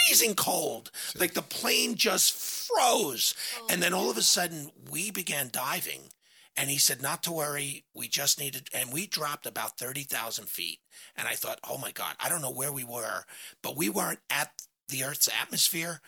freezing 0.08 0.34
cold. 0.34 0.90
Like 1.18 1.34
the 1.34 1.42
plane 1.42 1.94
just 1.96 2.32
froze, 2.32 3.34
Oh, 3.60 3.66
and 3.70 3.82
then 3.82 3.92
all 3.94 4.10
of 4.10 4.16
a 4.16 4.22
sudden 4.22 4.70
we 4.90 5.10
began 5.10 5.48
diving. 5.52 6.10
And 6.56 6.68
he 6.68 6.78
said, 6.78 7.00
not 7.00 7.22
to 7.22 7.32
worry. 7.32 7.84
We 7.94 8.08
just 8.08 8.38
needed, 8.38 8.68
and 8.74 8.92
we 8.92 9.06
dropped 9.06 9.46
about 9.46 9.78
30,000 9.78 10.48
feet. 10.48 10.80
And 11.16 11.26
I 11.26 11.32
thought, 11.32 11.60
oh 11.68 11.78
my 11.78 11.92
God, 11.92 12.14
I 12.20 12.28
don't 12.28 12.42
know 12.42 12.52
where 12.52 12.72
we 12.72 12.84
were, 12.84 13.24
but 13.62 13.76
we 13.76 13.88
weren't 13.88 14.20
at 14.28 14.50
the 14.88 15.04
Earth's 15.04 15.28
atmosphere. 15.40 16.00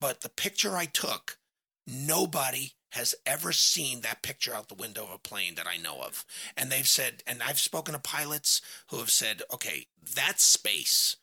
But 0.00 0.20
the 0.20 0.28
picture 0.28 0.76
I 0.76 0.84
took, 0.84 1.38
nobody 1.86 2.72
has 2.92 3.14
ever 3.26 3.52
seen 3.52 4.00
that 4.00 4.22
picture 4.22 4.54
out 4.54 4.68
the 4.68 4.74
window 4.74 5.04
of 5.04 5.10
a 5.10 5.18
plane 5.18 5.54
that 5.56 5.66
I 5.66 5.76
know 5.76 6.00
of. 6.02 6.24
And 6.56 6.70
they've 6.70 6.86
said, 6.88 7.22
and 7.26 7.42
I've 7.42 7.58
spoken 7.58 7.94
to 7.94 8.00
pilots 8.00 8.60
who 8.90 8.98
have 8.98 9.10
said, 9.10 9.42
okay, 9.52 9.86
that's 10.14 10.44
space. 10.44 11.16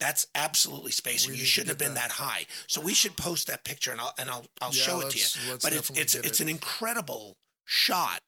That's 0.00 0.26
absolutely 0.34 0.90
space, 0.90 1.26
and 1.26 1.36
you 1.36 1.44
shouldn't 1.44 1.68
have 1.68 1.78
been 1.78 1.94
that. 1.94 2.08
that 2.08 2.14
high. 2.16 2.46
So 2.66 2.80
we 2.80 2.94
should 2.94 3.16
post 3.16 3.46
that 3.46 3.64
picture, 3.64 3.92
and 3.92 4.00
I'll 4.00 4.12
and 4.18 4.28
I'll 4.28 4.44
I'll 4.60 4.72
Yeah, 4.72 4.82
show 4.82 5.00
it 5.00 5.10
to 5.10 5.18
you. 5.18 5.54
but 5.62 5.72
it's 5.72 5.90
it's 5.90 6.14
get 6.14 6.26
it's 6.26 6.40
an 6.40 6.48
incredible 6.48 7.36
shot 7.64 8.20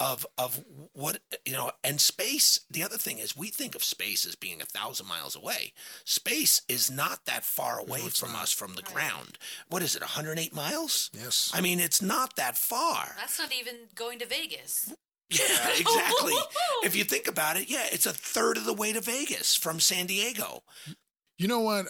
of 0.00 0.24
of 0.36 0.62
what 0.92 1.18
you 1.44 1.52
know 1.52 1.72
and 1.82 2.00
space 2.00 2.60
the 2.70 2.84
other 2.84 2.96
thing 2.96 3.18
is 3.18 3.36
we 3.36 3.48
think 3.48 3.74
of 3.74 3.82
space 3.82 4.24
as 4.24 4.36
being 4.36 4.62
a 4.62 4.64
thousand 4.64 5.08
miles 5.08 5.34
away 5.34 5.72
space 6.04 6.62
is 6.68 6.88
not 6.88 7.24
that 7.24 7.42
far 7.44 7.80
away 7.80 7.98
it's 8.02 8.20
from 8.20 8.32
not. 8.32 8.42
us 8.42 8.52
from 8.52 8.74
the 8.74 8.82
Right. 8.82 8.94
ground 8.94 9.38
what 9.68 9.82
is 9.82 9.96
it 9.96 10.02
108 10.02 10.54
miles 10.54 11.10
Yes. 11.12 11.50
i 11.52 11.60
mean 11.60 11.80
it's 11.80 12.00
not 12.00 12.36
that 12.36 12.56
far 12.56 13.14
That's 13.18 13.40
not 13.40 13.52
even 13.52 13.74
going 13.96 14.20
to 14.20 14.26
Vegas. 14.26 14.92
yeah 15.30 15.68
exactly 15.76 16.34
if 16.84 16.94
you 16.94 17.02
think 17.02 17.26
about 17.26 17.56
it 17.56 17.68
yeah 17.68 17.86
it's 17.90 18.06
a 18.06 18.12
third 18.12 18.56
of 18.56 18.64
the 18.66 18.74
way 18.74 18.92
to 18.92 19.00
vegas 19.00 19.56
from 19.56 19.80
san 19.80 20.06
diego 20.06 20.62
You 21.38 21.48
know 21.48 21.60
what? 21.60 21.86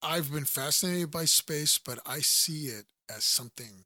I've 0.00 0.32
been 0.32 0.44
fascinated 0.46 1.12
by 1.12 1.24
space, 1.26 1.78
but 1.78 2.00
I 2.04 2.18
see 2.20 2.66
it 2.66 2.86
as 3.08 3.22
something 3.24 3.84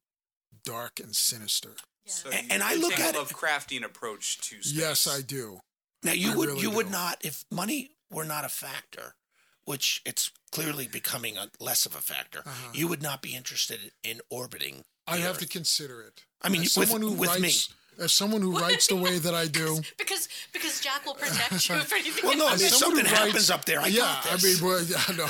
dark 0.65 0.99
and 0.99 1.15
sinister. 1.15 1.75
Yeah. 2.07 2.13
So 2.13 2.31
And- 2.31 2.47
you- 2.47 2.55
and 2.55 2.63
I 2.63 2.73
you 2.75 2.81
look 2.81 2.93
take 2.95 3.01
at 3.05 3.17
a 3.17 3.21
it- 3.21 3.29
Lovecraftian 3.29 3.85
approach 3.85 4.39
to 4.39 4.63
space. 4.63 4.73
Yes, 4.73 5.07
I 5.07 5.21
do. 5.23 5.61
now 6.03 6.13
you 6.13 6.33
I 6.33 6.37
would 6.37 6.49
really 6.51 6.61
you 6.61 6.71
would 6.71 6.91
not 6.91 7.25
if 7.25 7.45
money 7.51 7.97
were 8.11 8.25
not 8.25 8.45
a 8.45 8.49
factor 8.49 9.17
which 9.65 10.01
it's 10.05 10.31
clearly 10.53 10.87
becoming 10.87 11.37
a 11.37 11.51
less 11.59 11.85
of 11.87 11.97
a 11.97 12.01
factor 12.01 12.43
Uh-huh. 12.47 12.71
you 12.73 12.87
would 12.87 13.03
not 13.03 13.21
be 13.23 13.35
interested 13.35 13.93
in 14.05 14.21
orbiting 14.31 14.85
I 15.09 15.17
have 15.19 15.33
Earth. 15.37 15.41
to 15.41 15.49
consider 15.49 16.03
it. 16.03 16.23
I 16.43 16.49
mean, 16.49 16.63
as 16.63 16.77
with- 16.77 16.89
someone 16.89 17.03
who 17.03 17.17
with 17.17 17.41
me. 17.41 17.55
Writes, 17.99 18.05
as 18.05 18.13
someone 18.13 18.43
who 18.43 18.59
writes 18.61 18.87
the 18.87 18.97
way 18.97 19.19
that 19.19 19.35
I 19.35 19.47
do. 19.47 19.81
Because 19.99 20.29
because 20.53 20.81
Jack 20.81 21.05
will 21.07 21.15
protect 21.15 21.69
you 21.69 21.75
if 21.77 21.93
anything. 21.93 22.25
Well, 22.25 22.37
no, 22.37 22.47
I 22.47 22.57
mean, 22.57 22.67
if 22.67 22.75
someone 22.75 23.05
something 23.05 23.17
who 23.17 23.25
happens 23.27 23.51
up 23.51 23.65
there, 23.65 23.81
I 23.81 23.87
yeah, 23.87 24.01
got 24.01 24.27
I 24.27 24.37
this. 24.37 24.61
mean, 24.61 24.69
well, 24.71 24.83
yeah, 24.83 25.03
no, 25.17 25.27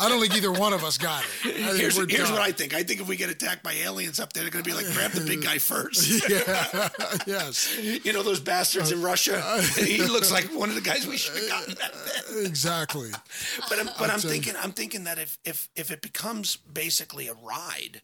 I 0.00 0.08
don't 0.08 0.20
think 0.20 0.36
either 0.36 0.52
one 0.52 0.72
of 0.72 0.84
us 0.84 0.98
got 0.98 1.24
it. 1.44 1.76
Here's, 1.76 1.96
here's 2.10 2.30
what 2.30 2.40
I 2.40 2.52
think. 2.52 2.74
I 2.74 2.82
think 2.82 3.00
if 3.00 3.08
we 3.08 3.16
get 3.16 3.30
attacked 3.30 3.62
by 3.62 3.72
aliens 3.74 4.20
up 4.20 4.32
there, 4.32 4.42
they're 4.42 4.50
going 4.50 4.64
to 4.64 4.70
be 4.70 4.76
like, 4.76 4.86
grab 4.94 5.12
the 5.12 5.20
big 5.20 5.42
guy 5.42 5.58
first. 5.70 6.28
yeah, 6.28 6.88
yes, 7.26 7.78
You 8.04 8.12
know 8.12 8.22
those 8.22 8.40
bastards 8.40 8.92
in 8.92 9.02
Russia? 9.02 9.40
he 9.76 10.02
looks 10.02 10.30
like 10.32 10.44
one 10.46 10.68
of 10.68 10.74
the 10.74 10.80
guys 10.80 11.06
we 11.06 11.16
should 11.16 11.36
have 11.36 11.48
gotten 11.48 11.74
back 11.74 11.90
exactly. 12.38 13.10
But 13.68 13.78
I'm, 13.78 13.86
but 13.86 14.10
I'll 14.10 14.12
I'm 14.12 14.20
thinking, 14.20 14.54
I'm 14.60 14.72
thinking 14.72 15.04
that 15.04 15.18
if 15.18 15.38
if 15.44 15.68
if 15.76 15.90
it 15.90 16.02
becomes 16.02 16.56
basically 16.56 17.28
a 17.28 17.34
ride, 17.34 18.02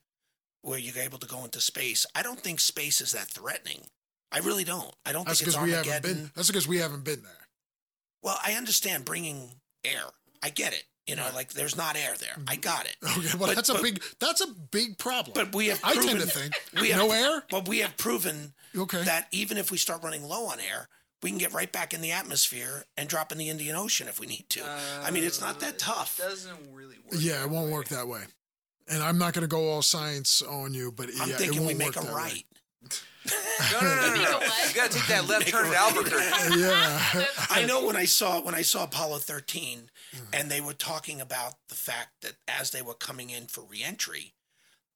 where 0.63 0.79
you're 0.79 1.03
able 1.03 1.19
to 1.19 1.27
go 1.27 1.45
into 1.45 1.61
space. 1.61 2.07
I 2.15 2.23
don't 2.23 2.41
think 2.41 2.59
space 2.61 3.01
is 3.01 3.13
that 3.13 3.29
threatening. 3.29 3.83
I 4.33 4.39
really 4.39 4.65
don't. 4.65 4.93
I 5.05 5.13
don't 5.13 5.27
That's 5.27 5.39
think 5.41 5.49
it's 5.49 5.57
because 5.57 5.67
we 5.67 5.73
haven't 5.73 5.89
Armageddon. 5.93 6.15
been. 6.23 6.31
That's 6.35 6.49
because 6.49 6.69
we 6.69 6.79
haven't 6.79 7.05
been 7.05 7.23
there. 7.23 7.33
Well, 8.23 8.39
I 8.45 8.53
understand 8.55 9.05
bringing 9.05 9.51
air. 9.85 10.03
I 10.43 10.51
get 10.51 10.73
it. 10.73 10.85
You 11.07 11.15
know, 11.15 11.27
like 11.35 11.53
there's 11.53 11.77
not 11.77 11.97
air 11.97 12.15
there. 12.19 12.37
I 12.49 12.57
got 12.57 12.87
it. 12.87 12.97
Okay, 13.19 13.29
well, 13.39 13.49
But- 13.49 13.55
that's 13.57 13.69
a 13.69 13.81
big. 13.81 14.03
That's 14.19 14.41
a 14.41 14.49
big 14.49 14.99
problem. 14.99 15.33
But 15.35 15.55
we 15.55 15.69
have 15.69 15.81
I 15.85 15.95
tend 15.95 16.21
to 16.21 16.27
think 16.27 16.55
we 16.81 16.91
have, 16.91 16.99
no 17.07 17.13
air. 17.13 17.45
But 17.51 17.69
we 17.69 17.79
have 17.79 17.97
proven 17.97 18.55
Okay. 18.77 19.03
that 19.05 19.29
even 19.31 19.57
if 19.57 19.71
we 19.71 19.79
start 19.79 20.03
running 20.03 20.25
low 20.25 20.47
on 20.47 20.59
air, 20.59 20.89
we 21.23 21.31
can 21.31 21.39
get 21.39 21.53
right 21.55 21.71
back 21.71 21.95
in 21.95 22.01
the 22.01 22.11
atmosphere 22.11 22.85
and 22.97 23.09
drop 23.09 23.31
in 23.31 23.39
the 23.39 23.49
Indian 23.49 23.77
Ocean 23.77 24.09
if 24.09 24.19
we 24.19 24.27
need 24.27 24.47
to. 24.51 24.63
I 25.03 25.11
mean, 25.13 25.23
it's 25.23 25.41
not 25.41 25.61
that 25.61 25.75
Uh, 25.75 25.95
tough. 25.95 26.19
It 26.19 26.29
doesn't 26.29 26.73
really 26.73 26.97
work. 26.99 27.21
Yeah, 27.21 27.43
it 27.45 27.49
won't 27.51 27.67
way. 27.67 27.73
work 27.73 27.89
that 27.89 28.09
way. 28.09 28.25
And 28.89 29.03
I'm 29.03 29.19
not 29.19 29.33
going 29.33 29.43
to 29.43 29.49
go 29.49 29.69
all 29.71 29.83
science 29.83 30.43
on 30.43 30.75
you, 30.75 30.91
but 30.93 31.09
I'm 31.21 31.31
yeah, 31.31 31.37
thinking 31.37 31.59
it 31.59 31.61
we 31.61 31.67
won't 31.67 31.79
make 31.79 31.95
work 31.97 32.05
a 32.05 32.07
that 32.09 32.15
way. 32.17 32.45
Right. 33.33 33.73
No, 33.73 33.81
no, 33.81 33.95
no, 33.95 34.15
no, 34.15 34.39
no. 34.41 34.47
You 34.69 34.75
gotta 34.75 34.93
take 34.95 35.07
that 35.09 35.27
left 35.29 35.49
turn 35.49 35.65
to 35.67 35.71
at. 35.71 35.77
Albuquerque. 35.77 36.61
Yeah, 36.61 37.25
I 37.51 37.65
know 37.67 37.85
when 37.87 37.97
I 37.97 38.05
saw 38.05 38.41
when 38.41 38.55
I 38.55 38.63
saw 38.63 38.85
Apollo 38.85 39.19
13 39.19 39.91
Mm. 40.15 40.21
and 40.41 40.51
they 40.51 40.61
were 40.61 40.73
talking 40.73 41.21
about 41.21 41.55
the 41.69 41.75
fact 41.75 42.23
that 42.23 42.35
as 42.47 42.71
they 42.71 42.81
were 42.81 42.95
coming 42.95 43.29
in 43.31 43.47
for 43.49 43.63
reentry, 43.63 44.35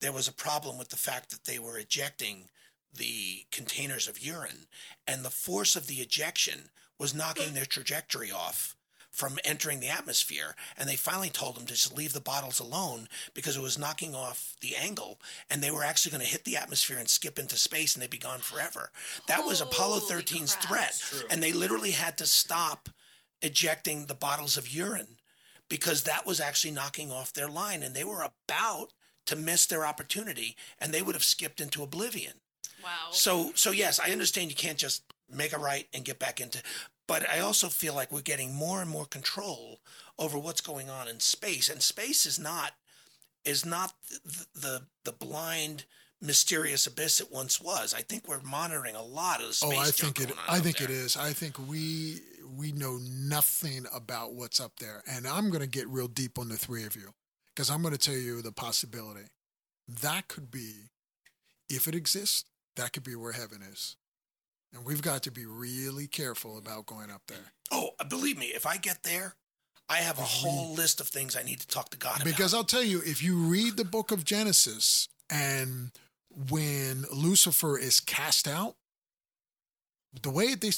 there 0.00 0.12
was 0.12 0.28
a 0.28 0.32
problem 0.32 0.78
with 0.78 0.88
the 0.90 0.96
fact 0.96 1.30
that 1.30 1.44
they 1.44 1.58
were 1.58 1.76
ejecting 1.78 2.48
the 2.94 3.44
containers 3.50 4.06
of 4.08 4.20
urine 4.24 4.66
and 5.06 5.24
the 5.24 5.30
force 5.30 5.74
of 5.76 5.88
the 5.88 5.96
ejection 5.96 6.70
was 6.98 7.12
knocking 7.14 7.54
their 7.54 7.64
trajectory 7.66 8.30
off 8.30 8.76
from 9.20 9.38
entering 9.44 9.80
the 9.80 9.88
atmosphere 9.88 10.56
and 10.78 10.88
they 10.88 10.96
finally 10.96 11.28
told 11.28 11.54
them 11.54 11.66
to 11.66 11.74
just 11.74 11.94
leave 11.94 12.14
the 12.14 12.20
bottles 12.20 12.58
alone 12.58 13.06
because 13.34 13.54
it 13.54 13.62
was 13.62 13.78
knocking 13.78 14.14
off 14.14 14.56
the 14.62 14.74
angle 14.74 15.20
and 15.50 15.62
they 15.62 15.70
were 15.70 15.84
actually 15.84 16.10
going 16.10 16.24
to 16.24 16.30
hit 16.34 16.44
the 16.44 16.56
atmosphere 16.56 16.96
and 16.96 17.06
skip 17.10 17.38
into 17.38 17.54
space 17.56 17.94
and 17.94 18.02
they'd 18.02 18.08
be 18.08 18.16
gone 18.16 18.40
forever 18.40 18.90
that 19.28 19.44
was 19.44 19.60
apollo 19.60 19.98
Holy 19.98 20.22
13's 20.22 20.56
crap. 20.56 20.64
threat 20.66 20.98
true. 20.98 21.28
and 21.30 21.42
they 21.42 21.52
literally 21.52 21.90
had 21.90 22.16
to 22.16 22.24
stop 22.24 22.88
ejecting 23.42 24.06
the 24.06 24.14
bottles 24.14 24.56
of 24.56 24.74
urine 24.74 25.18
because 25.68 26.04
that 26.04 26.24
was 26.26 26.40
actually 26.40 26.70
knocking 26.72 27.12
off 27.12 27.32
their 27.34 27.48
line 27.48 27.82
and 27.82 27.94
they 27.94 28.04
were 28.04 28.22
about 28.22 28.88
to 29.26 29.36
miss 29.36 29.66
their 29.66 29.84
opportunity 29.84 30.56
and 30.78 30.92
they 30.94 31.02
would 31.02 31.14
have 31.14 31.22
skipped 31.24 31.60
into 31.60 31.82
oblivion 31.82 32.32
Wow. 32.82 33.10
so 33.10 33.52
so 33.54 33.70
yes, 33.72 34.00
I 34.00 34.10
understand 34.10 34.48
you 34.48 34.56
can't 34.56 34.78
just 34.78 35.02
make 35.30 35.52
a 35.52 35.58
right 35.58 35.86
and 35.92 36.02
get 36.04 36.18
back 36.18 36.40
into 36.40 36.62
but 37.10 37.28
I 37.28 37.40
also 37.40 37.68
feel 37.68 37.92
like 37.92 38.12
we're 38.12 38.20
getting 38.20 38.54
more 38.54 38.80
and 38.80 38.88
more 38.88 39.04
control 39.04 39.80
over 40.16 40.38
what's 40.38 40.60
going 40.60 40.88
on 40.88 41.08
in 41.08 41.18
space 41.18 41.68
and 41.68 41.82
space 41.82 42.24
is 42.24 42.38
not 42.38 42.70
is 43.44 43.66
not 43.66 43.94
the 44.24 44.46
the, 44.54 44.82
the 45.02 45.12
blind 45.12 45.86
mysterious 46.22 46.86
abyss 46.86 47.20
it 47.20 47.32
once 47.32 47.60
was. 47.60 47.92
I 47.92 48.02
think 48.02 48.28
we're 48.28 48.40
monitoring 48.42 48.94
a 48.94 49.02
lot 49.02 49.40
of 49.40 49.48
the 49.48 49.54
space 49.54 49.76
Oh, 49.76 49.80
I 49.80 49.90
think 49.90 50.20
it. 50.20 50.30
I 50.48 50.60
think 50.60 50.80
it 50.80 50.86
there. 50.86 50.96
is. 50.96 51.16
I 51.16 51.32
think 51.32 51.58
we 51.68 52.20
we 52.56 52.70
know 52.70 53.00
nothing 53.02 53.86
about 53.92 54.34
what's 54.34 54.60
up 54.60 54.78
there, 54.78 55.02
and 55.10 55.26
I'm 55.26 55.50
going 55.50 55.62
to 55.62 55.68
get 55.68 55.88
real 55.88 56.06
deep 56.06 56.38
on 56.38 56.48
the 56.48 56.56
three 56.56 56.84
of 56.84 56.94
you 56.94 57.10
because 57.56 57.70
I'm 57.70 57.82
going 57.82 57.94
to 57.94 57.98
tell 57.98 58.14
you 58.14 58.40
the 58.40 58.52
possibility 58.52 59.26
that 60.02 60.28
could 60.28 60.48
be, 60.52 60.90
if 61.68 61.88
it 61.88 61.96
exists, 61.96 62.44
that 62.76 62.92
could 62.92 63.02
be 63.02 63.16
where 63.16 63.32
heaven 63.32 63.62
is, 63.62 63.96
and 64.72 64.84
we've 64.84 65.02
got 65.02 65.22
to 65.24 65.30
be 65.30 65.46
really 65.46 66.06
careful 66.06 66.58
about 66.58 66.86
going 66.86 67.10
up 67.10 67.22
there 67.26 67.52
Oh, 67.72 67.90
believe 68.08 68.36
me, 68.36 68.46
if 68.46 68.66
I 68.66 68.76
get 68.78 69.04
there, 69.04 69.36
I 69.88 69.98
have 69.98 70.18
a 70.18 70.22
whole 70.22 70.74
list 70.74 71.00
of 71.00 71.06
things 71.08 71.36
I 71.36 71.42
need 71.42 71.60
to 71.60 71.66
talk 71.68 71.90
to 71.90 71.96
God 71.96 72.16
about. 72.16 72.24
because 72.24 72.52
I'll 72.52 72.64
tell 72.64 72.82
you, 72.82 73.00
if 73.04 73.22
you 73.22 73.36
read 73.36 73.76
the 73.76 73.84
book 73.84 74.10
of 74.10 74.24
Genesis 74.24 75.08
and 75.28 75.92
when 76.50 77.04
Lucifer 77.12 77.78
is 77.78 78.00
cast 78.00 78.48
out, 78.48 78.74
the 80.22 80.30
way 80.30 80.54
they 80.56 80.70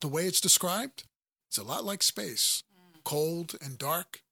the 0.00 0.08
way 0.08 0.26
it's 0.26 0.40
described, 0.40 1.04
it's 1.48 1.58
a 1.58 1.64
lot 1.64 1.84
like 1.84 2.02
space, 2.04 2.62
cold 3.04 3.56
and 3.60 3.76
dark. 3.78 4.22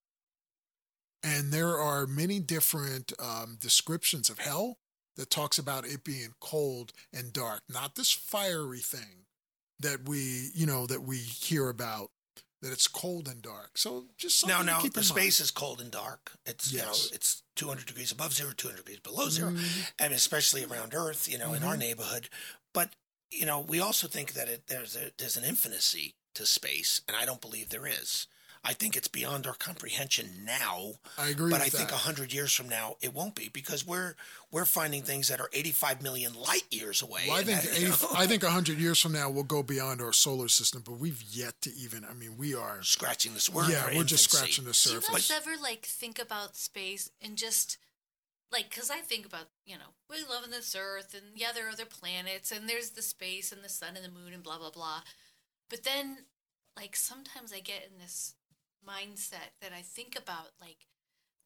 And 1.23 1.53
there 1.53 1.77
are 1.79 2.07
many 2.07 2.39
different 2.39 3.13
um, 3.19 3.57
descriptions 3.61 4.31
of 4.31 4.39
hell 4.39 4.79
that 5.17 5.31
talks 5.31 5.59
about 5.59 5.87
it 5.87 6.05
being 6.05 6.35
cold 6.41 6.93
and 7.13 7.33
dark, 7.33 7.63
not 7.69 7.95
this 7.95 8.13
fiery 8.13 8.81
thing 8.81 9.27
that 9.81 10.09
we, 10.09 10.51
you 10.55 10.67
know, 10.67 10.87
that 10.87 11.03
we 11.03 11.17
hear 11.17 11.69
about. 11.69 12.11
That 12.63 12.73
it's 12.73 12.89
cold 12.89 13.29
and 13.29 13.43
dark. 13.43 13.77
So 13.77 14.07
just 14.17 14.41
something 14.41 14.57
now, 14.57 14.61
to 14.61 14.67
now 14.67 14.81
keep 14.81 14.95
the 14.95 15.01
in 15.01 15.07
mind. 15.07 15.21
space 15.21 15.41
is 15.41 15.51
cold 15.51 15.79
and 15.79 15.91
dark. 15.91 16.33
It's 16.47 16.73
you 16.73 16.79
know 16.79 16.89
it's 17.13 17.43
200 17.57 17.85
degrees 17.87 18.11
above 18.11 18.33
zero, 18.33 18.53
200 18.57 18.79
degrees 18.79 18.99
below 19.01 19.29
0 19.29 19.51
Mm-hmm. 19.51 20.03
Mean, 20.03 20.13
especially 20.13 20.65
around 20.65 20.95
Earth, 20.95 21.29
you 21.31 21.37
know, 21.37 21.53
in 21.53 21.63
our 21.63 21.77
neighborhood. 21.77 22.31
But 22.73 22.97
you 23.31 23.45
know, 23.45 23.61
we 23.61 23.79
also 23.79 24.09
think 24.09 24.33
that 24.33 24.49
it, 24.49 24.69
there's 24.69 24.97
a, 24.97 25.13
there's 25.19 25.37
an 25.37 25.45
infinity 25.45 26.15
to 26.35 26.47
space, 26.47 27.03
and 27.07 27.17
I 27.17 27.27
don't 27.27 27.43
believe 27.43 27.69
there 27.69 27.87
is. 27.87 28.27
I 28.69 28.73
think 28.73 28.97
it's 28.97 29.07
beyond 29.07 29.47
our 29.47 29.55
comprehension 29.55 30.43
now. 30.45 30.95
I 31.17 31.29
agree 31.29 31.51
But 31.51 31.61
with 31.61 31.67
I 31.67 31.69
think 31.69 31.91
that. 31.91 31.99
hundred 31.99 32.33
years 32.33 32.53
from 32.53 32.69
now, 32.69 32.97
it 33.01 33.15
won't 33.15 33.37
be 33.37 33.49
because 33.49 33.87
we're 33.87 34.17
we're 34.51 34.65
finding 34.65 35.03
things 35.03 35.29
that 35.29 35.41
are 35.41 35.49
85 35.53 36.03
million 36.03 36.33
light 36.35 36.65
years 36.71 37.01
away. 37.01 37.23
Well, 37.29 37.37
I 37.39 37.45
think 37.45 37.61
that, 37.63 37.81
you 37.81 37.89
80, 37.93 38.03
know, 38.05 38.11
I 38.19 38.27
think 38.27 38.43
hundred 38.43 38.79
years 38.79 39.01
from 39.01 39.13
now 39.13 39.31
we'll 39.31 39.45
go 39.45 39.63
beyond 39.63 40.01
our 40.01 40.13
solar 40.13 40.49
system, 40.49 40.83
but 40.85 40.99
we've 40.99 41.23
yet 41.23 41.55
to 41.63 41.71
even. 41.75 42.05
I 42.05 42.15
mean, 42.15 42.37
we 42.37 42.55
are. 42.55 42.83
scratching 42.83 43.35
this. 43.35 43.49
We're 43.49 43.71
yeah, 43.71 43.87
we're 43.95 44.03
just 44.05 44.31
scratching 44.31 44.65
the 44.65 44.73
Do 44.73 44.91
you 44.91 45.01
surface. 45.01 45.29
guys 45.29 45.31
ever 45.31 45.57
like 45.63 45.87
think 45.87 46.19
about 46.19 46.57
space 46.57 47.11
and 47.23 47.37
just 47.37 47.79
like 48.53 48.69
because 48.71 48.91
I 48.91 48.99
think 48.99 49.27
about 49.27 49.47
you 49.65 49.77
know 49.77 49.91
we 50.11 50.17
live 50.19 50.43
on 50.45 50.51
this 50.51 50.75
Earth 50.79 51.15
and 51.15 51.37
yeah 51.37 51.53
there 51.55 51.67
are 51.67 51.71
other 51.71 51.85
planets 51.85 52.51
and 52.51 52.69
there's 52.69 52.91
the 52.91 53.03
space 53.03 53.53
and 53.53 53.63
the 53.63 53.69
sun 53.69 53.97
and 53.97 54.05
the 54.05 54.09
moon 54.11 54.33
and 54.33 54.43
blah 54.43 54.59
blah 54.59 54.71
blah, 54.71 55.03
but 55.71 55.85
then 55.85 56.19
like 56.77 56.95
sometimes 56.97 57.53
I 57.53 57.61
get 57.61 57.83
in 57.91 57.99
this 58.01 58.35
mindset 58.89 59.53
that 59.61 59.73
I 59.77 59.83
think 59.83 60.17
about 60.17 60.51
like 60.61 60.87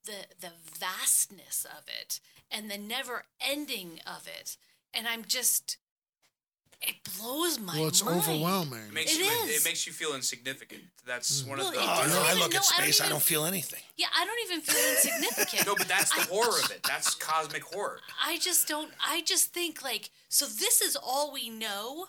the 0.05 0.27
the 0.41 0.53
vastness 0.79 1.65
of 1.65 1.85
it 1.89 2.21
and 2.51 2.71
the 2.71 2.79
never 2.79 3.25
ending 3.41 4.01
of 4.07 4.27
it, 4.27 4.57
and 4.95 5.07
I'm 5.07 5.25
just 5.25 5.77
it 6.83 6.97
blows 7.19 7.59
my 7.61 7.75
well, 7.79 7.89
it's 7.89 8.03
mind. 8.03 8.19
overwhelming. 8.19 8.81
It 8.89 8.95
makes 8.95 9.15
It 9.15 9.19
you. 9.19 9.25
is. 9.27 9.61
It 9.61 9.65
makes 9.69 9.87
you 9.87 9.93
feel 9.93 10.15
insignificant. 10.15 10.81
That's 11.07 11.43
mm. 11.43 11.49
one 11.49 11.59
Well, 11.59 11.69
of 11.69 11.75
the. 11.75 11.81
Oh, 11.81 11.85
doesn't 11.85 12.23
no, 12.23 12.27
I 12.27 12.33
look 12.33 12.53
no, 12.53 12.59
at 12.59 12.65
I 12.79 12.79
don't 12.79 12.93
space. 12.95 13.01
I 13.03 13.09
don't 13.11 13.23
feel 13.23 13.45
anything. 13.45 13.83
Yeah, 13.99 14.07
I 14.19 14.25
don't 14.25 14.39
even 14.47 14.61
feel 14.63 14.91
insignificant. 14.91 15.67
no, 15.67 15.75
but 15.77 15.89
that's 15.89 16.11
the 16.15 16.23
I- 16.23 16.35
horror 16.35 16.59
of 16.65 16.71
it. 16.71 16.83
That's 16.85 17.15
cosmic 17.15 17.65
horror. 17.65 18.01
I 18.25 18.39
just 18.39 18.67
don't. 18.67 18.91
I 19.07 19.21
just 19.23 19.53
think 19.53 19.83
like 19.85 20.09
so. 20.31 20.47
This 20.47 20.81
is 20.81 20.97
all 20.97 21.33
we 21.35 21.51
know, 21.51 22.07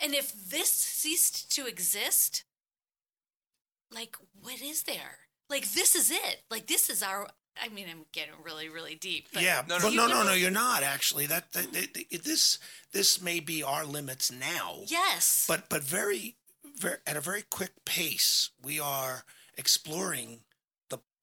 and 0.00 0.12
if 0.12 0.32
this 0.50 0.70
ceased 0.70 1.52
to 1.54 1.66
exist, 1.66 2.42
like 3.94 4.16
what 4.42 4.60
is 4.60 4.82
there? 4.82 5.18
Like 5.48 5.70
this 5.72 5.94
is 5.94 6.10
it. 6.10 6.42
Like 6.50 6.66
this 6.66 6.90
is 6.90 7.02
our. 7.02 7.28
I 7.62 7.68
mean, 7.68 7.86
I'm 7.88 8.04
getting 8.12 8.34
really, 8.42 8.68
really 8.68 8.96
deep. 8.96 9.28
But 9.32 9.42
yeah, 9.44 9.62
No, 9.68 9.76
no, 9.78 9.84
but 9.84 9.94
no, 9.94 10.08
no, 10.08 10.24
no, 10.24 10.32
you're 10.32 10.50
not 10.50 10.82
actually. 10.82 11.26
That, 11.26 11.52
that, 11.52 11.72
that- 11.72 11.94
that- 11.94 12.24
this 12.24 12.58
this 12.92 13.22
may 13.22 13.38
be 13.40 13.62
our 13.62 13.84
limits 13.84 14.32
now. 14.32 14.78
Yes. 14.86 15.44
But 15.46 15.68
but 15.68 15.84
very, 15.84 16.36
very 16.76 16.96
at 17.06 17.16
a 17.16 17.20
very 17.20 17.42
quick 17.42 17.84
pace, 17.84 18.50
we 18.62 18.80
are 18.80 19.24
exploring 19.56 20.28
the 20.30 20.53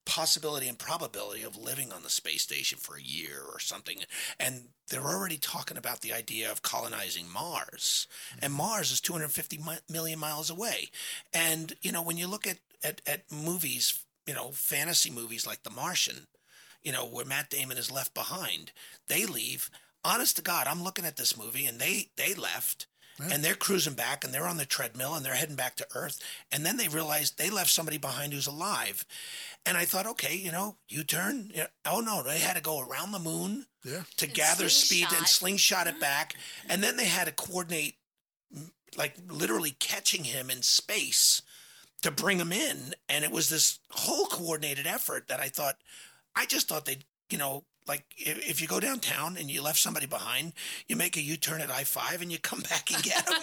possibility 0.04 0.68
and 0.68 0.78
probability 0.78 1.42
of 1.42 1.56
living 1.56 1.92
on 1.92 2.02
the 2.02 2.10
space 2.10 2.42
station 2.42 2.78
for 2.78 2.96
a 2.96 3.02
year 3.02 3.42
or 3.50 3.58
something. 3.58 3.98
And 4.38 4.68
they're 4.88 5.02
already 5.02 5.38
talking 5.38 5.76
about 5.76 6.00
the 6.00 6.12
idea 6.12 6.50
of 6.50 6.62
colonizing 6.62 7.30
Mars. 7.30 8.06
And 8.40 8.52
mm-hmm. 8.52 8.58
Mars 8.58 8.90
is 8.90 9.00
250 9.00 9.60
million 9.88 10.18
miles 10.18 10.50
away. 10.50 10.90
And 11.32 11.74
you 11.82 11.92
know, 11.92 12.02
when 12.02 12.16
you 12.16 12.26
look 12.26 12.46
at 12.46 12.58
at, 12.84 13.00
at 13.06 13.30
movies, 13.30 14.04
you 14.26 14.34
know, 14.34 14.50
fantasy 14.52 15.10
movies 15.10 15.46
like 15.46 15.62
The 15.62 15.70
Martian, 15.70 16.26
you 16.82 16.92
know, 16.92 17.06
where 17.06 17.24
Matt 17.24 17.50
Damon 17.50 17.78
is 17.78 17.90
left 17.90 18.14
behind, 18.14 18.72
they 19.08 19.24
leave. 19.24 19.70
Honest 20.04 20.36
to 20.36 20.42
God, 20.42 20.66
I'm 20.66 20.82
looking 20.82 21.04
at 21.04 21.16
this 21.16 21.38
movie 21.38 21.66
and 21.66 21.78
they 21.78 22.10
they 22.16 22.34
left 22.34 22.86
and 23.20 23.44
they're 23.44 23.54
cruising 23.54 23.94
back 23.94 24.24
and 24.24 24.32
they're 24.34 24.46
on 24.48 24.56
the 24.56 24.64
treadmill 24.66 25.14
and 25.14 25.24
they're 25.24 25.34
heading 25.34 25.54
back 25.56 25.76
to 25.76 25.86
Earth. 25.94 26.18
And 26.50 26.64
then 26.66 26.76
they 26.76 26.88
realized 26.88 27.38
they 27.38 27.50
left 27.50 27.70
somebody 27.70 27.98
behind 27.98 28.32
who's 28.32 28.46
alive. 28.48 29.04
And 29.64 29.76
I 29.76 29.84
thought, 29.84 30.06
okay, 30.06 30.34
you 30.34 30.50
know, 30.50 30.76
you 30.88 31.04
turn. 31.04 31.50
You 31.54 31.60
know, 31.62 31.66
oh 31.86 32.00
no, 32.00 32.22
they 32.22 32.38
had 32.40 32.56
to 32.56 32.62
go 32.62 32.80
around 32.80 33.12
the 33.12 33.18
moon 33.20 33.66
Yeah. 33.84 34.02
to 34.16 34.24
And 34.26 34.34
gather 34.34 34.68
speed 34.68 35.06
and 35.10 35.26
slingshot. 35.26 35.84
slingshot 35.84 35.86
it 35.86 36.00
back. 36.00 36.34
And 36.68 36.82
then 36.82 36.96
they 36.96 37.04
had 37.06 37.26
to 37.26 37.32
coordinate, 37.32 37.94
like 38.96 39.14
literally 39.28 39.76
catching 39.78 40.24
him 40.24 40.50
in 40.50 40.62
space 40.62 41.42
to 42.02 42.10
bring 42.10 42.38
him 42.38 42.52
in. 42.52 42.94
And 43.08 43.24
it 43.24 43.30
was 43.30 43.48
this 43.48 43.78
whole 43.90 44.26
coordinated 44.26 44.86
effort 44.86 45.28
that 45.28 45.38
I 45.40 45.48
thought, 45.48 45.76
I 46.34 46.46
just 46.46 46.68
thought 46.68 46.86
they'd, 46.86 47.04
you 47.30 47.38
know, 47.38 47.64
like 47.86 48.04
if, 48.16 48.48
if 48.48 48.60
you 48.60 48.68
go 48.68 48.78
downtown 48.80 49.36
and 49.36 49.50
you 49.50 49.62
left 49.62 49.78
somebody 49.78 50.06
behind, 50.06 50.52
you 50.88 50.96
make 50.96 51.16
a 51.16 51.20
U 51.20 51.36
turn 51.36 51.60
at 51.60 51.70
I 51.70 51.84
5 51.84 52.22
and 52.22 52.30
you 52.30 52.38
come 52.38 52.60
back 52.70 52.92
and 52.92 53.02
get 53.02 53.26
them. 53.26 53.40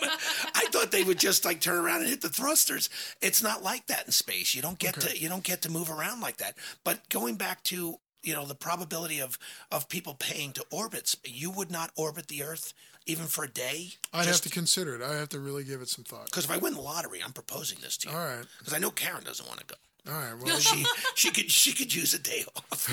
I 0.55 0.67
thought 0.71 0.91
they 0.91 1.03
would 1.03 1.19
just 1.19 1.43
like 1.45 1.59
turn 1.61 1.77
around 1.77 2.01
and 2.01 2.09
hit 2.09 2.21
the 2.21 2.29
thrusters. 2.29 2.89
It's 3.21 3.43
not 3.43 3.63
like 3.63 3.87
that 3.87 4.05
in 4.05 4.11
space. 4.11 4.55
You 4.55 4.61
don't 4.61 4.79
get 4.79 4.97
Okay. 4.97 5.09
to 5.15 5.19
you 5.21 5.29
don't 5.29 5.43
get 5.43 5.61
to 5.63 5.71
move 5.71 5.89
around 5.91 6.21
like 6.21 6.37
that. 6.37 6.55
But 6.83 7.09
going 7.09 7.35
back 7.35 7.63
to 7.65 7.99
you 8.23 8.33
know 8.33 8.45
the 8.45 8.55
probability 8.55 9.19
of 9.19 9.37
of 9.71 9.87
people 9.89 10.13
paying 10.13 10.51
to 10.53 10.65
orbit. 10.71 11.07
sp- 11.07 11.27
You 11.27 11.51
would 11.51 11.71
not 11.71 11.91
orbit 11.95 12.27
the 12.27 12.43
Earth 12.43 12.73
even 13.05 13.25
for 13.27 13.43
a 13.45 13.49
day. 13.49 13.91
I'd 14.13 14.27
have 14.27 14.41
to 14.41 14.49
consider 14.49 14.93
it. 14.95 15.01
I 15.01 15.15
have 15.15 15.29
to 15.29 15.39
really 15.39 15.63
give 15.63 15.81
it 15.81 15.89
some 15.89 16.03
thought. 16.03 16.25
because 16.25 16.45
if 16.45 16.51
I 16.51 16.57
win 16.57 16.73
the 16.75 16.81
lottery, 16.81 17.21
I'm 17.23 17.31
proposing 17.33 17.79
this 17.81 17.97
to 17.97 18.09
you. 18.09 18.15
All 18.15 18.23
right. 18.23 18.45
Because 18.59 18.73
I 18.73 18.77
know 18.77 18.91
Karen 18.91 19.23
doesn't 19.23 19.47
want 19.47 19.59
to 19.61 19.65
go. 19.65 19.75
All 20.07 20.13
right. 20.13 20.34
Well, 20.41 20.59
She 20.59 20.85
she 21.15 21.31
could 21.31 21.51
she 21.51 21.73
could 21.73 21.93
use 21.93 22.13
a 22.13 22.19
day 22.19 22.45
off. 22.55 22.88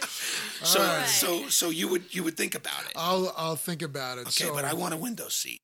so 0.64 0.80
right. 0.80 1.06
so 1.06 1.48
so 1.48 1.70
you 1.70 1.88
would 1.88 2.14
you 2.14 2.22
would 2.24 2.36
think 2.36 2.54
about 2.54 2.82
it. 2.86 2.92
I'll 2.96 3.32
I'll 3.36 3.56
think 3.56 3.82
about 3.82 4.18
it. 4.18 4.22
Okay, 4.22 4.44
so, 4.44 4.54
but 4.54 4.64
I 4.64 4.74
want 4.74 4.94
a 4.94 4.96
window 4.96 5.28
seat. 5.28 5.60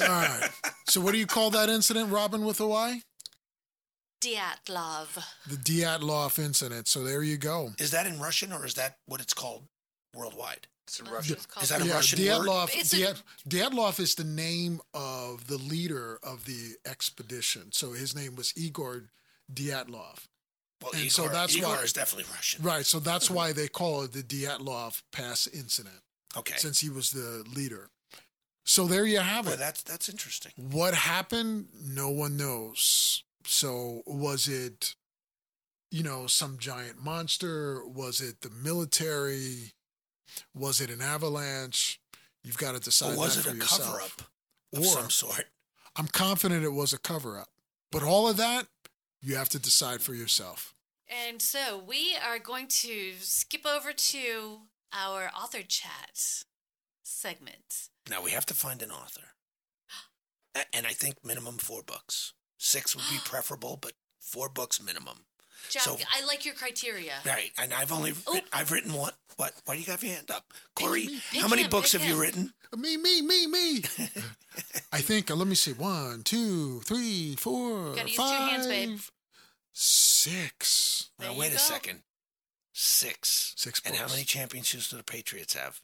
all 0.00 0.08
right. 0.08 0.50
So 0.88 1.00
what 1.00 1.12
do 1.12 1.18
you 1.18 1.26
call 1.26 1.50
that 1.50 1.68
incident, 1.68 2.10
Robin 2.10 2.44
with 2.44 2.60
a 2.60 2.66
Y? 2.66 3.02
Dyatlov. 4.20 5.22
The 5.46 5.56
Dyatlov 5.56 6.38
incident. 6.38 6.88
So 6.88 7.02
there 7.04 7.22
you 7.22 7.36
go. 7.38 7.70
Is 7.78 7.90
that 7.92 8.06
in 8.06 8.20
Russian 8.20 8.52
or 8.52 8.66
is 8.66 8.74
that 8.74 8.96
what 9.06 9.20
it's 9.20 9.34
called 9.34 9.64
worldwide? 10.14 10.66
It's 10.90 10.98
in 10.98 11.04
That's 11.04 11.14
Russian. 11.14 11.32
what 11.32 11.36
it's 11.38 11.46
called. 11.46 11.62
Is 11.62 11.68
that 11.68 11.82
a 11.82 11.86
yeah, 11.86 11.94
Russian 11.94 12.18
Dyatlov. 12.18 12.60
word? 12.66 12.70
It's 12.74 12.92
a- 12.94 13.14
Dyatlov 13.48 14.00
is 14.00 14.14
the 14.16 14.24
name 14.24 14.80
of 14.92 15.46
the 15.46 15.56
leader 15.56 16.18
of 16.22 16.46
the 16.46 16.74
expedition. 16.84 17.70
So 17.70 17.92
his 17.92 18.12
name 18.16 18.34
was 18.34 18.52
Igor 18.56 19.04
Dyatlov. 19.52 20.26
Well, 20.82 20.90
And 20.92 21.02
Igor, 21.02 21.10
so 21.10 21.28
that's 21.28 21.54
Igor 21.54 21.76
why- 21.76 21.82
is 21.82 21.92
definitely 21.92 22.32
Russian. 22.34 22.64
Right. 22.64 22.84
So 22.84 22.98
that's 22.98 23.30
why 23.36 23.52
they 23.52 23.68
call 23.68 24.02
it 24.02 24.12
the 24.12 24.22
Dyatlov 24.24 25.02
Pass 25.12 25.46
incident, 25.46 26.02
Okay. 26.36 26.56
since 26.56 26.80
he 26.80 26.88
was 26.90 27.12
the 27.12 27.44
leader. 27.54 27.90
So 28.64 28.86
there 28.86 29.06
you 29.06 29.18
have 29.20 29.44
Boy, 29.44 29.52
it. 29.52 29.58
that's 29.60 29.82
that's 29.82 30.08
interesting. 30.08 30.52
What 30.56 30.94
happened? 30.94 31.68
No 31.80 32.08
one 32.10 32.36
knows. 32.36 33.22
So 33.46 34.02
was 34.06 34.48
it, 34.48 34.96
you 35.92 36.02
know, 36.02 36.26
some 36.26 36.58
giant 36.58 37.02
monster? 37.02 37.86
Was 37.86 38.20
it 38.20 38.40
the 38.42 38.50
military? 38.50 39.72
Was 40.54 40.80
it 40.80 40.90
an 40.90 41.00
avalanche? 41.02 42.00
You've 42.42 42.58
got 42.58 42.72
to 42.72 42.80
decide. 42.80 43.14
Or 43.14 43.18
was 43.18 43.36
that 43.36 43.46
it 43.46 43.48
for 43.50 43.54
a 43.54 43.58
yourself. 43.58 43.82
cover 43.84 44.00
up 44.00 44.22
of 44.74 44.78
Or 44.80 44.84
some 44.84 45.10
sort? 45.10 45.44
I'm 45.96 46.06
confident 46.08 46.64
it 46.64 46.72
was 46.72 46.92
a 46.92 46.98
cover 46.98 47.38
up. 47.38 47.48
But 47.92 48.02
all 48.02 48.28
of 48.28 48.36
that, 48.36 48.66
you 49.20 49.36
have 49.36 49.48
to 49.50 49.58
decide 49.58 50.00
for 50.00 50.14
yourself. 50.14 50.74
And 51.28 51.42
so 51.42 51.76
we 51.76 52.14
are 52.24 52.38
going 52.38 52.68
to 52.68 53.14
skip 53.18 53.66
over 53.66 53.92
to 53.92 54.60
our 54.92 55.30
author 55.36 55.62
chat 55.62 56.44
segment. 57.02 57.88
Now 58.08 58.22
we 58.22 58.30
have 58.30 58.46
to 58.46 58.54
find 58.54 58.80
an 58.82 58.90
author, 58.90 59.34
and 60.72 60.86
I 60.86 60.90
think 60.90 61.24
minimum 61.24 61.58
four 61.58 61.82
books. 61.82 62.32
Six 62.58 62.94
would 62.94 63.04
be 63.10 63.18
preferable, 63.24 63.76
but 63.80 63.92
four 64.20 64.48
books 64.48 64.80
minimum. 64.80 65.24
Jack, 65.68 65.82
So- 65.82 65.98
I 66.14 66.24
like 66.24 66.44
your 66.44 66.54
criteria. 66.54 67.14
Right, 67.24 67.52
and 67.58 67.72
I've 67.74 67.92
only 67.92 68.14
Oh. 68.26 68.34
writ- 68.34 68.46
I've 68.52 68.70
written 68.72 68.92
one. 68.94 69.12
What? 69.36 69.54
Why 69.64 69.74
do 69.74 69.80
you 69.80 69.90
have 69.90 70.02
your 70.02 70.14
hand 70.14 70.30
up, 70.30 70.52
Corey? 70.74 71.20
pick 71.30 71.40
how 71.40 71.48
many 71.48 71.62
him, 71.62 71.70
books 71.70 71.92
pick 71.92 72.00
have 72.00 72.10
you 72.10 72.20
written? 72.20 72.52
Me, 72.76 72.96
me, 72.96 73.22
me, 73.22 73.46
me. 73.46 73.82
I 74.92 75.00
think, 75.00 75.30
uh, 75.30 75.34
let 75.34 75.46
me 75.48 75.54
see. 75.54 75.72
One, 75.72 76.22
two, 76.22 76.80
three, 76.80 77.36
four, 77.36 77.94
Gotta 77.94 78.08
use 78.08 78.16
two 78.16 78.22
hands, 78.22 78.66
babe. 78.66 79.00
six. 79.72 81.10
Now 81.18 81.32
you 81.32 81.38
wait 81.38 81.52
a 81.52 81.58
second. 81.58 82.02
Six. 82.72 83.54
Six 83.56 83.80
And 83.84 83.94
how 83.96 84.08
many 84.08 84.24
championships 84.24 84.88
do 84.90 84.96
the 84.96 85.02
Patriots 85.02 85.54
have? 85.54 85.80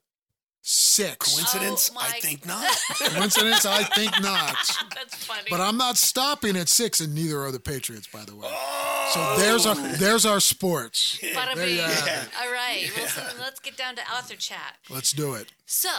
Six. 0.62 1.34
Coincidence? 1.34 1.90
Oh, 1.94 1.98
I 2.00 2.18
think 2.20 2.44
not. 2.44 2.68
Coincidence? 2.98 3.64
I 3.64 3.84
think 3.84 4.10
not. 4.20 4.56
That's 4.94 5.24
funny. 5.24 5.46
But 5.48 5.60
I'm 5.60 5.76
not 5.76 5.96
stopping 5.96 6.56
at 6.56 6.68
six, 6.68 7.00
and 7.00 7.14
neither 7.14 7.40
are 7.40 7.52
the 7.52 7.60
Patriots, 7.60 8.08
by 8.08 8.24
the 8.24 8.34
way. 8.34 8.48
Oh! 8.50 8.75
So 9.12 9.36
there's 9.38 9.66
our 9.66 9.74
there's 9.74 10.26
our 10.26 10.40
sports. 10.40 11.18
Bada 11.22 11.54
There 11.54 11.66
you 11.68 11.76
bing. 11.76 11.86
have 11.86 12.06
it. 12.24 12.28
All 12.42 12.52
right. 12.52 12.90
Well, 12.96 13.06
so 13.06 13.22
let's 13.40 13.60
get 13.60 13.76
down 13.76 13.96
to 13.96 14.02
author 14.12 14.36
chat. 14.36 14.76
Let's 14.90 15.12
do 15.12 15.34
it. 15.34 15.52
So, 15.64 15.90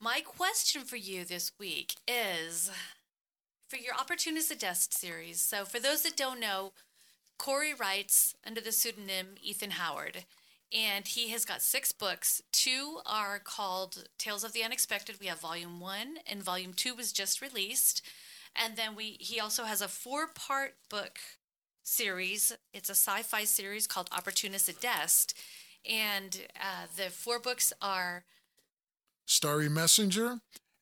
my 0.00 0.20
question 0.20 0.82
for 0.82 0.96
you 0.96 1.24
this 1.24 1.52
week 1.58 1.94
is 2.06 2.70
for 3.68 3.76
your 3.76 3.94
Opportunist 3.94 4.50
at 4.50 4.58
Desk 4.60 4.92
series. 4.92 5.40
So, 5.40 5.64
for 5.64 5.78
those 5.78 6.02
that 6.02 6.16
don't 6.16 6.40
know, 6.40 6.72
Corey 7.38 7.74
writes 7.74 8.34
under 8.46 8.60
the 8.60 8.72
pseudonym 8.72 9.34
Ethan 9.42 9.72
Howard, 9.72 10.24
and 10.72 11.06
he 11.06 11.28
has 11.30 11.44
got 11.44 11.62
six 11.62 11.92
books. 11.92 12.42
Two 12.52 13.00
are 13.06 13.38
called 13.38 14.04
Tales 14.18 14.44
of 14.44 14.52
the 14.52 14.64
Unexpected. 14.64 15.16
We 15.20 15.26
have 15.26 15.40
Volume 15.40 15.78
One, 15.78 16.16
and 16.26 16.42
Volume 16.42 16.72
Two 16.72 16.94
was 16.94 17.12
just 17.12 17.42
released. 17.42 18.02
And 18.56 18.76
then 18.76 18.96
we 18.96 19.16
he 19.20 19.38
also 19.38 19.64
has 19.64 19.82
a 19.82 19.88
four 19.88 20.26
part 20.26 20.74
book 20.88 21.18
series. 21.88 22.56
It's 22.72 22.90
a 22.90 22.94
sci 22.94 23.22
fi 23.22 23.44
series 23.44 23.86
called 23.86 24.08
Opportunist 24.12 24.68
at 24.68 24.80
Desk. 24.80 25.34
And 25.88 26.46
uh, 26.56 26.86
the 26.96 27.10
four 27.10 27.38
books 27.38 27.72
are 27.80 28.24
Starry 29.26 29.68
Messenger, 29.68 30.40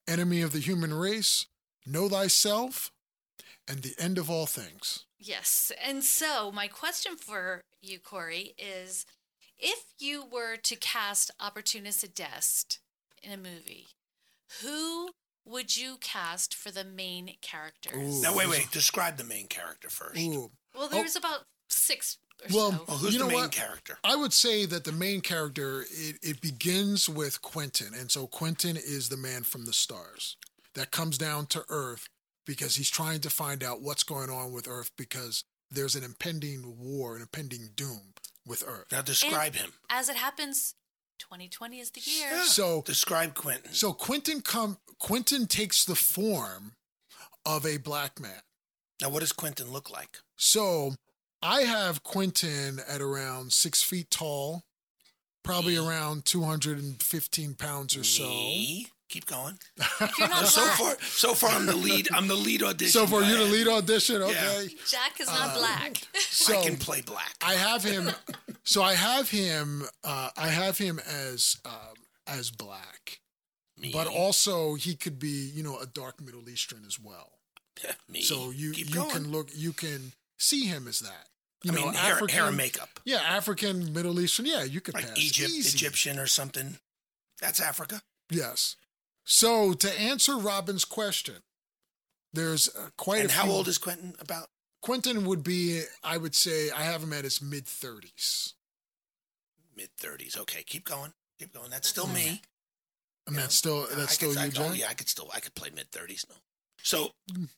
Enemy 0.08 0.42
of 0.42 0.52
the 0.52 0.58
Human 0.58 0.92
Race, 0.92 1.46
Know 1.86 2.08
Thyself, 2.08 2.90
and 3.68 3.82
The 3.82 3.94
End 3.98 4.18
of 4.18 4.30
All 4.30 4.46
Things. 4.46 5.04
Yes. 5.18 5.72
And 5.84 6.02
so, 6.02 6.52
my 6.52 6.68
question 6.68 7.16
for 7.16 7.62
you, 7.80 7.98
Corey, 7.98 8.54
is 8.58 9.06
if 9.58 9.84
you 9.98 10.24
were 10.30 10.56
to 10.56 10.76
cast 10.76 11.30
Opportunist 11.40 12.04
at 12.04 12.14
Desk 12.14 12.74
in 13.22 13.32
a 13.32 13.36
movie, 13.36 13.88
who 14.62 15.10
would 15.44 15.76
you 15.76 15.96
cast 16.00 16.54
for 16.54 16.70
the 16.70 16.84
main 16.84 17.36
characters? 17.40 18.18
Ooh. 18.18 18.22
now 18.22 18.36
wait, 18.36 18.48
wait. 18.48 18.70
Describe 18.70 19.16
the 19.16 19.24
main 19.24 19.46
character 19.46 19.88
first. 19.88 20.20
Ooh. 20.20 20.50
Well, 20.76 20.88
oh. 20.90 20.94
there's 20.94 21.16
about 21.16 21.40
six 21.68 22.18
or 22.44 22.54
Well, 22.54 22.72
so. 22.72 22.84
Oh, 22.88 22.96
who's 22.98 23.14
You 23.14 23.18
the 23.20 23.24
know 23.24 23.30
main 23.30 23.40
what? 23.42 23.52
character? 23.52 23.98
I 24.04 24.16
would 24.16 24.32
say 24.32 24.66
that 24.66 24.84
the 24.84 24.92
main 24.92 25.20
character 25.20 25.84
it, 25.90 26.18
it 26.22 26.40
begins 26.40 27.08
with 27.08 27.42
Quentin, 27.42 27.94
and 27.94 28.10
so 28.10 28.26
Quentin 28.26 28.76
is 28.76 29.08
the 29.08 29.16
man 29.16 29.42
from 29.42 29.64
the 29.64 29.72
stars 29.72 30.36
that 30.74 30.90
comes 30.90 31.18
down 31.18 31.46
to 31.46 31.64
Earth 31.68 32.08
because 32.46 32.76
he's 32.76 32.90
trying 32.90 33.20
to 33.20 33.30
find 33.30 33.64
out 33.64 33.80
what's 33.80 34.02
going 34.04 34.30
on 34.30 34.52
with 34.52 34.68
Earth 34.68 34.90
because 34.96 35.44
there's 35.70 35.96
an 35.96 36.04
impending 36.04 36.76
war, 36.78 37.16
an 37.16 37.22
impending 37.22 37.70
doom 37.74 38.14
with 38.46 38.62
Earth. 38.66 38.86
Now 38.92 39.02
describe 39.02 39.54
him. 39.54 39.72
As 39.90 40.08
it 40.08 40.16
happens, 40.16 40.74
2020 41.18 41.80
is 41.80 41.90
the 41.90 42.00
year. 42.04 42.28
Yeah. 42.30 42.42
So 42.44 42.82
Describe 42.82 43.34
Quentin. 43.34 43.72
so 43.72 43.92
Quentin 43.92 44.40
come 44.42 44.78
Quentin 44.98 45.46
takes 45.46 45.84
the 45.84 45.94
form 45.94 46.72
of 47.44 47.66
a 47.66 47.78
black 47.78 48.20
man. 48.20 48.40
Now, 49.00 49.10
what 49.10 49.20
does 49.20 49.32
Quentin 49.32 49.70
look 49.70 49.90
like? 49.90 50.18
So 50.36 50.94
I 51.42 51.62
have 51.62 52.02
Quentin 52.02 52.80
at 52.88 53.00
around 53.00 53.52
six 53.52 53.82
feet 53.82 54.10
tall, 54.10 54.64
probably 55.42 55.78
Me. 55.78 55.86
around 55.86 56.24
215 56.24 57.54
pounds 57.54 57.96
or 57.96 58.04
so. 58.04 58.24
Me? 58.24 58.86
Keep 59.08 59.26
going. 59.26 59.56
You're 60.18 60.28
not 60.28 60.46
so 60.46 60.62
far, 60.62 60.96
so 61.00 61.34
far, 61.34 61.50
I'm 61.50 61.66
the 61.66 61.76
lead. 61.76 62.08
I'm 62.12 62.26
the 62.26 62.34
lead 62.34 62.62
audition. 62.64 62.90
So 62.92 63.06
for 63.06 63.20
guy. 63.20 63.30
you 63.30 63.36
to 63.36 63.44
lead 63.44 63.68
audition, 63.68 64.20
okay. 64.22 64.68
Jack 64.88 65.20
is 65.20 65.28
not 65.28 65.54
black. 65.54 65.98
So 66.18 66.58
I 66.58 66.64
can 66.64 66.76
play 66.76 67.02
black. 67.02 67.34
I 67.44 67.54
have 67.54 67.84
him. 67.84 68.10
So 68.64 68.82
I 68.82 68.94
have 68.94 69.30
him. 69.30 69.84
Uh, 70.02 70.30
I 70.36 70.48
have 70.48 70.78
him 70.78 70.98
as 70.98 71.56
um, 71.64 71.94
as 72.26 72.50
black, 72.50 73.20
Me. 73.78 73.92
but 73.92 74.08
also 74.08 74.74
he 74.74 74.96
could 74.96 75.20
be, 75.20 75.50
you 75.54 75.62
know, 75.62 75.78
a 75.78 75.86
dark 75.86 76.20
Middle 76.20 76.48
Eastern 76.48 76.82
as 76.84 76.98
well. 76.98 77.35
Me. 78.08 78.22
So 78.22 78.50
you 78.50 78.72
Keep 78.72 78.88
you 78.90 78.94
going. 78.94 79.10
can 79.10 79.30
look, 79.32 79.48
you 79.54 79.72
can 79.72 80.12
see 80.38 80.66
him 80.66 80.86
as 80.88 81.00
that. 81.00 81.28
You 81.62 81.72
I 81.72 81.74
know, 81.74 81.84
mean, 81.86 81.94
hair, 81.94 82.12
African, 82.14 82.34
hair 82.36 82.46
and 82.48 82.56
makeup, 82.56 83.00
Yeah, 83.04 83.16
African, 83.18 83.92
Middle 83.92 84.20
Eastern. 84.20 84.46
Yeah, 84.46 84.62
you 84.64 84.80
could 84.80 84.94
like 84.94 85.08
pass 85.08 85.18
Egypt, 85.18 85.50
Easy. 85.50 85.76
Egyptian, 85.76 86.18
or 86.18 86.26
something. 86.26 86.78
That's 87.40 87.60
Africa. 87.60 88.02
Yes. 88.30 88.76
So 89.24 89.72
to 89.72 90.00
answer 90.00 90.36
Robin's 90.36 90.84
question, 90.84 91.36
there's 92.32 92.68
uh, 92.68 92.90
quite 92.96 93.22
and 93.22 93.30
a 93.30 93.32
how 93.32 93.44
few. 93.44 93.52
old 93.52 93.68
is 93.68 93.78
Quentin? 93.78 94.14
About 94.20 94.48
Quentin? 94.82 95.24
Would 95.26 95.42
be, 95.42 95.82
I 96.04 96.18
would 96.18 96.34
say, 96.34 96.70
I 96.70 96.82
have 96.82 97.02
him 97.02 97.12
at 97.12 97.24
his 97.24 97.40
mid 97.42 97.66
thirties. 97.66 98.54
mid 99.76 99.88
thirties. 99.96 100.36
Okay, 100.36 100.62
keep 100.62 100.84
going. 100.84 101.12
Keep 101.38 101.54
going. 101.54 101.70
That's 101.70 101.88
still 101.88 102.06
me. 102.06 102.42
And 103.26 103.34
Yeah. 103.34 103.42
that's 103.42 103.54
still 103.56 103.86
I 103.90 103.94
that's 103.96 104.12
still 104.12 104.30
could, 104.34 104.38
you, 104.38 104.44
I, 104.44 104.48
Jack. 104.50 104.66
Oh 104.70 104.72
yeah, 104.74 104.86
I 104.88 104.94
could 104.94 105.08
still. 105.08 105.28
I 105.34 105.40
could 105.40 105.54
play 105.54 105.70
mid 105.74 105.90
thirties. 105.90 106.24
No. 106.28 106.36
So 106.86 107.10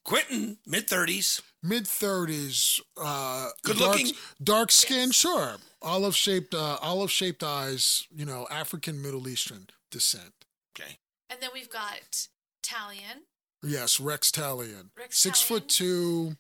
Quentin, 0.07 0.57
mid 0.67 0.89
thirties. 0.89 1.43
Mid 1.63 1.87
thirties, 1.87 2.81
uh, 2.97 3.51
Good 3.63 3.77
dark, 3.77 3.99
looking? 3.99 4.15
dark 4.43 4.71
skin, 4.73 5.11
sure. 5.11 5.57
Olive 5.83 6.17
shaped, 6.17 6.55
uh, 6.55 6.79
olive 6.81 7.11
shaped 7.11 7.43
eyes. 7.43 8.07
You 8.11 8.25
know, 8.25 8.47
African 8.51 9.03
Middle 9.03 9.29
Eastern 9.29 9.67
descent. 9.91 10.47
Okay. 10.75 10.97
And 11.29 11.43
then 11.43 11.51
we've 11.53 11.69
got 11.69 12.27
Talion. 12.63 13.25
Yes, 13.63 14.01
Rex 14.01 14.31
Talion, 14.31 14.89
Rex 14.97 15.19
six 15.19 15.41
Talion. 15.43 15.47
foot 15.47 15.69
two, 15.69 16.37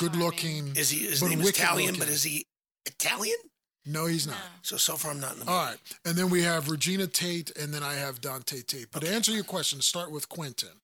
good 0.00 0.16
looking. 0.16 0.74
Is 0.74 0.88
he? 0.88 1.00
His 1.06 1.20
But 1.20 1.28
name 1.28 1.40
is 1.40 1.44
wicked 1.46 1.60
Italian, 1.60 1.86
looking. 1.88 2.00
but 2.00 2.08
is 2.08 2.22
he 2.22 2.46
Italian? 2.86 3.36
No, 3.84 4.06
he's 4.06 4.26
No. 4.26 4.32
not. 4.32 4.42
So 4.62 4.78
so 4.78 4.96
far, 4.96 5.10
I'm 5.10 5.20
not 5.20 5.34
in 5.34 5.40
the. 5.40 5.44
Movie. 5.44 5.54
All 5.54 5.64
right, 5.66 5.78
and 6.06 6.16
then 6.16 6.30
we 6.30 6.44
have 6.44 6.70
Regina 6.70 7.06
Tate, 7.06 7.50
and 7.58 7.74
then 7.74 7.82
I 7.82 7.92
have 7.94 8.22
Dante 8.22 8.62
Tate. 8.62 8.90
But 8.90 9.02
to 9.02 9.08
answer 9.10 9.32
your 9.32 9.44
question, 9.44 9.82
start 9.82 10.10
with 10.10 10.30
Quentin. 10.30 10.80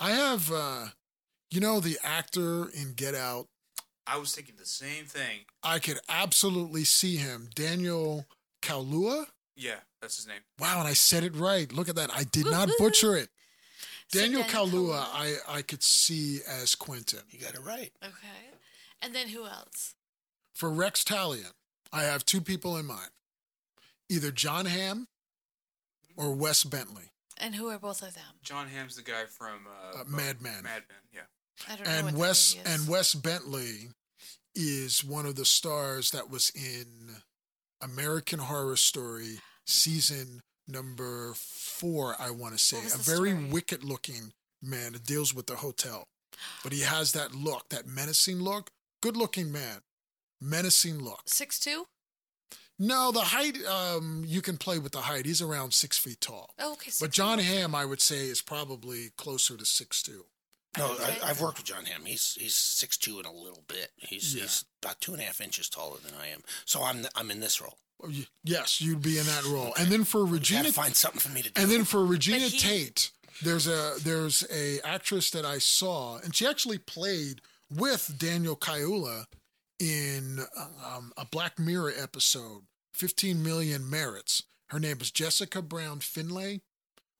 I 0.00 0.10
have, 0.10 0.50
uh, 0.52 0.86
you 1.50 1.60
know, 1.60 1.80
the 1.80 1.98
actor 2.02 2.68
in 2.70 2.92
Get 2.94 3.14
Out, 3.14 3.48
I 4.06 4.18
was 4.18 4.34
thinking 4.34 4.56
the 4.58 4.66
same 4.66 5.06
thing. 5.06 5.40
I 5.62 5.78
could 5.78 5.98
absolutely 6.08 6.84
see 6.84 7.16
him. 7.16 7.48
Daniel 7.54 8.26
Kaluuya. 8.60 9.26
Yeah, 9.56 9.76
that's 10.00 10.16
his 10.16 10.26
name. 10.26 10.40
Wow, 10.58 10.80
and 10.80 10.88
I 10.88 10.92
said 10.92 11.24
it 11.24 11.34
right. 11.34 11.72
Look 11.72 11.88
at 11.88 11.96
that. 11.96 12.10
I 12.14 12.24
did 12.24 12.46
not 12.46 12.68
butcher 12.78 13.16
it. 13.16 13.30
So 14.08 14.20
Daniel 14.20 14.42
Daniel 14.42 14.66
Kaulua, 14.66 15.04
Kaluuya. 15.04 15.38
I, 15.48 15.58
I 15.58 15.62
could 15.62 15.82
see 15.82 16.40
as 16.46 16.74
Quentin. 16.74 17.20
You 17.30 17.40
got 17.40 17.54
it 17.54 17.62
right. 17.64 17.92
Okay. 18.02 18.50
And 19.00 19.14
then 19.14 19.28
who 19.28 19.46
else? 19.46 19.94
For 20.52 20.70
Rex 20.70 21.02
Talion, 21.02 21.52
I 21.92 22.02
have 22.02 22.24
two 22.24 22.40
people 22.40 22.76
in 22.76 22.86
mind 22.86 23.10
either 24.10 24.30
Jon 24.30 24.66
Hamm 24.66 25.08
or 26.16 26.32
Wes 26.34 26.62
Bentley. 26.62 27.10
And 27.38 27.54
who 27.54 27.68
are 27.68 27.78
both 27.78 28.02
of 28.02 28.14
them? 28.14 28.24
Jon 28.42 28.68
Hamm's 28.68 28.96
the 28.96 29.02
guy 29.02 29.24
from 29.24 29.66
uh, 29.66 30.00
Uh, 30.00 30.04
Mad 30.06 30.40
Men. 30.40 30.62
Mad 30.62 30.82
Men, 30.88 31.02
yeah. 31.12 31.20
I 31.68 31.76
don't 31.76 31.84
know. 31.86 31.90
And 31.92 32.06
what 32.06 32.14
Wes 32.28 32.54
that 32.54 32.58
movie 32.64 32.70
is. 32.74 32.80
and 32.80 32.88
Wes 32.88 33.14
Bentley 33.14 33.88
is 34.54 35.04
one 35.04 35.26
of 35.26 35.34
the 35.36 35.44
stars 35.44 36.10
that 36.12 36.30
was 36.30 36.50
in 36.54 37.16
American 37.80 38.38
Horror 38.38 38.76
Story 38.76 39.40
season 39.66 40.42
number 40.68 41.32
four, 41.34 42.14
I 42.18 42.30
want 42.30 42.54
to 42.54 42.58
say. 42.58 42.78
A 42.78 42.98
very 42.98 43.30
story? 43.30 43.44
wicked 43.50 43.84
looking 43.84 44.32
man. 44.62 44.94
It 44.94 45.04
deals 45.04 45.34
with 45.34 45.46
the 45.46 45.56
hotel. 45.56 46.04
But 46.62 46.72
he 46.72 46.80
has 46.80 47.12
that 47.12 47.34
look, 47.34 47.68
that 47.70 47.86
menacing 47.86 48.38
look. 48.40 48.70
Good 49.02 49.16
looking 49.16 49.52
man. 49.52 49.80
Menacing 50.40 50.98
look. 50.98 51.22
Six 51.26 51.58
two. 51.58 51.86
No, 52.78 53.12
the 53.12 53.20
height, 53.20 53.56
um, 53.66 54.24
you 54.26 54.42
can 54.42 54.56
play 54.56 54.78
with 54.78 54.92
the 54.92 55.02
height. 55.02 55.26
He's 55.26 55.40
around 55.40 55.72
six 55.72 55.96
feet 55.96 56.20
tall. 56.20 56.50
Oh, 56.58 56.72
okay. 56.72 56.90
But 57.00 57.10
6'2". 57.10 57.12
Jon 57.12 57.38
Hamm, 57.38 57.74
I 57.74 57.84
would 57.84 58.00
say, 58.00 58.26
is 58.26 58.42
probably 58.42 59.10
closer 59.16 59.56
to 59.56 59.64
six 59.64 60.02
two. 60.02 60.24
No, 60.76 60.90
Okay. 60.94 61.18
I, 61.22 61.30
I've 61.30 61.40
worked 61.40 61.58
with 61.58 61.66
Jon 61.66 61.84
Hamm. 61.84 62.04
He's 62.04 62.34
he's 62.40 62.56
six 62.56 62.96
two 62.98 63.18
and 63.18 63.26
a 63.26 63.30
little 63.30 63.62
bit. 63.68 63.92
He's 63.96 64.34
Yeah. 64.34 64.42
he's 64.42 64.64
about 64.82 65.00
two 65.00 65.12
and 65.12 65.22
a 65.22 65.24
half 65.24 65.40
inches 65.40 65.68
taller 65.68 65.98
than 66.04 66.14
I 66.20 66.26
am. 66.28 66.42
So 66.64 66.82
I'm 66.82 67.06
I'm 67.14 67.30
in 67.30 67.38
this 67.40 67.60
role. 67.60 67.78
Oh, 68.02 68.10
Yes, 68.42 68.80
you'd 68.80 69.00
be 69.02 69.18
in 69.18 69.26
that 69.26 69.44
role. 69.44 69.72
And 69.78 69.88
then 69.92 70.02
for 70.02 70.24
Regina 70.26 70.64
to 70.64 70.72
find 70.72 70.96
something 70.96 71.20
for 71.20 71.28
me 71.28 71.42
to 71.42 71.50
do. 71.52 71.62
And 71.62 71.70
then 71.70 71.84
for 71.84 72.04
Regina 72.04 72.48
he- 72.48 72.58
Tate, 72.58 73.12
there's 73.40 73.68
a 73.68 73.94
there's 74.02 74.44
a 74.52 74.80
actress 74.84 75.30
that 75.30 75.44
I 75.44 75.58
saw, 75.58 76.18
and 76.18 76.34
she 76.34 76.44
actually 76.44 76.78
played 76.78 77.40
with 77.70 78.16
Daniel 78.18 78.56
Kaluuya 78.56 79.26
in 79.78 80.40
um, 80.84 81.12
a 81.16 81.24
Black 81.24 81.58
Mirror 81.58 81.92
episode, 82.00 82.62
15 82.94 83.42
Million 83.42 83.88
Merits. 83.88 84.42
Her 84.68 84.78
name 84.78 84.98
is 85.00 85.10
Jessica 85.10 85.62
Brown 85.62 86.00
Findlay. 86.00 86.60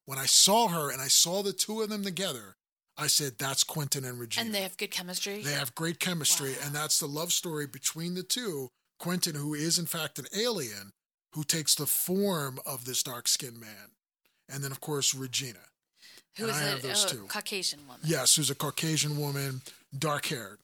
When 0.06 0.18
I 0.18 0.26
saw 0.26 0.68
her 0.68 0.90
and 0.90 1.01
I 1.01 1.09
saw 1.09 1.43
the 1.43 1.52
two 1.52 1.81
of 1.82 1.89
them 1.89 2.02
together, 2.05 2.56
I 2.97 3.06
said, 3.06 3.39
"That's 3.39 3.64
Quentin 3.64 4.05
and 4.05 4.20
Regina." 4.20 4.47
And 4.47 4.55
they 4.55 4.62
have 4.62 4.76
good 4.76 4.90
chemistry. 4.90 5.43
They 5.43 5.52
have 5.52 5.74
great 5.74 5.98
chemistry, 5.98 6.52
Wow. 6.52 6.59
and 6.64 6.74
that's 6.74 6.98
the 6.98 7.06
love 7.09 7.32
story 7.32 7.66
between 7.66 8.14
the 8.14 8.22
two. 8.22 8.70
Quentin, 8.98 9.35
who 9.35 9.55
is 9.55 9.78
in 9.78 9.86
fact 9.86 10.18
an 10.18 10.26
alien, 10.36 10.93
who 11.32 11.43
takes 11.43 11.74
the 11.74 11.86
form 11.86 12.60
of 12.64 12.85
this 12.85 13.02
dark 13.02 13.26
skinned 13.28 13.59
man. 13.59 13.93
And 14.48 14.62
then, 14.62 14.70
of 14.70 14.81
course, 14.81 15.14
Regina. 15.14 15.59
Who 16.36 16.44
and 16.44 16.52
is 16.52 16.59
I 16.59 16.64
have 16.66 16.78
a, 16.85 16.86
those 16.89 17.05
a 17.05 17.09
two. 17.09 17.24
Caucasian 17.26 17.81
woman? 17.86 18.02
Yes, 18.05 18.36
who's 18.36 18.51
a 18.51 18.55
Caucasian 18.55 19.18
woman, 19.18 19.62
dark 19.97 20.26
haired. 20.26 20.59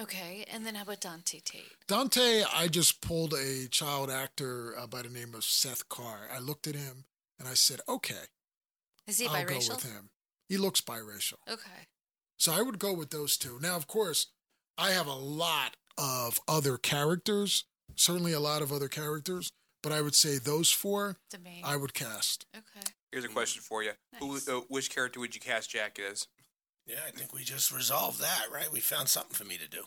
Okay. 0.00 0.44
And 0.50 0.64
then 0.66 0.74
how 0.74 0.82
about 0.82 1.00
Dante 1.00 1.40
Tate? 1.40 1.64
Dante, 1.86 2.42
I 2.54 2.68
just 2.68 3.00
pulled 3.00 3.34
a 3.34 3.66
child 3.68 4.10
actor 4.10 4.74
uh, 4.78 4.86
by 4.86 5.02
the 5.02 5.08
name 5.10 5.34
of 5.34 5.44
Seth 5.44 5.88
Carr. 5.88 6.28
I 6.34 6.38
looked 6.38 6.66
at 6.66 6.74
him 6.74 7.04
and 7.38 7.48
I 7.48 7.54
said, 7.54 7.80
okay, 7.88 8.24
Is 9.06 9.18
he 9.18 9.26
I'll 9.26 9.44
go 9.44 9.54
biracial? 9.54 9.70
with 9.76 9.84
him. 9.92 10.10
He 10.48 10.56
looks 10.56 10.80
biracial. 10.80 11.34
Okay. 11.50 11.88
So 12.38 12.52
I 12.52 12.62
would 12.62 12.78
go 12.78 12.92
with 12.92 13.10
those 13.10 13.36
two. 13.36 13.58
Now, 13.60 13.76
of 13.76 13.86
course, 13.86 14.28
I 14.78 14.90
have 14.90 15.06
a 15.06 15.14
lot 15.14 15.76
of 15.98 16.40
other 16.48 16.76
characters, 16.78 17.64
certainly 17.94 18.32
a 18.32 18.40
lot 18.40 18.62
of 18.62 18.72
other 18.72 18.88
characters, 18.88 19.50
but 19.82 19.92
I 19.92 20.00
would 20.00 20.14
say 20.14 20.38
those 20.38 20.70
four 20.72 21.16
The 21.30 21.38
main. 21.38 21.62
I 21.64 21.76
would 21.76 21.94
cast. 21.94 22.46
okay. 22.56 22.86
Here's 23.10 23.24
a 23.24 23.28
question 23.28 23.60
for 23.62 23.82
you. 23.82 23.90
Nice. 24.14 24.46
Who, 24.46 24.58
uh, 24.58 24.60
which 24.68 24.90
character 24.90 25.20
would 25.20 25.34
you 25.34 25.40
cast 25.40 25.70
Jack 25.70 25.98
as? 25.98 26.26
Yeah, 26.86 27.00
I 27.06 27.10
think 27.10 27.32
we 27.32 27.44
just 27.44 27.72
resolved 27.72 28.20
that, 28.20 28.46
right? 28.52 28.70
We 28.72 28.80
found 28.80 29.08
something 29.08 29.34
for 29.34 29.44
me 29.44 29.58
to 29.58 29.68
do. 29.68 29.84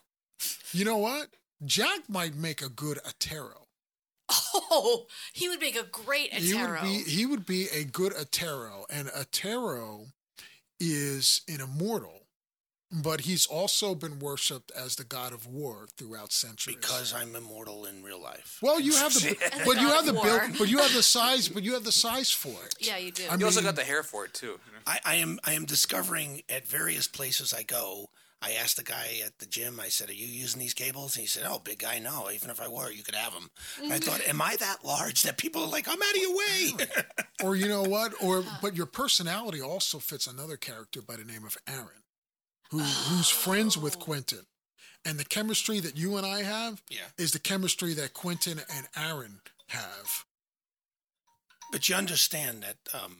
You 0.71 0.85
know 0.85 0.97
what? 0.97 1.27
Jack 1.63 2.09
might 2.09 2.35
make 2.35 2.61
a 2.61 2.69
good 2.69 2.99
Atero. 3.05 3.65
Oh, 4.57 5.05
he 5.33 5.47
would 5.47 5.59
make 5.59 5.75
a 5.75 5.83
great 5.83 6.33
He 6.33 6.53
would 6.55 6.81
be 6.81 7.03
he 7.03 7.25
would 7.25 7.45
be 7.45 7.67
a 7.73 7.83
good 7.83 8.13
Atero, 8.13 8.83
and 8.89 9.07
Atero 9.09 10.07
is 10.79 11.41
an 11.47 11.61
immortal, 11.61 12.24
but 13.03 13.21
he's 13.21 13.45
also 13.45 13.93
been 13.95 14.19
worshipped 14.19 14.71
as 14.71 14.95
the 14.95 15.03
god 15.03 15.33
of 15.33 15.45
war 15.47 15.87
throughout 15.97 16.31
centuries. 16.31 16.77
Because 16.77 17.13
I'm 17.13 17.35
immortal 17.35 17.85
in 17.85 18.03
real 18.03 18.21
life. 18.21 18.59
well, 18.61 18.79
you 18.79 18.93
have 18.95 19.13
the 19.13 19.29
And 19.51 19.61
the 19.61 19.65
but 19.65 19.81
you 19.81 19.87
have 19.89 20.05
the 20.05 20.13
build, 20.13 20.57
but 20.57 20.67
you 20.69 20.77
have 20.79 20.93
the 20.93 21.03
size, 21.03 21.49
but 21.49 21.63
you 21.63 21.73
have 21.73 21.83
the 21.83 21.91
size 21.91 22.31
for 22.31 22.55
it. 22.65 22.75
yeah, 22.79 22.97
you 22.97 23.11
do. 23.11 23.23
I 23.29 23.35
You 23.35 23.45
also 23.45 23.61
got 23.61 23.75
the 23.75 23.83
hair 23.83 24.03
for 24.03 24.25
it 24.25 24.33
too. 24.33 24.59
I, 24.87 24.99
I 25.05 25.15
am 25.15 25.39
I 25.43 25.53
am 25.53 25.65
discovering 25.65 26.41
at 26.49 26.67
various 26.67 27.07
places 27.07 27.53
I 27.53 27.63
go. 27.63 28.09
I 28.41 28.51
asked 28.51 28.77
the 28.77 28.83
guy 28.83 29.21
at 29.25 29.39
the 29.39 29.47
gym. 29.47 29.79
I 29.79 29.87
said, 29.87 30.09
"Are 30.09 30.13
you 30.13 30.27
using 30.27 30.59
these 30.59 30.73
cables?" 30.75 31.15
And 31.15 31.21
he 31.21 31.27
said, 31.27 31.43
"Oh, 31.47 31.57
big 31.57 31.79
guy, 31.79 31.97
no. 31.99 32.29
Even 32.29 32.51
if 32.51 32.61
I 32.61 32.67
were, 32.67 32.91
you 32.91 33.01
could 33.01 33.15
have 33.15 33.33
them." 33.33 33.49
And 33.81 33.91
I 33.91 33.97
thought, 33.97 34.21
"Am 34.27 34.39
I 34.41 34.55
that 34.57 34.85
large 34.85 35.23
that 35.23 35.37
people 35.37 35.63
are 35.63 35.69
like, 35.69 35.87
I'm 35.87 36.01
out 36.01 36.15
of 36.15 36.21
your 36.21 36.35
way?" 36.37 36.71
Or 37.43 37.55
you 37.55 37.67
know 37.67 37.81
what? 37.83 38.13
Or 38.21 38.43
but 38.61 38.75
your 38.75 38.85
personality 38.85 39.61
also 39.61 39.97
fits 39.99 40.27
another 40.27 40.57
character 40.57 41.01
by 41.01 41.15
the 41.15 41.23
name 41.23 41.43
of 41.43 41.57
Aaron, 41.67 42.03
who 42.71 42.79
who's 42.79 43.29
friends 43.29 43.77
with 43.77 43.95
Oh. 43.97 43.99
Quentin. 43.99 44.45
And 45.07 45.19
the 45.19 45.25
chemistry 45.25 45.79
that 45.81 45.95
you 45.97 46.17
and 46.17 46.25
I 46.25 46.41
have 46.41 46.81
yeah, 46.89 47.09
is 47.17 47.31
the 47.31 47.39
chemistry 47.39 47.93
that 47.93 48.13
Quentin 48.15 48.59
and 48.75 48.87
Aaron 48.97 49.41
have. 49.67 50.25
but 51.71 51.87
you 51.89 51.95
understand 51.95 52.63
that 52.63 52.77
um, 52.93 53.17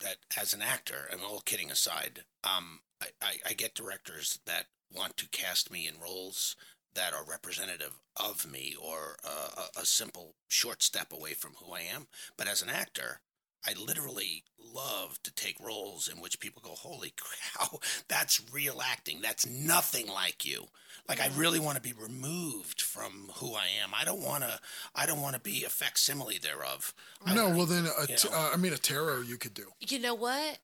that 0.00 0.16
as 0.40 0.54
an 0.54 0.62
actor, 0.62 1.06
and 1.12 1.20
all 1.20 1.40
kidding 1.40 1.70
aside, 1.70 2.24
um, 2.42 2.80
I, 3.00 3.06
I, 3.22 3.32
I 3.50 3.52
get 3.52 3.74
directors 3.74 4.38
that 4.46 4.66
want 4.92 5.16
to 5.18 5.28
cast 5.28 5.70
me 5.70 5.86
in 5.86 6.00
roles 6.00 6.56
that 6.94 7.12
are 7.12 7.22
representative 7.24 8.00
of 8.16 8.50
me 8.50 8.74
or 8.82 9.16
uh, 9.24 9.62
a, 9.76 9.80
a 9.82 9.84
simple 9.84 10.34
short 10.48 10.82
step 10.82 11.12
away 11.12 11.34
from 11.34 11.52
who 11.62 11.72
I 11.72 11.80
am. 11.82 12.08
But 12.36 12.48
as 12.48 12.62
an 12.62 12.70
actor, 12.70 13.20
I 13.66 13.74
literally 13.74 14.44
love 14.72 15.20
to 15.24 15.32
take 15.34 15.56
roles 15.60 16.08
in 16.08 16.20
which 16.20 16.40
people 16.40 16.62
go, 16.64 16.70
"Holy 16.74 17.12
cow, 17.58 17.78
that's 18.08 18.40
real 18.52 18.80
acting. 18.82 19.20
That's 19.20 19.46
nothing 19.46 20.06
like 20.08 20.44
you." 20.44 20.66
Like 21.08 21.20
I 21.20 21.28
really 21.36 21.58
want 21.58 21.76
to 21.76 21.82
be 21.82 21.92
removed 21.92 22.80
from 22.80 23.30
who 23.36 23.54
I 23.54 23.66
am. 23.82 23.90
I 23.94 24.04
don't 24.04 24.22
want 24.22 24.44
to. 24.44 24.60
I 24.94 25.06
don't 25.06 25.20
want 25.20 25.34
to 25.34 25.40
be 25.40 25.64
a 25.64 25.68
facsimile 25.68 26.38
thereof. 26.38 26.94
I 27.24 27.34
No, 27.34 27.50
well 27.50 27.66
then, 27.66 27.86
a 27.86 28.02
you 28.02 28.16
t- 28.16 28.28
know. 28.28 28.36
uh, 28.36 28.50
I 28.52 28.56
mean, 28.56 28.72
Atero 28.72 29.26
you 29.26 29.36
could 29.36 29.54
do. 29.54 29.66
You 29.80 29.98
know 29.98 30.14
what? 30.14 30.58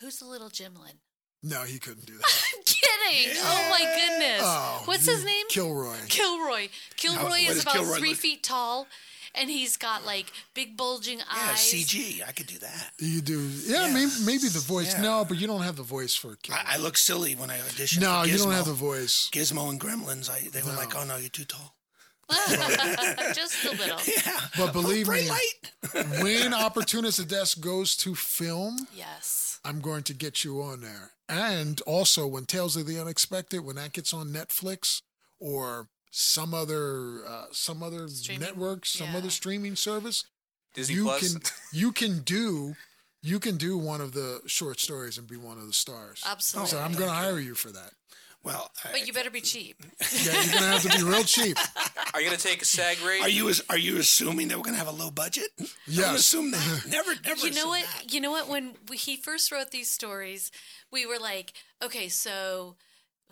Who's 0.00 0.18
the 0.18 0.26
little 0.26 0.48
Gimlin? 0.50 0.94
No, 1.42 1.62
he 1.62 1.78
couldn't 1.78 2.06
do 2.06 2.14
that. 2.18 2.42
I'm 2.56 2.62
kidding. 2.64 3.36
Oh 3.40 3.68
my 3.70 3.78
goodness. 3.80 4.40
Oh, 4.42 4.82
What's 4.86 5.06
you- 5.06 5.14
his 5.14 5.24
name? 5.24 5.46
Kilroy. 5.48 5.96
Kilroy. 6.08 6.68
Kilroy 6.96 7.22
what 7.28 7.40
is 7.40 7.46
does 7.54 7.62
about 7.62 7.74
Kilroy 7.76 7.98
three 7.98 8.08
look- 8.10 8.18
feet 8.18 8.42
tall, 8.42 8.86
and 9.38 9.50
he's 9.50 9.76
got 9.76 10.04
like 10.06 10.32
big 10.54 10.76
bulging 10.76 11.18
Yeah, 11.18 11.24
eyes. 11.52 11.58
CG. 11.58 12.26
I 12.26 12.32
could 12.32 12.46
do 12.46 12.58
that. 12.58 12.90
You 12.98 13.20
do, 13.20 13.40
yeah, 13.64 13.86
Yeah. 13.88 13.94
Maybe, 13.94 14.10
maybe 14.24 14.48
the 14.48 14.60
voice. 14.60 14.94
Yeah. 14.94 15.02
No, 15.02 15.24
but 15.24 15.38
you 15.38 15.46
don't 15.46 15.62
have 15.62 15.76
the 15.76 15.82
voice 15.82 16.14
for 16.14 16.36
Kilroy. 16.36 16.60
I, 16.66 16.74
I 16.74 16.76
look 16.78 16.96
silly 16.96 17.34
when 17.34 17.50
I 17.50 17.60
audition. 17.60 18.02
no, 18.02 18.22
for 18.22 18.28
you 18.28 18.38
don't 18.38 18.52
have 18.52 18.66
the 18.66 18.72
voice. 18.72 19.28
Gizmo 19.32 19.68
and 19.70 19.80
Gremlins. 19.80 20.30
I 20.30 20.48
they 20.52 20.62
were 20.62 20.72
No. 20.72 20.78
like, 20.78 20.94
"Oh 20.96 21.04
no, 21.04 21.16
you're 21.16 21.28
too 21.28 21.44
tall." 21.44 21.74
Just 23.34 23.64
a 23.64 23.70
little. 23.70 23.98
Yeah, 24.06 24.40
But 24.56 24.72
believe 24.72 25.06
bright 25.06 25.24
me, 25.24 25.30
light. 25.30 26.06
when 26.22 26.52
Opportunist 26.54 27.26
Desk 27.28 27.60
goes 27.60 27.96
to 27.98 28.14
film, 28.14 28.88
Yes. 28.94 29.60
I'm 29.64 29.80
going 29.80 30.02
to 30.04 30.14
get 30.14 30.42
you 30.44 30.60
on 30.62 30.80
there. 30.80 31.12
And 31.28 31.80
also, 31.82 32.26
when 32.26 32.44
Tales 32.46 32.76
of 32.76 32.86
the 32.86 33.00
Unexpected, 33.00 33.60
when 33.64 33.76
that 33.76 33.92
gets 33.92 34.12
on 34.14 34.28
Netflix 34.28 35.02
or 35.38 35.88
some 36.18 36.54
other 36.54 37.26
uh, 37.28 37.44
some 37.52 37.82
other 37.82 38.08
Streaming, 38.08 38.40
network, 38.40 38.86
some 38.86 39.08
yeah. 39.12 39.18
other 39.18 39.28
streaming 39.28 39.76
service, 39.76 40.24
Disney 40.72 40.94
you 40.94 41.04
Plus. 41.04 41.34
can 41.34 41.42
you 41.78 41.92
can 41.92 42.20
do 42.20 42.74
you 43.22 43.38
can 43.38 43.58
do 43.58 43.76
one 43.76 44.00
of 44.00 44.12
the 44.12 44.40
short 44.46 44.80
stories 44.80 45.18
and 45.18 45.26
be 45.26 45.36
one 45.36 45.58
of 45.58 45.66
the 45.66 45.74
stars. 45.74 46.22
Absolutely. 46.26 46.70
So 46.70 46.78
I'm 46.78 46.92
going 46.92 47.08
to 47.08 47.14
hire 47.14 47.38
you 47.38 47.54
for 47.54 47.70
that. 47.70 47.90
Well, 48.42 48.70
I, 48.84 48.92
But 48.92 49.06
you 49.06 49.12
better 49.12 49.30
be 49.30 49.40
cheap. 49.40 49.76
Yeah, 50.00 50.32
you're 50.32 50.52
going 50.52 50.62
to 50.62 50.68
have 50.68 50.82
to 50.82 50.96
be 50.96 51.02
real 51.02 51.24
cheap. 51.24 51.58
Are 52.14 52.20
you 52.20 52.28
gonna 52.28 52.38
take 52.38 52.62
a 52.62 52.64
SAG 52.64 52.96
rate? 53.04 53.20
are 53.20 53.28
you 53.28 53.52
are 53.68 53.76
you 53.76 53.98
assuming 53.98 54.48
that 54.48 54.56
we're 54.56 54.64
gonna 54.64 54.78
have 54.78 54.88
a 54.88 54.92
low 54.92 55.10
budget? 55.10 55.48
Don't 55.92 56.14
assume 56.14 56.50
that. 56.52 56.84
Never, 56.88 57.10
never. 57.26 57.46
you 57.46 57.52
know 57.52 57.66
what? 57.68 57.84
that. 57.84 58.14
You 58.14 58.22
know 58.22 58.30
what? 58.30 58.48
When 58.48 58.74
we, 58.88 58.96
he 58.96 59.16
first 59.16 59.52
wrote 59.52 59.70
these 59.70 59.90
stories, 59.90 60.50
we 60.90 61.04
were 61.04 61.18
like, 61.18 61.52
okay, 61.84 62.08
so 62.08 62.76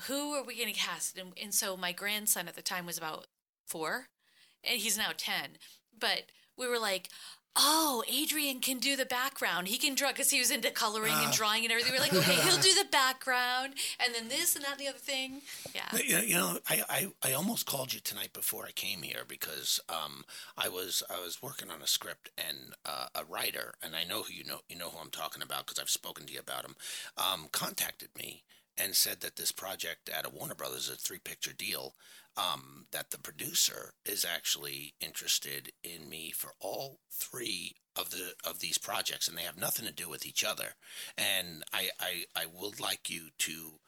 who 0.08 0.32
are 0.34 0.44
we 0.44 0.56
going 0.56 0.72
to 0.72 0.78
cast? 0.78 1.18
And, 1.18 1.32
and 1.40 1.54
so 1.54 1.76
my 1.76 1.92
grandson 1.92 2.48
at 2.48 2.56
the 2.56 2.62
time 2.62 2.86
was 2.86 2.98
about 2.98 3.26
four, 3.66 4.08
and 4.62 4.80
he's 4.80 4.98
now 4.98 5.10
ten. 5.16 5.50
But 5.98 6.24
we 6.56 6.68
were 6.68 6.78
like, 6.78 7.08
oh, 7.56 8.02
Adrian 8.10 8.58
can 8.58 8.78
do 8.78 8.96
the 8.96 9.06
background. 9.06 9.68
He 9.68 9.78
can 9.78 9.94
draw 9.94 10.08
because 10.10 10.30
he 10.30 10.40
was 10.40 10.50
into 10.50 10.70
coloring 10.72 11.12
Ah. 11.14 11.24
and 11.24 11.32
drawing 11.32 11.62
and 11.62 11.70
everything. 11.70 11.92
We're 11.92 12.00
like, 12.00 12.12
okay, 12.12 12.34
he'll 12.42 12.60
do 12.60 12.74
the 12.74 12.88
background, 12.90 13.74
and 14.04 14.12
then 14.12 14.28
this 14.28 14.56
and 14.56 14.64
that 14.64 14.72
and 14.72 14.80
the 14.80 14.88
other 14.88 14.98
thing. 14.98 15.40
Yeah. 15.72 16.24
You 16.26 16.34
know, 16.34 16.58
I, 16.68 16.82
I, 17.22 17.30
I 17.30 17.32
almost 17.32 17.66
called 17.66 17.92
you 17.94 18.00
tonight 18.00 18.32
before 18.32 18.66
I 18.66 18.72
came 18.72 19.02
here 19.02 19.22
because 19.26 19.78
um, 19.88 20.24
I 20.58 20.68
was 20.68 21.04
I 21.08 21.20
was 21.20 21.40
working 21.42 21.70
on 21.70 21.80
a 21.80 21.86
script 21.86 22.30
and 22.36 22.74
uh, 22.84 23.06
a 23.14 23.24
writer, 23.24 23.74
and 23.82 23.94
I 23.94 24.02
know 24.02 24.22
who 24.22 24.32
you 24.32 24.44
know 24.44 24.58
you 24.68 24.76
know 24.76 24.88
who 24.88 24.98
I'm 24.98 25.10
talking 25.10 25.42
about 25.42 25.66
because 25.66 25.78
I've 25.78 25.90
spoken 25.90 26.26
to 26.26 26.32
you 26.32 26.40
about 26.40 26.64
him. 26.64 26.74
Um, 27.16 27.46
contacted 27.52 28.08
me 28.18 28.42
and 28.76 28.94
said 28.96 29.20
that 29.20 29.36
this 29.36 29.52
project 29.52 30.08
at 30.08 30.26
a 30.26 30.30
Warner 30.30 30.54
Brothers, 30.54 30.88
a 30.88 30.96
three 30.96 31.18
picture 31.18 31.52
deal, 31.52 31.94
um, 32.36 32.86
that 32.90 33.10
the 33.10 33.18
producer 33.18 33.94
is 34.04 34.24
actually 34.24 34.94
interested 35.00 35.72
in 35.82 36.08
me 36.08 36.32
for 36.32 36.52
all 36.60 36.98
three 37.12 37.76
of 37.96 38.10
the 38.10 38.34
of 38.44 38.58
these 38.58 38.78
projects, 38.78 39.28
and 39.28 39.38
they 39.38 39.42
have 39.42 39.56
nothing 39.58 39.86
to 39.86 39.92
do 39.92 40.08
with 40.08 40.26
each 40.26 40.42
other. 40.44 40.74
And 41.16 41.62
I 41.72 41.90
I, 42.00 42.24
I 42.34 42.46
would 42.52 42.80
like 42.80 43.08
you 43.08 43.28
to 43.38 43.78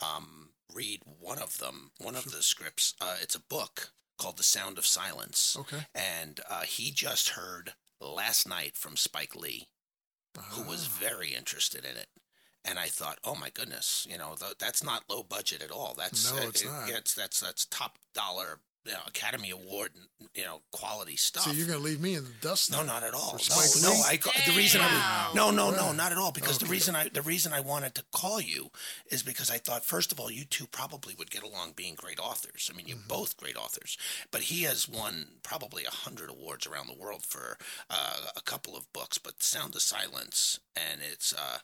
um, 0.00 0.50
read 0.74 1.00
one 1.06 1.38
of 1.38 1.58
them, 1.58 1.92
one 1.98 2.16
of 2.16 2.24
the 2.30 2.42
scripts. 2.42 2.94
Uh, 3.00 3.16
it's 3.22 3.34
a 3.36 3.40
book 3.40 3.92
called 4.18 4.36
The 4.36 4.42
Sound 4.42 4.76
of 4.78 4.86
Silence. 4.86 5.56
Okay. 5.58 5.86
And 5.94 6.40
uh, 6.50 6.62
he 6.62 6.90
just 6.90 7.30
heard 7.30 7.72
last 8.00 8.46
night 8.48 8.76
from 8.76 8.96
Spike 8.96 9.34
Lee, 9.34 9.68
who 10.50 10.62
was 10.62 10.86
Ah. 10.86 10.96
very 11.00 11.34
interested 11.34 11.84
in 11.84 11.96
it. 11.96 12.08
And 12.64 12.78
I 12.78 12.86
thought, 12.86 13.18
oh 13.24 13.34
my 13.34 13.50
goodness, 13.50 14.06
you 14.10 14.16
know, 14.18 14.36
th- 14.38 14.58
that's 14.58 14.82
not 14.82 15.04
low 15.10 15.22
budget 15.22 15.62
at 15.62 15.70
all. 15.70 15.94
That's 15.96 16.32
No, 16.32 16.38
uh, 16.38 16.48
it's 16.48 16.62
it- 16.62 16.66
not. 16.66 16.88
it's 16.90 17.14
that's 17.14 17.40
that's 17.40 17.66
top 17.66 17.98
dollar, 18.14 18.58
you 18.86 18.92
know, 18.92 19.00
Academy 19.06 19.50
Award, 19.50 19.90
you 20.34 20.44
know, 20.44 20.62
quality 20.72 21.16
stuff. 21.16 21.44
So 21.44 21.52
you're 21.52 21.66
gonna 21.66 21.78
leave 21.78 22.00
me 22.00 22.14
in 22.14 22.24
the 22.24 22.30
dust? 22.40 22.70
No, 22.72 22.82
not 22.82 23.02
at 23.02 23.12
all. 23.12 23.38
No, 23.50 23.56
no. 23.82 23.92
I 24.06 24.16
the 24.46 24.56
reason 24.56 24.80
I 24.82 25.30
no, 25.34 25.50
no, 25.50 25.70
no, 25.72 25.92
not 25.92 26.12
at 26.12 26.16
all. 26.18 26.32
Because 26.32 26.56
the 26.58 26.64
reason 26.66 26.96
I 26.96 27.08
the 27.10 27.20
reason 27.20 27.52
I 27.52 27.60
wanted 27.60 27.94
to 27.96 28.04
call 28.12 28.40
you 28.40 28.70
is 29.10 29.22
because 29.22 29.50
I 29.50 29.58
thought 29.58 29.84
first 29.84 30.10
of 30.10 30.18
all 30.18 30.30
you 30.30 30.46
two 30.46 30.66
probably 30.66 31.14
would 31.18 31.30
get 31.30 31.42
along 31.42 31.72
being 31.76 31.94
great 31.94 32.18
authors. 32.18 32.70
I 32.72 32.76
mean, 32.76 32.86
you're 32.88 32.96
both 33.08 33.36
great 33.36 33.56
authors. 33.58 33.98
But 34.30 34.42
he 34.42 34.62
has 34.62 34.88
won 34.88 35.26
probably 35.42 35.84
a 35.84 35.90
hundred 35.90 36.30
awards 36.30 36.66
around 36.66 36.86
the 36.86 36.98
world 36.98 37.26
for 37.26 37.58
uh, 37.90 38.16
a 38.36 38.40
couple 38.42 38.74
of 38.74 38.90
books. 38.94 39.18
But 39.18 39.42
Sound 39.42 39.74
of 39.74 39.82
Silence 39.82 40.60
and 40.74 41.00
it's. 41.02 41.34
Uh, 41.34 41.58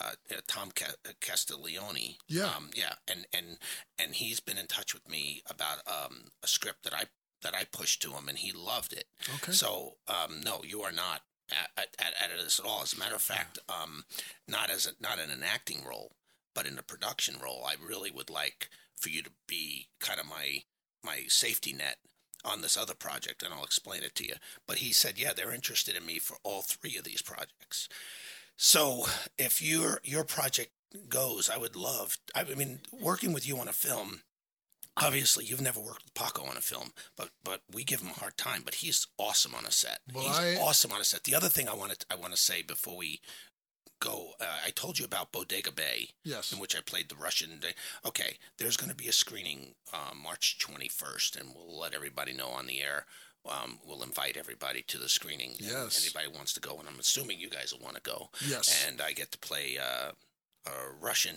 uh, 0.00 0.12
Tom 0.46 0.70
Ca- 0.74 1.12
Castiglione, 1.20 2.18
Yeah. 2.28 2.44
um, 2.56 2.70
yeah, 2.74 2.94
and 3.08 3.26
and 3.32 3.58
and 3.98 4.14
he's 4.14 4.40
been 4.40 4.58
in 4.58 4.66
touch 4.66 4.94
with 4.94 5.08
me 5.08 5.42
about 5.48 5.78
um, 5.86 6.24
a 6.42 6.48
script 6.48 6.82
that 6.84 6.94
I 6.94 7.04
that 7.42 7.54
I 7.54 7.64
pushed 7.64 8.02
to 8.02 8.12
him, 8.12 8.28
and 8.28 8.38
he 8.38 8.52
loved 8.52 8.92
it. 8.92 9.04
Okay. 9.36 9.52
So, 9.52 9.98
um, 10.08 10.40
no, 10.40 10.62
you 10.64 10.82
are 10.82 10.92
not 10.92 11.22
at, 11.76 11.94
at, 11.98 12.14
at 12.20 12.30
this 12.42 12.58
at 12.58 12.66
all. 12.66 12.82
As 12.82 12.92
a 12.94 12.98
matter 12.98 13.14
of 13.14 13.22
fact, 13.22 13.58
um, 13.68 14.04
not 14.48 14.70
as 14.70 14.86
a, 14.86 14.90
not 15.00 15.18
in 15.18 15.30
an 15.30 15.42
acting 15.44 15.84
role, 15.84 16.12
but 16.54 16.66
in 16.66 16.78
a 16.78 16.82
production 16.82 17.36
role. 17.42 17.62
I 17.66 17.74
really 17.84 18.10
would 18.10 18.30
like 18.30 18.68
for 18.96 19.10
you 19.10 19.22
to 19.22 19.30
be 19.46 19.88
kind 20.00 20.18
of 20.18 20.26
my 20.26 20.62
my 21.04 21.24
safety 21.28 21.72
net 21.72 21.98
on 22.44 22.62
this 22.62 22.76
other 22.76 22.94
project, 22.94 23.42
and 23.42 23.52
I'll 23.52 23.64
explain 23.64 24.02
it 24.02 24.14
to 24.16 24.24
you. 24.26 24.34
But 24.66 24.78
he 24.78 24.92
said, 24.92 25.18
yeah, 25.18 25.32
they're 25.34 25.52
interested 25.54 25.96
in 25.96 26.06
me 26.06 26.18
for 26.18 26.36
all 26.44 26.62
three 26.62 26.96
of 26.96 27.04
these 27.04 27.22
projects. 27.22 27.88
So, 28.56 29.06
if 29.38 29.60
your 29.62 30.00
your 30.04 30.24
project 30.24 30.70
goes, 31.08 31.50
I 31.50 31.58
would 31.58 31.76
love. 31.76 32.18
I 32.34 32.44
mean, 32.44 32.80
working 32.92 33.32
with 33.32 33.46
you 33.46 33.58
on 33.58 33.68
a 33.68 33.72
film 33.72 34.20
obviously 34.98 35.44
you've 35.44 35.60
never 35.60 35.78
worked 35.78 36.04
with 36.04 36.14
Paco 36.14 36.42
on 36.46 36.56
a 36.56 36.60
film, 36.62 36.90
but 37.16 37.28
but 37.44 37.60
we 37.70 37.84
give 37.84 38.00
him 38.00 38.08
a 38.08 38.18
hard 38.18 38.36
time. 38.38 38.62
But 38.64 38.76
he's 38.76 39.06
awesome 39.18 39.54
on 39.54 39.66
a 39.66 39.70
set. 39.70 39.98
Well, 40.14 40.24
he's 40.24 40.38
I- 40.38 40.56
awesome 40.56 40.92
on 40.92 41.00
a 41.00 41.04
set. 41.04 41.24
The 41.24 41.34
other 41.34 41.48
thing 41.50 41.68
I 41.68 41.74
want 41.74 41.98
to 41.98 42.06
I 42.10 42.14
want 42.14 42.32
to 42.32 42.40
say 42.40 42.62
before 42.62 42.96
we 42.96 43.20
go, 44.00 44.32
uh, 44.40 44.44
I 44.66 44.70
told 44.70 44.98
you 44.98 45.04
about 45.04 45.32
Bodega 45.32 45.72
Bay, 45.72 46.08
Yes. 46.24 46.52
in 46.52 46.58
which 46.58 46.76
I 46.76 46.80
played 46.80 47.08
the 47.08 47.14
Russian. 47.16 47.60
Okay, 48.06 48.36
there's 48.58 48.76
going 48.76 48.90
to 48.90 48.96
be 48.96 49.08
a 49.08 49.12
screening 49.12 49.74
uh, 49.92 50.12
March 50.14 50.58
21st, 50.60 51.40
and 51.40 51.54
we'll 51.54 51.78
let 51.78 51.94
everybody 51.94 52.32
know 52.32 52.48
on 52.48 52.66
the 52.66 52.82
air. 52.82 53.06
Um, 53.48 53.78
we'll 53.86 54.02
invite 54.02 54.36
everybody 54.36 54.82
to 54.82 54.98
the 54.98 55.08
screening. 55.08 55.52
Yes. 55.58 56.02
Anybody 56.04 56.34
wants 56.36 56.52
to 56.54 56.60
go, 56.60 56.78
and 56.78 56.88
I'm 56.88 56.98
assuming 56.98 57.38
you 57.38 57.50
guys 57.50 57.72
will 57.72 57.84
want 57.84 57.96
to 57.96 58.02
go. 58.02 58.30
Yes. 58.46 58.84
And 58.86 59.00
I 59.00 59.12
get 59.12 59.30
to 59.32 59.38
play 59.38 59.78
uh, 59.78 60.12
a 60.66 60.70
Russian, 61.00 61.36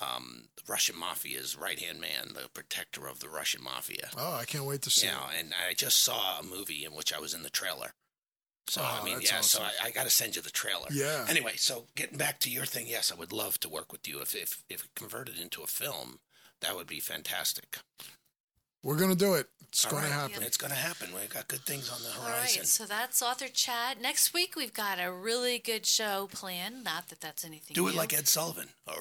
um, 0.00 0.48
the 0.56 0.62
Russian 0.68 0.96
mafia's 0.96 1.56
right 1.56 1.78
hand 1.78 2.00
man, 2.00 2.34
the 2.34 2.48
protector 2.52 3.06
of 3.06 3.20
the 3.20 3.28
Russian 3.28 3.62
mafia. 3.62 4.10
Oh, 4.16 4.34
I 4.40 4.44
can't 4.44 4.64
wait 4.64 4.82
to 4.82 4.90
see. 4.90 5.06
You 5.06 5.12
know, 5.12 5.24
and 5.38 5.52
I 5.68 5.74
just 5.74 5.98
saw 6.02 6.38
a 6.38 6.42
movie 6.42 6.84
in 6.84 6.92
which 6.92 7.12
I 7.12 7.20
was 7.20 7.34
in 7.34 7.42
the 7.42 7.50
trailer. 7.50 7.92
So 8.68 8.80
Oh, 8.82 9.00
I 9.02 9.04
mean, 9.04 9.18
yeah. 9.20 9.40
So. 9.40 9.60
I, 9.60 9.88
I 9.88 9.90
got 9.90 10.04
to 10.04 10.10
send 10.10 10.36
you 10.36 10.42
the 10.42 10.50
trailer. 10.50 10.86
Yeah. 10.92 11.26
Anyway, 11.28 11.54
so 11.56 11.86
getting 11.96 12.16
back 12.18 12.38
to 12.40 12.50
your 12.50 12.64
thing, 12.64 12.86
yes, 12.86 13.10
I 13.10 13.16
would 13.16 13.32
love 13.32 13.58
to 13.60 13.68
work 13.68 13.90
with 13.92 14.06
you 14.06 14.20
if 14.20 14.34
if 14.34 14.62
if 14.68 14.88
converted 14.94 15.38
into 15.38 15.62
a 15.62 15.66
film. 15.66 16.20
That 16.60 16.76
would 16.76 16.86
be 16.86 17.00
fantastic. 17.00 17.78
We're 18.82 18.96
gonna 18.98 19.14
do 19.14 19.34
it. 19.34 19.46
It's 19.68 19.86
All 19.86 19.92
gonna 19.92 20.02
right. 20.04 20.12
happen. 20.12 20.42
It's 20.42 20.58
going 20.58 20.70
to 20.70 20.76
happen. 20.76 21.08
We've 21.14 21.30
got 21.32 21.48
good 21.48 21.60
things 21.62 21.88
on 21.90 22.02
the 22.02 22.10
horizon. 22.10 22.58
right, 22.60 22.66
so 22.66 22.84
that's 22.84 23.22
author 23.22 23.48
chat. 23.48 23.98
Next 24.02 24.34
week 24.34 24.54
we've 24.54 24.74
got 24.74 24.98
a 25.02 25.10
really 25.10 25.58
good 25.58 25.86
show 25.86 26.28
planned. 26.30 26.84
Not 26.84 27.08
that 27.08 27.22
that's 27.22 27.42
anything. 27.42 27.72
Do 27.74 27.88
it 27.88 27.94
like 27.94 28.12
Ed 28.12 28.28
Sullivan. 28.28 28.68
A 28.86 28.92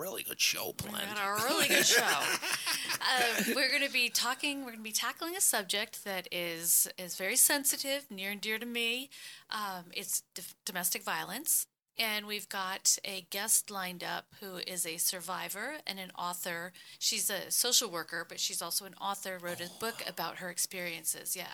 really 0.00 0.22
good 0.22 0.40
show 0.40 0.68
We 0.68 0.88
planned. 0.88 1.14
got 1.14 1.38
a 1.38 1.44
really 1.44 1.68
good 1.68 1.84
show. 1.84 2.02
uh, 2.02 3.42
we're 3.54 3.68
going 3.68 3.84
to 3.86 3.92
be 3.92 4.08
talking. 4.08 4.60
We're 4.60 4.68
going 4.68 4.78
to 4.78 4.82
be 4.84 4.90
tackling 4.92 5.36
a 5.36 5.40
subject 5.42 6.02
that 6.04 6.28
is 6.32 6.88
is 6.96 7.16
very 7.16 7.36
sensitive, 7.36 8.06
near 8.10 8.30
and 8.30 8.40
dear 8.40 8.58
to 8.58 8.64
me. 8.64 9.10
Um, 9.50 9.84
it's 9.92 10.22
d- 10.34 10.42
domestic 10.64 11.02
violence, 11.02 11.66
and 11.98 12.26
we've 12.26 12.48
got 12.48 12.98
a 13.04 13.26
guest 13.30 13.70
lined 13.70 14.04
up 14.04 14.26
who 14.40 14.56
is 14.66 14.84
a 14.86 14.96
survivor 14.96 15.74
and 15.86 15.98
an 15.98 16.10
author. 16.18 16.72
She's 16.98 17.30
a 17.30 17.50
social 17.50 17.90
worker, 17.90 18.24
but 18.28 18.40
she's 18.40 18.60
also 18.62 18.84
an 18.84 18.94
author. 19.00 19.38
Wrote 19.40 19.60
a 19.60 19.70
book 19.80 20.02
about 20.06 20.36
her 20.38 20.50
experiences. 20.50 21.36
Yeah. 21.36 21.46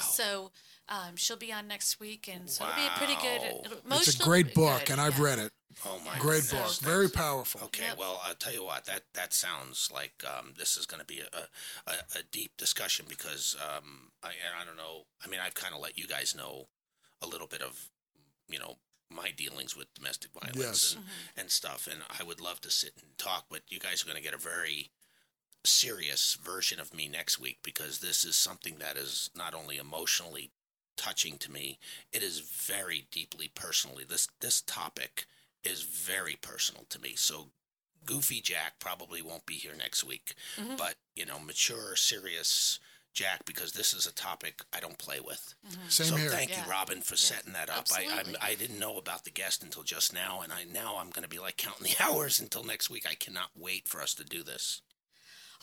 So. 0.00 0.50
Um, 0.90 1.16
she'll 1.16 1.36
be 1.36 1.52
on 1.52 1.68
next 1.68 2.00
week, 2.00 2.30
and 2.34 2.48
so 2.48 2.64
it'll 2.64 2.74
be 2.76 2.86
a 2.86 2.90
pretty 2.96 3.14
good. 3.20 3.70
It's 3.90 4.18
a 4.18 4.24
great 4.24 4.54
book, 4.54 4.86
good, 4.86 4.92
and 4.92 5.00
I've 5.02 5.18
yeah. 5.18 5.24
read 5.24 5.38
it. 5.38 5.52
Oh 5.84 6.00
my 6.04 6.18
Great 6.18 6.48
goodness. 6.48 6.78
book. 6.78 6.88
Very 6.88 7.08
powerful. 7.10 7.60
Okay, 7.64 7.84
Yep. 7.84 7.98
well, 7.98 8.20
I'll 8.24 8.34
tell 8.34 8.52
you 8.54 8.64
what. 8.64 8.86
That 8.86 9.02
that 9.12 9.32
sounds 9.34 9.90
like 9.92 10.24
um, 10.26 10.54
this 10.56 10.78
is 10.78 10.86
going 10.86 11.00
to 11.00 11.06
be 11.06 11.20
a, 11.20 11.90
a, 11.90 11.92
a 12.18 12.22
deep 12.32 12.56
discussion 12.56 13.04
because 13.06 13.54
um, 13.60 14.10
I 14.22 14.28
I 14.60 14.64
don't 14.64 14.76
know. 14.78 15.04
I 15.22 15.28
mean, 15.28 15.40
I've 15.44 15.54
kind 15.54 15.74
of 15.74 15.80
let 15.80 15.98
you 15.98 16.06
guys 16.06 16.34
know 16.34 16.68
a 17.20 17.26
little 17.26 17.46
bit 17.46 17.60
of 17.60 17.90
you 18.48 18.58
know 18.58 18.76
my 19.10 19.30
dealings 19.36 19.76
with 19.76 19.92
domestic 19.94 20.30
violence 20.32 20.56
Yes. 20.58 20.94
and, 20.96 21.04
and 21.36 21.50
stuff, 21.50 21.88
and 21.90 22.02
I 22.18 22.22
would 22.24 22.40
love 22.40 22.60
to 22.62 22.70
sit 22.70 22.92
and 23.00 23.16
talk. 23.18 23.46
But 23.50 23.62
you 23.68 23.78
guys 23.78 24.02
are 24.02 24.06
going 24.06 24.16
to 24.16 24.22
get 24.22 24.34
a 24.34 24.38
very 24.38 24.90
serious 25.64 26.34
version 26.42 26.80
of 26.80 26.94
me 26.94 27.08
next 27.08 27.38
week 27.40 27.58
because 27.62 27.98
this 27.98 28.24
is 28.24 28.36
something 28.36 28.76
that 28.78 28.96
is 28.96 29.30
not 29.36 29.54
only 29.54 29.76
emotionally 29.76 30.50
touching 30.96 31.38
to 31.38 31.50
me, 31.52 31.78
it 32.12 32.22
is 32.22 32.40
very 32.40 33.06
deeply 33.10 33.50
personally. 33.54 34.04
This 34.08 34.28
this 34.40 34.60
topic 34.62 35.26
is 35.64 35.82
very 35.82 36.36
personal 36.40 36.84
to 36.90 37.00
me. 37.00 37.14
So 37.16 37.48
Goofy 38.04 38.40
Jack 38.40 38.74
probably 38.78 39.20
won't 39.22 39.46
be 39.46 39.54
here 39.54 39.74
next 39.76 40.04
week, 40.04 40.34
Mm-hmm. 40.58 40.76
but 40.76 40.94
you 41.16 41.26
know, 41.26 41.38
mature, 41.38 41.96
serious 41.96 42.78
Jack 43.18 43.44
because 43.44 43.72
this 43.72 43.92
is 43.92 44.06
a 44.06 44.12
topic 44.12 44.62
I 44.72 44.78
don't 44.78 44.96
play 44.96 45.18
with. 45.18 45.54
Mm-hmm. 45.66 45.88
Same 45.88 46.06
so 46.06 46.16
here. 46.16 46.30
thank 46.30 46.50
you, 46.50 46.62
Robin, 46.70 47.00
for 47.00 47.16
setting 47.16 47.52
that 47.52 47.68
up. 47.68 47.86
I, 47.92 48.06
Absolutely. 48.08 48.36
I 48.40 48.50
I 48.50 48.54
didn't 48.54 48.78
know 48.78 48.96
about 48.96 49.24
the 49.24 49.32
guest 49.32 49.64
until 49.64 49.82
just 49.82 50.14
now, 50.14 50.40
and 50.40 50.52
I 50.52 50.62
now 50.72 50.98
I'm 51.00 51.10
going 51.10 51.24
to 51.24 51.28
be 51.28 51.40
like 51.40 51.56
counting 51.56 51.88
the 51.88 51.96
hours 52.04 52.38
until 52.38 52.62
next 52.62 52.90
week. 52.90 53.06
I 53.10 53.14
cannot 53.14 53.50
wait 53.56 53.88
for 53.88 54.00
us 54.00 54.14
to 54.14 54.24
do 54.24 54.44
this. 54.44 54.82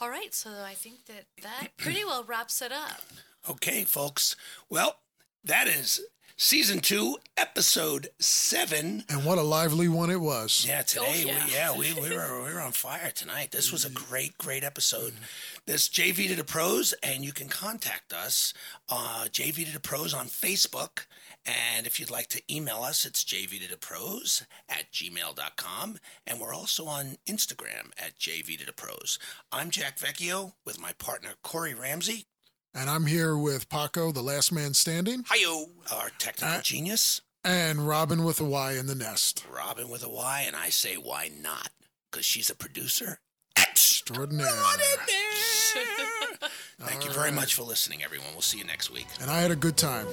All 0.01 0.09
right, 0.09 0.33
so 0.33 0.49
I 0.65 0.73
think 0.73 1.05
that 1.05 1.27
that 1.41 1.69
pretty 1.77 2.03
well 2.03 2.25
wraps 2.25 2.61
it 2.61 2.73
up. 2.73 3.01
Okay, 3.49 3.85
folks. 3.85 4.35
Well, 4.69 4.97
that 5.45 5.69
is 5.69 6.01
season 6.35 6.79
two, 6.79 7.17
episode 7.37 8.09
seven. 8.19 9.03
And 9.09 9.23
what 9.23 9.37
a 9.37 9.43
lively 9.43 9.87
one 9.87 10.09
it 10.09 10.19
was. 10.19 10.65
Yeah, 10.67 10.81
today, 10.81 11.05
Oh, 11.07 11.13
yeah. 11.13 11.45
We, 11.45 11.53
yeah, 11.53 11.77
we, 11.77 12.09
we 12.09 12.15
were 12.15 12.43
we 12.43 12.53
were 12.53 12.61
on 12.61 12.71
fire 12.71 13.11
tonight. 13.11 13.51
This 13.51 13.71
was 13.71 13.85
a 13.85 13.89
mm-hmm. 13.89 14.09
great, 14.09 14.37
great 14.37 14.63
episode. 14.63 15.13
Mm-hmm. 15.13 15.54
This 15.67 15.89
JV 15.89 16.27
to 16.27 16.35
the 16.35 16.43
Pros, 16.43 16.93
and 17.01 17.25
you 17.25 17.31
can 17.33 17.47
contact 17.47 18.13
us, 18.13 18.53
uh, 18.87 19.25
JV 19.31 19.65
to 19.65 19.73
the 19.73 19.79
Pros 19.79 20.13
on 20.13 20.27
Facebook. 20.27 21.07
And 21.43 21.87
if 21.87 21.99
you'd 21.99 22.11
like 22.11 22.27
to 22.29 22.41
email 22.53 22.83
us, 22.83 23.03
it's 23.03 23.23
JV 23.23 23.59
to 23.63 23.69
the 23.71 23.77
Pros 23.77 24.43
at 24.69 24.91
gmail.com. 24.91 25.97
And 26.27 26.39
we're 26.39 26.53
also 26.53 26.85
on 26.85 27.17
Instagram 27.27 27.89
at 27.97 28.19
JV 28.19 28.59
to 28.59 28.65
the 28.67 28.73
Pros. 28.73 29.17
I'm 29.51 29.71
Jack 29.71 29.97
Vecchio 29.97 30.53
with 30.65 30.79
my 30.79 30.91
partner, 30.93 31.29
Corey 31.41 31.73
Ramsey. 31.73 32.27
And 32.75 32.87
I'm 32.87 33.07
here 33.07 33.35
with 33.35 33.67
Paco, 33.67 34.11
the 34.11 34.21
last 34.21 34.51
man 34.51 34.75
standing, 34.75 35.23
Hi-yo. 35.27 35.71
Our 35.91 36.11
technical 36.19 36.59
Uh, 36.59 36.61
genius, 36.61 37.21
and 37.43 37.87
Robin 37.87 38.23
with 38.23 38.39
a 38.39 38.45
Y 38.45 38.73
in 38.73 38.85
the 38.85 38.93
nest. 38.95 39.43
Robin 39.49 39.89
with 39.89 40.03
a 40.03 40.09
Y. 40.09 40.43
And 40.45 40.55
I 40.55 40.69
say, 40.69 40.95
why 40.95 41.31
not? 41.41 41.69
Because 42.11 42.25
she's 42.25 42.51
a 42.51 42.55
producer. 42.55 43.19
Extraordinary. 43.57 44.49
Thank 46.79 47.05
you 47.05 47.11
very 47.11 47.31
much 47.31 47.55
for 47.55 47.63
listening, 47.63 48.03
everyone. 48.03 48.27
We'll 48.33 48.41
see 48.41 48.57
you 48.57 48.65
next 48.65 48.91
week. 48.91 49.07
And 49.21 49.29
I 49.29 49.41
had 49.41 49.51
a 49.51 49.55
good 49.55 49.77
time. 49.77 50.07